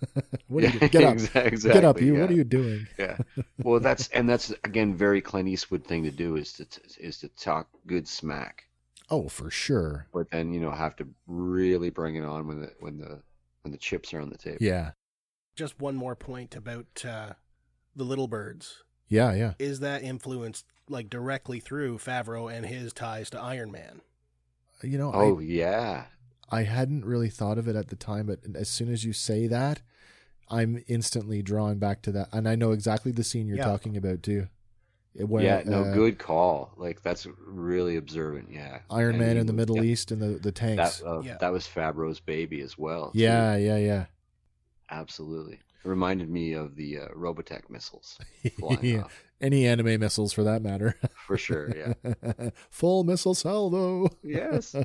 what 0.48 0.64
are 0.64 0.68
you? 0.68 0.80
Get 0.88 1.04
up, 1.04 1.14
exactly, 1.14 1.58
get 1.72 1.84
up, 1.84 2.00
you. 2.00 2.14
yeah. 2.14 2.20
What 2.22 2.30
are 2.30 2.34
you 2.34 2.44
doing? 2.44 2.86
Yeah. 2.98 3.18
Well, 3.62 3.78
that's 3.78 4.08
and 4.08 4.28
that's 4.28 4.50
again 4.64 4.94
very 4.96 5.20
Clint 5.20 5.48
Eastwood 5.48 5.84
thing 5.84 6.02
to 6.04 6.10
do 6.10 6.34
is 6.36 6.52
to 6.54 6.66
is 6.98 7.18
to 7.18 7.28
talk 7.28 7.68
good 7.86 8.08
smack, 8.08 8.64
Oh, 9.10 9.28
for 9.28 9.50
sure. 9.50 10.06
but 10.12 10.30
then 10.30 10.52
you 10.52 10.60
know 10.60 10.70
have 10.70 10.96
to 10.96 11.08
really 11.26 11.90
bring 11.90 12.16
it 12.16 12.24
on 12.24 12.46
when 12.46 12.60
the 12.60 12.72
when 12.80 12.98
the 12.98 13.22
when 13.62 13.72
the 13.72 13.78
chips 13.78 14.12
are 14.14 14.20
on 14.20 14.30
the 14.30 14.38
table. 14.38 14.58
Yeah, 14.60 14.92
Just 15.56 15.80
one 15.80 15.96
more 15.96 16.14
point 16.16 16.54
about 16.54 17.04
uh, 17.04 17.32
the 17.96 18.04
little 18.04 18.28
birds. 18.28 18.84
yeah, 19.08 19.32
yeah. 19.34 19.54
Is 19.58 19.80
that 19.80 20.02
influenced 20.02 20.66
like 20.88 21.10
directly 21.10 21.60
through 21.60 21.98
Favreau 21.98 22.52
and 22.52 22.64
his 22.66 22.92
ties 22.92 23.30
to 23.30 23.40
Iron 23.40 23.70
Man? 23.72 24.00
You 24.82 24.98
know, 24.98 25.10
Oh 25.14 25.38
yeah. 25.38 26.04
I 26.50 26.60
I 26.60 26.62
hadn't 26.62 27.04
really 27.04 27.28
thought 27.28 27.58
of 27.58 27.68
it 27.68 27.76
at 27.76 27.88
the 27.88 27.96
time, 27.96 28.26
but 28.26 28.40
as 28.54 28.68
soon 28.70 28.90
as 28.90 29.04
you 29.04 29.12
say 29.12 29.46
that, 29.48 29.82
I'm 30.48 30.82
instantly 30.86 31.42
drawn 31.42 31.78
back 31.78 32.00
to 32.02 32.12
that, 32.12 32.28
and 32.32 32.48
I 32.48 32.54
know 32.54 32.72
exactly 32.72 33.12
the 33.12 33.24
scene 33.24 33.46
you're 33.48 33.58
Yeah. 33.58 33.64
talking 33.64 33.96
about 33.98 34.22
too. 34.22 34.48
It- 35.14 35.28
Where, 35.28 35.42
yeah. 35.42 35.62
No, 35.64 35.82
uh, 35.82 35.94
good 35.94 36.18
call. 36.18 36.72
Like 36.76 37.02
that's 37.02 37.26
really 37.44 37.96
observant. 37.96 38.48
Yeah. 38.52 38.80
Iron 38.90 39.16
And 39.16 39.18
Man 39.18 39.36
he 39.36 39.40
in 39.40 39.46
the 39.46 39.52
was- 39.52 39.56
Middle 39.58 39.76
yeah, 39.76 39.82
East 39.92 40.10
and 40.12 40.20
the 40.22 40.38
the 40.38 40.52
tanks. 40.52 41.00
That 41.00 41.06
uh, 41.08 41.20
Yeah. 41.20 41.36
that 41.40 41.52
was 41.52 41.66
Favreau's 41.66 42.20
baby 42.20 42.60
as 42.60 42.76
well. 42.78 43.10
too. 43.12 43.18
yeah, 43.18 43.56
yeah, 43.56 43.76
yeah. 43.78 44.04
Absolutely. 44.90 45.54
It 45.84 45.88
reminded 45.88 46.28
me 46.28 46.54
of 46.54 46.74
the 46.76 46.98
uh, 47.00 47.08
Robotech 47.16 47.68
missiles 47.70 48.18
flying 48.58 48.78
yeah. 48.84 49.00
off. 49.02 49.24
Any 49.40 49.66
anime 49.66 50.00
missiles 50.00 50.32
for 50.32 50.42
that 50.44 50.62
matter. 50.62 50.96
For 51.26 51.36
sure. 51.38 51.72
Yeah. 51.76 52.50
Full 52.70 53.04
missile 53.04 53.34
salvo. 53.34 54.08
yes. 54.24 54.74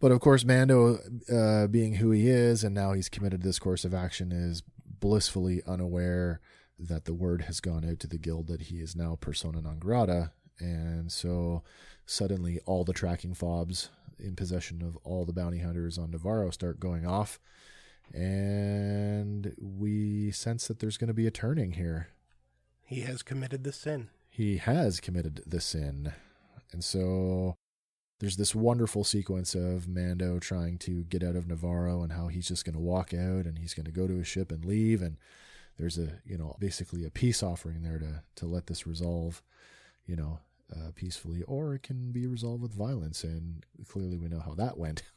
But 0.00 0.12
of 0.12 0.20
course, 0.20 0.46
Mando, 0.46 0.98
uh, 1.30 1.66
being 1.66 1.96
who 1.96 2.10
he 2.10 2.26
is, 2.30 2.64
and 2.64 2.74
now 2.74 2.94
he's 2.94 3.10
committed 3.10 3.42
to 3.42 3.46
this 3.46 3.58
course 3.58 3.84
of 3.84 3.92
action, 3.92 4.32
is 4.32 4.62
blissfully 4.98 5.62
unaware 5.66 6.40
that 6.88 7.04
the 7.04 7.14
word 7.14 7.42
has 7.42 7.60
gone 7.60 7.88
out 7.88 8.00
to 8.00 8.06
the 8.06 8.18
guild 8.18 8.46
that 8.48 8.62
he 8.62 8.76
is 8.76 8.96
now 8.96 9.16
persona 9.20 9.60
non 9.60 9.78
grata. 9.78 10.32
And 10.58 11.10
so 11.10 11.62
suddenly 12.06 12.60
all 12.66 12.84
the 12.84 12.92
tracking 12.92 13.34
fobs 13.34 13.90
in 14.18 14.36
possession 14.36 14.82
of 14.82 14.96
all 15.04 15.24
the 15.24 15.32
bounty 15.32 15.58
hunters 15.58 15.98
on 15.98 16.10
Nevarro 16.10 16.52
start 16.52 16.80
going 16.80 17.06
off. 17.06 17.38
And 18.12 19.54
we 19.60 20.30
sense 20.32 20.66
that 20.66 20.80
there's 20.80 20.96
going 20.96 21.08
to 21.08 21.14
be 21.14 21.26
a 21.26 21.30
turning 21.30 21.72
here. 21.72 22.08
He 22.84 23.02
has 23.02 23.22
committed 23.22 23.64
the 23.64 23.72
sin. 23.72 24.08
He 24.28 24.56
has 24.56 25.00
committed 25.00 25.42
the 25.46 25.60
sin. 25.60 26.12
And 26.72 26.82
so 26.84 27.54
there's 28.18 28.36
this 28.36 28.54
wonderful 28.54 29.04
sequence 29.04 29.54
of 29.54 29.88
Mando 29.88 30.38
trying 30.38 30.78
to 30.78 31.04
get 31.04 31.22
out 31.22 31.36
of 31.36 31.46
Nevarro 31.46 32.02
and 32.02 32.12
how 32.12 32.28
he's 32.28 32.48
just 32.48 32.64
going 32.64 32.74
to 32.74 32.80
walk 32.80 33.14
out 33.14 33.46
and 33.46 33.58
he's 33.58 33.74
going 33.74 33.86
to 33.86 33.92
go 33.92 34.06
to 34.06 34.18
his 34.18 34.26
ship 34.26 34.50
and 34.50 34.64
leave. 34.64 35.02
And 35.02 35.16
there's 35.80 35.98
a, 35.98 36.20
you 36.24 36.36
know, 36.38 36.54
basically 36.60 37.04
a 37.04 37.10
peace 37.10 37.42
offering 37.42 37.82
there 37.82 37.98
to, 37.98 38.22
to 38.36 38.46
let 38.46 38.66
this 38.66 38.86
resolve, 38.86 39.42
you 40.06 40.14
know, 40.14 40.38
uh, 40.72 40.90
peacefully, 40.94 41.42
or 41.48 41.74
it 41.74 41.82
can 41.82 42.12
be 42.12 42.26
resolved 42.26 42.62
with 42.62 42.74
violence. 42.74 43.24
And 43.24 43.64
clearly 43.88 44.16
we 44.18 44.28
know 44.28 44.40
how 44.40 44.54
that 44.54 44.76
went. 44.78 45.02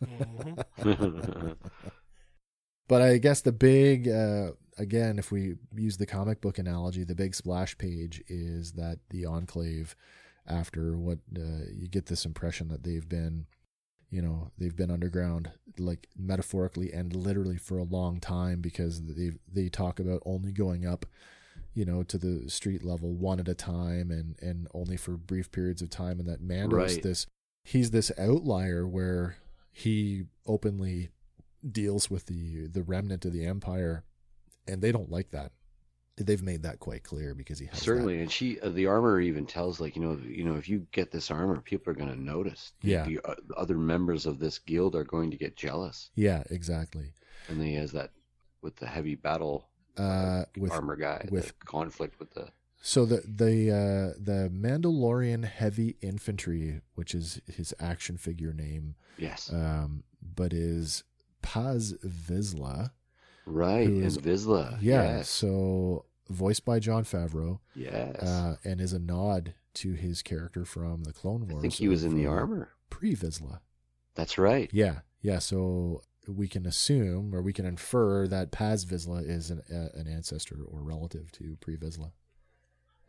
Mhm. 0.79 1.55
But 2.87 3.01
I 3.01 3.17
guess 3.17 3.41
the 3.41 3.51
big, 3.53 4.07
uh, 4.09 4.51
again, 4.77 5.17
if 5.17 5.31
we 5.31 5.55
use 5.73 5.97
the 5.97 6.05
comic 6.05 6.41
book 6.41 6.57
analogy, 6.57 7.03
the 7.03 7.15
big 7.15 7.33
splash 7.33 7.77
page 7.77 8.21
is 8.27 8.73
that 8.73 8.99
the 9.09 9.25
Enclave, 9.25 9.95
after 10.47 10.97
what 10.97 11.19
uh, 11.37 11.65
you 11.73 11.87
get 11.87 12.07
this 12.07 12.25
impression 12.25 12.67
that 12.67 12.83
they've 12.83 13.07
been, 13.07 13.45
you 14.13 14.21
know, 14.21 14.51
they've 14.59 14.75
been 14.75 14.91
underground, 14.91 15.49
like 15.79 16.07
metaphorically 16.15 16.93
and 16.93 17.15
literally 17.15 17.57
for 17.57 17.79
a 17.79 17.83
long 17.83 18.19
time 18.19 18.61
because 18.61 19.01
they 19.01 19.31
they 19.51 19.69
talk 19.69 19.99
about 19.99 20.21
only 20.23 20.51
going 20.51 20.85
up, 20.85 21.07
you 21.73 21.83
know, 21.83 22.03
to 22.03 22.19
the 22.19 22.47
street 22.47 22.83
level 22.83 23.15
one 23.15 23.39
at 23.39 23.47
a 23.47 23.55
time 23.55 24.11
and 24.11 24.35
and 24.39 24.67
only 24.71 24.97
for 24.97 25.17
brief 25.17 25.51
periods 25.51 25.81
of 25.81 25.89
time, 25.89 26.19
and 26.19 26.29
that 26.29 26.41
Mando's 26.41 26.93
Right. 26.93 27.01
this 27.01 27.25
he's 27.63 27.89
this 27.89 28.11
outlier 28.19 28.87
where 28.87 29.37
he 29.71 30.25
openly 30.45 31.09
deals 31.67 32.11
with 32.11 32.27
the 32.27 32.67
the 32.67 32.83
remnant 32.83 33.25
of 33.25 33.33
the 33.33 33.45
empire 33.45 34.03
and 34.67 34.81
they 34.81 34.91
don't 34.91 35.09
like 35.09 35.31
that 35.31 35.53
they've 36.17 36.43
made 36.43 36.63
that 36.63 36.79
quite 36.79 37.03
clear 37.03 37.33
because 37.33 37.57
he 37.59 37.65
has 37.65 37.79
that. 37.79 37.83
Certainly, 37.83 38.21
and 38.21 38.31
she, 38.31 38.59
uh, 38.61 38.69
the 38.69 38.85
armor 38.87 39.19
even 39.19 39.45
tells 39.45 39.79
like 39.79 39.95
you 39.95 40.01
know, 40.01 40.19
you 40.25 40.43
know, 40.43 40.55
if 40.55 40.69
you 40.69 40.85
get 40.91 41.11
this 41.11 41.31
armor, 41.31 41.59
people 41.61 41.91
are 41.91 41.95
going 41.95 42.09
to 42.09 42.19
notice. 42.19 42.71
Yeah. 42.81 43.05
the, 43.05 43.19
uh, 43.25 43.35
other 43.57 43.77
members 43.77 44.25
of 44.25 44.39
this 44.39 44.59
guild 44.59 44.95
are 44.95 45.03
going 45.03 45.31
to 45.31 45.37
get 45.37 45.55
jealous, 45.55 46.09
yeah 46.15 46.43
exactly 46.49 47.13
and 47.49 47.59
then 47.59 47.67
he 47.67 47.73
has 47.75 47.91
that 47.91 48.11
with 48.61 48.75
the 48.77 48.87
heavy 48.87 49.15
battle 49.15 49.67
uh 49.97 50.43
with 50.57 50.71
armor 50.71 50.95
guy, 50.95 51.27
with- 51.31 51.47
the 51.47 51.65
conflict 51.65 52.19
with 52.19 52.31
the 52.33 52.47
so 52.81 53.05
the 53.05 53.21
the 53.27 53.69
uh 53.71 54.13
the 54.21 54.49
mandalorian 54.53 55.43
heavy 55.45 55.95
infantry 56.01 56.81
which 56.95 57.13
is 57.15 57.41
his 57.47 57.73
action 57.79 58.17
figure 58.17 58.53
name 58.53 58.95
yes, 59.17 59.51
um 59.53 60.03
but 60.35 60.51
is 60.53 61.03
paz 61.41 61.93
vizsla 62.05 62.91
Right, 63.45 63.87
Who 63.87 63.95
and 63.95 64.03
is- 64.05 64.17
Vizsla. 64.17 64.77
Yeah, 64.81 65.17
yes, 65.17 65.29
so 65.29 66.05
voiced 66.29 66.65
by 66.65 66.79
Jon 66.79 67.03
Favreau, 67.03 67.59
yes. 67.75 68.15
uh, 68.21 68.55
and 68.63 68.79
is 68.79 68.93
a 68.93 68.99
nod 68.99 69.53
to 69.75 69.93
his 69.93 70.21
character 70.21 70.65
from 70.65 71.03
the 71.03 71.13
Clone 71.13 71.47
Wars. 71.47 71.59
I 71.59 71.61
think 71.61 71.73
he 71.73 71.87
was 71.87 72.03
in 72.03 72.15
the 72.15 72.27
uh, 72.27 72.31
armor. 72.31 72.69
pre 72.89 73.15
Vizsla. 73.15 73.59
That's 74.15 74.37
right. 74.37 74.69
Yeah, 74.71 74.99
yeah. 75.21 75.39
So 75.39 76.03
we 76.27 76.47
can 76.47 76.65
assume 76.65 77.35
or 77.35 77.41
we 77.41 77.51
can 77.51 77.65
infer 77.65 78.27
that 78.27 78.51
Paz 78.51 78.85
Vizsla 78.85 79.27
is 79.27 79.49
an, 79.49 79.61
uh, 79.71 79.99
an 79.99 80.07
ancestor 80.07 80.59
or 80.67 80.81
relative 80.81 81.31
to 81.33 81.57
pre 81.59 81.75
Vizsla. 81.75 82.11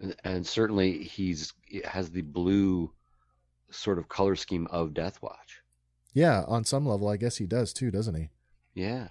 And, 0.00 0.16
and 0.24 0.46
certainly 0.46 1.04
he's 1.04 1.52
he 1.66 1.82
has 1.84 2.10
the 2.10 2.22
blue 2.22 2.90
sort 3.70 3.98
of 3.98 4.08
color 4.08 4.34
scheme 4.34 4.66
of 4.70 4.94
Death 4.94 5.20
Watch. 5.22 5.62
Yeah, 6.12 6.44
on 6.48 6.64
some 6.64 6.86
level, 6.86 7.08
I 7.08 7.16
guess 7.16 7.36
he 7.36 7.46
does 7.46 7.72
too, 7.72 7.90
doesn't 7.90 8.14
he? 8.14 8.30
Yeah. 8.74 9.08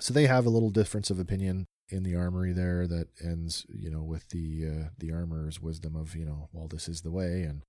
So 0.00 0.14
they 0.14 0.26
have 0.26 0.46
a 0.46 0.50
little 0.50 0.70
difference 0.70 1.10
of 1.10 1.18
opinion 1.18 1.66
in 1.88 2.02
the 2.02 2.14
armory 2.14 2.52
there 2.52 2.86
that 2.86 3.08
ends, 3.22 3.66
you 3.68 3.90
know, 3.90 4.02
with 4.02 4.28
the 4.28 4.66
uh, 4.66 4.88
the 4.98 5.12
armorer's 5.12 5.60
wisdom 5.60 5.96
of, 5.96 6.14
you 6.14 6.24
know, 6.24 6.48
well, 6.52 6.68
this 6.68 6.88
is 6.88 7.00
the 7.00 7.10
way, 7.10 7.42
and 7.42 7.62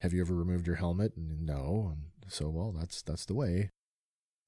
have 0.00 0.12
you 0.12 0.20
ever 0.20 0.34
removed 0.34 0.66
your 0.66 0.76
helmet? 0.76 1.12
And 1.16 1.44
no, 1.44 1.92
and 1.92 2.32
so 2.32 2.48
well, 2.48 2.72
that's 2.72 3.02
that's 3.02 3.24
the 3.24 3.34
way. 3.34 3.70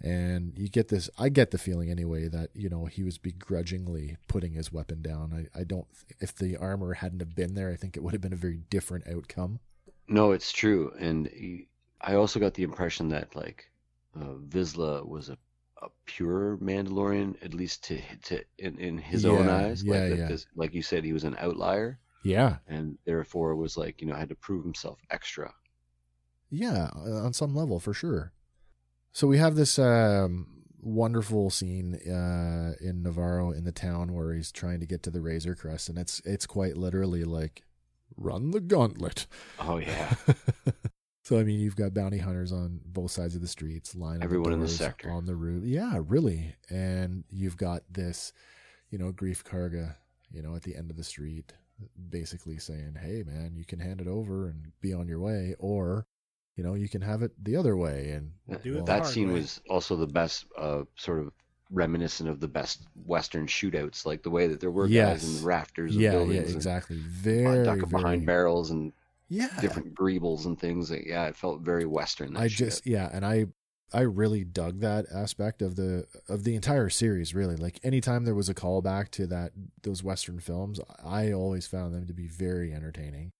And 0.00 0.52
you 0.56 0.68
get 0.68 0.88
this. 0.88 1.10
I 1.18 1.28
get 1.28 1.50
the 1.50 1.58
feeling 1.58 1.90
anyway 1.90 2.28
that 2.28 2.50
you 2.54 2.68
know 2.68 2.86
he 2.86 3.02
was 3.02 3.18
begrudgingly 3.18 4.16
putting 4.28 4.52
his 4.52 4.72
weapon 4.72 5.02
down. 5.02 5.32
I 5.32 5.60
I 5.60 5.64
don't. 5.64 5.86
If 6.20 6.36
the 6.36 6.56
armor 6.56 6.94
hadn't 6.94 7.20
have 7.20 7.34
been 7.34 7.54
there, 7.54 7.70
I 7.70 7.76
think 7.76 7.96
it 7.96 8.02
would 8.02 8.12
have 8.12 8.22
been 8.22 8.32
a 8.32 8.36
very 8.36 8.60
different 8.70 9.08
outcome. 9.08 9.60
No, 10.06 10.32
it's 10.32 10.52
true, 10.52 10.92
and 10.98 11.26
he, 11.26 11.68
I 12.00 12.14
also 12.14 12.40
got 12.40 12.54
the 12.54 12.62
impression 12.62 13.08
that 13.10 13.34
like 13.36 13.70
uh, 14.16 14.34
Vizsla 14.48 15.06
was 15.06 15.28
a, 15.28 15.36
a 15.82 15.88
pure 16.06 16.56
Mandalorian, 16.58 17.36
at 17.44 17.54
least 17.54 17.84
to 17.84 18.00
to 18.24 18.42
in, 18.58 18.78
in 18.78 18.98
his 18.98 19.24
own 19.24 19.46
Yeah, 19.46 19.54
eyes. 19.56 19.82
yeah, 19.84 19.92
like, 19.92 20.18
yeah. 20.18 20.28
this- 20.28 20.46
like 20.56 20.74
you 20.74 20.82
said, 20.82 21.04
he 21.04 21.12
was 21.12 21.24
an 21.24 21.36
outlier, 21.38 21.98
Yeah, 22.24 22.56
and 22.66 22.98
therefore 23.04 23.54
was 23.56 23.76
like 23.76 24.00
you 24.00 24.06
know 24.08 24.14
had 24.14 24.28
to 24.30 24.34
prove 24.34 24.64
himself 24.64 24.98
extra. 25.10 25.52
Yeah, 26.50 26.90
uh, 26.96 27.24
on 27.24 27.32
some 27.32 27.54
level 27.54 27.78
for 27.78 27.92
sure. 27.94 28.32
So 29.12 29.26
we 29.26 29.38
have 29.38 29.54
this 29.54 29.78
um, 29.78 30.62
wonderful 30.80 31.50
scene 31.50 31.94
uh, 31.94 32.74
in 32.80 33.02
Nevarro 33.02 33.54
in 33.56 33.64
the 33.64 33.72
town 33.72 34.14
where 34.14 34.32
he's 34.34 34.50
trying 34.52 34.80
to 34.80 34.86
get 34.86 35.02
to 35.04 35.10
the 35.10 35.20
Razor 35.20 35.54
Crest, 35.54 35.88
and 35.88 35.98
it's 35.98 36.20
it's 36.24 36.46
quite 36.46 36.76
literally 36.76 37.24
like 37.24 37.62
run 38.16 38.50
the 38.50 38.60
gauntlet. 38.60 39.26
Oh 39.58 39.76
yeah, 39.78 40.14
so 41.28 41.38
I 41.38 41.44
mean, 41.44 41.60
you've 41.60 41.76
got 41.76 41.92
bounty 41.92 42.16
hunters 42.16 42.52
on 42.52 42.80
both 42.86 43.10
sides 43.10 43.34
of 43.34 43.42
the 43.42 43.48
streets, 43.48 43.94
lining 43.94 44.22
Everyone 44.22 44.54
in 44.54 44.60
the 44.60 44.68
sector. 44.68 45.10
on 45.10 45.26
the 45.26 45.34
roof. 45.36 45.62
Yeah, 45.62 46.00
really. 46.06 46.54
And 46.70 47.22
you've 47.28 47.58
got 47.58 47.82
this, 47.90 48.32
you 48.90 48.96
know, 48.96 49.12
Greef 49.12 49.42
Karga, 49.42 49.96
you 50.32 50.40
know, 50.40 50.56
at 50.56 50.62
the 50.62 50.74
end 50.74 50.90
of 50.90 50.96
the 50.96 51.04
street, 51.04 51.52
basically 52.08 52.56
saying, 52.56 52.96
"Hey, 52.98 53.24
man, 53.26 53.52
you 53.56 53.66
can 53.66 53.78
hand 53.78 54.00
it 54.00 54.06
over 54.06 54.48
and 54.48 54.72
be 54.80 54.94
on 54.94 55.06
your 55.06 55.20
way, 55.20 55.54
or." 55.58 56.06
You 56.56 56.64
know, 56.64 56.74
you 56.74 56.88
can 56.88 57.02
have 57.02 57.22
it 57.22 57.30
the 57.44 57.54
other 57.54 57.76
way, 57.76 58.10
and 58.10 58.32
Do 58.64 58.72
it 58.72 58.78
the 58.78 58.82
that 58.86 59.06
scene 59.06 59.28
way. 59.28 59.34
was 59.34 59.60
also 59.70 59.94
the 59.94 60.08
best, 60.08 60.44
uh, 60.56 60.82
sort 60.96 61.20
of 61.20 61.32
reminiscent 61.70 62.28
of 62.28 62.40
the 62.40 62.48
best 62.48 62.82
Western 63.06 63.46
shootouts, 63.46 64.04
like 64.04 64.24
the 64.24 64.30
way 64.30 64.48
that 64.48 64.58
there 64.58 64.72
were 64.72 64.88
guys 64.88 65.22
in 65.22 65.40
the 65.40 65.46
rafters 65.46 65.94
of 65.94 66.00
yeah, 66.00 66.20
yeah, 66.24 66.40
exactly. 66.40 66.96
Very, 66.96 67.64
ducking 67.64 67.86
very, 67.86 68.02
behind 68.02 68.26
barrels 68.26 68.72
and 68.72 68.92
yeah. 69.28 69.48
different 69.60 69.94
greebles 69.94 70.46
and 70.46 70.58
things. 70.58 70.90
Like, 70.90 71.06
yeah, 71.06 71.26
it 71.26 71.36
felt 71.36 71.60
very 71.62 71.84
Western. 71.86 72.34
That 72.34 72.40
I 72.40 72.48
shit. 72.48 72.58
just, 72.58 72.86
yeah, 72.86 73.08
and 73.12 73.24
I, 73.24 73.46
I 73.92 74.00
really 74.02 74.44
dug 74.44 74.80
that 74.80 75.06
aspect 75.14 75.62
of 75.62 75.76
the 75.76 76.04
of 76.28 76.44
the 76.44 76.54
entire 76.54 76.90
series. 76.90 77.34
Really, 77.34 77.56
like 77.56 77.80
anytime 77.82 78.24
there 78.24 78.34
was 78.34 78.48
a 78.48 78.54
callback 78.54 79.10
to 79.12 79.26
that 79.28 79.52
those 79.82 80.02
Western 80.02 80.40
films, 80.40 80.78
I 81.02 81.32
always 81.32 81.66
found 81.66 81.94
them 81.94 82.06
to 82.06 82.12
be 82.12 82.26
very 82.26 82.72
entertaining. 82.74 83.32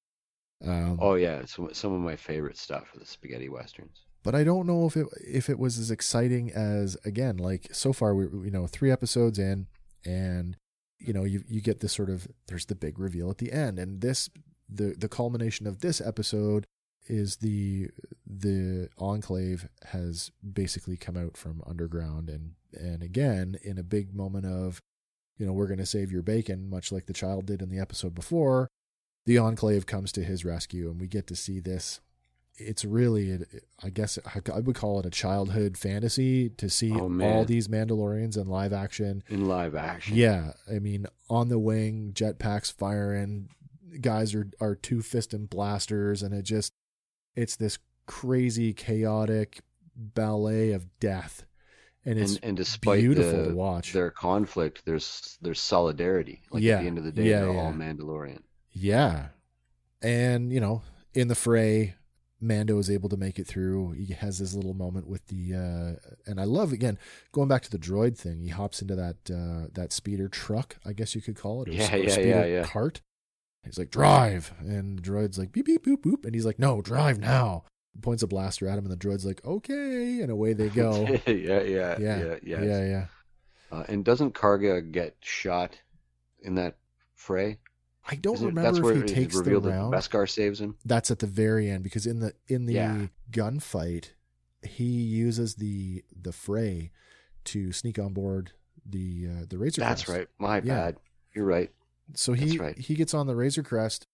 Um, 0.65 0.99
Oh 1.01 1.15
yeah, 1.15 1.37
it's 1.37 1.55
some 1.55 1.93
of 1.93 2.01
my 2.01 2.17
favorite 2.17 2.57
stuff 2.57 2.93
of 2.95 3.01
the 3.01 3.07
spaghetti 3.07 3.49
westerns. 3.49 4.05
but 4.25 4.35
I 4.35 4.43
don't 4.43 4.67
know 4.67 4.87
if 4.87 4.97
it 4.97 5.07
if 5.21 5.49
it 5.51 5.59
was 5.59 5.79
as 5.79 5.91
exciting 5.91 6.51
as 6.51 6.97
again 7.05 7.37
like 7.37 7.69
so 7.73 7.93
far 7.93 8.15
we 8.15 8.25
you 8.47 8.51
know 8.51 8.67
three 8.67 8.91
episodes 8.91 9.39
in 9.39 9.67
and 10.05 10.57
you 10.99 11.13
know 11.13 11.25
you 11.25 11.45
you 11.47 11.61
get 11.61 11.81
this 11.81 11.93
sort 11.93 12.11
of 12.11 12.27
there's 12.49 12.67
the 12.67 12.75
big 12.75 12.99
reveal 12.99 13.31
at 13.31 13.39
the 13.39 13.53
end 13.53 13.79
and 13.79 14.01
this 14.01 14.29
the 14.69 14.95
the 14.99 15.09
culmination 15.09 15.67
of 15.67 15.81
this 15.81 16.01
episode 16.01 16.67
is 17.07 17.37
the 17.37 17.89
the 18.27 18.89
enclave 18.99 19.69
has 19.87 20.31
basically 20.53 20.97
come 20.97 21.17
out 21.17 21.37
from 21.37 21.63
underground 21.67 22.29
and 22.29 22.53
and 22.75 23.03
again 23.03 23.57
in 23.63 23.79
a 23.79 23.83
big 23.83 24.15
moment 24.15 24.45
of 24.45 24.81
you 25.39 25.47
know 25.47 25.53
we're 25.53 25.67
going 25.69 25.79
to 25.79 25.87
save 25.87 26.13
your 26.13 26.23
bacon 26.23 26.69
much 26.69 26.93
like 26.93 27.07
the 27.07 27.13
child 27.15 27.47
did 27.47 27.63
in 27.63 27.71
the 27.71 27.79
episode 27.79 28.15
before 28.15 28.69
the 29.25 29.39
enclave 29.39 29.87
comes 29.87 30.13
to 30.13 30.23
his 30.23 30.45
rescue 30.45 30.91
and 30.91 31.01
we 31.01 31.07
get 31.07 31.27
to 31.27 31.37
see 31.37 31.61
this. 31.61 32.01
It's 32.61 32.85
really 32.85 33.39
i 33.85 33.89
guess 33.89 34.19
i 34.35 34.59
would 34.59 34.75
call 34.75 34.99
it 34.99 35.07
a 35.07 35.11
childhood 35.11 35.79
fantasy 35.79 36.49
to 36.51 36.69
see 36.69 36.91
Oh, 36.93 37.21
all 37.23 37.45
these 37.45 37.69
mandalorians 37.69 38.37
in 38.37 38.49
live 38.49 38.73
action. 38.73 39.23
In 39.29 39.47
live 39.47 39.77
action. 39.77 40.17
yeah 40.17 40.55
i 40.69 40.81
mean 40.81 41.07
on 41.31 41.51
the 41.51 41.59
wing 41.61 42.11
jetpacks 42.15 42.73
firing 42.73 43.49
guys 44.01 44.35
are 44.35 44.49
are 44.61 44.75
two 44.75 44.99
fisting 44.99 45.49
blasters 45.49 46.23
and 46.23 46.35
it 46.35 46.43
just 46.43 46.73
it's 47.37 47.57
this 47.57 47.79
crazy 48.07 48.73
chaotic 48.73 49.61
ballet 49.97 50.73
of 50.73 50.87
death 51.01 51.45
and 52.05 52.19
it's 52.19 52.37
and, 52.37 52.45
and 52.45 52.57
despite 52.57 53.01
beautiful 53.01 53.43
the- 53.45 53.49
to 53.51 53.55
watch 53.55 53.93
their 53.93 54.11
conflict, 54.11 54.83
there's 54.87 55.37
there's 55.43 55.61
solidarity. 55.61 56.41
Like 56.51 56.63
Yeah, 56.63 56.77
at 56.77 56.83
the 56.83 56.87
end 56.87 56.99
of 56.99 57.05
the 57.05 57.13
day, 57.13 57.25
yeah, 57.25 57.41
they're 57.41 57.53
yeah. 57.53 57.61
all 57.61 57.73
Mandalorian. 57.73 58.41
Yeah. 58.73 59.29
And, 60.01 60.53
you 60.53 60.61
know, 60.61 60.83
in 61.13 61.27
the 61.29 61.35
fray, 61.35 61.97
Mando 62.41 62.79
is 62.79 62.89
able 62.89 63.09
to 63.09 63.17
make 63.17 63.39
it 63.41 63.49
through. 63.49 63.93
He 63.93 64.13
has 64.15 64.39
his 64.39 64.55
little 64.55 64.75
moment 64.75 65.09
with 65.09 65.27
the 65.27 65.55
uh 65.55 66.11
and 66.31 66.41
I 66.41 66.45
love 66.45 66.73
again 66.73 66.99
going 67.33 67.49
back 67.49 67.63
to 67.63 67.71
the 67.71 67.79
droid 67.79 68.17
thing. 68.17 68.41
He 68.41 68.49
hops 68.49 68.81
into 68.81 68.95
that 68.95 69.17
uh 69.31 69.67
that 69.75 69.93
speeder 69.93 70.29
truck, 70.29 70.77
I 70.87 70.93
guess 70.93 71.15
you 71.17 71.21
could 71.21 71.37
call 71.37 71.63
it, 71.63 71.69
or, 71.69 71.73
Yeah, 71.73 71.97
yeah, 71.97 72.11
speeder 72.11 72.29
yeah, 72.29 72.45
yeah. 72.47 72.63
cart. 72.65 73.03
He's 73.65 73.79
like, 73.79 73.91
"Drive." 73.91 74.53
And 74.61 74.99
the 74.99 75.03
droid's 75.03 75.39
like, 75.39 75.53
"Beep 75.53 75.67
beep 75.67 75.85
boop 75.85 75.99
boop." 76.03 76.25
And 76.25 76.35
he's 76.35 76.47
like, 76.47 76.59
"No, 76.59 76.81
drive 76.81 77.19
now." 77.19 77.65
Points 78.01 78.23
a 78.23 78.27
blaster 78.29 78.69
at 78.69 78.79
him 78.79 78.85
and 78.85 78.93
the 78.93 78.97
droid's 78.97 79.27
like, 79.27 79.45
"Okay." 79.45 80.21
And 80.21 80.31
away 80.31 80.53
they 80.53 80.69
go. 80.69 81.07
yeah, 81.27 81.31
yeah, 81.33 81.63
yeah. 81.63 81.99
yeah, 81.99 82.35
yeah. 82.43 82.63
Yeah, 82.63 82.85
yeah. 82.87 83.07
Uh, 83.71 83.85
and 83.89 84.05
doesn't 84.05 84.35
Karga 84.35 84.91
get 84.91 85.17
shot 85.21 85.79
in 86.41 86.55
that 86.55 86.77
fray? 87.15 87.59
I 88.11 88.15
don't 88.15 88.35
Isn't 88.37 88.47
remember 88.47 88.69
that's 88.71 88.79
if 88.79 88.85
where 88.85 88.95
he 88.95 89.03
takes 89.03 89.39
the 89.39 89.59
round. 89.61 89.93
Beskar 89.93 90.29
saves 90.31 90.61
him. 90.61 90.77
that's 90.87 91.11
at 91.11 91.19
the 91.19 91.27
very 91.27 91.69
end 91.69 91.83
because 91.83 92.07
in 92.07 92.21
the 92.21 92.33
in 92.47 92.65
the 92.65 92.73
Yeah. 92.75 93.07
gunfight 93.31 94.13
he 94.63 94.85
uses 94.85 95.57
the 95.57 96.03
the 96.19 96.33
fray 96.33 96.91
to 97.45 97.71
sneak 97.73 97.99
on 97.99 98.15
board 98.15 98.53
the 98.87 99.29
uh, 99.31 99.45
the 99.49 99.59
razor 99.59 99.83
That's 99.83 100.05
crest. 100.05 100.19
right. 100.19 100.29
My 100.39 100.57
Yeah. 100.59 100.63
bad. 100.75 100.97
You're 101.35 101.45
right. 101.45 101.71
So 102.15 102.33
he 102.33 102.59
right. 102.59 102.79
he 102.79 102.95
gets 102.95 103.15
on 103.15 103.27
the 103.27 103.37
razor 103.37 103.63
crest 103.63 104.07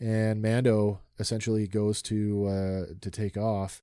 and 0.00 0.42
mando 0.42 1.00
essentially 1.18 1.66
goes 1.66 2.02
to 2.02 2.46
uh 2.46 2.94
to 3.00 3.10
take 3.10 3.36
off. 3.36 3.82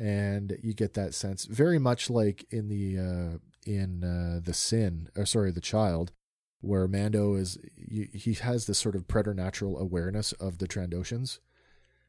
And 0.00 0.56
you 0.62 0.74
get 0.74 0.94
that 0.94 1.12
sense 1.12 1.44
very 1.46 1.78
much 1.78 2.08
like 2.08 2.46
in 2.50 2.68
the 2.68 2.98
uh 2.98 3.38
in 3.66 4.04
uh 4.04 4.40
the 4.42 4.54
sin 4.54 5.08
or 5.16 5.26
sorry 5.26 5.50
the 5.50 5.60
child 5.60 6.12
where 6.60 6.88
mando 6.88 7.34
is 7.34 7.58
he 7.76 8.08
he 8.12 8.34
has 8.34 8.66
this 8.66 8.78
sort 8.78 8.96
of 8.96 9.06
preternatural 9.06 9.78
awareness 9.78 10.32
of 10.32 10.58
the 10.58 10.66
trandoshans 10.66 11.38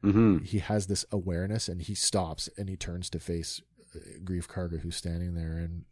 hmm 0.02 0.38
he 0.38 0.58
has 0.58 0.86
this 0.86 1.04
awareness 1.12 1.68
and 1.68 1.82
he 1.82 1.94
stops 1.94 2.48
and 2.56 2.68
he 2.68 2.76
turns 2.76 3.10
to 3.10 3.20
face 3.20 3.60
uh, 3.94 3.98
Greef 4.24 4.46
Karga 4.46 4.80
who's 4.80 4.96
standing 4.96 5.34
there 5.34 5.58
and 5.58 5.84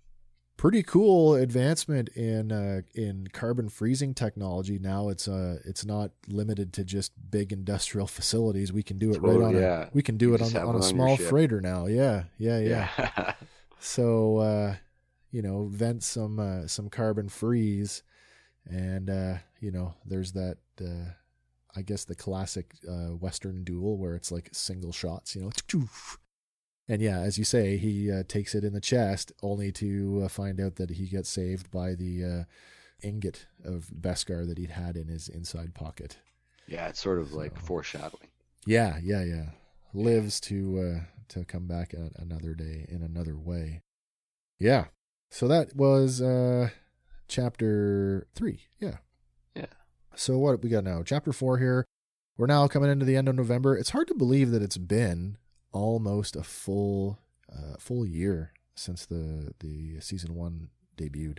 pretty 0.59 0.83
cool 0.83 1.35
advancement 1.37 2.11
in 2.11 2.53
uh, 2.53 2.83
in 2.95 3.29
carbon 3.33 3.71
freezing 3.71 4.13
technology. 4.13 4.79
Now 4.79 5.09
it's 5.09 5.27
uh 5.27 5.61
it's 5.65 5.87
not 5.87 6.11
limited 6.29 6.75
to 6.75 6.85
just 6.85 7.13
big 7.31 7.51
industrial 7.53 8.07
facilities. 8.19 8.71
We 8.71 8.83
can 8.83 8.99
do 8.99 9.13
it 9.15 9.23
right 9.23 9.37
Oh, 9.41 9.45
on 9.45 9.55
a, 9.55 9.59
we 9.95 10.03
can 10.03 10.19
do 10.19 10.29
You 10.29 10.35
it 10.35 10.43
on, 10.43 10.55
on 10.57 10.77
a 10.77 10.83
small 10.83 11.17
freighter 11.17 11.63
now. 11.63 11.87
Yeah 11.87 12.25
yeah 12.37 12.59
yeah, 12.59 12.89
Yeah. 12.99 13.33
so 13.79 14.37
uh 14.39 14.75
you 15.31 15.41
know 15.41 15.69
vent 15.71 16.03
some 16.03 16.39
uh, 16.39 16.67
some 16.67 16.91
carbon 16.91 17.29
freeze 17.29 18.03
and 18.67 19.09
uh 19.09 19.35
you 19.61 19.71
know 19.71 19.95
there's 20.05 20.33
that 20.33 20.57
uh 20.81 21.11
i 21.77 21.83
guess 21.83 22.05
the 22.05 22.15
classic 22.15 22.75
uh 22.89 23.15
western 23.15 23.63
duel 23.65 23.97
where 23.99 24.15
it's 24.17 24.33
like 24.33 24.49
single 24.53 24.93
shots 24.93 25.37
you 25.37 25.43
know 25.43 25.51
and 26.89 27.03
yeah 27.03 27.19
as 27.21 27.39
you 27.39 27.45
say 27.45 27.77
he 27.77 28.11
uh, 28.11 28.23
takes 28.27 28.55
it 28.55 28.65
in 28.65 28.73
the 28.73 28.81
chest 28.81 29.33
only 29.43 29.71
to 29.71 30.23
uh, 30.25 30.29
find 30.29 30.61
out 30.61 30.77
that 30.77 30.91
he 30.91 31.07
gets 31.07 31.29
saved 31.29 31.71
by 31.71 31.95
the 31.95 32.25
uh 32.25 32.45
ingot 33.07 33.47
of 33.65 33.91
beskar 34.01 34.47
that 34.47 34.59
he'd 34.59 34.71
had 34.71 34.97
in 34.97 35.07
his 35.09 35.29
inside 35.29 35.75
pocket 35.75 36.19
yeah, 36.69 36.89
it's 36.89 37.01
sort 37.01 37.19
of 37.19 37.33
like 37.33 37.59
foreshadowing. 37.59 38.29
yeah, 38.67 38.99
yeah, 39.03 39.25
yeah. 39.25 39.47
Lives 39.95 40.39
to 40.43 40.79
uh 40.79 41.01
to 41.29 41.45
come 41.45 41.67
back 41.67 41.95
another 42.17 42.55
day 42.55 42.85
in 42.89 43.03
another 43.03 43.37
way. 43.37 43.81
Yeah. 44.61 44.87
So 45.31 45.49
that 45.49 45.75
was 45.75 46.21
uh 46.21 46.69
chapter 47.27 48.27
three. 48.35 48.67
Yeah. 48.79 48.99
Yeah. 49.55 49.67
So 50.15 50.37
what 50.39 50.63
we 50.63 50.69
got 50.69 50.85
now? 50.85 51.03
Chapter 51.03 51.33
four 51.33 51.59
here. 51.59 51.87
We're 52.37 52.47
now 52.47 52.69
coming 52.69 52.91
into 52.91 53.07
the 53.07 53.17
end 53.17 53.29
of 53.29 53.35
November. 53.35 53.77
It's 53.77 53.91
hard 53.91 54.09
to 54.09 54.15
believe 54.15 54.51
that 54.51 54.63
it's 54.63 54.77
been 54.77 55.39
almost 55.73 56.37
a 56.37 56.43
full 56.43 57.19
uh, 57.53 57.77
full 57.79 58.07
year 58.07 58.53
since 58.75 59.07
the 59.07 59.53
the 59.61 60.01
season 60.01 60.35
one 60.35 60.69
debuted. 60.97 61.39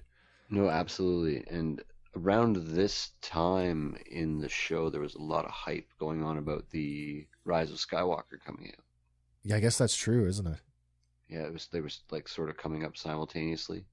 No, 0.49 0.69
absolutely. 0.69 1.43
And 1.49 1.83
around 2.15 2.55
this 2.57 3.11
time 3.21 3.95
in 4.09 4.39
the 4.39 4.49
show, 4.49 4.89
there 4.89 5.01
was 5.01 5.15
a 5.15 5.21
lot 5.21 5.45
of 5.45 5.51
hype 5.51 5.87
going 5.99 6.23
on 6.23 6.37
about 6.37 6.69
the 6.71 7.27
Rise 7.45 7.71
of 7.71 7.77
Skywalker 7.77 8.39
coming 8.45 8.71
out. 8.75 8.83
Yeah, 9.43 9.55
I 9.57 9.59
guess 9.59 9.77
that's 9.77 9.95
true, 9.95 10.27
isn't 10.27 10.47
it? 10.47 10.59
Yeah, 11.29 11.43
it 11.43 11.53
was 11.53 11.67
they 11.71 11.81
were 11.81 11.89
like 12.11 12.27
sort 12.27 12.49
of 12.49 12.57
coming 12.57 12.83
up 12.83 12.97
simultaneously. 12.97 13.85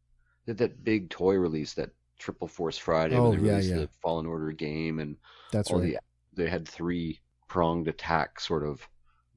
They 0.46 0.50
had 0.50 0.58
that 0.58 0.82
big 0.84 1.10
toy 1.10 1.34
release, 1.34 1.74
that 1.74 1.90
Triple 2.18 2.48
Force 2.48 2.78
Friday, 2.78 3.16
Oh, 3.16 3.30
when 3.30 3.40
they 3.42 3.46
yeah, 3.46 3.52
released 3.56 3.70
yeah. 3.70 3.76
the 3.80 3.88
Fallen 4.00 4.26
Order 4.26 4.52
game, 4.52 4.98
and 5.00 5.16
That's 5.52 5.70
all 5.70 5.80
right. 5.80 5.98
the 6.34 6.42
they 6.44 6.48
had 6.48 6.66
three 6.66 7.20
pronged 7.48 7.88
attack 7.88 8.40
sort 8.40 8.64
of, 8.64 8.86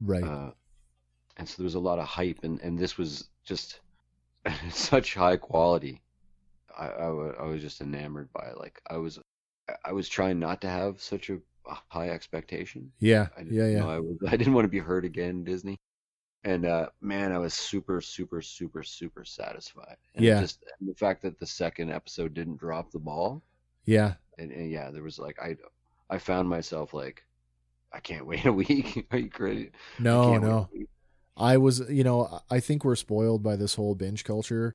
right. 0.00 0.22
uh, 0.24 0.50
and 1.40 1.48
so 1.48 1.56
there 1.58 1.64
was 1.64 1.74
a 1.74 1.80
lot 1.80 1.98
of 1.98 2.06
hype, 2.06 2.38
and 2.44 2.60
and 2.60 2.78
this 2.78 2.96
was 2.96 3.28
just 3.44 3.80
such 4.70 5.14
high 5.14 5.36
quality. 5.36 6.00
I, 6.78 6.86
I 6.86 7.06
I 7.40 7.44
was 7.44 7.60
just 7.60 7.80
enamored 7.80 8.32
by 8.32 8.46
it. 8.46 8.58
Like 8.58 8.80
I 8.88 8.96
was, 8.98 9.18
I 9.84 9.92
was 9.92 10.08
trying 10.08 10.38
not 10.38 10.60
to 10.60 10.68
have 10.68 11.00
such 11.00 11.30
a, 11.30 11.38
high 11.88 12.10
expectation. 12.10 12.90
yeah. 13.00 13.26
I 13.36 13.42
didn't, 13.42 13.54
Yeah. 13.54 13.66
Yeah. 13.66 13.86
I, 13.86 13.98
was, 13.98 14.16
I 14.28 14.36
didn't 14.36 14.54
want 14.54 14.64
to 14.64 14.68
be 14.70 14.78
hurt 14.78 15.04
again, 15.04 15.44
Disney. 15.44 15.78
And 16.44 16.64
uh, 16.64 16.88
man, 17.02 17.32
I 17.32 17.38
was 17.38 17.52
super, 17.54 18.00
super, 18.00 18.40
super, 18.40 18.82
super 18.82 19.24
satisfied. 19.24 19.96
And 20.14 20.24
Yeah. 20.24 20.40
Just 20.40 20.62
and 20.80 20.88
the 20.88 20.94
fact 20.94 21.22
that 21.22 21.38
the 21.38 21.46
second 21.46 21.90
episode 21.92 22.32
didn't 22.34 22.56
drop 22.58 22.90
the 22.92 22.98
ball, 22.98 23.42
Yeah. 23.84 24.14
and, 24.38 24.50
and 24.52 24.70
yeah, 24.70 24.90
there 24.90 25.02
was 25.02 25.18
like 25.18 25.38
I, 25.42 25.56
I 26.08 26.18
found 26.18 26.48
myself 26.48 26.94
like, 26.94 27.24
I 27.92 28.00
can't 28.00 28.26
wait 28.30 28.46
a 28.46 28.52
week. 28.52 29.06
Are 29.10 29.18
you 29.18 29.28
crazy? 29.30 29.70
No. 29.98 30.32
wait 30.32 30.42
No. 30.42 30.68
week. 30.72 30.88
I 31.36 31.56
was, 31.56 31.80
you 31.90 32.04
know, 32.04 32.40
I 32.50 32.60
think 32.60 32.84
we're 32.84 32.96
spoiled 32.96 33.42
by 33.42 33.56
this 33.56 33.74
whole 33.74 33.94
binge 33.94 34.24
culture. 34.24 34.72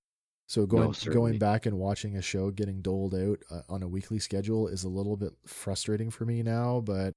So 0.48 0.66
going 0.68 0.94
certainly. 0.94 1.16
going 1.32 1.40
back 1.40 1.66
and 1.66 1.78
watching 1.80 2.16
a 2.16 2.22
show 2.22 2.52
getting 2.52 2.82
doled 2.82 3.16
out 3.16 3.40
uh, 3.50 3.62
on 3.68 3.82
a 3.82 3.88
weekly 3.88 4.20
schedule 4.20 4.68
is 4.68 4.84
a 4.84 4.90
little 4.90 5.18
bit 5.18 5.34
frustrating 5.46 6.12
for 6.12 6.24
me 6.26 6.44
now, 6.44 6.82
but 6.86 7.14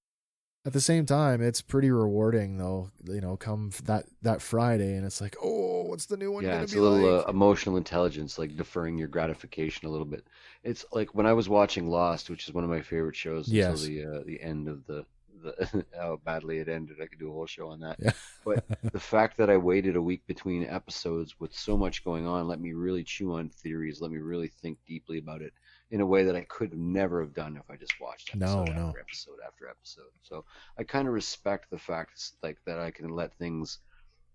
at 0.65 0.73
the 0.73 0.81
same 0.81 1.05
time, 1.07 1.41
it's 1.43 1.61
pretty 1.63 1.91
rewarding 1.91 2.57
though. 2.59 2.91
You 3.05 3.21
know, 3.21 3.37
come 3.37 3.71
that 3.85 4.07
that 4.23 4.41
Friday 4.41 4.97
and 4.97 5.05
it's 5.05 5.21
like, 5.21 5.37
oh, 5.43 5.83
what's 5.85 6.07
the 6.07 6.17
new 6.17 6.33
one 6.33 6.45
Yeah, 6.45 6.63
it's 6.63 6.75
a 6.75 6.81
little 6.81 6.99
like? 7.17 7.27
uh, 7.27 7.31
emotional 7.31 7.77
intelligence, 7.77 8.39
like 8.39 8.57
deferring 8.57 8.97
your 8.97 9.09
gratification 9.09 9.87
a 9.87 9.91
little 9.91 10.07
bit. 10.07 10.27
It's 10.65 10.87
like 10.93 11.15
when 11.15 11.27
I 11.27 11.35
was 11.35 11.49
watching 11.51 11.89
Lost, 11.89 12.31
which 12.31 12.49
is 12.49 12.55
one 12.55 12.65
of 12.65 12.71
my 12.71 12.81
favorite 12.81 13.17
shows 13.17 13.49
Yes. 13.49 13.83
until 13.83 13.87
the 13.87 14.19
uh, 14.21 14.23
the 14.25 14.41
end 14.43 14.69
of 14.69 14.87
the 14.87 15.05
the 15.43 15.85
how 15.97 16.21
badly 16.25 16.59
it 16.59 16.69
ended. 16.69 16.97
I 17.03 17.07
could 17.07 17.19
do 17.19 17.31
a 17.31 17.33
whole 17.33 17.47
show 17.47 17.69
on 17.69 17.81
that. 17.81 17.97
Yeah. 18.01 18.13
but 18.45 18.65
the 18.93 19.01
fact 19.01 19.37
that 19.39 19.51
I 19.51 19.57
waited 19.57 19.97
a 19.97 20.03
week 20.03 20.27
between 20.27 20.65
episodes 20.65 21.39
with 21.41 21.53
so 21.55 21.77
much 21.77 22.05
going 22.05 22.27
on 22.27 22.47
let 22.49 22.61
me 22.61 22.73
really 22.73 23.05
chew 23.05 23.35
on 23.35 23.49
theories, 23.49 24.01
let 24.01 24.11
me 24.11 24.19
really 24.19 24.49
think 24.49 24.79
deeply 24.87 25.19
about 25.19 25.43
it 25.43 25.53
in 25.91 26.01
a 26.03 26.07
way 26.07 26.23
that 26.25 26.37
I 26.37 26.43
could 26.43 26.77
never 26.79 27.21
have 27.23 27.33
done 27.35 27.57
if 27.57 27.71
I 27.71 27.77
just 27.77 27.99
watched 28.01 28.35
No, 28.37 28.63
episode 28.63 28.77
no. 28.77 28.89
after 28.89 29.01
episode 29.01 29.37
after 29.47 29.69
episode. 29.69 30.11
So 30.23 30.45
I 30.79 30.83
kind 30.85 31.09
of 31.09 31.15
respect 31.15 31.71
the 31.71 31.79
fact 31.79 32.21
like 32.43 32.59
that 32.67 32.79
I 32.79 32.91
can 32.91 33.09
let 33.11 33.33
things 33.39 33.79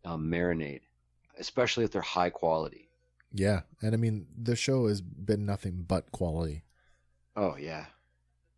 um, 0.04 0.30
marinate, 0.32 0.82
especially 1.40 1.84
if 1.86 1.92
they're 1.92 2.02
high 2.02 2.30
quality. 2.32 2.90
yeah, 3.32 3.62
and 3.82 3.94
I 3.94 3.98
mean 3.98 4.26
the 4.36 4.56
show 4.56 4.88
has 4.88 5.02
been 5.02 5.46
nothing 5.46 5.86
but 5.88 6.12
quality. 6.12 6.64
Oh 7.36 7.56
yeah, 7.58 7.86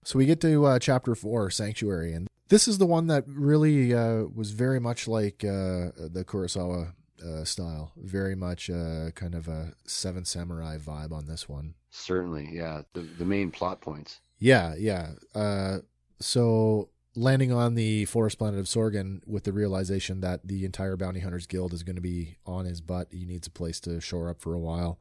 So 0.04 0.18
we 0.20 0.26
get 0.26 0.42
to 0.42 0.66
uh, 0.66 0.80
chapter 0.80 1.16
four, 1.16 1.50
Sanctuary, 1.50 2.12
and 2.14 2.28
this 2.50 2.68
is 2.68 2.78
the 2.78 2.86
one 2.86 3.08
that 3.08 3.24
really 3.28 3.94
uh, 3.94 4.24
was 4.34 4.52
very 4.52 4.80
much 4.80 5.08
like 5.08 5.44
uh, 5.44 5.92
the 5.98 6.24
Kurosawa 6.26 6.94
uh, 7.26 7.44
style, 7.44 7.92
very 7.98 8.36
much 8.36 8.70
uh, 8.70 9.12
kind 9.16 9.36
of 9.36 9.48
a 9.48 9.74
Seven 9.86 10.26
Samurai 10.26 10.78
vibe 10.78 11.12
on 11.12 11.26
this 11.26 11.50
one. 11.50 11.76
certainly. 11.90 12.50
Yeah, 12.52 12.82
the 12.94 13.02
the 13.02 13.26
main 13.26 13.52
plot 13.52 13.82
points. 13.82 14.20
Yeah, 14.38 14.76
yeah. 14.78 15.12
Uh, 15.34 15.80
so 16.20 16.90
landing 17.16 17.52
on 17.52 17.76
the 17.76 18.06
forest 18.06 18.38
planet 18.38 18.60
of 18.60 18.66
Sorgan 18.66 19.26
with 19.26 19.46
the 19.46 19.54
realization 19.54 20.20
that 20.22 20.46
the 20.46 20.66
entire 20.66 20.98
Bounty 20.98 21.22
Hunters 21.22 21.48
Guild 21.48 21.74
is 21.74 21.84
going 21.84 21.96
to 21.96 22.02
be 22.02 22.38
on 22.46 22.66
his 22.66 22.82
butt, 22.82 23.08
he 23.12 23.26
needs 23.26 23.48
a 23.48 23.52
place 23.52 23.80
to 23.82 24.02
shore 24.02 24.30
up 24.30 24.42
for 24.42 24.54
a 24.54 24.60
while 24.60 25.00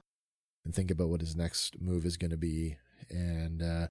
and 0.65 0.75
think 0.75 0.91
about 0.91 1.09
what 1.09 1.21
his 1.21 1.35
next 1.35 1.81
move 1.81 2.07
is 2.07 2.17
going 2.17 2.31
to 2.31 2.37
be. 2.37 2.77
And 3.11 3.61
uh, 3.63 3.89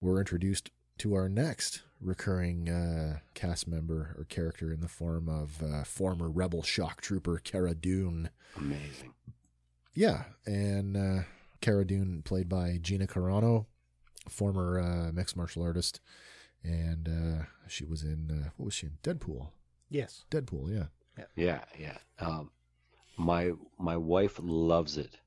we're 0.00 0.18
introduced 0.18 0.70
to 0.98 1.14
our 1.14 1.28
next 1.28 1.82
recurring 2.00 2.68
uh, 2.68 3.18
cast 3.34 3.68
member 3.68 4.14
or 4.18 4.24
character 4.24 4.72
in 4.72 4.80
the 4.80 4.88
form 4.88 5.28
of 5.28 5.62
uh, 5.62 5.84
former 5.84 6.30
Rebel 6.30 6.62
shock 6.62 7.00
trooper 7.00 7.38
Cara 7.38 7.74
Dune. 7.74 8.30
Amazing. 8.56 9.14
Yeah, 9.94 10.24
and 10.46 10.96
uh, 10.96 11.22
Cara 11.60 11.84
Dune, 11.84 12.22
played 12.24 12.48
by 12.48 12.78
Gina 12.80 13.06
Carano, 13.06 13.66
former 14.28 14.80
uh, 14.80 15.12
mixed 15.12 15.36
martial 15.36 15.62
artist, 15.62 16.00
and 16.62 17.08
uh, 17.08 17.44
she 17.68 17.84
was 17.84 18.02
in 18.02 18.30
uh, 18.30 18.50
what 18.56 18.66
was 18.66 18.74
she 18.74 18.86
in? 18.86 18.98
Deadpool. 19.02 19.48
Yes. 19.90 20.24
Deadpool, 20.30 20.74
yeah. 20.74 21.24
Yeah, 21.36 21.60
yeah. 21.78 21.98
Um, 22.18 22.50
my 23.18 23.52
my 23.78 23.96
wife 23.96 24.40
loves 24.42 24.96
it 24.96 25.18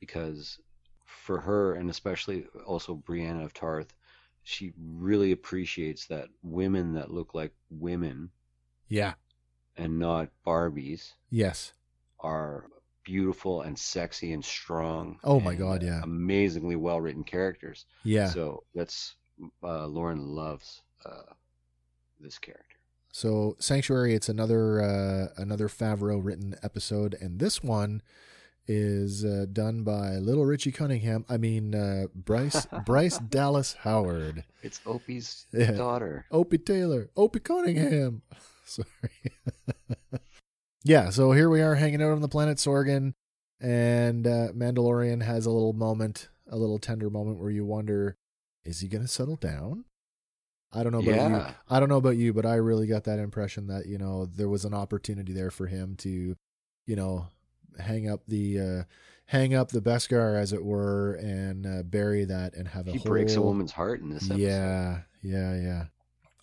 because 0.00 0.58
for 1.04 1.40
her, 1.40 1.74
and 1.74 1.90
especially 1.90 2.46
also 2.66 2.96
Brianna 2.96 3.44
of 3.44 3.52
Tarth, 3.52 3.92
she 4.42 4.72
really 4.78 5.32
appreciates 5.32 6.06
that 6.06 6.28
women 6.42 6.94
that 6.94 7.10
look 7.10 7.34
like 7.34 7.52
women 7.70 8.30
Yeah. 8.88 9.14
and 9.76 9.98
not 9.98 10.28
Barbies 10.46 11.12
Yes. 11.30 11.72
are 12.20 12.66
beautiful 13.04 13.62
and 13.62 13.78
sexy 13.78 14.32
and 14.32 14.44
strong. 14.44 15.18
Oh 15.24 15.40
my 15.40 15.50
and, 15.52 15.58
God, 15.58 15.82
uh, 15.82 15.86
yeah. 15.86 16.00
amazingly 16.02 16.76
well 16.76 17.00
written 17.00 17.24
characters. 17.24 17.84
Yeah. 18.04 18.26
So, 18.28 18.32
So 18.34 18.64
that's 18.74 19.14
uh, 19.62 19.86
Lauren 19.86 20.20
loves 20.24 20.82
uh, 21.04 21.32
this 22.20 22.38
character. 22.38 22.66
So 23.12 23.56
Sanctuary, 23.58 24.14
it's 24.14 24.28
another 24.28 24.80
uh, 24.82 25.28
another 25.36 25.68
Favreau 25.68 26.20
written 26.22 26.54
episode, 26.62 27.14
and 27.20 27.38
this 27.40 27.62
one 27.62 28.02
is 28.68 29.24
uh, 29.24 29.46
done 29.52 29.82
by 29.82 30.12
Little 30.16 30.44
Richie 30.44 30.72
Cunningham. 30.72 31.24
I 31.28 31.36
mean 31.36 31.74
uh, 31.74 32.04
Bryce 32.14 32.66
Bryce 32.86 33.18
Dallas 33.18 33.74
Howard. 33.80 34.44
It's 34.62 34.80
Opie's 34.86 35.46
Yeah. 35.52 35.72
daughter. 35.72 36.26
Opie 36.30 36.58
Taylor, 36.58 37.10
Opie 37.16 37.40
Cunningham. 37.40 38.22
Sorry. 38.64 38.86
yeah, 40.84 41.10
so 41.10 41.32
here 41.32 41.48
we 41.50 41.60
are 41.60 41.74
hanging 41.74 42.02
out 42.02 42.12
on 42.12 42.20
the 42.20 42.28
planet 42.28 42.58
Sorgan, 42.58 43.12
and 43.60 44.26
uh, 44.26 44.48
Mandalorian 44.52 45.22
has 45.22 45.46
a 45.46 45.50
little 45.50 45.72
moment, 45.72 46.28
a 46.48 46.56
little 46.56 46.78
tender 46.78 47.10
moment 47.10 47.38
where 47.38 47.50
you 47.50 47.64
wonder, 47.64 48.16
is 48.64 48.80
he 48.80 48.88
going 48.88 49.02
to 49.02 49.08
settle 49.08 49.36
down? 49.36 49.84
I 50.72 50.82
don't 50.82 50.92
know 50.92 51.00
about 51.00 51.30
you. 51.30 51.54
I 51.68 51.80
don't 51.80 51.90
know 51.90 51.98
about 51.98 52.16
you, 52.16 52.32
but 52.32 52.46
I 52.46 52.54
really 52.54 52.86
got 52.86 53.04
that 53.04 53.18
impression 53.18 53.66
that 53.66 53.84
you 53.86 53.98
know 53.98 54.24
there 54.24 54.48
was 54.48 54.64
an 54.64 54.72
opportunity 54.72 55.34
there 55.34 55.50
for 55.50 55.66
him 55.66 55.96
to, 55.96 56.34
you 56.86 56.96
know, 56.96 57.26
hang 57.78 58.08
up 58.08 58.20
the 58.26 58.60
uh, 58.60 58.82
hang 59.26 59.54
up 59.54 59.70
the 59.70 59.80
Beskar 59.80 60.40
as 60.40 60.52
it 60.52 60.64
were, 60.64 61.14
and 61.14 61.66
uh, 61.66 61.82
bury 61.82 62.24
that 62.24 62.54
and 62.54 62.68
have 62.68 62.88
a 62.88 62.92
He 62.92 62.98
whole 62.98 63.10
breaks 63.12 63.34
a 63.36 63.42
woman's 63.42 63.72
heart 63.72 64.00
in 64.00 64.10
this 64.10 64.24
episode. 64.30 64.40
yeah, 64.42 65.00
yeah, 65.22 65.54
yeah. 65.56 65.84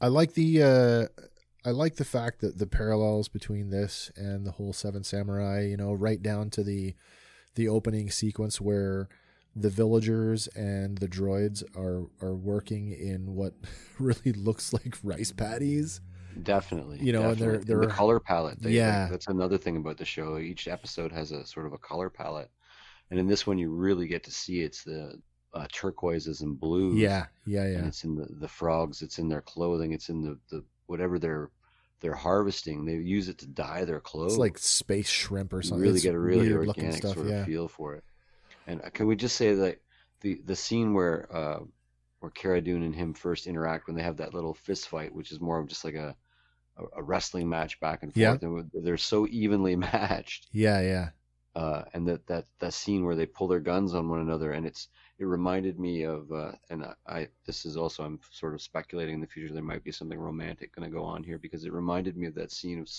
I 0.01 0.07
like 0.07 0.33
the 0.33 0.63
uh 0.63 1.23
I 1.65 1.71
like 1.71 1.95
the 1.95 2.05
fact 2.05 2.39
that 2.39 2.57
the 2.57 2.67
parallels 2.67 3.27
between 3.27 3.69
this 3.69 4.11
and 4.15 4.45
the 4.45 4.51
whole 4.51 4.71
Seven 4.71 5.03
Samurai, 5.03 5.65
you 5.65 5.75
know, 5.77 5.91
right 5.93 6.21
down 6.21 6.49
to 6.51 6.63
the 6.63 6.95
the 7.55 7.67
opening 7.67 8.09
sequence 8.09 8.61
where 8.61 9.09
the 9.55 9.69
villagers 9.69 10.47
and 10.55 10.99
the 10.99 11.07
droids 11.07 11.63
are 11.75 12.07
are 12.25 12.35
working 12.35 12.91
in 12.91 13.35
what 13.35 13.53
really 13.99 14.31
looks 14.31 14.71
like 14.71 14.95
rice 15.03 15.31
paddies. 15.33 15.99
Definitely. 16.43 16.99
You 17.01 17.13
know, 17.13 17.29
and 17.29 17.37
they're- 17.37 17.57
they're- 17.59 17.81
the 17.81 17.87
color 17.87 18.19
palette. 18.19 18.61
They, 18.61 18.71
Yeah. 18.71 19.03
like, 19.03 19.11
that's 19.11 19.27
another 19.27 19.57
thing 19.57 19.77
about 19.77 19.97
the 19.97 20.05
show. 20.05 20.37
Each 20.37 20.67
episode 20.67 21.11
has 21.11 21.31
a 21.31 21.45
sort 21.45 21.65
of 21.65 21.73
a 21.73 21.77
color 21.77 22.09
palette, 22.09 22.49
and 23.09 23.19
in 23.19 23.27
this 23.27 23.45
one, 23.47 23.57
you 23.57 23.69
really 23.69 24.07
get 24.07 24.23
to 24.25 24.31
see 24.31 24.61
it's 24.61 24.83
the 24.83 25.19
uh, 25.53 25.65
turquoises 25.71 26.41
and 26.41 26.59
blues. 26.59 26.95
Yeah, 26.99 27.25
yeah, 27.45 27.63
and 27.63 27.73
yeah. 27.73 27.87
it's 27.87 28.03
in 28.03 28.15
the, 28.15 28.27
the 28.39 28.47
frogs. 28.47 29.01
It's 29.01 29.17
in 29.17 29.29
their 29.29 29.41
clothing. 29.41 29.93
It's 29.93 30.09
in 30.09 30.21
the, 30.21 30.37
the 30.51 30.63
whatever 30.85 31.17
they're 31.17 31.49
they're 32.01 32.13
harvesting. 32.13 32.85
They 32.85 32.93
use 32.95 33.27
it 33.29 33.39
to 33.39 33.47
dye 33.47 33.83
their 33.83 33.99
clothes. 33.99 34.33
It's 34.33 34.39
like 34.39 34.57
space 34.59 35.09
shrimp 35.09 35.51
or 35.51 35.57
You 35.57 35.63
something. 35.63 35.81
really 35.81 35.95
It's 35.95 36.03
get 36.03 36.13
a 36.15 36.19
really 36.19 36.53
organic 36.53 36.97
stuff, 36.97 37.15
sort 37.15 37.27
yeah. 37.27 37.39
of 37.41 37.45
feel 37.47 37.67
for 37.67 37.95
it. 37.95 38.03
And 38.67 38.81
uh, 38.83 38.89
can 38.91 39.07
we 39.07 39.15
just 39.15 39.35
say 39.35 39.55
that 39.55 39.79
the 40.21 40.39
the 40.45 40.55
scene 40.55 40.93
where 40.93 41.27
uh, 41.35 41.59
where 42.19 42.29
Cara 42.31 42.61
Dune 42.61 42.83
and 42.83 42.95
him 42.95 43.13
first 43.15 43.47
interact 43.47 43.87
when 43.87 43.95
they 43.95 44.03
have 44.03 44.17
that 44.17 44.33
little 44.35 44.53
fist 44.53 44.87
fight, 44.87 45.13
which 45.15 45.31
is 45.31 45.39
more 45.41 45.57
of 45.59 45.67
just 45.67 45.83
like 45.83 45.95
a 45.95 46.15
a, 46.97 47.03
wrestling 47.03 47.49
match 47.49 47.79
back 47.79 48.03
and 48.03 48.13
Yeah. 48.15 48.37
forth, 48.37 48.43
and 48.43 48.69
they're 48.73 48.97
so 48.97 49.27
evenly 49.27 49.75
matched. 49.87 50.47
Yeah, 50.51 50.81
yeah. 50.81 51.09
uh, 51.55 51.83
and 51.93 52.07
that 52.07 52.25
that 52.27 52.45
that 52.59 52.73
scene 52.73 53.03
where 53.03 53.15
they 53.15 53.25
pull 53.25 53.47
their 53.47 53.59
guns 53.59 53.93
on 53.95 54.09
one 54.09 54.19
another, 54.19 54.51
and 54.51 54.65
it's 54.65 54.87
it 55.17 55.25
reminded 55.25 55.79
me 55.79 56.03
of, 56.03 56.31
uh, 56.31 56.51
and 56.69 56.83
I, 56.83 56.93
I 57.07 57.27
this 57.45 57.65
is 57.65 57.75
also 57.75 58.03
I'm 58.03 58.19
sort 58.31 58.53
of 58.53 58.61
speculating 58.61 59.15
in 59.15 59.21
the 59.21 59.27
future 59.27 59.53
there 59.53 59.63
might 59.63 59.83
be 59.83 59.91
something 59.91 60.19
romantic 60.19 60.73
going 60.75 60.89
to 60.89 60.95
go 60.95 61.03
on 61.03 61.23
here 61.23 61.37
because 61.39 61.65
it 61.65 61.73
reminded 61.73 62.15
me 62.17 62.27
of 62.27 62.35
that 62.35 62.51
scene 62.51 62.79
of 62.79 62.89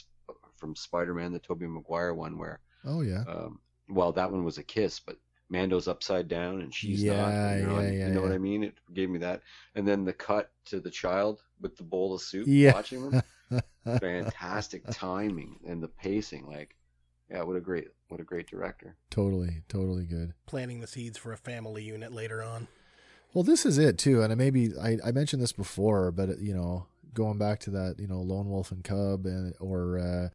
from 0.57 0.77
Spider-Man, 0.77 1.33
the 1.33 1.39
Tobey 1.39 1.67
Maguire 1.67 2.13
one, 2.15 2.37
where 2.39 2.61
Oh 2.85 3.01
yeah. 3.03 3.25
um, 3.27 3.61
well 3.89 4.13
that 4.13 4.31
one 4.31 4.45
was 4.45 4.59
a 4.59 4.63
kiss, 4.65 5.01
but 5.01 5.17
Mando's 5.49 5.89
upside 5.89 6.29
down 6.29 6.61
and 6.61 6.75
she's 6.75 7.07
not. 7.07 7.37
Yeah, 7.37 7.57
You 7.57 7.67
know, 7.67 7.81
yeah, 7.81 7.91
you 8.05 8.13
yeah, 8.13 8.15
know 8.15 8.23
what. 8.23 8.33
I 8.33 8.39
mean? 8.39 8.65
It 8.65 8.75
gave 8.95 9.11
me 9.11 9.19
that, 9.21 9.43
and 9.75 9.87
then 9.87 10.05
the 10.05 10.13
cut 10.13 10.53
to 10.67 10.81
the 10.81 10.91
child 10.91 11.43
with 11.61 11.77
the 11.77 11.83
bowl 11.85 12.15
of 12.15 12.23
soup 12.23 12.47
Yeah. 12.49 12.73
watching 12.73 13.03
them 13.03 13.23
fantastic 13.99 14.83
timing 14.91 15.59
and 15.67 15.83
the 15.83 15.89
pacing 15.89 16.47
like 16.47 16.77
yeah 17.31 17.43
what 17.43 17.57
a 17.57 17.61
great 17.61 17.89
what 18.09 18.21
a 18.21 18.25
great 18.25 18.47
director 18.49 18.97
totally, 19.11 19.63
totally 19.69 20.05
good. 20.05 20.35
Planting 20.47 20.81
the 20.81 20.87
seeds 20.87 21.17
for 21.17 21.33
a 21.33 21.37
family 21.37 21.83
unit 21.83 22.13
later 22.13 22.43
on. 22.43 22.69
Well, 23.33 23.45
this 23.45 23.65
is 23.65 23.79
it 23.79 23.99
too, 23.99 24.23
and 24.23 24.33
I 24.33 24.35
maybe 24.35 24.71
I, 24.81 24.99
I 25.05 25.13
mentioned 25.13 25.41
this 25.41 25.53
before, 25.53 26.11
but 26.11 26.41
you 26.41 26.53
know, 26.55 26.87
going 27.15 27.39
back 27.39 27.61
to 27.61 27.71
that, 27.71 27.97
you 27.99 28.09
know, 28.09 28.21
lone 28.21 28.51
wolf 28.51 28.73
and 28.73 28.83
cub, 28.83 29.27
and 29.27 29.55
or 29.61 29.99
uh, 29.99 30.29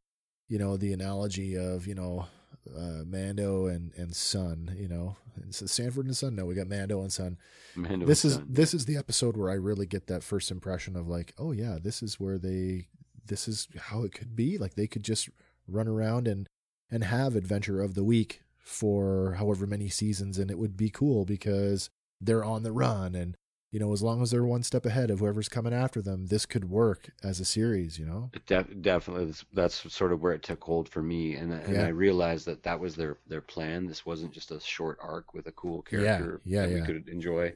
you 0.48 0.58
know, 0.58 0.78
the 0.78 0.94
analogy 0.94 1.58
of 1.58 1.88
you 1.88 1.96
know, 1.96 2.28
uh, 2.74 3.04
Mando 3.06 3.68
and 3.68 3.92
and 3.98 4.16
son, 4.16 4.74
you 4.80 4.88
know, 4.88 5.18
it's 5.46 5.70
Sanford 5.70 6.06
and 6.06 6.16
Son. 6.16 6.36
No, 6.36 6.46
we 6.46 6.56
got 6.56 6.68
Mando 6.70 7.02
and 7.02 7.12
Son. 7.12 7.38
Mando 7.76 8.06
this 8.06 8.24
and 8.24 8.32
is 8.32 8.38
Son. 8.38 8.48
this 8.50 8.74
is 8.74 8.86
the 8.86 8.96
episode 8.96 9.36
where 9.36 9.50
I 9.50 9.56
really 9.56 9.86
get 9.86 10.08
that 10.08 10.24
first 10.24 10.50
impression 10.50 10.96
of 10.96 11.10
like, 11.10 11.34
oh 11.38 11.52
yeah, 11.52 11.78
this 11.82 12.02
is 12.02 12.20
where 12.20 12.38
they, 12.38 12.88
this 13.28 13.48
is 13.48 13.68
how 13.78 14.04
it 14.04 14.14
could 14.14 14.36
be. 14.36 14.58
Like 14.58 14.76
they 14.76 14.88
could 14.88 15.04
just 15.04 15.30
run 15.68 15.88
around 15.88 16.28
and 16.28 16.48
and 16.92 17.04
have 17.04 17.36
adventure 17.36 17.82
of 17.82 17.96
the 17.96 18.04
week 18.04 18.42
for 18.58 19.34
however 19.38 19.66
many 19.68 19.90
seasons, 19.90 20.38
and 20.38 20.50
it 20.52 20.58
would 20.58 20.76
be 20.78 20.90
cool 20.90 21.26
because 21.26 21.90
they're 22.22 22.44
on 22.46 22.64
the 22.64 22.72
run 22.72 23.14
and 23.14 23.36
you 23.72 23.80
know 23.80 23.92
as 23.92 24.02
long 24.02 24.22
as 24.22 24.32
they're 24.32 24.46
one 24.46 24.64
step 24.64 24.86
ahead 24.86 25.12
of 25.12 25.20
whoever's 25.20 25.50
coming 25.50 25.74
after 25.74 26.02
them 26.02 26.28
this 26.28 26.46
could 26.46 26.70
work 26.70 27.10
as 27.22 27.42
a 27.42 27.46
series 27.46 28.00
you 28.00 28.06
know 28.06 28.32
def- 28.46 28.82
definitely 28.82 29.34
that's- 29.54 29.84
sort 29.94 30.14
of 30.14 30.22
where 30.22 30.32
it 30.32 30.42
took 30.44 30.64
hold 30.64 30.88
for 30.88 31.02
me 31.02 31.36
and, 31.36 31.52
and 31.52 31.74
Yeah. 31.76 31.86
i 31.86 31.90
realized 31.90 32.46
that 32.46 32.64
that 32.64 32.80
was 32.80 32.96
their 32.96 33.18
their 33.28 33.42
plan 33.42 33.86
this 33.86 34.06
wasn't 34.06 34.32
just 34.32 34.52
a 34.52 34.62
short 34.62 34.98
arc 35.02 35.34
with 35.34 35.48
a 35.48 35.52
cool 35.52 35.82
character 35.82 36.40
yeah, 36.46 36.66
that 36.66 36.74
we 36.74 36.82
could 36.82 37.10
enjoy 37.10 37.54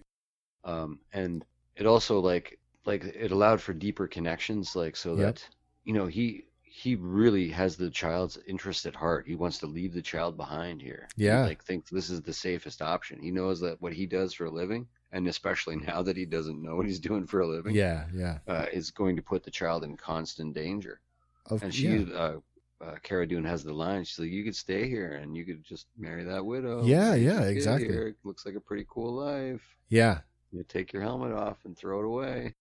um 0.65 0.99
and 1.13 1.45
it 1.77 1.85
also 1.85 2.19
like 2.19 2.59
like 2.85 3.05
it 3.05 3.31
allowed 3.31 3.61
for 3.61 3.73
deeper 3.73 4.05
connections 4.07 4.75
like 4.75 4.97
so 4.97 5.11
Yep. 5.15 5.35
that 5.35 5.47
you 5.89 5.95
know 5.97 6.05
he 6.17 6.25
he 6.81 6.91
really 6.95 7.49
has 7.49 7.75
the 7.75 7.89
child's 7.89 8.37
interest 8.53 8.85
at 8.85 8.95
heart 8.95 9.25
he 9.27 9.35
wants 9.43 9.57
to 9.57 9.65
leave 9.77 9.93
the 9.93 10.01
child 10.13 10.37
behind 10.37 10.77
here 10.89 11.03
He, 11.17 11.25
Yeah. 11.25 11.43
like 11.45 11.63
thinks 11.63 11.89
this 11.89 12.09
is 12.11 12.21
the 12.21 12.37
safest 12.47 12.79
option 12.95 13.19
he 13.27 13.31
knows 13.31 13.59
that 13.61 13.81
what 13.81 13.93
he 13.99 14.05
does 14.05 14.31
for 14.35 14.45
a 14.45 14.51
living 14.61 14.83
and 15.11 15.27
especially 15.27 15.77
now 15.91 15.99
that 16.03 16.15
he 16.21 16.25
doesn't 16.35 16.61
know 16.65 16.75
what 16.77 16.85
he's 16.85 16.99
doing 17.09 17.25
for 17.25 17.39
a 17.41 17.47
living 17.55 17.73
yeah 17.75 18.01
yeah 18.13 18.37
uh, 18.47 18.67
is 18.79 18.91
going 18.91 19.15
to 19.15 19.23
put 19.31 19.41
the 19.43 19.49
child 19.61 19.83
in 19.83 19.97
constant 19.97 20.53
danger 20.53 20.95
of, 21.47 21.63
and 21.63 21.73
she, 21.73 21.87
yeah. 21.87 22.13
uh, 22.23 22.37
uh, 22.85 22.95
Cara 23.07 23.25
Dune 23.27 23.43
has 23.53 23.63
the 23.63 23.73
line. 23.73 24.03
She's 24.05 24.19
like, 24.19 24.29
"You 24.37 24.43
could 24.43 24.55
stay 24.55 24.87
here, 24.87 25.13
and 25.21 25.35
you 25.35 25.43
could 25.47 25.63
just 25.63 25.87
marry 25.97 26.23
that 26.25 26.45
widow. 26.45 26.85
Yeah, 26.85 27.15
yeah, 27.15 27.41
exactly. 27.55 27.89
here. 27.89 28.07
It 28.09 28.17
looks 28.23 28.45
like 28.45 28.55
a 28.55 28.59
pretty 28.69 28.85
cool 28.87 29.13
life. 29.15 29.65
yeah 29.89 30.19
You 30.51 30.63
take 30.63 30.93
your 30.93 31.01
helmet 31.01 31.33
off 31.33 31.57
and 31.65 31.75
throw 31.75 31.97
it 32.01 32.05
away. 32.13 32.53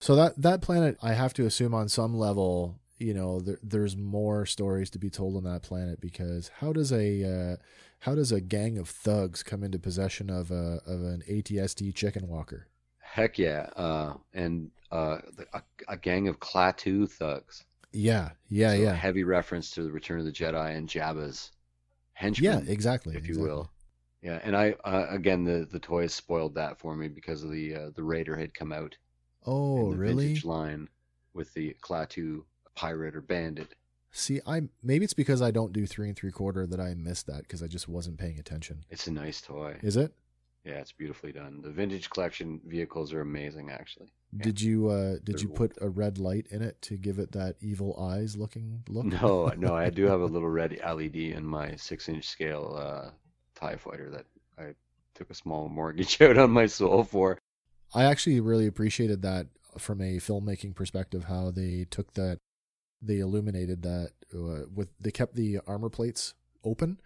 So 0.00 0.16
that 0.16 0.40
that 0.40 0.62
planet, 0.62 0.96
I 1.02 1.12
have 1.12 1.34
to 1.34 1.46
assume 1.46 1.74
on 1.74 1.88
some 1.88 2.16
level, 2.16 2.80
you 2.98 3.12
know, 3.14 3.40
there, 3.40 3.58
there's 3.62 3.96
more 3.96 4.46
stories 4.46 4.90
to 4.90 4.98
be 4.98 5.10
told 5.10 5.36
on 5.36 5.44
that 5.44 5.62
planet 5.62 6.00
because 6.00 6.50
how 6.60 6.72
does 6.72 6.92
a 6.92 7.24
uh, 7.24 7.56
how 8.00 8.14
does 8.14 8.32
a 8.32 8.40
gang 8.40 8.78
of 8.78 8.88
thugs 8.88 9.42
come 9.42 9.62
into 9.62 9.78
possession 9.78 10.30
of 10.30 10.50
a 10.50 10.80
of 10.86 11.02
an 11.02 11.22
ATST 11.28 11.94
chicken 11.94 12.28
walker? 12.28 12.68
Heck 12.98 13.38
yeah! 13.38 13.68
Uh, 13.76 14.14
and 14.32 14.70
uh, 14.90 15.18
a, 15.52 15.62
a 15.88 15.96
gang 15.96 16.28
of 16.28 16.40
Klaatu 16.40 17.10
thugs. 17.10 17.64
Yeah, 17.92 18.30
yeah, 18.48 18.74
So 18.74 18.76
yeah, 18.76 18.94
Heavy 18.94 19.24
reference 19.24 19.70
to 19.72 19.82
the 19.82 19.90
Return 19.92 20.20
of 20.20 20.24
the 20.24 20.32
Jedi 20.32 20.76
and 20.76 20.88
Jabba's 20.88 21.52
henchmen. 22.14 22.64
yeah, 22.66 22.72
exactly, 22.72 23.16
if 23.16 23.28
you 23.28 23.34
exactly. 23.34 23.50
will. 23.50 23.70
Yeah, 24.22 24.40
and 24.42 24.56
I 24.56 24.72
uh, 24.84 25.06
again 25.10 25.44
the 25.44 25.66
the 25.70 25.78
toys 25.80 26.14
spoiled 26.14 26.54
that 26.54 26.78
for 26.78 26.94
me 26.96 27.08
because 27.08 27.42
of 27.42 27.50
the 27.50 27.74
uh, 27.74 27.90
the 27.94 28.02
Raider 28.02 28.36
had 28.36 28.54
come 28.54 28.72
out 28.72 28.96
Oh, 29.46 29.90
really? 29.90 30.26
vintage 30.26 30.44
line 30.44 30.88
with 31.34 31.52
the 31.54 31.76
Klaatu 31.82 32.44
pirate 32.74 33.16
or 33.16 33.20
bandit. 33.20 33.74
See, 34.12 34.40
I 34.46 34.62
maybe 34.82 35.04
it's 35.04 35.14
because 35.14 35.40
I 35.40 35.50
don't 35.50 35.72
do 35.72 35.86
three 35.86 36.08
and 36.08 36.16
three 36.16 36.32
quarter 36.32 36.66
that 36.66 36.80
I 36.80 36.94
missed 36.94 37.26
that 37.26 37.42
because 37.42 37.62
I 37.62 37.68
just 37.68 37.88
wasn't 37.88 38.18
paying 38.18 38.38
attention. 38.38 38.84
It's 38.90 39.06
a 39.06 39.12
nice 39.12 39.40
toy. 39.40 39.78
Is 39.82 39.96
it? 39.96 40.12
Yeah, 40.64 40.74
it's 40.74 40.92
beautifully 40.92 41.32
done. 41.32 41.62
The 41.62 41.70
vintage 41.70 42.10
collection 42.10 42.60
vehicles 42.66 43.14
are 43.14 43.22
amazing, 43.22 43.70
actually. 43.70 44.12
Yeah. 44.32 44.44
Did 44.44 44.60
you 44.60 44.88
uh 44.88 45.12
did 45.24 45.36
They're 45.36 45.42
you 45.42 45.48
put 45.48 45.78
a 45.80 45.88
red 45.88 46.18
light 46.18 46.46
in 46.50 46.60
it 46.60 46.80
to 46.82 46.96
give 46.96 47.18
it 47.18 47.32
that 47.32 47.56
evil 47.60 47.98
eyes 47.98 48.36
looking 48.36 48.82
look? 48.88 49.06
No, 49.06 49.52
no, 49.56 49.74
I 49.74 49.90
do 49.90 50.06
have 50.06 50.20
a 50.20 50.26
little 50.34 50.50
red 50.50 50.78
LED 50.84 51.16
in 51.16 51.44
my 51.44 51.76
six-inch 51.76 52.28
scale 52.28 52.76
uh, 52.78 53.10
Tie 53.54 53.76
Fighter 53.76 54.10
that 54.10 54.26
I 54.58 54.74
took 55.14 55.30
a 55.30 55.34
small 55.34 55.68
mortgage 55.68 56.20
out 56.20 56.36
on 56.36 56.50
my 56.50 56.66
soul 56.66 57.04
for. 57.04 57.38
I 57.94 58.04
actually 58.04 58.40
really 58.40 58.66
appreciated 58.66 59.22
that 59.22 59.46
from 59.78 60.00
a 60.00 60.16
filmmaking 60.18 60.74
perspective. 60.74 61.24
How 61.24 61.50
they 61.50 61.86
took 61.90 62.14
that, 62.14 62.38
they 63.02 63.18
illuminated 63.20 63.82
that 63.82 64.12
uh, 64.34 64.66
with 64.74 64.90
they 65.00 65.10
kept 65.12 65.34
the 65.36 65.60
armor 65.66 65.90
plates 65.90 66.34
open, 66.64 67.00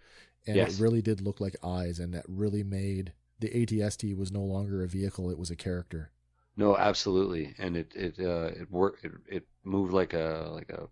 and 0.47 0.61
Yes. 0.61 0.63
it 0.63 0.69
really 0.79 1.01
did 1.01 1.21
look 1.21 1.41
like 1.41 1.55
eyes, 1.63 1.99
and 1.99 2.13
that 2.13 2.25
really 2.27 2.63
made 2.63 3.13
the 3.39 3.49
ATST 3.49 4.15
was 4.15 4.31
no 4.31 4.43
longer 4.43 4.83
a 4.83 4.87
vehicle; 4.87 5.29
it 5.31 5.39
was 5.39 5.51
a 5.51 5.55
character. 5.57 6.11
No, 6.57 6.75
absolutely, 6.77 7.55
and 7.57 7.77
it 7.77 7.93
it 7.95 8.19
uh, 8.19 8.47
it 8.61 8.69
worked. 8.71 9.05
It, 9.05 9.11
it 9.27 9.47
moved 9.63 9.93
like 9.93 10.13
a 10.13 10.49
like 10.51 10.69
a 10.69 10.89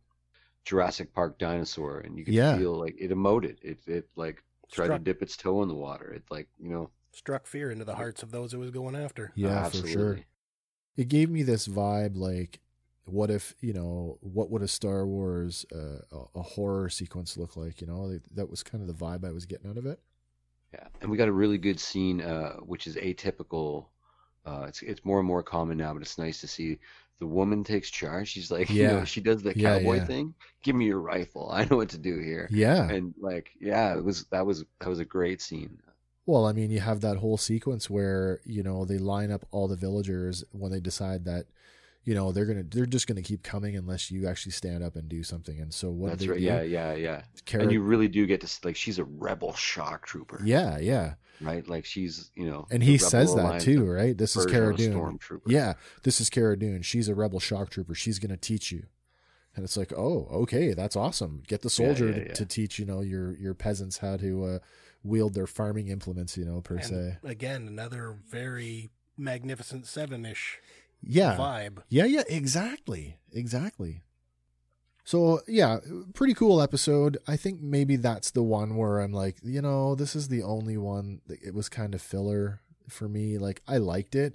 Jurassic 0.66 1.14
Park 1.14 1.40
dinosaur, 1.40 2.00
and 2.02 2.18
you 2.18 2.26
could 2.26 2.38
Yeah. 2.38 2.42
feel 2.42 2.74
like 2.80 2.96
it 3.00 3.12
emoted. 3.12 3.58
It 3.64 3.80
it 3.88 4.10
like 4.16 4.44
tried 4.72 4.90
Struck, 4.90 4.94
to 4.94 5.00
dip 5.00 5.22
its 5.24 5.38
toe 5.38 5.62
in 5.64 5.70
the 5.70 5.76
water. 5.76 6.14
It 6.14 6.24
like 6.32 6.50
you 6.60 6.70
know. 6.72 6.92
Struck 7.14 7.48
fear 7.48 7.72
into 7.72 7.86
the 7.86 7.96
hearts 7.96 8.24
of 8.24 8.32
those 8.32 8.54
it 8.54 8.58
was 8.58 8.72
going 8.72 8.96
after. 8.96 9.32
Yeah, 9.36 9.50
absolutely. 9.50 9.92
for 9.94 9.98
sure. 10.00 10.20
It 10.98 11.08
gave 11.08 11.30
me 11.30 11.44
this 11.44 11.68
vibe 11.68 12.16
like. 12.18 12.60
What 13.06 13.30
if 13.30 13.54
you 13.60 13.74
know? 13.74 14.18
What 14.22 14.50
would 14.50 14.62
a 14.62 14.68
Star 14.68 15.06
Wars 15.06 15.66
uh, 15.76 16.00
a, 16.12 16.40
a 16.40 16.42
horror 16.42 16.90
sequence 16.90 17.36
look 17.36 17.58
like? 17.58 17.82
You 17.82 17.88
know, 17.88 18.18
that 18.34 18.50
was 18.50 18.64
kind 18.64 18.82
of 18.82 18.88
the 18.88 18.94
vibe 19.06 19.26
I 19.28 19.32
was 19.34 19.46
getting 19.46 19.70
out 19.70 19.78
of 19.78 19.86
it. 19.86 20.00
Yeah, 20.74 20.88
and 21.02 21.12
we 21.12 21.18
got 21.18 21.28
a 21.28 21.32
really 21.34 21.58
good 21.58 21.80
scene, 21.82 22.22
uh, 22.22 22.54
which 22.58 22.88
is 22.88 22.96
atypical. 22.96 23.88
Uh, 24.46 24.66
it's 24.70 24.82
it's 24.84 25.04
more 25.04 25.20
and 25.20 25.28
more 25.28 25.44
common 25.44 25.78
now, 25.78 25.92
but 25.94 26.02
it's 26.02 26.18
nice 26.18 26.40
to 26.42 26.48
see 26.48 26.80
the 27.20 27.28
woman 27.28 27.64
takes 27.66 27.90
charge. 27.92 28.30
She's 28.30 28.50
like, 28.52 28.70
you 28.70 28.88
know, 28.88 28.98
Yeah. 29.00 29.04
she 29.04 29.20
does 29.22 29.44
the 29.44 29.54
Yeah, 29.56 29.78
cowboy 29.80 29.96
yeah. 29.98 30.06
thing. 30.06 30.34
Give 30.64 30.76
me 30.76 30.86
your 30.86 31.00
rifle. 31.02 31.50
I 31.54 31.66
know 31.66 31.76
what 31.78 31.90
to 31.90 31.98
do 31.98 32.20
here. 32.20 32.48
Yeah, 32.52 32.90
And 32.90 33.14
like, 33.20 33.52
yeah, 33.60 33.96
it 33.98 34.04
was 34.04 34.26
that 34.32 34.46
was 34.46 34.64
that 34.80 34.88
was 34.90 35.00
a 35.00 35.06
great 35.06 35.42
scene. 35.42 35.78
Well, 36.26 36.46
I 36.46 36.54
mean, 36.54 36.72
you 36.72 36.80
have 36.80 37.02
that 37.02 37.18
whole 37.18 37.38
sequence 37.38 37.90
where 37.90 38.40
you 38.46 38.64
know 38.64 38.86
they 38.86 38.98
line 38.98 39.32
up 39.32 39.46
all 39.52 39.68
the 39.68 39.76
villagers 39.76 40.44
when 40.52 40.72
they 40.72 40.80
decide 40.80 41.26
that 41.26 41.46
you 42.06 42.14
know 42.16 42.32
they're 42.32 42.46
gonna 42.46 42.64
they're 42.64 42.86
just 42.86 43.08
gonna 43.08 43.22
keep 43.22 43.44
coming 43.44 43.76
unless 43.76 44.10
you 44.12 44.28
actually 44.28 44.52
stand 44.54 44.84
up 44.84 44.96
and 44.96 45.10
do 45.10 45.24
something. 45.24 45.60
And 45.60 45.74
so 45.74 45.90
what 45.90 46.10
That's 46.12 46.22
do 46.22 46.28
they 46.28 46.32
right. 46.34 46.40
do? 46.40 46.46
Yeah, 46.46 46.62
yeah, 46.64 46.94
yeah. 46.96 47.22
Cara- 47.46 47.64
and 47.64 47.72
you 47.72 47.82
really 47.82 48.08
do 48.08 48.26
get 48.26 48.42
to 48.42 48.48
like 48.66 48.76
she's 48.76 49.00
a 49.00 49.04
rebel 49.04 49.54
shock 49.54 50.06
trooper, 50.06 50.42
yeah, 50.46 50.78
yeah. 50.80 51.16
right? 51.42 51.68
Like 51.68 51.84
she's 51.86 52.32
you 52.36 52.46
know, 52.50 52.68
And 52.72 52.82
he 52.84 52.98
says 52.98 53.36
that 53.36 53.60
too, 53.62 53.86
right? 53.86 54.18
This 54.18 54.36
is 54.38 54.46
Cara 54.46 54.74
Dune. 54.76 54.94
stormtrooper. 54.94 55.42
Yeah, 55.48 55.74
this 56.04 56.22
is 56.22 56.30
Cara 56.30 56.58
Dune. 56.58 56.82
She's 56.84 57.10
a 57.10 57.16
rebel 57.16 57.40
shock 57.42 57.70
trooper. 57.70 57.96
She's 57.96 58.20
gonna 58.20 58.38
teach 58.38 58.72
you. 58.72 58.86
And 59.56 59.64
it's 59.64 59.78
like, 59.78 59.94
oh, 59.94 60.28
okay, 60.32 60.74
that's 60.74 60.96
awesome. 60.96 61.44
Get 61.48 61.62
the 61.62 61.68
Yeah, 61.68 61.86
soldier 61.86 62.08
yeah, 62.08 62.14
to, 62.16 62.26
yeah. 62.28 62.34
to 62.34 62.46
teach 62.46 62.80
you 62.80 62.86
know 62.86 63.02
your 63.02 63.36
your 63.38 63.54
peasants 63.54 63.98
how 64.00 64.18
to 64.18 64.46
uh, 64.46 64.60
wield 65.04 65.34
their 65.34 65.48
farming 65.48 65.88
implements. 65.88 66.38
You 66.38 66.46
know, 66.46 66.62
per 66.62 66.76
And 66.76 66.86
se. 66.86 67.18
again, 67.24 67.68
another 67.68 68.18
very 68.30 68.90
magnificent 69.18 69.86
seven 69.86 70.26
ish 70.26 70.60
Yeah, 71.02 71.36
vibe. 71.38 71.84
Yeah, 71.90 72.06
yeah, 72.06 72.24
exactly. 72.28 73.18
Exactly. 73.32 74.02
So, 75.06 75.42
yeah, 75.50 75.80
pretty 76.14 76.34
cool 76.34 76.62
episode. 76.62 77.18
I 77.28 77.36
think 77.36 77.62
maybe 77.62 77.98
that's 77.98 78.32
the 78.32 78.42
one 78.44 78.78
where 78.78 79.00
I'm 79.02 79.12
like, 79.12 79.36
you 79.44 79.62
know, 79.62 79.96
this 79.96 80.16
is 80.16 80.30
the 80.30 80.44
only 80.44 80.78
one 80.78 81.20
that 81.28 81.44
it 81.44 81.54
was 81.54 81.68
kind 81.68 81.94
of 81.94 82.02
filler 82.02 82.62
for 82.88 83.10
me. 83.10 83.38
Like 83.38 83.62
I 83.68 83.78
liked 83.80 84.16
it, 84.16 84.34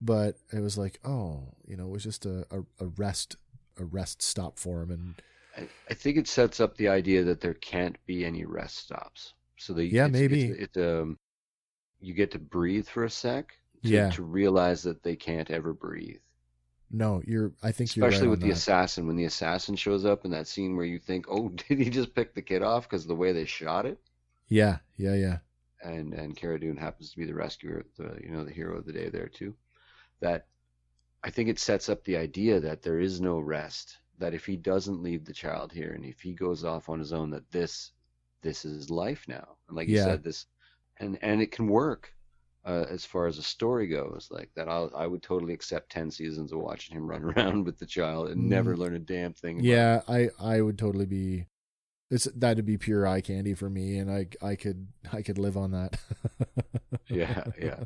but 0.00 0.36
it 0.52 0.60
was 0.60 0.78
like, 0.78 1.00
oh, 1.04 1.52
you 1.66 1.76
know, 1.76 1.84
it 1.86 1.90
was 1.90 2.04
just 2.04 2.24
a 2.24 2.46
a, 2.50 2.60
a 2.80 2.86
rest 2.86 3.36
a 3.78 3.84
rest 3.84 4.22
stop 4.22 4.58
for 4.58 4.80
him 4.82 4.90
and 4.90 5.14
I, 5.54 5.68
I 5.90 5.94
think 5.94 6.16
it 6.16 6.26
sets 6.28 6.60
up 6.60 6.78
the 6.78 6.88
idea 6.88 7.24
that 7.24 7.42
there 7.42 7.52
can't 7.52 7.98
be 8.06 8.24
any 8.24 8.46
rest 8.46 8.78
stops. 8.78 9.34
So 9.56 9.74
the 9.74 9.84
Yeah, 9.88 10.06
it's, 10.06 10.08
maybe. 10.08 10.28
it's, 10.28 10.48
it's 10.48 10.76
um 10.78 11.18
you 12.00 12.14
get 12.14 12.32
to 12.32 12.38
breathe 12.40 12.88
for 12.88 13.04
a 13.04 13.10
sec 13.10 13.58
to, 13.84 14.04
Yeah. 14.04 14.06
to 14.06 14.22
realize 14.24 14.82
that 14.84 15.02
they 15.02 15.16
can't 15.16 15.50
ever 15.50 15.74
breathe. 15.74 16.20
no, 16.90 17.22
you're 17.26 17.52
I 17.62 17.72
think 17.72 17.96
Especially 17.96 17.96
you're 17.96 18.28
right 18.28 18.28
with 18.28 18.40
the 18.42 18.50
that. 18.50 18.50
assassin 18.50 19.06
when 19.06 19.16
the 19.16 19.24
assassin 19.24 19.76
shows 19.76 20.04
up 20.04 20.26
in 20.26 20.30
that 20.30 20.46
scene 20.46 20.76
where 20.76 20.84
you 20.84 20.98
think, 20.98 21.24
"Oh, 21.28 21.48
did 21.68 21.78
he 21.78 21.88
just 21.88 22.14
pick 22.14 22.34
the 22.34 22.42
kid 22.42 22.62
off 22.62 22.84
because 22.88 23.06
the 23.06 23.16
way 23.16 23.32
they 23.32 23.46
shot 23.46 23.86
it?" 23.86 23.98
Yeah, 24.48 24.78
yeah, 24.96 25.14
yeah. 25.14 25.38
and 25.82 26.12
and 26.14 26.36
Cara 26.36 26.58
Dune 26.60 26.76
happens 26.76 27.10
to 27.10 27.16
be 27.16 27.24
the 27.24 27.34
rescuer, 27.34 27.84
the 27.96 28.18
you 28.22 28.30
know 28.30 28.44
the 28.44 28.52
hero 28.52 28.76
of 28.76 28.84
the 28.86 28.92
day 28.92 29.08
there 29.08 29.28
too. 29.28 29.54
That 30.20 30.48
I 31.24 31.30
think 31.30 31.48
it 31.50 31.58
sets 31.60 31.88
up 31.88 32.04
the 32.04 32.16
idea 32.18 32.60
that 32.60 32.82
there 32.82 33.00
is 33.00 33.20
no 33.20 33.38
rest. 33.40 33.98
That 34.18 34.34
if 34.34 34.46
he 34.46 34.56
doesn't 34.56 35.02
leave 35.02 35.24
the 35.24 35.34
child 35.34 35.72
here, 35.72 35.92
and 35.92 36.04
if 36.04 36.20
he 36.22 36.34
goes 36.34 36.64
off 36.64 36.88
on 36.88 36.98
his 37.00 37.12
own, 37.12 37.30
that 37.30 37.50
this 37.52 37.92
this 38.42 38.64
is 38.64 38.90
life 38.90 39.24
now. 39.28 39.56
And 39.68 39.76
like 39.76 39.88
you 39.88 39.96
said, 39.98 40.22
this 40.22 40.46
and 40.98 41.18
and 41.22 41.40
it 41.42 41.50
can 41.52 41.68
work 41.68 42.12
uh, 42.64 42.84
as 42.90 43.04
far 43.04 43.26
as 43.26 43.38
a 43.38 43.42
story 43.42 43.86
goes. 43.86 44.28
Like 44.30 44.50
that, 44.56 44.68
I'll, 44.68 44.90
I 44.96 45.06
would 45.06 45.22
totally 45.22 45.54
accept 45.54 45.90
ten 45.90 46.10
seasons 46.10 46.52
of 46.52 46.58
watching 46.58 46.96
him 46.96 47.06
run 47.06 47.22
around 47.36 47.64
with 47.64 47.78
the 47.78 47.86
child 47.86 48.28
and 48.30 48.48
never 48.48 48.74
Mm. 48.74 48.78
learn 48.78 48.94
a 48.94 48.98
damn 48.98 49.32
thing. 49.32 49.58
about 49.60 49.66
Yeah, 49.66 50.00
I 50.08 50.30
I 50.38 50.60
would 50.60 50.78
totally 50.78 51.06
be 51.06 51.46
it's 52.10 52.24
that'd 52.36 52.64
be 52.64 52.78
pure 52.78 53.06
eye 53.06 53.20
candy 53.20 53.54
for 53.54 53.68
me 53.68 53.98
and 53.98 54.10
I 54.10 54.28
I 54.40 54.54
could 54.56 54.88
I 55.12 55.22
could 55.22 55.38
live 55.38 55.56
on 55.56 55.72
that. 55.72 55.98
Yeah, 57.08 57.44
yeah. 57.60 57.84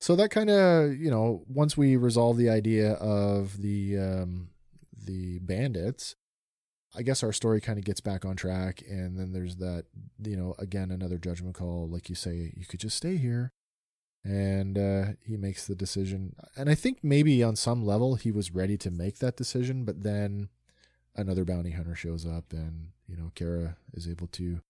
So 0.00 0.14
that 0.16 0.30
kind 0.30 0.50
of, 0.50 0.94
you 0.96 1.10
know, 1.10 1.44
once 1.48 1.76
we 1.76 1.96
resolve 1.96 2.36
the 2.36 2.50
idea 2.50 2.92
of 2.92 3.60
the 3.62 3.98
um 3.98 4.50
the 5.04 5.38
bandits, 5.40 6.16
I 6.96 7.02
guess 7.02 7.22
our 7.22 7.32
story 7.32 7.60
kind 7.60 7.78
of 7.78 7.84
gets 7.84 8.00
back 8.00 8.24
on 8.24 8.36
track 8.36 8.82
and 8.88 9.18
then 9.18 9.32
there's 9.32 9.56
that, 9.56 9.84
you 10.22 10.36
know, 10.36 10.54
again 10.58 10.90
another 10.90 11.18
judgment 11.18 11.54
call 11.54 11.88
like 11.88 12.08
you 12.08 12.14
say 12.14 12.52
you 12.56 12.64
could 12.66 12.80
just 12.80 12.96
stay 12.96 13.16
here. 13.16 13.52
And 14.24 14.76
uh 14.78 15.04
he 15.22 15.36
makes 15.36 15.66
the 15.66 15.74
decision. 15.74 16.34
And 16.56 16.68
I 16.68 16.74
think 16.74 16.98
maybe 17.02 17.42
on 17.42 17.56
some 17.56 17.84
level 17.84 18.16
he 18.16 18.32
was 18.32 18.50
ready 18.54 18.76
to 18.78 18.90
make 18.90 19.18
that 19.18 19.36
decision, 19.36 19.84
but 19.84 20.02
then 20.02 20.48
another 21.14 21.44
bounty 21.44 21.70
hunter 21.72 21.94
shows 21.94 22.26
up 22.26 22.52
and, 22.52 22.88
you 23.06 23.16
know, 23.16 23.30
Cara 23.34 23.76
is 23.94 24.08
able 24.08 24.26
to 24.28 24.60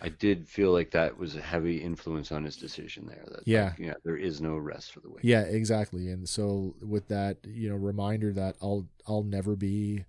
I 0.00 0.08
did 0.08 0.48
feel 0.48 0.72
like 0.72 0.90
that 0.90 1.16
was 1.16 1.36
a 1.36 1.40
heavy 1.40 1.76
influence 1.76 2.32
on 2.32 2.42
his 2.42 2.56
decision 2.56 3.06
there. 3.06 3.24
That, 3.30 3.46
Yeah. 3.46 3.66
like, 3.66 3.78
yeah, 3.78 3.94
there 4.04 4.16
is 4.16 4.40
no 4.40 4.56
rest 4.56 4.92
for 4.92 4.98
the 4.98 5.08
wicked. 5.08 5.24
Yeah, 5.24 5.42
exactly. 5.42 6.08
And 6.10 6.28
so 6.28 6.74
with 6.82 7.06
that, 7.08 7.38
you 7.46 7.68
know, 7.68 7.76
reminder 7.76 8.32
that 8.32 8.56
I'll 8.60 8.88
I'll 9.06 9.22
never 9.22 9.54
be, 9.54 10.04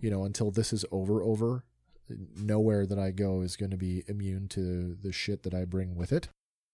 you 0.00 0.10
know, 0.10 0.24
until 0.24 0.50
this 0.50 0.72
is 0.72 0.84
over 0.90 1.22
over, 1.22 1.64
nowhere 2.36 2.86
that 2.86 2.98
I 2.98 3.10
go 3.12 3.40
is 3.42 3.56
going 3.56 3.70
to 3.70 3.76
be 3.76 4.02
immune 4.08 4.48
to 4.48 4.94
the 5.00 5.12
shit 5.12 5.42
that 5.44 5.54
I 5.54 5.64
bring 5.64 5.94
with 5.96 6.12
it. 6.12 6.28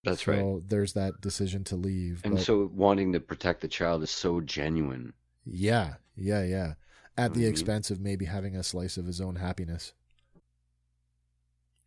That's 0.04 0.24
so 0.24 0.32
right. 0.54 0.68
there's 0.68 0.92
that 0.94 1.20
decision 1.20 1.64
to 1.64 1.76
leave. 1.76 2.20
And 2.24 2.34
but 2.34 2.42
so 2.42 2.70
wanting 2.72 3.12
to 3.12 3.20
protect 3.20 3.60
the 3.60 3.68
child 3.68 4.02
is 4.02 4.10
so 4.10 4.40
genuine. 4.40 5.12
yeah, 5.44 5.94
yeah, 6.16 6.42
yeah. 6.44 6.74
At 7.18 7.34
the 7.34 7.44
Mhm. 7.44 7.48
expense 7.50 7.90
of 7.90 8.00
maybe 8.00 8.26
having 8.26 8.54
a 8.56 8.62
slice 8.62 8.96
of 8.96 9.06
his 9.06 9.20
own 9.20 9.36
happiness. 9.36 9.92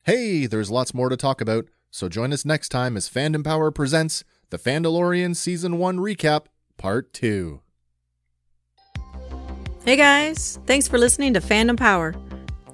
Hey, 0.04 0.46
there's 0.48 0.72
lots 0.72 0.94
more 0.94 1.10
to 1.10 1.18
talk 1.18 1.40
about, 1.42 1.68
so 1.92 2.10
join 2.10 2.34
us 2.34 2.46
next 2.46 2.70
time 2.70 2.98
as 2.98 3.10
Fandom 3.10 3.44
Power 3.44 3.70
presents 3.72 4.24
the 4.50 4.58
Fandalorian 4.58 5.36
Season 5.36 5.78
1 5.78 5.98
Recap, 6.00 6.46
Part 6.78 7.14
2. 7.14 7.62
Hey 9.86 9.96
guys, 9.96 10.60
thanks 10.66 10.90
for 10.90 10.98
listening 10.98 11.34
to 11.34 11.40
Fandom 11.40 11.78
Power. 11.78 12.14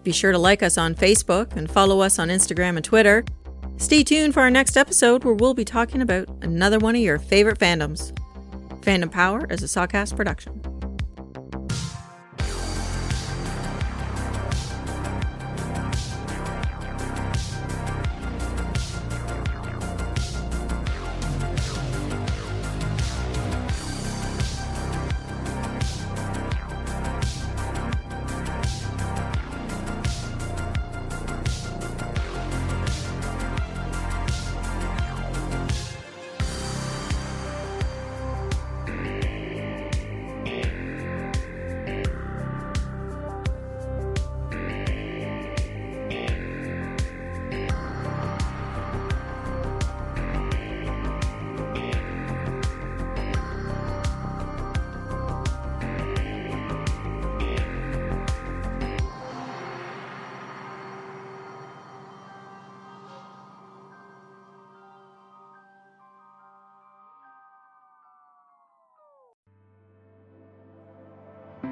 Be 0.04 0.12
sure 0.12 0.32
to 0.32 0.40
like 0.40 0.64
us 0.64 0.76
on 0.76 0.96
Facebook 0.96 1.56
and 1.56 1.70
follow 1.70 2.02
us 2.02 2.18
on 2.18 2.30
Instagram 2.30 2.78
and 2.78 2.84
Twitter. 2.84 3.24
Stay 3.78 4.04
tuned 4.04 4.34
for 4.34 4.42
our 4.42 4.50
next 4.50 4.76
episode 4.76 5.24
where 5.24 5.36
we'll 5.36 5.54
be 5.54 5.64
talking 5.64 6.02
about 6.02 6.28
another 6.42 6.80
one 6.80 6.96
of 6.96 7.02
your 7.02 7.20
favorite 7.20 7.60
fandoms. 7.60 8.12
Fandom 8.82 9.12
Power 9.12 9.46
is 9.52 9.62
a 9.62 9.68
Sawcast 9.68 10.16
production. 10.16 10.60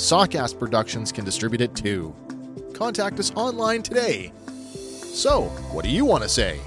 Sawcast 0.00 0.58
Productions 0.58 1.12
can 1.12 1.26
distribute 1.26 1.60
it 1.60 1.76
too. 1.76 2.14
Contact 2.72 3.20
us 3.20 3.32
online 3.36 3.82
today. 3.82 4.32
So, 5.12 5.42
what 5.72 5.84
do 5.84 5.90
you 5.90 6.06
want 6.06 6.22
to 6.22 6.28
say? 6.28 6.58